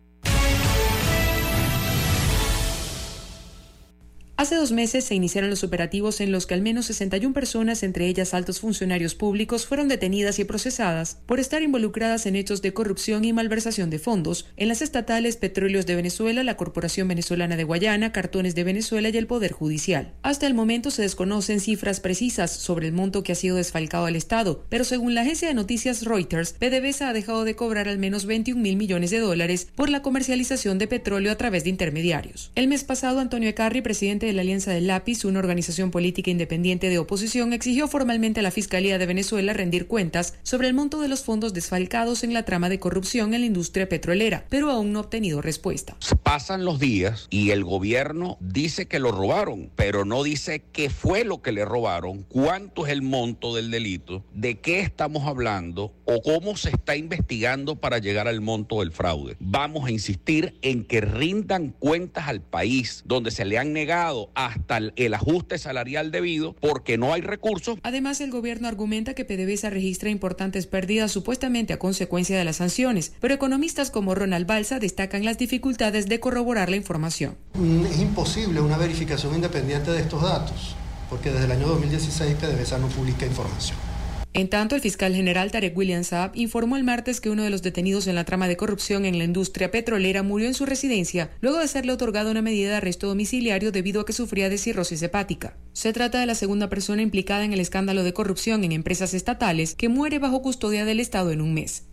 Hace 4.38 4.56
dos 4.56 4.74
meses 4.74 5.06
se 5.06 5.16
iniciaron 5.16 5.50
los 5.50 5.64
operativos 5.64 6.20
en 6.20 6.34
los 6.34 6.46
que 6.46 6.56
al 6.56 6.62
menos 6.62 6.88
61 6.88 7.34
personas, 7.34 7.84
entre 7.84 8.06
ellas 8.08 8.34
altos 8.34 8.60
funcionarios 8.60 9.16
públicos, 9.16 9.66
fueron 9.66 9.88
detenidas 9.88 10.40
y 10.40 10.44
procesadas 10.44 11.20
por 11.26 11.40
estar 11.40 11.64
involucradas 11.64 12.26
en 12.26 12.36
hechos 12.36 12.62
de 12.62 12.74
corrupción 12.74 13.24
y 13.24 13.32
malversación 13.32 13.90
de 13.90 13.98
fondos 13.98 14.50
en 14.58 14.68
las 14.68 14.82
estatales 14.82 15.38
Petróleos 15.38 15.86
de 15.86 15.96
Venezuela, 15.96 16.44
la 16.44 16.58
Corporación 16.58 17.08
Venezolana 17.08 17.56
de 17.56 17.64
Guayana, 17.64 18.12
Cartones 18.12 18.56
de 18.56 18.66
Venezuela 18.66 19.08
y 19.08 19.16
el 19.16 19.26
Poder 19.26 19.54
Judicial. 19.54 20.12
Hasta 20.22 20.48
el 20.48 20.54
momento 20.54 20.92
se 20.92 21.04
desconocen 21.04 21.62
cifras 21.62 22.02
precisas 22.02 22.52
sobre 22.52 22.88
el 22.88 22.94
monto 22.94 23.24
que 23.24 23.32
ha 23.32 23.36
sido 23.36 23.56
desfalcado 23.56 24.06
al 24.06 24.18
Estado, 24.18 24.66
pero 24.68 24.84
según 24.84 25.16
la 25.16 25.22
agencia 25.22 25.48
de 25.48 25.54
noticias 25.54 26.04
Reuters, 26.04 26.52
PDVSA 26.52 27.08
ha 27.08 27.14
dejado 27.14 27.46
de 27.46 27.56
cobrar 27.56 27.88
al 27.88 28.00
menos 28.00 28.26
21 28.26 28.62
mil 28.62 28.76
millones 28.76 29.12
de 29.12 29.20
dólares 29.20 29.70
por 29.76 29.90
la 29.90 30.02
comercialización 30.02 30.78
de 30.78 30.88
petróleo 30.88 31.32
a 31.32 31.38
través 31.38 31.64
de 31.64 31.70
intermediarios. 31.70 32.52
El 32.56 32.68
mes 32.68 32.84
pasado, 32.84 33.20
Antonio 33.22 33.48
Ecarri, 33.48 33.82
presidente 33.82 34.25
de 34.26 34.34
la 34.34 34.42
Alianza 34.42 34.72
del 34.72 34.88
Lápiz, 34.88 35.24
una 35.24 35.40
organización 35.40 35.92
política 35.92 36.32
independiente 36.32 36.90
de 36.90 36.98
oposición, 36.98 37.54
exigió 37.54 37.88
formalmente 37.88 38.40
a 38.40 38.44
la 38.44 38.52
Fiscalía 38.52 38.98
de 38.98 39.06
Venezuela 39.06 39.54
rendir 39.54 39.88
cuentas 39.88 40.34
sobre 40.44 40.68
el 40.68 40.74
monto 40.74 41.00
de 41.02 41.08
los 41.08 41.24
fondos 41.24 41.54
desfalcados 41.54 42.24
en 42.24 42.34
la 42.34 42.44
trama 42.44 42.70
de 42.70 42.80
corrupción 42.80 43.34
en 43.34 43.42
la 43.42 43.48
industria 43.48 43.88
petrolera, 43.88 44.46
pero 44.50 44.70
aún 44.70 44.92
no 44.92 45.00
ha 45.00 45.04
obtenido 45.04 45.42
respuesta. 45.42 45.96
Pasan 46.24 46.66
los 46.66 46.80
días 46.80 47.28
y 47.30 47.52
el 47.52 47.64
gobierno 47.64 48.38
dice 48.42 48.88
que 48.88 49.00
lo 49.00 49.12
robaron, 49.12 49.72
pero 49.76 50.06
no 50.06 50.24
dice 50.24 50.64
qué 50.72 50.90
fue 50.90 51.24
lo 51.24 51.42
que 51.42 51.52
le 51.52 51.66
robaron, 51.66 52.24
cuánto 52.24 52.86
es 52.86 52.92
el 52.92 53.02
monto 53.02 53.56
del 53.56 53.72
delito, 53.72 54.24
de 54.34 54.60
qué 54.60 54.80
estamos 54.80 55.28
hablando 55.28 55.94
o 56.06 56.22
cómo 56.22 56.56
se 56.56 56.70
está 56.70 56.96
investigando 56.96 57.76
para 57.76 57.98
llegar 57.98 58.28
al 58.28 58.42
monto 58.42 58.80
del 58.80 58.92
fraude. 58.92 59.36
Vamos 59.40 59.86
a 59.86 59.92
insistir 59.92 60.58
en 60.62 60.86
que 60.86 61.02
rindan 61.02 61.70
cuentas 61.80 62.28
al 62.28 62.42
país 62.42 63.04
donde 63.06 63.32
se 63.32 63.46
le 63.46 63.58
han 63.58 63.74
negado 63.74 64.30
hasta 64.36 64.78
el, 64.78 65.14
ajuste 65.14 65.58
salarial 65.58 66.12
debido 66.12 66.54
porque 66.54 66.98
no 66.98 67.14
hay 67.14 67.22
recursos. 67.22 67.80
Además, 67.84 68.22
el 68.22 68.32
gobierno 68.32 68.68
argumenta 68.68 69.14
que 69.14 69.26
PDVSA 69.26 69.70
registra 69.70 70.10
importantes 70.10 70.68
pérdidas 70.68 71.12
supuestamente 71.12 71.74
a 71.74 71.80
consecuencia 71.80 72.38
de 72.38 72.44
las 72.44 72.58
sanciones, 72.58 73.14
pero 73.20 73.34
economistas 73.34 73.92
como 73.92 74.14
Ronald 74.14 74.46
Balsa 74.46 74.80
destacan 74.80 75.24
las 75.24 75.38
dificultades 75.38 76.08
de 76.08 76.20
corroborar 76.20 76.70
la 76.70 76.76
información. 76.76 77.38
Mm, 77.54 77.86
Es 77.86 78.00
imposible 78.00 78.60
una 78.60 78.78
verificación 78.78 79.36
independiente 79.36 79.92
de 79.92 80.02
estos 80.02 80.22
datos, 80.22 80.76
porque 81.10 81.32
desde 81.32 81.46
el 81.46 81.52
año 81.52 81.68
2016 81.68 82.36
PDVSA 82.36 82.78
no 82.78 82.88
publica 82.88 83.26
información. 83.26 83.95
En 84.36 84.50
tanto, 84.50 84.76
el 84.76 84.82
fiscal 84.82 85.16
general 85.16 85.50
Tarek 85.50 85.78
William 85.78 86.04
Saab 86.04 86.32
informó 86.36 86.76
el 86.76 86.84
martes 86.84 87.22
que 87.22 87.30
uno 87.30 87.44
de 87.44 87.50
los 87.50 87.62
detenidos 87.62 88.06
en 88.06 88.16
la 88.16 88.26
trama 88.26 88.50
de 88.50 88.58
corrupción 88.58 89.06
en 89.06 89.18
la 89.18 89.24
industria 89.24 89.72
petrolera 89.72 90.24
murió 90.24 90.46
en 90.46 90.54
su 90.54 90.66
residencia 90.66 91.32
luego 91.40 91.60
de 91.60 91.70
serle 91.70 91.94
otorgada 91.94 92.32
una 92.32 92.42
medida 92.42 92.72
de 92.72 92.76
arresto 92.76 93.08
domiciliario 93.08 93.72
debido 93.72 94.02
a 94.02 94.06
que 94.06 94.12
sufría 94.12 94.50
de 94.50 94.58
cirrosis 94.58 95.02
hepática. 95.02 95.56
Se 95.72 95.94
trata 95.94 96.20
de 96.20 96.26
la 96.26 96.36
segunda 96.36 96.68
persona 96.68 97.02
implicada 97.02 97.46
en 97.46 97.54
el 97.54 97.62
escándalo 97.62 98.04
de 98.04 98.12
corrupción 98.12 98.66
en 98.66 98.74
empresas 98.74 99.14
estatales 99.14 99.74
que 99.74 99.88
muere 99.88 100.20
bajo 100.20 100.42
custodia 100.42 100.84
del 100.84 101.00
Estado 101.00 101.32
en 101.32 101.40
un 101.40 101.54
mes. 101.54 101.86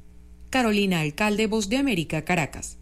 Carolina 0.51 1.03
Alcalde, 1.03 1.47
Voz 1.47 1.69
de 1.69 1.77
América, 1.77 2.25
Caracas. 2.25 2.82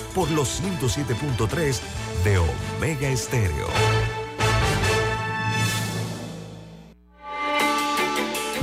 Por 0.13 0.29
los 0.31 0.61
107.3 0.61 1.79
de 2.25 2.37
Omega 2.37 3.07
Estéreo. 3.07 3.67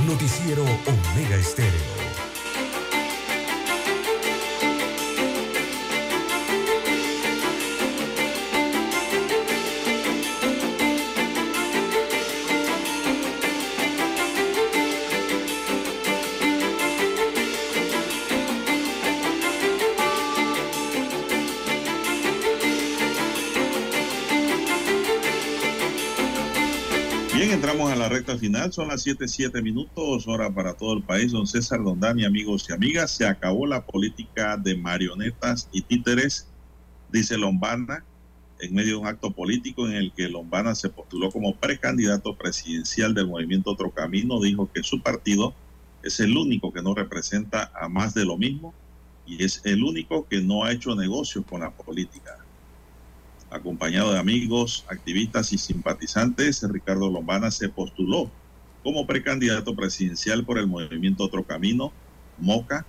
Noticiero 0.05 0.63
Omega 0.63 1.35
Estéreo. 1.35 2.08
Final, 28.39 28.73
son 28.73 28.87
las 28.87 29.03
7, 29.03 29.27
7 29.27 29.61
minutos, 29.61 30.27
hora 30.27 30.49
para 30.53 30.73
todo 30.73 30.93
el 30.93 31.03
país. 31.03 31.31
Don 31.31 31.45
César 31.45 31.83
Dondani, 31.83 32.25
amigos 32.25 32.65
y 32.69 32.73
amigas, 32.73 33.11
se 33.11 33.25
acabó 33.25 33.67
la 33.67 33.85
política 33.85 34.57
de 34.57 34.75
marionetas 34.75 35.69
y 35.71 35.81
títeres, 35.81 36.47
dice 37.11 37.37
Lombana, 37.37 38.03
en 38.59 38.73
medio 38.73 38.95
de 38.95 39.01
un 39.01 39.07
acto 39.07 39.31
político 39.31 39.87
en 39.87 39.93
el 39.93 40.11
que 40.13 40.29
Lombana 40.29 40.75
se 40.75 40.89
postuló 40.89 41.31
como 41.31 41.55
precandidato 41.55 42.35
presidencial 42.35 43.13
del 43.13 43.27
movimiento 43.27 43.71
Otro 43.71 43.91
Camino, 43.91 44.41
dijo 44.41 44.69
que 44.73 44.83
su 44.83 45.01
partido 45.01 45.53
es 46.03 46.19
el 46.19 46.35
único 46.35 46.73
que 46.73 46.81
no 46.81 46.95
representa 46.95 47.71
a 47.79 47.89
más 47.89 48.13
de 48.13 48.25
lo 48.25 48.37
mismo 48.37 48.73
y 49.25 49.43
es 49.43 49.61
el 49.65 49.83
único 49.83 50.27
que 50.27 50.41
no 50.41 50.63
ha 50.63 50.71
hecho 50.71 50.95
negocios 50.95 51.45
con 51.45 51.61
la 51.61 51.71
política 51.71 52.38
acompañado 53.51 54.13
de 54.13 54.19
amigos, 54.19 54.85
activistas 54.89 55.53
y 55.53 55.57
simpatizantes, 55.57 56.63
Ricardo 56.69 57.09
Lombana 57.09 57.51
se 57.51 57.69
postuló 57.69 58.31
como 58.83 59.05
precandidato 59.05 59.75
presidencial 59.75 60.45
por 60.45 60.57
el 60.57 60.67
movimiento 60.67 61.23
Otro 61.23 61.43
Camino, 61.43 61.91
MOCA, 62.37 62.85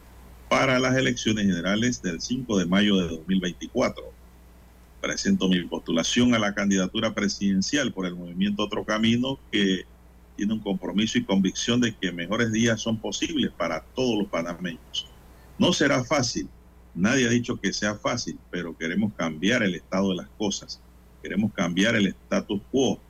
para 0.48 0.78
las 0.78 0.96
elecciones 0.96 1.46
generales 1.46 2.02
del 2.02 2.20
5 2.20 2.58
de 2.58 2.66
mayo 2.66 2.96
de 2.96 3.08
2024. 3.08 4.04
Presento 5.00 5.48
mi 5.48 5.62
postulación 5.62 6.34
a 6.34 6.38
la 6.38 6.54
candidatura 6.54 7.14
presidencial 7.14 7.92
por 7.92 8.06
el 8.06 8.14
movimiento 8.14 8.64
Otro 8.64 8.84
Camino, 8.84 9.38
que 9.50 9.84
tiene 10.36 10.52
un 10.54 10.60
compromiso 10.60 11.18
y 11.18 11.24
convicción 11.24 11.80
de 11.80 11.94
que 11.94 12.12
mejores 12.12 12.52
días 12.52 12.80
son 12.80 12.98
posibles 12.98 13.50
para 13.56 13.80
todos 13.94 14.18
los 14.18 14.28
panameños. 14.28 15.06
No 15.58 15.72
será 15.72 16.04
fácil, 16.04 16.48
Nadie 16.94 17.26
ha 17.26 17.30
dicho 17.30 17.60
que 17.60 17.72
sea 17.72 17.94
fácil, 17.94 18.38
pero 18.50 18.76
queremos 18.76 19.12
cambiar 19.14 19.62
el 19.62 19.74
estado 19.74 20.10
de 20.10 20.16
las 20.16 20.28
cosas. 20.38 20.80
Queremos 21.22 21.52
cambiar 21.52 21.96
el 21.96 22.08
status 22.08 22.60
quo. 22.70 23.00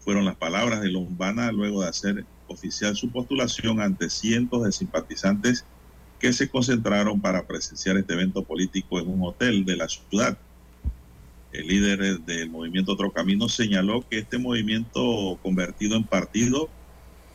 Fueron 0.00 0.24
las 0.24 0.36
palabras 0.36 0.80
de 0.80 0.90
Lombana 0.90 1.52
luego 1.52 1.82
de 1.82 1.88
hacer 1.88 2.24
oficial 2.48 2.96
su 2.96 3.10
postulación 3.10 3.80
ante 3.80 4.10
cientos 4.10 4.64
de 4.64 4.72
simpatizantes 4.72 5.64
que 6.18 6.32
se 6.32 6.48
concentraron 6.48 7.20
para 7.20 7.46
presenciar 7.46 7.96
este 7.96 8.14
evento 8.14 8.42
político 8.42 8.98
en 8.98 9.08
un 9.08 9.22
hotel 9.22 9.64
de 9.64 9.76
la 9.76 9.88
ciudad. 9.88 10.38
El 11.52 11.68
líder 11.68 12.20
del 12.20 12.50
movimiento 12.50 12.92
Otro 12.92 13.12
Camino 13.12 13.48
señaló 13.48 14.04
que 14.08 14.18
este 14.18 14.38
movimiento 14.38 15.38
convertido 15.42 15.96
en 15.96 16.04
partido 16.04 16.68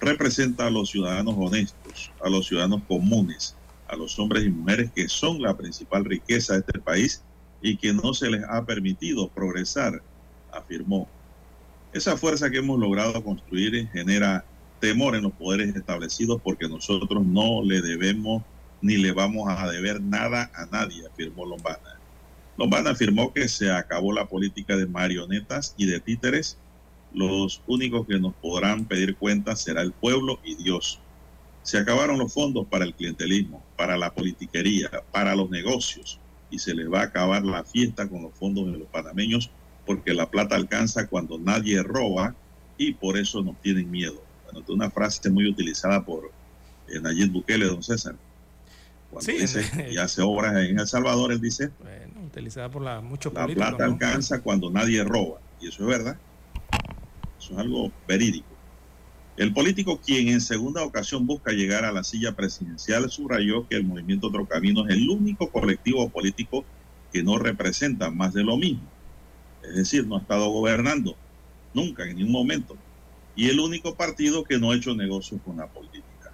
representa 0.02 0.68
a 0.68 0.70
los 0.70 0.90
ciudadanos 0.90 1.36
honestos, 1.38 2.12
a 2.24 2.30
los 2.30 2.48
ciudadanos 2.48 2.82
comunes, 2.88 3.56
a 3.90 3.96
los 3.96 4.18
hombres 4.20 4.46
y 4.46 4.50
mujeres 4.50 4.92
que 4.94 5.10
son 5.10 5.42
la 5.42 5.58
principal 5.58 6.06
riqueza 6.06 6.54
de 6.54 6.60
este 6.60 6.80
país 6.80 7.24
y 7.62 7.78
que 7.78 7.94
no 7.94 8.14
se 8.14 8.30
les 8.30 8.44
ha 8.48 8.66
permitido 8.66 9.28
progresar, 9.30 10.02
afirmó. 10.52 11.08
Esa 11.92 12.16
fuerza 12.16 12.50
que 12.50 12.60
hemos 12.60 12.80
logrado 12.80 13.24
construir 13.24 13.90
genera 13.90 14.46
temor 14.80 15.16
en 15.16 15.24
los 15.24 15.34
poderes 15.34 15.76
establecidos 15.76 16.40
porque 16.42 16.70
nosotros 16.70 17.26
no 17.26 17.64
le 17.64 17.82
debemos 17.82 18.44
ni 18.82 18.98
le 18.98 19.12
vamos 19.12 19.50
a 19.50 19.70
deber 19.70 20.02
nada 20.02 20.52
a 20.56 20.66
nadie, 20.68 21.06
afirmó 21.06 21.46
Lombana. 21.46 22.00
Lombana 22.58 22.92
afirmó 22.92 23.34
que 23.34 23.48
se 23.48 23.72
acabó 23.72 24.14
la 24.14 24.28
política 24.28 24.78
de 24.78 24.86
marionetas 24.86 25.74
y 25.78 25.86
de 25.86 26.00
títeres. 26.00 26.58
Los 27.14 27.62
únicos 27.68 28.06
que 28.08 28.20
nos 28.20 28.34
podrán 28.36 28.86
pedir 28.86 29.16
cuentas 29.16 29.62
será 29.62 29.82
el 29.82 29.92
pueblo 29.92 30.40
y 30.44 30.56
Dios. 30.56 31.00
Se 31.70 31.78
acabaron 31.78 32.18
los 32.18 32.34
fondos 32.34 32.66
para 32.66 32.84
el 32.84 32.96
clientelismo, 32.96 33.64
para 33.78 33.96
la 33.96 34.12
politiquería, 34.12 34.90
para 35.12 35.36
los 35.36 35.52
negocios 35.52 36.20
y 36.50 36.58
se 36.58 36.74
les 36.74 36.92
va 36.92 37.02
a 37.02 37.04
acabar 37.04 37.44
la 37.44 37.64
fiesta 37.64 38.10
con 38.10 38.24
los 38.24 38.34
fondos 38.34 38.72
de 38.72 38.80
los 38.80 38.88
panameños 38.88 39.52
porque 39.86 40.16
la 40.16 40.32
plata 40.32 40.56
alcanza 40.56 41.06
cuando 41.06 41.38
nadie 41.38 41.84
roba 41.84 42.34
y 42.76 42.94
por 42.96 43.20
eso 43.20 43.44
nos 43.44 43.62
tienen 43.62 43.92
miedo. 43.92 44.20
Bueno, 44.46 44.62
es 44.62 44.70
una 44.70 44.90
frase 44.90 45.30
muy 45.30 45.48
utilizada 45.48 46.04
por 46.04 46.32
eh, 46.88 47.00
Nayib 47.00 47.34
Bukele, 47.34 47.68
don 47.68 47.84
César. 47.84 48.16
Cuando 49.12 49.32
dice, 49.32 49.64
y 49.92 49.98
hace 49.98 50.24
obras 50.24 50.56
en 50.68 50.80
El 50.80 50.88
Salvador, 50.88 51.32
él 51.32 51.40
dice, 51.40 51.70
Bueno, 51.84 52.26
utilizada 52.26 52.72
por 52.72 52.82
la, 52.82 53.00
muchos 53.00 53.32
la 53.32 53.46
plata 53.46 53.86
¿no? 53.86 53.94
alcanza 53.94 54.42
cuando 54.42 54.72
nadie 54.72 55.04
roba. 55.04 55.40
Y 55.62 55.68
eso 55.68 55.84
es 55.84 55.88
verdad. 55.88 56.18
Eso 57.38 57.54
es 57.54 57.60
algo 57.60 57.92
verídico. 58.08 58.49
El 59.40 59.54
político 59.54 60.02
quien 60.02 60.28
en 60.28 60.42
segunda 60.42 60.84
ocasión 60.84 61.26
busca 61.26 61.54
llegar 61.54 61.86
a 61.86 61.94
la 61.94 62.04
silla 62.04 62.36
presidencial 62.36 63.10
subrayó 63.10 63.66
que 63.70 63.78
el 63.78 63.86
movimiento 63.86 64.28
Otro 64.28 64.46
Camino 64.46 64.86
es 64.86 64.98
el 64.98 65.10
único 65.10 65.50
colectivo 65.50 66.10
político 66.10 66.66
que 67.14 67.24
no 67.24 67.38
representa 67.38 68.12
más 68.12 68.34
de 68.34 68.44
lo 68.44 68.58
mismo. 68.58 68.84
Es 69.64 69.76
decir, 69.76 70.06
no 70.06 70.18
ha 70.18 70.20
estado 70.20 70.50
gobernando 70.50 71.16
nunca, 71.74 72.04
en 72.04 72.18
ningún 72.18 72.34
momento. 72.34 72.76
Y 73.34 73.48
el 73.48 73.62
único 73.62 73.96
partido 73.96 74.44
que 74.44 74.60
no 74.60 74.72
ha 74.72 74.76
hecho 74.76 74.94
negocios 74.94 75.40
con 75.46 75.56
la 75.56 75.68
política. 75.68 76.34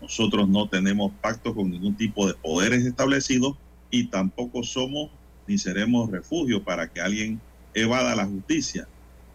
Nosotros 0.00 0.48
no 0.48 0.66
tenemos 0.66 1.12
pacto 1.20 1.54
con 1.54 1.70
ningún 1.70 1.94
tipo 1.94 2.26
de 2.26 2.32
poderes 2.32 2.86
establecidos 2.86 3.58
y 3.90 4.04
tampoco 4.04 4.62
somos 4.62 5.10
ni 5.46 5.58
seremos 5.58 6.10
refugio 6.10 6.64
para 6.64 6.88
que 6.88 7.02
alguien 7.02 7.38
evada 7.74 8.16
la 8.16 8.24
justicia 8.24 8.88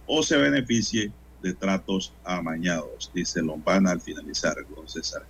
o 0.07 0.24
se 0.24 0.38
beneficie 0.38 1.14
de 1.41 1.53
tratos 1.53 2.14
amañados, 2.24 3.11
dice 3.14 3.41
Lombana 3.41 3.91
al 3.91 4.02
finalizar, 4.02 4.56
don 4.76 4.88
César. 4.88 5.24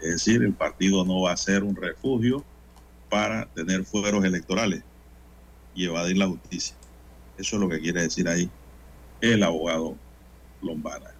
Es 0.00 0.10
decir, 0.10 0.42
el 0.42 0.52
partido 0.52 1.04
no 1.04 1.22
va 1.22 1.32
a 1.32 1.36
ser 1.36 1.64
un 1.64 1.74
refugio 1.74 2.44
para 3.08 3.46
tener 3.46 3.84
fueros 3.84 4.24
electorales 4.24 4.82
y 5.74 5.86
evadir 5.86 6.16
la 6.18 6.26
justicia. 6.26 6.76
Eso 7.38 7.56
es 7.56 7.60
lo 7.62 7.68
que 7.68 7.80
quiere 7.80 8.02
decir 8.02 8.28
ahí 8.28 8.50
el 9.20 9.42
abogado 9.42 9.96
Lombana. 10.62 11.10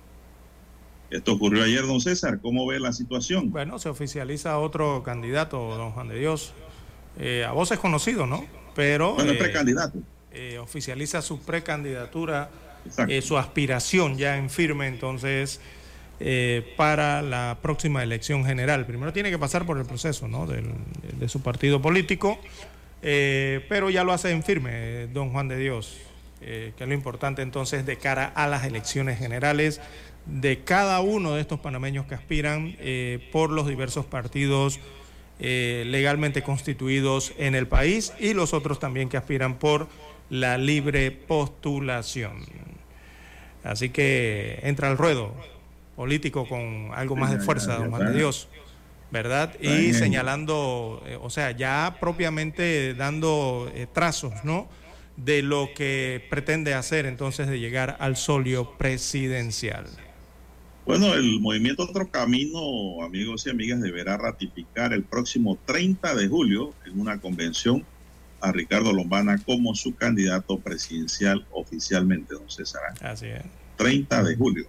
Esto 1.11 1.33
ocurrió 1.33 1.65
ayer, 1.65 1.87
don 1.87 2.01
César. 2.01 2.39
¿Cómo 2.41 2.67
ve 2.67 2.79
la 2.79 2.93
situación? 2.93 3.51
Bueno, 3.51 3.79
se 3.79 3.89
oficializa 3.89 4.59
otro 4.59 5.03
candidato, 5.03 5.57
don 5.77 5.93
Juan 5.93 6.09
de 6.09 6.19
Dios. 6.19 6.53
Eh, 7.19 7.45
a 7.45 7.53
vos 7.53 7.71
es 7.71 7.79
conocido, 7.79 8.27
¿no? 8.27 8.45
Pero 8.75 9.15
Bueno, 9.15 9.33
eh, 9.33 9.37
precandidato. 9.39 9.99
eh, 10.33 10.59
oficializa 10.59 11.23
su 11.23 11.41
precandidatura, 11.41 12.51
eh, 13.09 13.23
su 13.23 13.37
aspiración 13.39 14.17
ya 14.19 14.37
en 14.37 14.51
firme, 14.51 14.87
entonces, 14.87 15.61
eh, 16.21 16.75
para 16.77 17.23
la 17.23 17.59
próxima 17.63 18.03
elección 18.03 18.45
general. 18.45 18.87
Primero 18.87 19.13
tiene 19.13 19.31
que 19.31 19.39
pasar 19.39 19.65
por 19.67 19.79
el 19.79 19.85
proceso, 19.87 20.27
¿no? 20.29 20.47
Del- 20.47 20.73
de 21.19 21.29
su 21.29 21.43
partido 21.43 21.81
político, 21.81 22.39
eh, 23.03 23.65
pero 23.69 23.91
ya 23.91 24.03
lo 24.05 24.13
hace 24.13 24.31
en 24.31 24.43
firme, 24.43 25.07
don 25.09 25.31
Juan 25.31 25.49
de 25.49 25.59
Dios, 25.59 25.97
que 26.41 26.73
es 26.79 26.87
lo 26.89 26.95
importante 26.95 27.43
entonces 27.43 27.85
de 27.85 27.97
cara 27.99 28.27
a 28.27 28.47
las 28.47 28.65
elecciones 28.65 29.19
generales 29.19 29.81
de 30.27 30.61
cada 30.61 31.01
uno 31.01 31.35
de 31.35 31.41
estos 31.41 31.59
panameños 31.61 32.07
que 32.07 32.15
aspiran 32.15 32.77
por 33.33 33.51
los 33.51 33.67
diversos 33.67 34.07
partidos 34.07 34.79
eh, 35.41 35.85
legalmente 35.87 36.43
constituidos 36.43 37.33
en 37.39 37.55
el 37.55 37.67
país 37.69 38.13
y 38.19 38.35
los 38.35 38.53
otros 38.55 38.79
también 38.81 39.09
que 39.09 39.17
aspiran 39.17 39.59
por 39.59 39.87
la 40.31 40.59
libre 40.59 41.11
postulación. 41.13 42.45
Así 43.69 43.91
que 43.91 44.61
entra 44.63 44.89
al 44.89 44.97
ruedo 44.97 45.35
político 45.95 46.49
con 46.49 46.91
algo 46.95 47.17
más 47.17 47.33
de 47.33 47.39
fuerza, 47.39 47.77
don 47.77 47.91
Juan 47.91 48.13
de 48.13 48.19
Dios, 48.19 48.49
¿verdad? 49.11 49.61
Y 49.61 49.93
señalando, 49.93 51.03
eh, 51.07 51.19
o 51.21 51.29
sea, 51.29 51.51
ya 51.51 51.99
propiamente 52.01 52.95
dando 52.95 53.71
eh, 53.75 53.87
trazos, 53.93 54.33
¿no? 54.43 54.69
De 55.19 55.43
lo 55.43 55.71
que 55.75 56.25
pretende 56.31 56.73
hacer 56.73 57.05
entonces 57.05 57.47
de 57.49 57.61
llegar 57.61 57.99
al 58.01 58.17
solio 58.17 58.73
presidencial. 58.79 59.85
Bueno, 60.87 61.13
el 61.13 61.39
movimiento 61.39 61.83
Otro 61.83 62.09
Camino, 62.09 63.03
amigos 63.05 63.47
y 63.47 63.51
amigas, 63.51 63.83
deberá 63.83 64.17
ratificar 64.17 64.95
el 64.95 65.03
próximo 65.03 65.59
30 65.67 66.15
de 66.15 66.27
julio 66.27 66.73
en 66.87 66.99
una 66.99 67.21
convención 67.21 67.85
a 68.41 68.51
Ricardo 68.51 68.95
Lombana 68.95 69.37
como 69.45 69.75
su 69.75 69.95
candidato 69.95 70.59
presidencial 70.59 71.47
oficialmente, 71.51 72.35
don 72.35 72.49
César. 72.49 72.81
Así 73.03 73.27
es. 73.27 73.43
30 73.79 74.23
de 74.25 74.37
julio. 74.37 74.67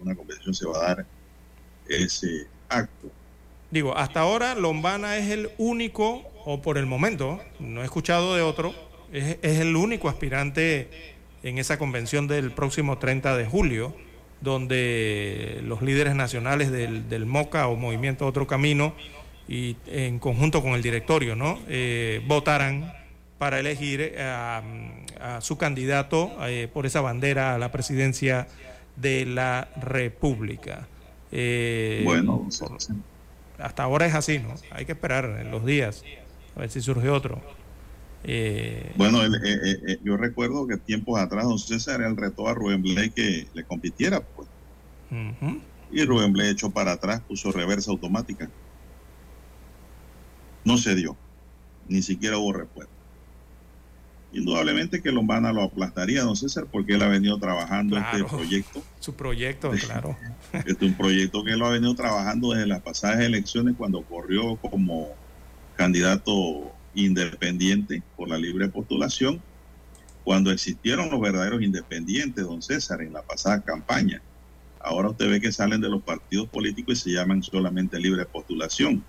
Una 0.00 0.14
convención 0.14 0.54
se 0.54 0.66
va 0.66 0.78
a 0.78 0.94
dar 0.94 1.06
ese 1.88 2.46
acto. 2.68 3.10
Digo, 3.72 3.96
hasta 3.96 4.20
ahora 4.20 4.54
Lombana 4.54 5.16
es 5.16 5.30
el 5.30 5.50
único, 5.58 6.22
o 6.44 6.62
por 6.62 6.78
el 6.78 6.86
momento, 6.86 7.40
no 7.58 7.82
he 7.82 7.84
escuchado 7.84 8.36
de 8.36 8.42
otro, 8.42 8.72
es, 9.12 9.38
el 9.42 9.74
único 9.74 10.08
aspirante 10.08 10.88
en 11.42 11.58
esa 11.58 11.78
convención 11.78 12.28
del 12.28 12.52
próximo 12.52 12.98
30 12.98 13.36
de 13.36 13.46
julio, 13.46 13.96
donde 14.40 15.60
los 15.64 15.82
líderes 15.82 16.14
nacionales 16.14 16.70
del, 16.70 17.08
del 17.08 17.26
MOCA 17.26 17.66
o 17.66 17.76
Movimiento 17.76 18.26
Otro 18.26 18.46
Camino, 18.46 18.94
y 19.48 19.76
en 19.86 20.18
conjunto 20.18 20.62
con 20.62 20.72
el 20.72 20.82
directorio, 20.82 21.36
¿no? 21.36 21.58
Eh, 21.68 22.22
votarán 22.26 22.92
para 23.38 23.58
elegir 23.58 24.14
a, 24.18 24.62
a 25.22 25.40
su 25.40 25.56
candidato 25.56 26.30
eh, 26.46 26.68
por 26.72 26.84
esa 26.86 27.00
bandera 27.00 27.54
a 27.54 27.58
la 27.58 27.70
presidencia 27.72 28.48
de 28.96 29.24
la 29.24 29.68
República. 29.80 30.88
Eh, 31.30 32.02
Bueno, 32.04 32.48
hasta 33.58 33.82
ahora 33.84 34.06
es 34.06 34.14
así, 34.14 34.38
¿no? 34.38 34.54
Hay 34.72 34.84
que 34.84 34.92
esperar 34.92 35.24
en 35.40 35.50
los 35.50 35.64
días 35.64 36.04
a 36.56 36.60
ver 36.60 36.70
si 36.70 36.80
surge 36.80 37.08
otro. 37.08 37.40
Eh, 38.24 38.92
Bueno, 38.96 39.22
el- 39.22 40.00
yo 40.04 40.16
recuerdo 40.16 40.66
que 40.66 40.76
tiempos 40.76 41.18
atrás 41.20 41.44
don 41.44 41.58
César 41.58 42.02
él 42.02 42.16
retó 42.16 42.48
a 42.48 42.54
Rubén 42.54 42.82
Blay 42.82 43.10
que 43.10 43.46
le 43.54 43.64
compitiera, 43.64 44.20
pues. 44.20 44.48
Y 45.90 46.04
Rubén 46.04 46.32
Blay 46.32 46.50
echó 46.50 46.70
para 46.70 46.92
atrás, 46.92 47.20
puso 47.26 47.50
reversa 47.52 47.90
automática. 47.90 48.48
No 50.64 50.78
se 50.78 50.94
dio, 50.94 51.16
ni 51.88 52.02
siquiera 52.02 52.38
hubo 52.38 52.52
respuesta. 52.52 52.92
Indudablemente 54.32 55.02
que 55.02 55.12
Lombana 55.12 55.52
lo 55.52 55.62
aplastaría, 55.62 56.22
don 56.22 56.36
César, 56.36 56.66
porque 56.70 56.94
él 56.94 57.02
ha 57.02 57.08
venido 57.08 57.38
trabajando 57.38 57.96
Claro. 57.96 58.18
este 58.24 58.36
proyecto. 58.36 58.82
Su 59.00 59.14
proyecto, 59.14 59.70
claro. 59.72 60.16
Este 60.52 60.70
es 60.72 60.82
un 60.82 60.94
proyecto 60.94 61.44
que 61.44 61.52
él 61.52 61.58
lo 61.58 61.66
ha 61.66 61.70
venido 61.70 61.94
trabajando 61.94 62.52
desde 62.52 62.66
las 62.66 62.80
pasadas 62.82 63.20
elecciones 63.20 63.74
cuando 63.76 64.02
corrió 64.02 64.56
como 64.56 65.08
candidato 65.76 66.72
independiente 66.94 68.02
por 68.16 68.28
la 68.28 68.36
libre 68.38 68.68
postulación, 68.68 69.40
cuando 70.24 70.50
existieron 70.50 71.10
los 71.10 71.20
verdaderos 71.20 71.62
independientes, 71.62 72.44
don 72.44 72.62
César, 72.62 73.02
en 73.02 73.12
la 73.12 73.22
pasada 73.22 73.60
campaña. 73.60 74.22
Ahora 74.80 75.10
usted 75.10 75.28
ve 75.30 75.40
que 75.40 75.52
salen 75.52 75.80
de 75.80 75.88
los 75.88 76.02
partidos 76.02 76.48
políticos 76.48 76.98
y 77.00 77.10
se 77.10 77.16
llaman 77.16 77.42
solamente 77.42 77.98
libre 77.98 78.24
postulación. 78.26 79.02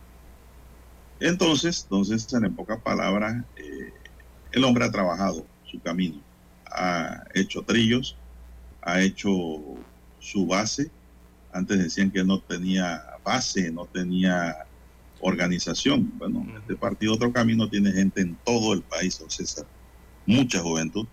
Entonces, 1.20 1.88
don 1.90 2.04
César, 2.06 2.44
en 2.46 2.56
pocas 2.56 2.80
palabras, 2.82 3.44
eh, 3.58 3.92
el 4.54 4.64
hombre 4.64 4.86
ha 4.86 4.92
trabajado 4.92 5.46
su 5.70 5.80
camino, 5.82 6.22
ha 6.68 7.24
hecho 7.34 7.64
trillos, 7.64 8.16
ha 8.82 9.02
hecho 9.02 9.30
su 10.20 10.46
base. 10.46 10.90
Antes 11.52 11.80
decían 11.80 12.12
que 12.12 12.24
no 12.24 12.40
tenía 12.40 13.04
base, 13.24 13.72
no 13.72 13.86
tenía 13.86 14.66
organización. 15.20 16.12
Bueno, 16.18 16.46
este 16.58 16.76
partido 16.76 17.14
Otro 17.14 17.32
Camino 17.32 17.70
tiene 17.70 17.92
gente 17.92 18.22
en 18.22 18.36
todo 18.46 18.74
el 18.74 18.82
país, 18.82 19.20
don 19.20 19.30
César, 19.30 19.66
mucha 20.26 20.60
juventud, 20.60 21.08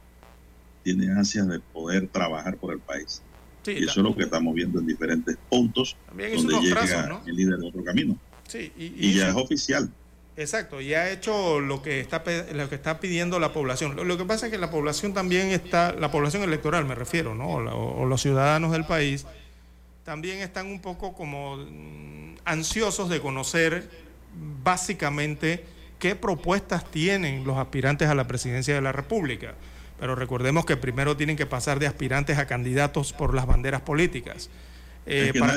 tiene 0.82 1.10
ansias 1.10 1.48
de 1.48 1.60
poder 1.60 2.08
trabajar 2.08 2.56
por 2.56 2.72
el 2.72 2.80
país. 2.80 3.22
Sí, 3.62 3.72
y 3.72 3.84
eso 3.84 4.00
es 4.00 4.04
lo 4.04 4.16
que 4.16 4.24
estamos 4.24 4.54
viendo 4.54 4.80
en 4.80 4.86
diferentes 4.86 5.36
puntos 5.50 5.96
donde 6.08 6.60
llega 6.60 6.80
trazos, 6.80 7.08
¿no? 7.08 7.22
el 7.26 7.36
líder 7.36 7.58
de 7.58 7.68
Otro 7.68 7.84
Camino. 7.84 8.18
Sí, 8.48 8.72
y, 8.76 9.08
Y 9.08 9.14
ya 9.14 9.28
es 9.28 9.34
oficial. 9.36 9.92
Exacto, 10.40 10.80
y 10.80 10.94
ha 10.94 11.10
hecho 11.10 11.60
lo 11.60 11.82
que 11.82 12.00
está 12.00 12.24
lo 12.54 12.68
que 12.70 12.74
está 12.74 12.98
pidiendo 12.98 13.38
la 13.38 13.52
población. 13.52 13.94
Lo, 14.08 14.16
que 14.16 14.24
pasa 14.24 14.46
es 14.46 14.52
que 14.52 14.56
la 14.56 14.70
población 14.70 15.12
también 15.12 15.48
está, 15.48 15.92
la 15.92 16.10
población 16.10 16.42
electoral 16.42 16.86
me 16.86 16.94
refiero, 16.94 17.34
¿no? 17.34 17.46
O, 17.46 18.02
o 18.02 18.06
los 18.06 18.22
ciudadanos 18.22 18.72
del 18.72 18.86
país 18.86 19.26
también 20.02 20.38
están 20.38 20.68
un 20.68 20.80
poco 20.80 21.12
como 21.12 21.58
mm, 21.58 22.36
ansiosos 22.46 23.10
de 23.10 23.20
conocer 23.20 23.90
básicamente 24.64 25.66
qué 25.98 26.16
propuestas 26.16 26.90
tienen 26.90 27.44
los 27.44 27.58
aspirantes 27.58 28.08
a 28.08 28.14
la 28.14 28.26
presidencia 28.26 28.74
de 28.74 28.80
la 28.80 28.92
República. 28.92 29.52
Pero 29.98 30.14
recordemos 30.14 30.64
que 30.64 30.78
primero 30.78 31.18
tienen 31.18 31.36
que 31.36 31.44
pasar 31.44 31.78
de 31.78 31.86
aspirantes 31.86 32.38
a 32.38 32.46
candidatos 32.46 33.12
por 33.12 33.34
las 33.34 33.44
banderas 33.44 33.82
políticas. 33.82 34.48
Eh, 35.06 35.32
para, 35.40 35.54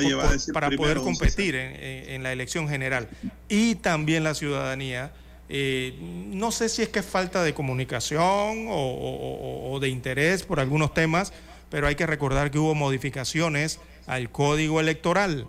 para 0.52 0.70
poder 0.76 0.96
competir 1.04 1.54
en, 1.54 2.10
en- 2.10 2.22
la 2.22 2.32
elección 2.32 2.68
general. 2.68 3.08
Y 3.48 3.74
también 3.76 4.24
la 4.24 4.34
ciudadanía, 4.34 5.12
eh, 5.48 5.94
no 6.00 6.50
sé 6.50 6.68
si 6.68 6.82
es 6.82 6.88
que 6.88 7.00
es 7.00 7.06
falta 7.06 7.42
de 7.44 7.52
comunicación 7.54 8.66
o, 8.68 8.72
o- 8.72 9.70
o- 9.70 9.72
o 9.72 9.80
de 9.80 9.88
interés 9.88 10.42
por 10.42 10.60
algunos 10.60 10.94
temas, 10.94 11.32
pero 11.70 11.86
hay 11.86 11.94
que 11.94 12.06
recordar 12.06 12.50
que 12.50 12.58
hubo 12.58 12.74
modificaciones 12.74 13.80
al 14.06 14.30
código 14.30 14.80
electoral 14.80 15.46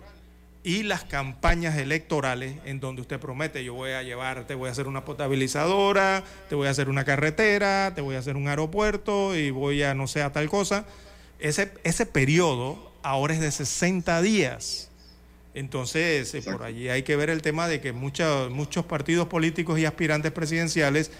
y 0.64 0.82
las 0.82 1.04
campañas 1.04 1.76
electorales 1.78 2.56
en 2.64 2.80
donde 2.80 3.00
usted 3.00 3.20
promete, 3.20 3.62
yo 3.62 3.74
voy 3.74 3.92
a 3.92 4.02
llevar, 4.02 4.46
te 4.48 4.54
voy 4.56 4.68
a 4.68 4.72
hacer 4.72 4.88
una 4.88 5.04
potabilizadora, 5.04 6.24
te 6.48 6.54
voy 6.56 6.66
a 6.66 6.70
hacer 6.70 6.88
una 6.88 7.04
carretera, 7.04 7.92
te 7.94 8.00
voy 8.00 8.16
a 8.16 8.18
hacer 8.18 8.36
un 8.36 8.48
aeropuerto 8.48 9.36
y 9.36 9.50
voy 9.50 9.82
a 9.84 9.94
no 9.94 10.06
sé 10.08 10.22
a 10.22 10.32
tal 10.32 10.48
cosa. 10.48 10.84
Ese, 11.38 11.70
ese 11.84 12.04
periodo 12.06 12.90
ahora 13.10 13.34
es 13.34 13.40
de 13.40 13.50
60 13.52 14.20
días. 14.22 14.90
Entonces, 15.54 16.34
eh, 16.34 16.42
por 16.42 16.62
allí 16.64 16.88
hay 16.88 17.02
que 17.02 17.16
ver 17.16 17.30
el 17.30 17.40
tema 17.40 17.66
de 17.68 17.80
que 17.80 17.92
muchos 17.92 18.50
muchos 18.50 18.84
partidos 18.84 19.28
políticos 19.28 19.78
y 19.78 19.84
aspirantes 19.86 20.32
presidenciales 20.32 21.10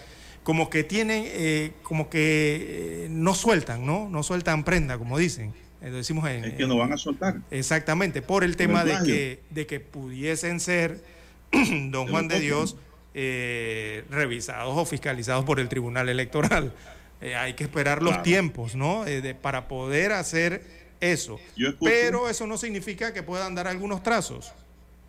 como 0.43 0.69
que 0.69 0.83
tienen, 0.83 1.23
eh, 1.25 1.71
como 1.83 2.09
que 2.09 3.05
eh, 3.05 3.07
no 3.09 3.33
sueltan, 3.33 3.85
¿no? 3.85 4.09
No 4.09 4.21
sueltan 4.23 4.63
prenda, 4.63 4.97
como 4.97 5.17
dicen. 5.17 5.53
Lo 5.81 5.95
decimos 5.95 6.27
en, 6.29 6.43
Es 6.45 6.53
que 6.55 6.65
no 6.67 6.77
van 6.77 6.91
a 6.93 6.97
soltar. 6.97 7.37
Exactamente, 7.51 8.21
por 8.21 8.43
el 8.43 8.51
Por 8.51 8.57
tema 8.57 8.81
el 8.81 8.87
de 8.87 9.03
que, 9.05 9.39
de 9.49 9.65
que 9.67 9.79
pudiesen 9.79 10.59
ser, 10.59 11.01
don 11.89 12.07
Juan 12.07 12.27
de. 12.27 12.39
Dios, 12.39 12.75
revisados 14.09 14.77
o 14.77 14.85
fiscalizados 14.85 15.45
por 15.45 15.59
el 15.59 15.69
Tribunal 15.69 16.09
Electoral. 16.09 16.73
Hay 17.39 17.53
que 17.53 17.63
esperar 17.63 18.01
los 18.03 18.11
Claro. 18.11 18.23
tiempos, 18.23 18.75
¿no? 18.75 19.03
De- 19.05 19.33
para 19.33 19.67
poder 19.67 20.11
hacer 20.11 20.76
eso. 20.99 21.39
Pero 21.81 22.29
eso 22.29 22.47
no 22.47 22.57
significa 22.57 23.13
que 23.13 23.23
puedan 23.23 23.55
dar 23.55 23.67
algunos 23.67 24.03
trazos, 24.03 24.51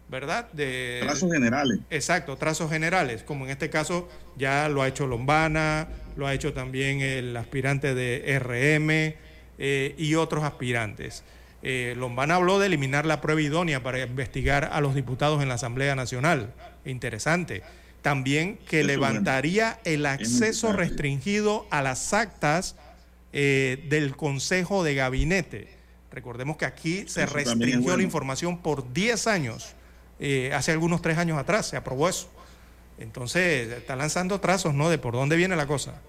¿verdad? 0.08 0.50
De, 0.52 1.00
Trazos 1.02 1.32
generales. 1.32 1.78
Exacto, 1.90 2.36
trazos 2.36 2.70
generales, 2.70 3.22
como 3.22 3.44
en 3.44 3.50
este 3.50 3.70
caso 3.70 4.08
ya 4.36 4.68
lo 4.68 4.82
ha 4.82 4.88
hecho 4.88 5.06
Lombana, 5.06 5.88
lo 6.16 6.26
ha 6.26 6.34
hecho 6.34 6.52
también 6.52 7.00
el 7.00 7.36
aspirante 7.36 7.94
de 7.94 8.38
RM 8.38 9.14
eh, 9.58 9.94
y 9.96 10.14
otros 10.14 10.44
aspirantes. 10.44 11.24
Eh, 11.62 11.94
Lombana 11.96 12.36
habló 12.36 12.58
de 12.58 12.66
eliminar 12.66 13.04
la 13.04 13.20
prueba 13.20 13.40
idónea 13.40 13.82
para 13.82 14.00
investigar 14.00 14.70
a 14.72 14.80
los 14.80 14.94
diputados 14.94 15.42
en 15.42 15.48
la 15.48 15.54
Asamblea 15.54 15.94
Nacional. 15.94 16.52
Interesante. 16.84 17.62
También 18.02 18.58
que 18.68 18.80
Eso, 18.80 18.86
levantaría 18.86 19.80
el 19.84 20.06
acceso 20.06 20.72
restringido 20.72 21.66
a 21.70 21.82
las 21.82 22.12
actas 22.12 22.76
eh, 23.32 23.84
del 23.88 24.16
Consejo 24.16 24.84
de 24.84 24.94
Gabinete. 24.94 25.77
Recordemos 26.10 26.56
que 26.56 26.64
aquí 26.64 27.04
se 27.06 27.24
Eso 27.24 27.34
restringió 27.34 27.96
la 27.96 28.02
información 28.02 28.58
por 28.58 28.92
10 28.92 29.26
años. 29.26 29.74
Eh, 30.20 30.50
hace 30.54 30.72
algunos 30.72 31.02
tres 31.02 31.18
años 31.18 31.38
atrás 31.38 31.68
se 31.68 31.76
aprobó 31.76 32.08
eso. 32.08 32.28
Entonces, 32.98 33.70
está 33.70 33.94
lanzando 33.94 34.40
trazos, 34.40 34.74
¿no? 34.74 34.90
De 34.90 34.98
por 34.98 35.14
dónde 35.14 35.36
viene 35.36 35.54
la 35.54 35.66
cosa. 35.66 36.00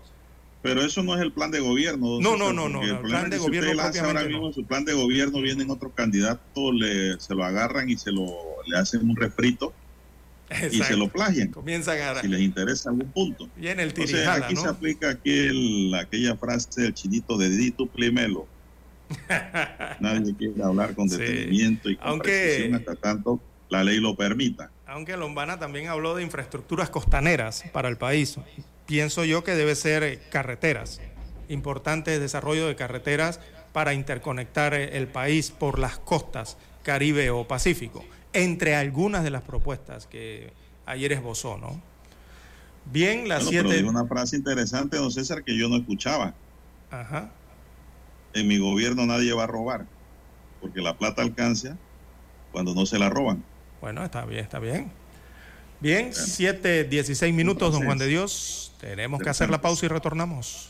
Pero 0.62 0.82
eso 0.82 1.04
no 1.04 1.16
es 1.16 1.22
el 1.22 1.32
plan 1.32 1.52
de 1.52 1.60
gobierno. 1.60 2.20
No, 2.20 2.36
no, 2.36 2.52
no, 2.52 2.68
no, 2.68 2.84
el 2.84 3.00
plan 3.00 3.26
es 3.26 3.32
de 3.32 3.38
que 3.38 3.44
gobierno 3.44 3.72
Si 3.72 3.78
lanza 3.78 4.06
ahora 4.06 4.24
mismo 4.24 4.48
no. 4.48 4.54
su 4.54 4.66
plan 4.66 4.84
de 4.84 4.94
gobierno, 4.94 5.42
vienen 5.42 5.70
otros 5.70 5.94
candidatos, 5.94 6.74
le, 6.74 7.20
se 7.20 7.34
lo 7.34 7.46
agarran 7.46 7.90
y 7.90 7.98
se 7.98 8.12
lo 8.12 8.26
le 8.66 8.78
hacen 8.78 9.10
un 9.10 9.16
refrito 9.16 9.74
y 10.72 10.82
se 10.82 10.98
lo 10.98 11.08
plagian. 11.10 11.50
Comienzan 11.50 12.00
a... 12.00 12.22
Si 12.22 12.28
les 12.28 12.42
interesa 12.42 12.90
algún 12.90 13.12
punto. 13.12 13.48
Viene 13.56 13.84
el 13.84 13.90
Entonces, 13.90 14.16
tirijala, 14.18 14.46
aquí 14.46 14.56
¿no? 14.56 14.62
se 14.62 14.68
aplica 14.68 15.10
aquel, 15.12 15.94
aquella 15.96 16.36
frase 16.36 16.82
del 16.82 16.94
chinito 16.94 17.38
de 17.38 17.50
Dito 17.50 17.86
Plimelo. 17.86 18.48
Nadie 20.00 20.36
quiere 20.36 20.64
hablar 20.64 20.96
con 20.96 21.10
Sí. 21.10 21.18
detenimiento 21.18 21.90
y 21.90 21.96
con 21.98 22.08
Aunque- 22.08 22.30
precisión 22.30 22.76
hasta 22.76 22.96
tanto 22.96 23.40
la 23.70 23.84
ley 23.84 24.00
lo 24.00 24.16
permita. 24.16 24.72
Aunque 24.88 25.16
Lombana 25.18 25.60
también 25.60 25.88
habló 25.88 26.16
de 26.16 26.24
infraestructuras 26.24 26.90
costaneras 26.90 27.64
para 27.72 27.90
el 27.90 27.98
país. 27.98 28.38
Pienso 28.88 29.24
yo 29.26 29.44
que 29.44 29.54
debe 29.54 29.76
ser 29.76 30.04
eh, 30.04 30.20
carreteras. 30.32 31.00
Importante 31.48 32.20
desarrollo 32.20 32.68
de 32.68 32.76
carreteras 32.76 33.40
para 33.74 33.94
interconectar 33.94 34.74
eh, 34.74 34.98
el 34.98 35.08
país 35.08 35.52
por 35.52 35.78
las 35.78 36.00
costas 36.00 36.58
Caribe 36.84 37.30
o 37.30 37.48
Pacífico. 37.48 38.04
Entre 38.34 38.76
algunas 38.76 39.24
de 39.24 39.30
las 39.30 39.44
propuestas 39.44 40.08
que 40.08 40.52
ayer 40.88 41.12
esbozó, 41.12 41.58
¿no? 41.58 41.82
Bien, 42.92 43.28
las 43.28 43.46
Bueno, 43.46 43.70
siete. 43.70 43.84
una 43.88 44.06
frase 44.06 44.36
interesante, 44.38 44.98
don 44.98 45.12
César, 45.12 45.44
que 45.44 45.56
yo 45.56 45.70
no 45.70 45.76
escuchaba. 45.78 46.34
Ajá. 46.90 47.30
En 48.34 48.48
mi 48.48 48.58
gobierno 48.58 49.06
nadie 49.06 49.34
va 49.34 49.46
a 49.46 49.48
robar, 49.48 49.86
porque 50.62 50.82
la 50.82 50.98
plata 50.98 51.22
alcanza 51.22 51.78
cuando 52.52 52.74
no 52.74 52.86
se 52.86 53.00
la 53.00 53.10
roban. 53.10 53.44
Bueno, 53.82 54.04
está 54.04 54.26
bien, 54.26 54.44
está 54.44 54.60
bien. 54.60 54.92
Bien, 55.80 56.14
7, 56.14 56.84
16 56.84 57.34
minutos, 57.34 57.72
don 57.72 57.86
Juan 57.86 57.98
de 57.98 58.08
Dios. 58.08 58.74
Tenemos 58.80 59.22
que 59.22 59.30
hacer 59.30 59.50
la 59.50 59.62
pausa 59.62 59.86
y 59.86 59.90
retornamos. 59.90 60.70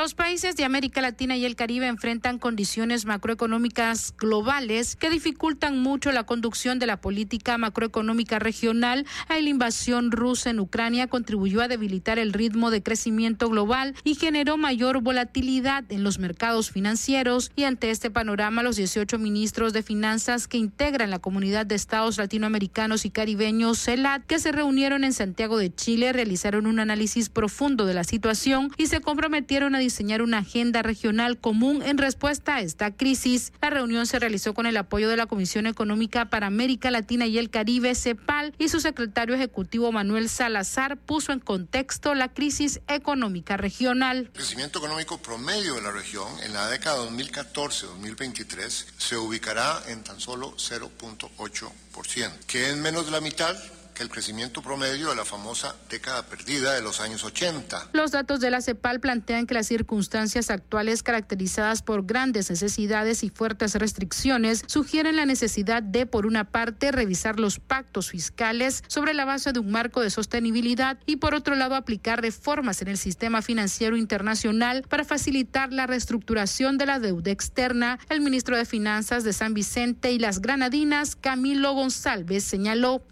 Los 0.00 0.14
países 0.14 0.56
de 0.56 0.64
América 0.64 1.02
Latina 1.02 1.36
y 1.36 1.44
el 1.44 1.56
Caribe 1.56 1.86
enfrentan 1.86 2.38
condiciones 2.38 3.04
macroeconómicas 3.04 4.14
globales 4.16 4.96
que 4.96 5.10
dificultan 5.10 5.78
mucho 5.78 6.10
la 6.10 6.24
conducción 6.24 6.78
de 6.78 6.86
la 6.86 7.02
política 7.02 7.58
macroeconómica 7.58 8.38
regional. 8.38 9.04
La 9.28 9.38
invasión 9.40 10.10
rusa 10.10 10.48
en 10.48 10.60
Ucrania 10.60 11.06
contribuyó 11.08 11.60
a 11.60 11.68
debilitar 11.68 12.18
el 12.18 12.32
ritmo 12.32 12.70
de 12.70 12.82
crecimiento 12.82 13.50
global 13.50 13.94
y 14.02 14.14
generó 14.14 14.56
mayor 14.56 15.02
volatilidad 15.02 15.84
en 15.92 16.02
los 16.02 16.18
mercados 16.18 16.70
financieros. 16.70 17.52
Y 17.54 17.64
ante 17.64 17.90
este 17.90 18.10
panorama, 18.10 18.62
los 18.62 18.76
18 18.76 19.18
ministros 19.18 19.74
de 19.74 19.82
finanzas 19.82 20.48
que 20.48 20.56
integran 20.56 21.10
la 21.10 21.18
comunidad 21.18 21.66
de 21.66 21.74
estados 21.74 22.16
latinoamericanos 22.16 23.04
y 23.04 23.10
caribeños, 23.10 23.84
CELAT, 23.84 24.24
que 24.24 24.38
se 24.38 24.50
reunieron 24.50 25.04
en 25.04 25.12
Santiago 25.12 25.58
de 25.58 25.74
Chile, 25.74 26.14
realizaron 26.14 26.66
un 26.66 26.80
análisis 26.80 27.28
profundo 27.28 27.84
de 27.84 27.92
la 27.92 28.04
situación 28.04 28.72
y 28.78 28.86
se 28.86 29.02
comprometieron 29.02 29.74
a 29.74 29.89
diseñar 29.90 30.22
una 30.22 30.38
agenda 30.38 30.82
regional 30.82 31.36
común 31.36 31.82
en 31.82 31.98
respuesta 31.98 32.54
a 32.54 32.60
esta 32.60 32.92
crisis. 32.92 33.52
La 33.60 33.70
reunión 33.70 34.06
se 34.06 34.20
realizó 34.20 34.54
con 34.54 34.66
el 34.66 34.76
apoyo 34.76 35.08
de 35.08 35.16
la 35.16 35.26
Comisión 35.26 35.66
Económica 35.66 36.30
para 36.30 36.46
América 36.46 36.92
Latina 36.92 37.26
y 37.26 37.38
el 37.38 37.50
Caribe, 37.50 37.96
CEPAL, 37.96 38.54
y 38.56 38.68
su 38.68 38.78
secretario 38.78 39.34
ejecutivo 39.34 39.90
Manuel 39.90 40.28
Salazar 40.28 40.96
puso 40.96 41.32
en 41.32 41.40
contexto 41.40 42.14
la 42.14 42.28
crisis 42.28 42.80
económica 42.86 43.56
regional. 43.56 44.18
El 44.18 44.30
crecimiento 44.30 44.78
económico 44.78 45.18
promedio 45.18 45.74
de 45.74 45.82
la 45.82 45.90
región 45.90 46.28
en 46.44 46.52
la 46.52 46.68
década 46.68 47.04
2014-2023 47.10 48.84
se 48.96 49.16
ubicará 49.16 49.82
en 49.88 50.04
tan 50.04 50.20
solo 50.20 50.54
0.8%, 50.56 52.30
que 52.46 52.70
es 52.70 52.76
menos 52.76 53.06
de 53.06 53.10
la 53.10 53.20
mitad 53.20 53.56
que 54.00 54.04
el 54.04 54.08
crecimiento 54.08 54.62
promedio 54.62 55.10
de 55.10 55.14
la 55.14 55.26
famosa 55.26 55.76
década 55.90 56.22
perdida 56.22 56.72
de 56.72 56.80
los 56.80 57.02
años 57.02 57.22
80. 57.22 57.90
Los 57.92 58.12
datos 58.12 58.40
de 58.40 58.50
la 58.50 58.62
CEPAL 58.62 58.98
plantean 58.98 59.46
que 59.46 59.52
las 59.52 59.66
circunstancias 59.66 60.48
actuales 60.48 61.02
caracterizadas 61.02 61.82
por 61.82 62.06
grandes 62.06 62.48
necesidades 62.48 63.22
y 63.24 63.28
fuertes 63.28 63.74
restricciones 63.74 64.64
sugieren 64.68 65.16
la 65.16 65.26
necesidad 65.26 65.82
de, 65.82 66.06
por 66.06 66.24
una 66.24 66.44
parte, 66.44 66.92
revisar 66.92 67.38
los 67.38 67.58
pactos 67.58 68.08
fiscales 68.08 68.82
sobre 68.86 69.12
la 69.12 69.26
base 69.26 69.52
de 69.52 69.60
un 69.60 69.70
marco 69.70 70.00
de 70.00 70.08
sostenibilidad 70.08 70.96
y, 71.04 71.16
por 71.16 71.34
otro 71.34 71.54
lado, 71.54 71.74
aplicar 71.74 72.22
reformas 72.22 72.80
en 72.80 72.88
el 72.88 72.96
sistema 72.96 73.42
financiero 73.42 73.98
internacional 73.98 74.82
para 74.88 75.04
facilitar 75.04 75.74
la 75.74 75.86
reestructuración 75.86 76.78
de 76.78 76.86
la 76.86 77.00
deuda 77.00 77.32
externa. 77.32 77.98
El 78.08 78.22
ministro 78.22 78.56
de 78.56 78.64
Finanzas 78.64 79.24
de 79.24 79.34
San 79.34 79.52
Vicente 79.52 80.10
y 80.10 80.18
las 80.18 80.40
Granadinas, 80.40 81.16
Camilo 81.16 81.74
González, 81.74 82.44
señaló. 82.44 83.02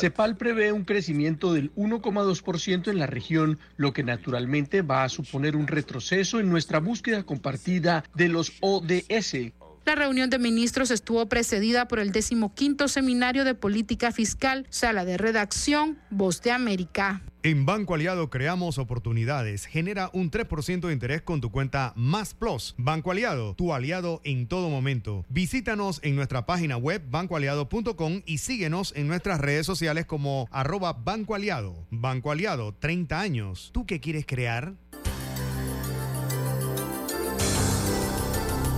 CEPAL 0.00 0.31
prevé 0.34 0.72
un 0.72 0.84
crecimiento 0.84 1.52
del 1.52 1.74
1,2% 1.74 2.88
en 2.88 2.98
la 2.98 3.06
región, 3.06 3.58
lo 3.76 3.92
que 3.92 4.02
naturalmente 4.02 4.82
va 4.82 5.04
a 5.04 5.08
suponer 5.08 5.56
un 5.56 5.66
retroceso 5.66 6.40
en 6.40 6.48
nuestra 6.48 6.80
búsqueda 6.80 7.22
compartida 7.24 8.04
de 8.14 8.28
los 8.28 8.52
ODS. 8.60 9.52
La 9.84 9.96
reunión 9.96 10.30
de 10.30 10.38
ministros 10.38 10.92
estuvo 10.92 11.26
precedida 11.26 11.88
por 11.88 11.98
el 11.98 12.12
decimoquinto 12.12 12.86
seminario 12.86 13.44
de 13.44 13.54
política 13.54 14.12
fiscal, 14.12 14.66
sala 14.70 15.04
de 15.04 15.18
redacción, 15.18 15.98
Voz 16.08 16.40
de 16.42 16.52
América. 16.52 17.22
En 17.44 17.66
Banco 17.66 17.94
Aliado 17.94 18.30
creamos 18.30 18.78
oportunidades. 18.78 19.66
Genera 19.66 20.10
un 20.12 20.30
3% 20.30 20.86
de 20.86 20.92
interés 20.92 21.22
con 21.22 21.40
tu 21.40 21.50
cuenta 21.50 21.92
Más 21.96 22.34
Plus. 22.34 22.76
Banco 22.78 23.10
Aliado, 23.10 23.56
tu 23.56 23.74
aliado 23.74 24.20
en 24.22 24.46
todo 24.46 24.70
momento. 24.70 25.24
Visítanos 25.28 25.98
en 26.04 26.14
nuestra 26.14 26.46
página 26.46 26.76
web 26.76 27.02
bancoaliado.com 27.10 28.22
y 28.24 28.38
síguenos 28.38 28.92
en 28.94 29.08
nuestras 29.08 29.40
redes 29.40 29.66
sociales 29.66 30.06
como 30.06 30.46
arroba 30.52 30.92
Banco 30.92 31.34
Aliado. 31.34 31.74
Banco 31.90 32.30
Aliado, 32.30 32.74
30 32.74 33.20
años. 33.20 33.70
¿Tú 33.72 33.86
qué 33.86 33.98
quieres 33.98 34.24
crear? 34.24 34.74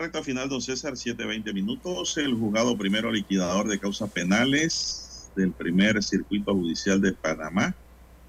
Recta 0.00 0.22
final, 0.22 0.48
don 0.48 0.62
César, 0.62 0.94
7-20 0.94 1.52
minutos. 1.52 2.16
El 2.16 2.32
juzgado 2.32 2.78
primero 2.78 3.12
liquidador 3.12 3.68
de 3.68 3.78
causas 3.78 4.10
penales 4.10 5.30
del 5.36 5.52
primer 5.52 6.02
circuito 6.02 6.54
judicial 6.54 7.02
de 7.02 7.12
Panamá 7.12 7.74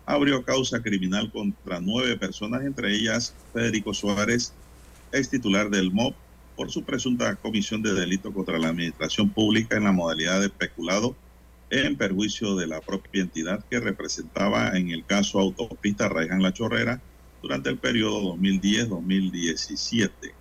abrió 0.05 0.43
causa 0.43 0.81
criminal 0.81 1.31
contra 1.31 1.79
nueve 1.79 2.17
personas, 2.17 2.65
entre 2.65 2.93
ellas 2.93 3.33
Federico 3.53 3.93
Suárez, 3.93 4.51
ex 5.13 5.29
titular 5.29 5.69
del 5.69 5.93
MOB, 5.93 6.13
por 6.57 6.71
su 6.71 6.83
presunta 6.83 7.37
comisión 7.37 7.81
de 7.81 7.93
delito 7.93 8.33
contra 8.33 8.59
la 8.59 8.67
administración 8.67 9.29
pública 9.29 9.77
en 9.77 9.85
la 9.85 9.93
modalidad 9.93 10.41
de 10.41 10.49
peculado 10.49 11.15
en 11.69 11.95
perjuicio 11.95 12.57
de 12.57 12.67
la 12.67 12.81
propia 12.81 13.21
entidad 13.21 13.63
que 13.69 13.79
representaba 13.79 14.77
en 14.77 14.91
el 14.91 15.05
caso 15.05 15.39
Autopista 15.39 16.09
Raiján 16.09 16.43
La 16.43 16.51
Chorrera 16.51 17.01
durante 17.41 17.69
el 17.69 17.77
periodo 17.77 18.35
2010-2017. 18.35 20.40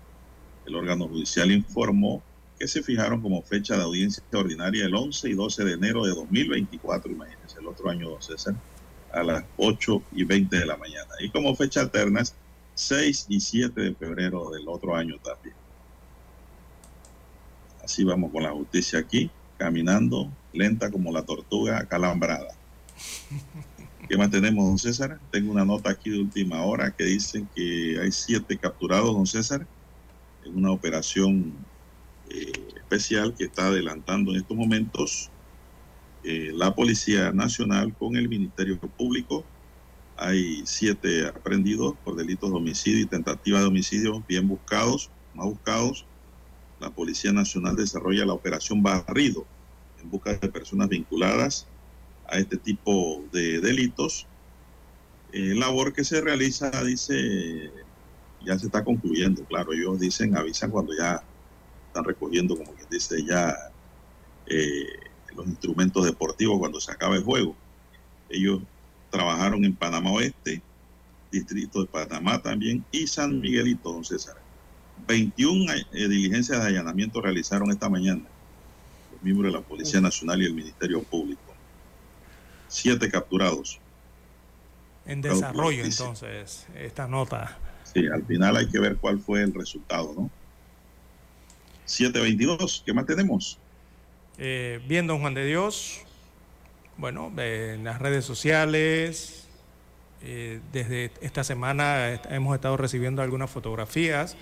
El 0.65 0.75
órgano 0.75 1.07
judicial 1.07 1.51
informó 1.51 2.21
que 2.59 2.67
se 2.67 2.83
fijaron 2.83 3.21
como 3.21 3.41
fecha 3.41 3.75
de 3.75 3.83
audiencia 3.83 4.23
ordinaria 4.33 4.85
el 4.85 4.93
11 4.93 5.29
y 5.29 5.33
12 5.33 5.63
de 5.63 5.73
enero 5.73 6.05
de 6.05 6.13
2024, 6.13 7.11
imagínense, 7.11 7.59
el 7.59 7.67
otro 7.67 7.89
año, 7.89 8.09
don 8.09 8.21
César, 8.21 8.55
a 9.11 9.23
las 9.23 9.43
8 9.57 10.03
y 10.13 10.23
20 10.23 10.59
de 10.59 10.65
la 10.65 10.77
mañana. 10.77 11.09
Y 11.19 11.29
como 11.31 11.55
fecha 11.55 11.81
alternas, 11.81 12.35
6 12.75 13.25
y 13.29 13.39
7 13.39 13.81
de 13.81 13.95
febrero 13.95 14.51
del 14.51 14.67
otro 14.67 14.95
año 14.95 15.17
también. 15.23 15.55
Así 17.83 18.03
vamos 18.03 18.31
con 18.31 18.43
la 18.43 18.51
justicia 18.51 18.99
aquí, 18.99 19.31
caminando 19.57 20.31
lenta 20.53 20.91
como 20.91 21.11
la 21.11 21.23
tortuga 21.23 21.79
acalambrada. 21.79 22.53
¿Qué 24.07 24.17
más 24.17 24.29
tenemos, 24.29 24.65
don 24.67 24.77
César? 24.77 25.19
Tengo 25.31 25.51
una 25.51 25.65
nota 25.65 25.91
aquí 25.91 26.09
de 26.09 26.19
última 26.19 26.63
hora 26.63 26.91
que 26.91 27.05
dicen 27.05 27.49
que 27.55 27.99
hay 28.01 28.11
siete 28.11 28.57
capturados, 28.57 29.13
don 29.13 29.25
César, 29.25 29.65
en 30.45 30.57
una 30.57 30.71
operación 30.71 31.53
eh, 32.29 32.51
especial 32.75 33.35
que 33.35 33.45
está 33.45 33.67
adelantando 33.67 34.31
en 34.31 34.37
estos 34.37 34.55
momentos 34.55 35.29
eh, 36.23 36.51
la 36.53 36.75
Policía 36.75 37.31
Nacional 37.31 37.95
con 37.97 38.15
el 38.15 38.29
Ministerio 38.29 38.79
Público. 38.79 39.43
Hay 40.17 40.61
siete 40.65 41.27
aprendidos 41.27 41.95
por 42.03 42.15
delitos 42.15 42.51
de 42.51 42.57
homicidio 42.57 42.99
y 42.99 43.05
tentativa 43.05 43.59
de 43.59 43.65
homicidio 43.65 44.23
bien 44.27 44.47
buscados, 44.47 45.09
más 45.33 45.47
buscados. 45.47 46.05
La 46.79 46.89
Policía 46.91 47.31
Nacional 47.31 47.75
desarrolla 47.75 48.25
la 48.25 48.33
operación 48.33 48.83
Barrido 48.83 49.45
en 50.01 50.09
busca 50.09 50.33
de 50.33 50.49
personas 50.49 50.89
vinculadas 50.89 51.67
a 52.27 52.37
este 52.37 52.57
tipo 52.57 53.23
de 53.31 53.59
delitos. 53.59 54.27
Eh, 55.33 55.55
labor 55.55 55.93
que 55.93 56.03
se 56.03 56.21
realiza, 56.21 56.69
dice, 56.83 57.71
ya 58.45 58.57
se 58.57 58.67
está 58.67 58.83
concluyendo, 58.83 59.43
claro, 59.45 59.73
ellos 59.73 59.99
dicen, 59.99 60.35
avisan 60.35 60.71
cuando 60.71 60.93
ya 60.97 61.23
están 61.87 62.03
recogiendo, 62.03 62.57
como 62.57 62.75
que 62.75 62.85
dice, 62.89 63.23
ya 63.23 63.55
eh, 64.47 64.85
los 65.35 65.47
instrumentos 65.47 66.05
deportivos 66.05 66.59
cuando 66.59 66.79
se 66.79 66.91
acaba 66.91 67.15
el 67.15 67.23
juego. 67.23 67.55
Ellos 68.29 68.61
trabajaron 69.09 69.63
en 69.65 69.75
Panamá 69.75 70.11
Oeste, 70.11 70.61
distrito 71.31 71.81
de 71.81 71.87
Panamá 71.87 72.41
también, 72.41 72.83
y 72.91 73.07
San 73.07 73.39
Miguelito, 73.39 73.91
don 73.91 74.03
César. 74.03 74.35
21 75.07 75.73
eh, 75.73 76.07
diligencias 76.07 76.61
de 76.61 76.67
allanamiento 76.67 77.21
realizaron 77.21 77.71
esta 77.71 77.89
mañana 77.89 78.23
los 79.11 79.23
miembros 79.23 79.51
de 79.51 79.59
la 79.59 79.65
Policía 79.65 80.01
Nacional 80.01 80.41
y 80.41 80.45
el 80.45 80.53
Ministerio 80.53 81.03
Público. 81.03 81.41
siete 82.67 83.09
capturados. 83.09 83.79
En 85.05 85.21
desarrollo, 85.21 85.83
entonces, 85.83 86.67
esta 86.75 87.07
nota. 87.07 87.57
Sí, 87.93 88.07
al 88.07 88.25
final 88.25 88.55
hay 88.57 88.67
que 88.67 88.79
ver 88.79 88.97
cuál 88.97 89.19
fue 89.19 89.41
el 89.43 89.53
resultado, 89.53 90.13
¿no? 90.17 90.29
722, 91.85 92.83
¿qué 92.85 92.93
más 92.93 93.05
tenemos? 93.05 93.59
Eh, 94.37 94.79
bien, 94.87 95.07
don 95.07 95.19
Juan 95.19 95.33
de 95.33 95.45
Dios, 95.45 96.01
bueno, 96.97 97.31
en 97.37 97.83
las 97.83 97.99
redes 97.99 98.23
sociales, 98.23 99.47
eh, 100.23 100.61
desde 100.71 101.11
esta 101.21 101.43
semana 101.43 102.21
hemos 102.29 102.55
estado 102.55 102.77
recibiendo 102.77 103.21
algunas 103.21 103.49
fotografías 103.49 104.37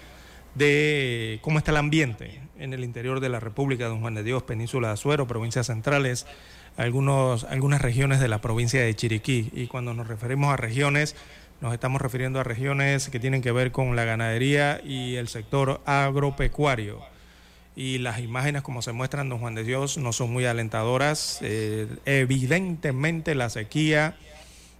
de 0.56 1.40
cómo 1.42 1.58
está 1.58 1.72
el 1.72 1.78
ambiente 1.78 2.42
en 2.58 2.74
el 2.74 2.84
interior 2.84 3.20
de 3.20 3.30
la 3.30 3.40
República 3.40 3.88
Don 3.88 4.02
Juan 4.02 4.14
de 4.14 4.24
Dios, 4.24 4.44
Península 4.44 4.90
de 4.90 4.94
Azuero, 4.96 5.26
provincias 5.26 5.68
centrales, 5.68 6.28
algunos, 6.76 7.46
algunas 7.46 7.82
regiones 7.82 8.20
de 8.20 8.28
la 8.28 8.42
provincia 8.42 8.82
de 8.82 8.96
Chiriquí. 8.96 9.50
Y 9.54 9.68
cuando 9.68 9.94
nos 9.94 10.08
referimos 10.08 10.54
a 10.54 10.58
regiones, 10.58 11.16
nos 11.62 11.74
estamos 11.74 12.02
refiriendo 12.02 12.40
a 12.40 12.44
regiones 12.44 13.10
que 13.10 13.20
tienen 13.20 13.42
que 13.42 13.52
ver 13.52 13.72
con 13.72 13.96
la 13.96 14.06
ganadería 14.06 14.82
y 14.84 15.16
el 15.16 15.28
sector 15.28 15.82
agropecuario. 15.86 17.02
Y 17.76 17.98
las 17.98 18.20
imágenes 18.20 18.62
como 18.62 18.82
se 18.82 18.92
muestran, 18.92 19.30
don 19.30 19.40
Juan 19.40 19.56
de 19.56 19.64
Dios, 19.64 19.98
no 19.98 20.14
son 20.14 20.32
muy 20.32 20.46
alentadoras. 20.46 21.40
Eh, 21.42 21.88
evidentemente 22.06 23.36
la 23.36 23.50
sequía 23.50 24.18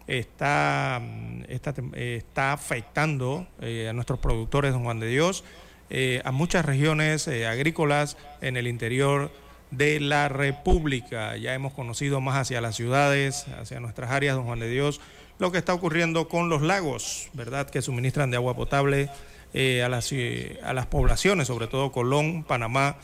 está, 0.08 1.02
está, 1.48 1.74
está 1.94 2.54
afectando 2.54 3.48
eh, 3.62 3.88
a 3.90 3.94
nuestros 3.94 4.20
productores, 4.20 4.72
don 4.72 4.84
Juan 4.84 5.00
de 5.00 5.08
Dios, 5.08 5.44
eh, 5.90 6.22
a 6.24 6.32
muchas 6.32 6.66
regiones 6.66 7.28
agrícolas 7.28 8.18
en 8.42 8.58
el 8.58 8.68
interior 8.68 9.32
de 9.72 10.00
la 10.00 10.30
República. 10.30 11.38
Ya 11.38 11.54
hemos 11.54 11.74
conocido 11.74 12.22
más 12.22 12.38
hacia 12.38 12.62
las 12.62 12.76
ciudades, 12.76 13.48
hacia 13.60 13.80
nuestras 13.80 14.12
áreas, 14.12 14.36
don 14.36 14.46
Juan 14.46 14.60
de 14.60 14.70
Dios, 14.70 15.00
lo 15.40 15.52
que 15.52 15.58
está 15.58 15.74
ocurriendo 15.74 16.28
con 16.28 16.50
los 16.50 16.62
lagos, 16.62 17.30
¿verdad? 17.34 17.70
Que 17.70 17.82
suministran 17.82 18.30
de 18.30 18.38
agua 18.38 18.56
potable 18.56 19.10
eh, 19.54 19.82
a, 19.82 19.90
las, 19.90 20.12
eh, 20.12 20.60
a 20.64 20.74
las 20.74 20.86
poblaciones, 20.86 21.48
sobre 21.48 21.68
todo 21.68 21.92
Colón, 21.92 22.44
Panamá, 22.44 22.98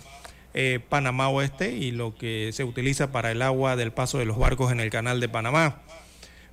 eh, 0.54 0.80
Panamá 0.88 1.30
Oeste 1.30 1.72
y 1.72 1.92
lo 1.92 2.16
que 2.16 2.52
se 2.54 2.64
utiliza 2.64 3.12
para 3.12 3.32
el 3.32 3.42
agua 3.42 3.76
del 3.76 3.92
paso 3.92 4.20
de 4.20 4.26
los 4.26 4.38
barcos 4.38 4.72
en 4.72 4.82
el 4.82 4.90
canal 4.90 5.20
de 5.20 5.30
Panamá. 5.30 5.82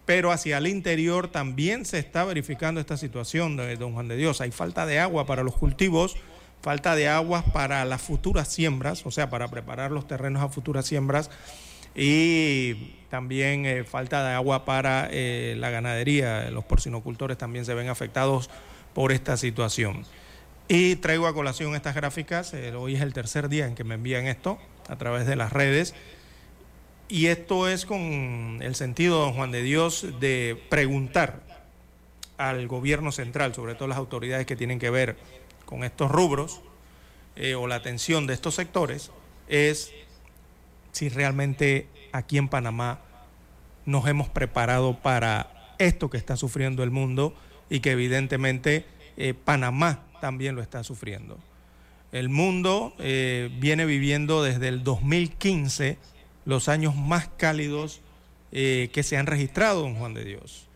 Pero 0.07 0.33
hacia 0.33 0.59
el 0.59 0.67
interior 0.67 1.29
también 1.29 1.85
se 1.85 1.99
está 1.99 2.25
verificando 2.25 2.81
esta 2.81 2.97
situación, 2.97 3.57
don 3.79 3.93
Juan 3.93 4.09
de 4.09 4.17
Dios. 4.17 4.41
Hay 4.41 4.51
falta 4.51 4.87
de 4.87 4.99
agua 4.99 5.27
para 5.27 5.43
los 5.43 5.55
cultivos 5.55 6.17
falta 6.63 6.95
de 6.95 7.09
aguas 7.09 7.45
para 7.53 7.85
las 7.85 8.01
futuras 8.01 8.47
siembras, 8.47 9.05
o 9.05 9.11
sea, 9.11 9.29
para 9.29 9.49
preparar 9.49 9.91
los 9.91 10.07
terrenos 10.07 10.43
a 10.43 10.49
futuras 10.49 10.87
siembras 10.87 11.29
y 11.95 12.95
también 13.11 13.67
eh, 13.67 13.85
falta 13.85 14.27
de 14.27 14.35
agua 14.35 14.65
para 14.65 15.09
eh, 15.11 15.55
la 15.59 15.71
ganadería. 15.71 16.51
Los 16.51 16.65
porcinocultores 16.65 17.37
también 17.37 17.65
se 17.65 17.75
ven 17.75 17.89
afectados 17.89 18.49
por 18.95 19.13
esta 19.13 19.37
situación. 19.37 20.05
Y 20.69 20.97
traigo 20.97 21.27
a 21.27 21.35
colación 21.35 21.75
estas 21.75 21.95
gráficas. 21.95 22.55
Eh, 22.55 22.75
hoy 22.75 22.95
es 22.95 23.03
el 23.03 23.13
tercer 23.13 23.49
día 23.49 23.67
en 23.67 23.75
que 23.75 23.85
me 23.85 23.97
envían 23.97 24.27
esto 24.27 24.59
a 24.89 24.97
través 24.97 25.27
de 25.27 25.37
las 25.37 25.53
redes. 25.53 25.95
Y 27.09 27.27
esto 27.27 27.69
es 27.69 27.85
con 27.85 28.61
el 28.63 28.75
sentido, 28.75 29.19
don 29.19 29.35
Juan 29.35 29.51
de 29.51 29.63
Dios, 29.63 30.07
de 30.19 30.59
preguntar 30.71 31.43
al 32.39 32.67
gobierno 32.67 33.13
central, 33.13 33.55
sobre 33.55 33.75
todo 33.75 33.89
las 33.89 33.99
autoridades 33.99 34.47
que 34.47 34.57
tienen 34.57 34.79
que 34.79 34.89
ver 34.89 35.17
con 35.67 35.85
estos 35.85 36.11
rubros 36.11 36.63
o 37.57 37.67
la 37.67 37.77
atención 37.77 38.27
de 38.27 38.35
estos 38.35 38.55
sectores 38.55 39.11
es 39.49 39.93
si 40.93 41.09
realmente 41.09 41.89
aquí 42.13 42.39
en 42.39 42.49
Panamá 42.49 43.01
nos 43.85 44.07
hemos 44.07 44.29
preparado 44.29 45.01
para 45.01 45.75
esto 45.79 46.09
que 46.11 46.17
está 46.17 46.37
sufriendo 46.37 46.83
el 46.83 46.91
mundo 46.91 47.35
y 47.69 47.81
que 47.81 47.91
evidentemente 47.91 48.87
eh, 49.17 49.35
Panamá 49.35 50.05
también 50.21 50.55
lo 50.55 50.63
está 50.63 50.85
sufriendo. 50.85 51.39
El 52.13 52.29
mundo 52.29 52.95
eh, 52.99 53.51
viene 53.59 53.87
viviendo 53.87 54.43
desde 54.43 54.69
el 54.69 54.85
2015 54.85 55.99
los 56.45 56.69
años 56.69 56.95
más 56.95 57.29
cálidos 57.37 58.01
que 58.51 59.03
se 59.03 59.17
han 59.17 59.25
registrado, 59.25 59.81
don 59.81 59.95
Juan 59.95 60.13
de 60.13 60.27
Dios. 60.27 60.69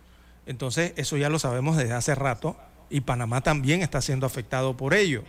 Entonces, 0.47 0.93
eso 0.97 1.19
ya 1.19 1.29
lo 1.29 1.39
sabemos 1.39 1.77
desde 1.77 1.93
hace 1.93 2.15
rato 2.15 2.57
y 2.89 3.01
Panamá 3.01 3.41
también 3.41 3.83
está 3.83 4.01
siendo 4.01 4.27
afectado 4.27 4.77
por 4.77 4.95
ello. 4.95 5.25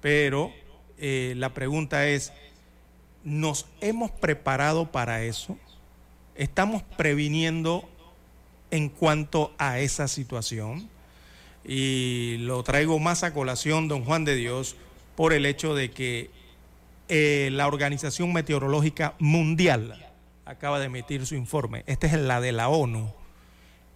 Pero 0.00 0.52
eh, 0.98 1.34
la 1.36 1.52
pregunta 1.52 2.08
es, 2.08 2.32
¿nos 3.24 3.66
hemos 3.80 4.10
preparado 4.10 4.92
para 4.92 5.22
eso? 5.22 5.58
¿Estamos 6.36 6.82
previniendo 6.82 7.88
en 8.70 8.88
cuanto 8.88 9.54
a 9.58 9.78
esa 9.78 10.08
situación? 10.08 10.88
Y 11.64 12.36
lo 12.40 12.62
traigo 12.62 12.98
más 12.98 13.24
a 13.24 13.32
colación, 13.32 13.88
don 13.88 14.04
Juan 14.04 14.24
de 14.24 14.36
Dios, 14.36 14.76
por 15.16 15.32
el 15.32 15.46
hecho 15.46 15.74
de 15.74 15.90
que 15.90 16.30
eh, 17.08 17.48
la 17.52 17.66
Organización 17.66 18.32
Meteorológica 18.32 19.14
Mundial 19.18 20.06
acaba 20.44 20.78
de 20.78 20.86
emitir 20.86 21.24
su 21.26 21.34
informe. 21.34 21.84
Este 21.86 22.06
es 22.06 22.12
la 22.14 22.40
de 22.40 22.52
la 22.52 22.68
ONU. 22.68 23.12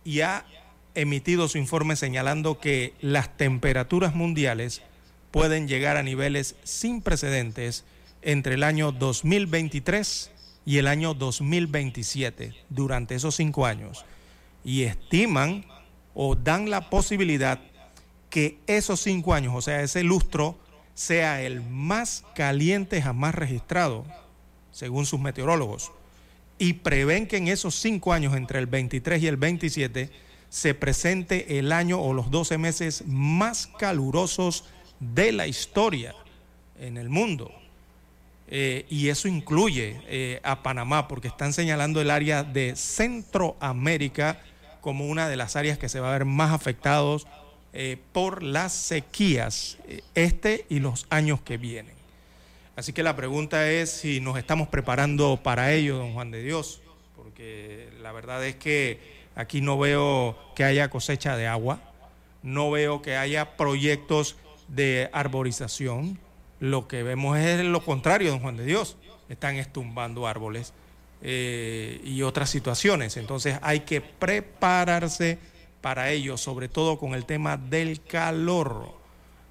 Y 0.04 0.20
ha 0.22 0.46
emitido 0.94 1.48
su 1.48 1.58
informe 1.58 1.96
señalando 1.96 2.58
que 2.58 2.94
las 3.00 3.36
temperaturas 3.36 4.14
mundiales 4.14 4.80
pueden 5.30 5.68
llegar 5.68 5.98
a 5.98 6.02
niveles 6.02 6.56
sin 6.64 7.02
precedentes 7.02 7.84
entre 8.22 8.54
el 8.54 8.64
año 8.64 8.92
2023 8.92 10.30
y 10.64 10.78
el 10.78 10.86
año 10.86 11.14
2027, 11.14 12.54
durante 12.68 13.14
esos 13.14 13.36
cinco 13.36 13.66
años. 13.66 14.04
Y 14.64 14.82
estiman 14.82 15.64
o 16.14 16.34
dan 16.34 16.68
la 16.68 16.90
posibilidad 16.90 17.60
que 18.28 18.58
esos 18.66 19.00
cinco 19.00 19.34
años, 19.34 19.54
o 19.56 19.62
sea, 19.62 19.82
ese 19.82 20.02
lustro, 20.02 20.58
sea 20.94 21.42
el 21.42 21.62
más 21.62 22.24
caliente 22.34 23.00
jamás 23.00 23.34
registrado, 23.34 24.04
según 24.72 25.06
sus 25.06 25.20
meteorólogos. 25.20 25.92
Y 26.58 26.74
prevén 26.74 27.26
que 27.26 27.36
en 27.36 27.48
esos 27.48 27.76
cinco 27.76 28.12
años, 28.12 28.34
entre 28.34 28.58
el 28.58 28.66
23 28.66 29.22
y 29.22 29.26
el 29.28 29.36
27, 29.36 30.10
se 30.48 30.74
presente 30.74 31.58
el 31.58 31.72
año 31.72 32.00
o 32.00 32.12
los 32.12 32.30
12 32.30 32.58
meses 32.58 33.04
más 33.06 33.66
calurosos 33.66 34.64
de 34.98 35.32
la 35.32 35.46
historia 35.46 36.14
en 36.80 36.96
el 36.96 37.08
mundo. 37.08 37.52
Eh, 38.50 38.86
y 38.88 39.08
eso 39.08 39.28
incluye 39.28 40.00
eh, 40.06 40.40
a 40.42 40.62
Panamá, 40.62 41.06
porque 41.06 41.28
están 41.28 41.52
señalando 41.52 42.00
el 42.00 42.10
área 42.10 42.42
de 42.42 42.76
Centroamérica 42.76 44.40
como 44.80 45.06
una 45.06 45.28
de 45.28 45.36
las 45.36 45.56
áreas 45.56 45.76
que 45.78 45.88
se 45.88 46.00
va 46.00 46.08
a 46.08 46.12
ver 46.12 46.24
más 46.24 46.52
afectados 46.52 47.26
eh, 47.74 47.98
por 48.12 48.42
las 48.42 48.72
sequías 48.72 49.76
este 50.14 50.64
y 50.70 50.80
los 50.80 51.06
años 51.10 51.42
que 51.42 51.58
vienen. 51.58 51.94
Así 52.74 52.92
que 52.92 53.02
la 53.02 53.16
pregunta 53.16 53.70
es 53.70 53.90
si 53.90 54.20
nos 54.20 54.38
estamos 54.38 54.68
preparando 54.68 55.40
para 55.42 55.72
ello, 55.72 55.98
don 55.98 56.14
Juan 56.14 56.30
de 56.30 56.42
Dios, 56.42 56.80
porque 57.16 57.90
la 58.00 58.12
verdad 58.12 58.46
es 58.46 58.56
que 58.56 59.18
Aquí 59.38 59.60
no 59.60 59.78
veo 59.78 60.36
que 60.56 60.64
haya 60.64 60.90
cosecha 60.90 61.36
de 61.36 61.46
agua, 61.46 61.78
no 62.42 62.72
veo 62.72 63.02
que 63.02 63.16
haya 63.16 63.56
proyectos 63.56 64.34
de 64.66 65.08
arborización. 65.12 66.18
Lo 66.60 66.88
que 66.88 67.02
vemos 67.02 67.38
es 67.38 67.64
lo 67.64 67.84
contrario, 67.84 68.30
don 68.30 68.40
Juan 68.40 68.56
de 68.56 68.64
Dios. 68.64 68.96
Están 69.28 69.56
estumbando 69.56 70.26
árboles 70.26 70.72
eh, 71.22 72.00
y 72.04 72.22
otras 72.22 72.50
situaciones. 72.50 73.16
Entonces 73.16 73.58
hay 73.62 73.80
que 73.80 74.00
prepararse 74.00 75.38
para 75.80 76.10
ello, 76.10 76.36
sobre 76.36 76.68
todo 76.68 76.98
con 76.98 77.14
el 77.14 77.24
tema 77.24 77.56
del 77.56 78.02
calor. 78.02 78.92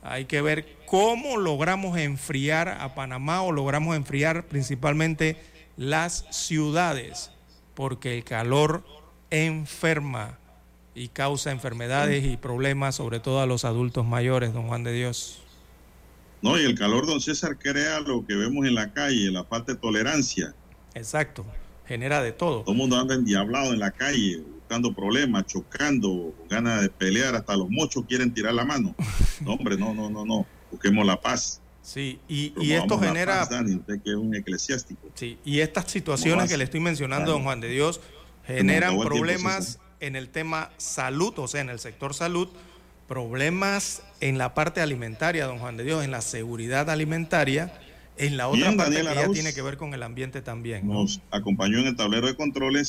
Hay 0.02 0.26
que 0.26 0.42
ver 0.42 0.78
cómo 0.86 1.38
logramos 1.38 1.98
enfriar 1.98 2.70
a 2.70 2.96
Panamá 2.96 3.42
o 3.42 3.52
logramos 3.52 3.96
enfriar 3.96 4.46
principalmente 4.46 5.38
las 5.76 6.26
ciudades, 6.32 7.32
porque 7.74 8.18
el 8.18 8.24
calor 8.24 8.86
enferma 9.30 10.38
y 10.96 11.10
causa 11.10 11.52
enfermedades 11.52 12.26
y 12.26 12.38
problemas, 12.38 12.96
sobre 12.96 13.20
todo 13.20 13.42
a 13.42 13.46
los 13.46 13.66
adultos 13.66 14.06
mayores, 14.06 14.54
don 14.54 14.68
Juan 14.68 14.84
de 14.84 14.94
Dios. 14.94 15.44
No, 16.42 16.60
y 16.60 16.64
el 16.64 16.78
calor, 16.78 17.06
don 17.06 17.20
César, 17.20 17.58
crea 17.58 18.00
lo 18.00 18.26
que 18.26 18.36
vemos 18.36 18.66
en 18.66 18.76
la 18.76 18.94
calle, 18.94 19.32
la 19.32 19.44
falta 19.44 19.74
de 19.74 19.80
tolerancia. 19.80 20.54
Exacto, 20.94 21.46
genera 21.86 22.22
de 22.22 22.32
todo. 22.32 22.62
Todo 22.62 22.72
el 22.72 22.78
mundo 22.78 22.98
anda 22.98 23.16
endiablado 23.16 23.74
en 23.74 23.80
la 23.80 23.92
calle, 23.92 24.44
buscando 24.60 24.94
problemas, 24.94 25.46
chocando, 25.46 26.34
ganas 26.50 26.82
de 26.82 26.90
pelear, 26.90 27.36
hasta 27.36 27.56
los 27.56 27.70
mochos 27.70 28.06
quieren 28.08 28.34
tirar 28.34 28.54
la 28.54 28.66
mano. 28.66 28.96
No, 29.42 29.54
hombre, 29.54 29.78
no, 29.78 29.94
no, 29.94 30.10
no, 30.10 30.26
no, 30.26 30.48
busquemos 30.72 31.06
la 31.06 31.22
paz. 31.22 31.62
Sí, 31.84 32.20
y, 32.28 32.54
y 32.60 32.72
esto 32.74 33.00
genera... 33.00 33.44
usted 33.44 34.02
que 34.04 34.10
es 34.10 34.16
un 34.16 34.36
eclesiástico. 34.36 35.10
Sí, 35.14 35.38
y 35.46 35.60
estas 35.60 35.90
situaciones 35.92 36.50
que 36.50 36.58
le 36.58 36.64
estoy 36.64 36.80
mencionando, 36.80 37.32
don 37.32 37.44
Juan 37.44 37.62
de 37.62 37.70
Dios, 37.70 38.02
generan 38.46 39.00
problemas 39.00 39.80
en 40.00 40.16
el 40.16 40.30
tema 40.30 40.72
salud, 40.78 41.34
o 41.38 41.48
sea, 41.48 41.62
en 41.62 41.70
el 41.70 41.80
sector 41.80 42.14
salud, 42.14 42.50
problemas 43.08 44.04
en 44.20 44.38
la 44.38 44.54
parte 44.54 44.82
alimentaria, 44.82 45.46
don 45.46 45.60
Juan 45.60 45.78
de 45.78 45.84
Dios, 45.84 46.04
en 46.04 46.12
la 46.12 46.22
seguridad 46.22 46.90
alimentaria, 46.90 47.74
en 48.18 48.38
la 48.38 48.48
otra 48.48 48.76
parte 48.76 48.96
que 48.96 49.04
ya 49.04 49.30
tiene 49.32 49.54
que 49.54 49.62
ver 49.62 49.78
con 49.78 49.94
el 49.94 50.04
ambiente 50.04 50.42
también. 50.42 50.88
Nos 50.88 51.22
acompañó 51.32 51.80
en 51.80 51.88
el 51.88 51.96
tablero 51.96 52.28
de 52.28 52.36
controles 52.36 52.86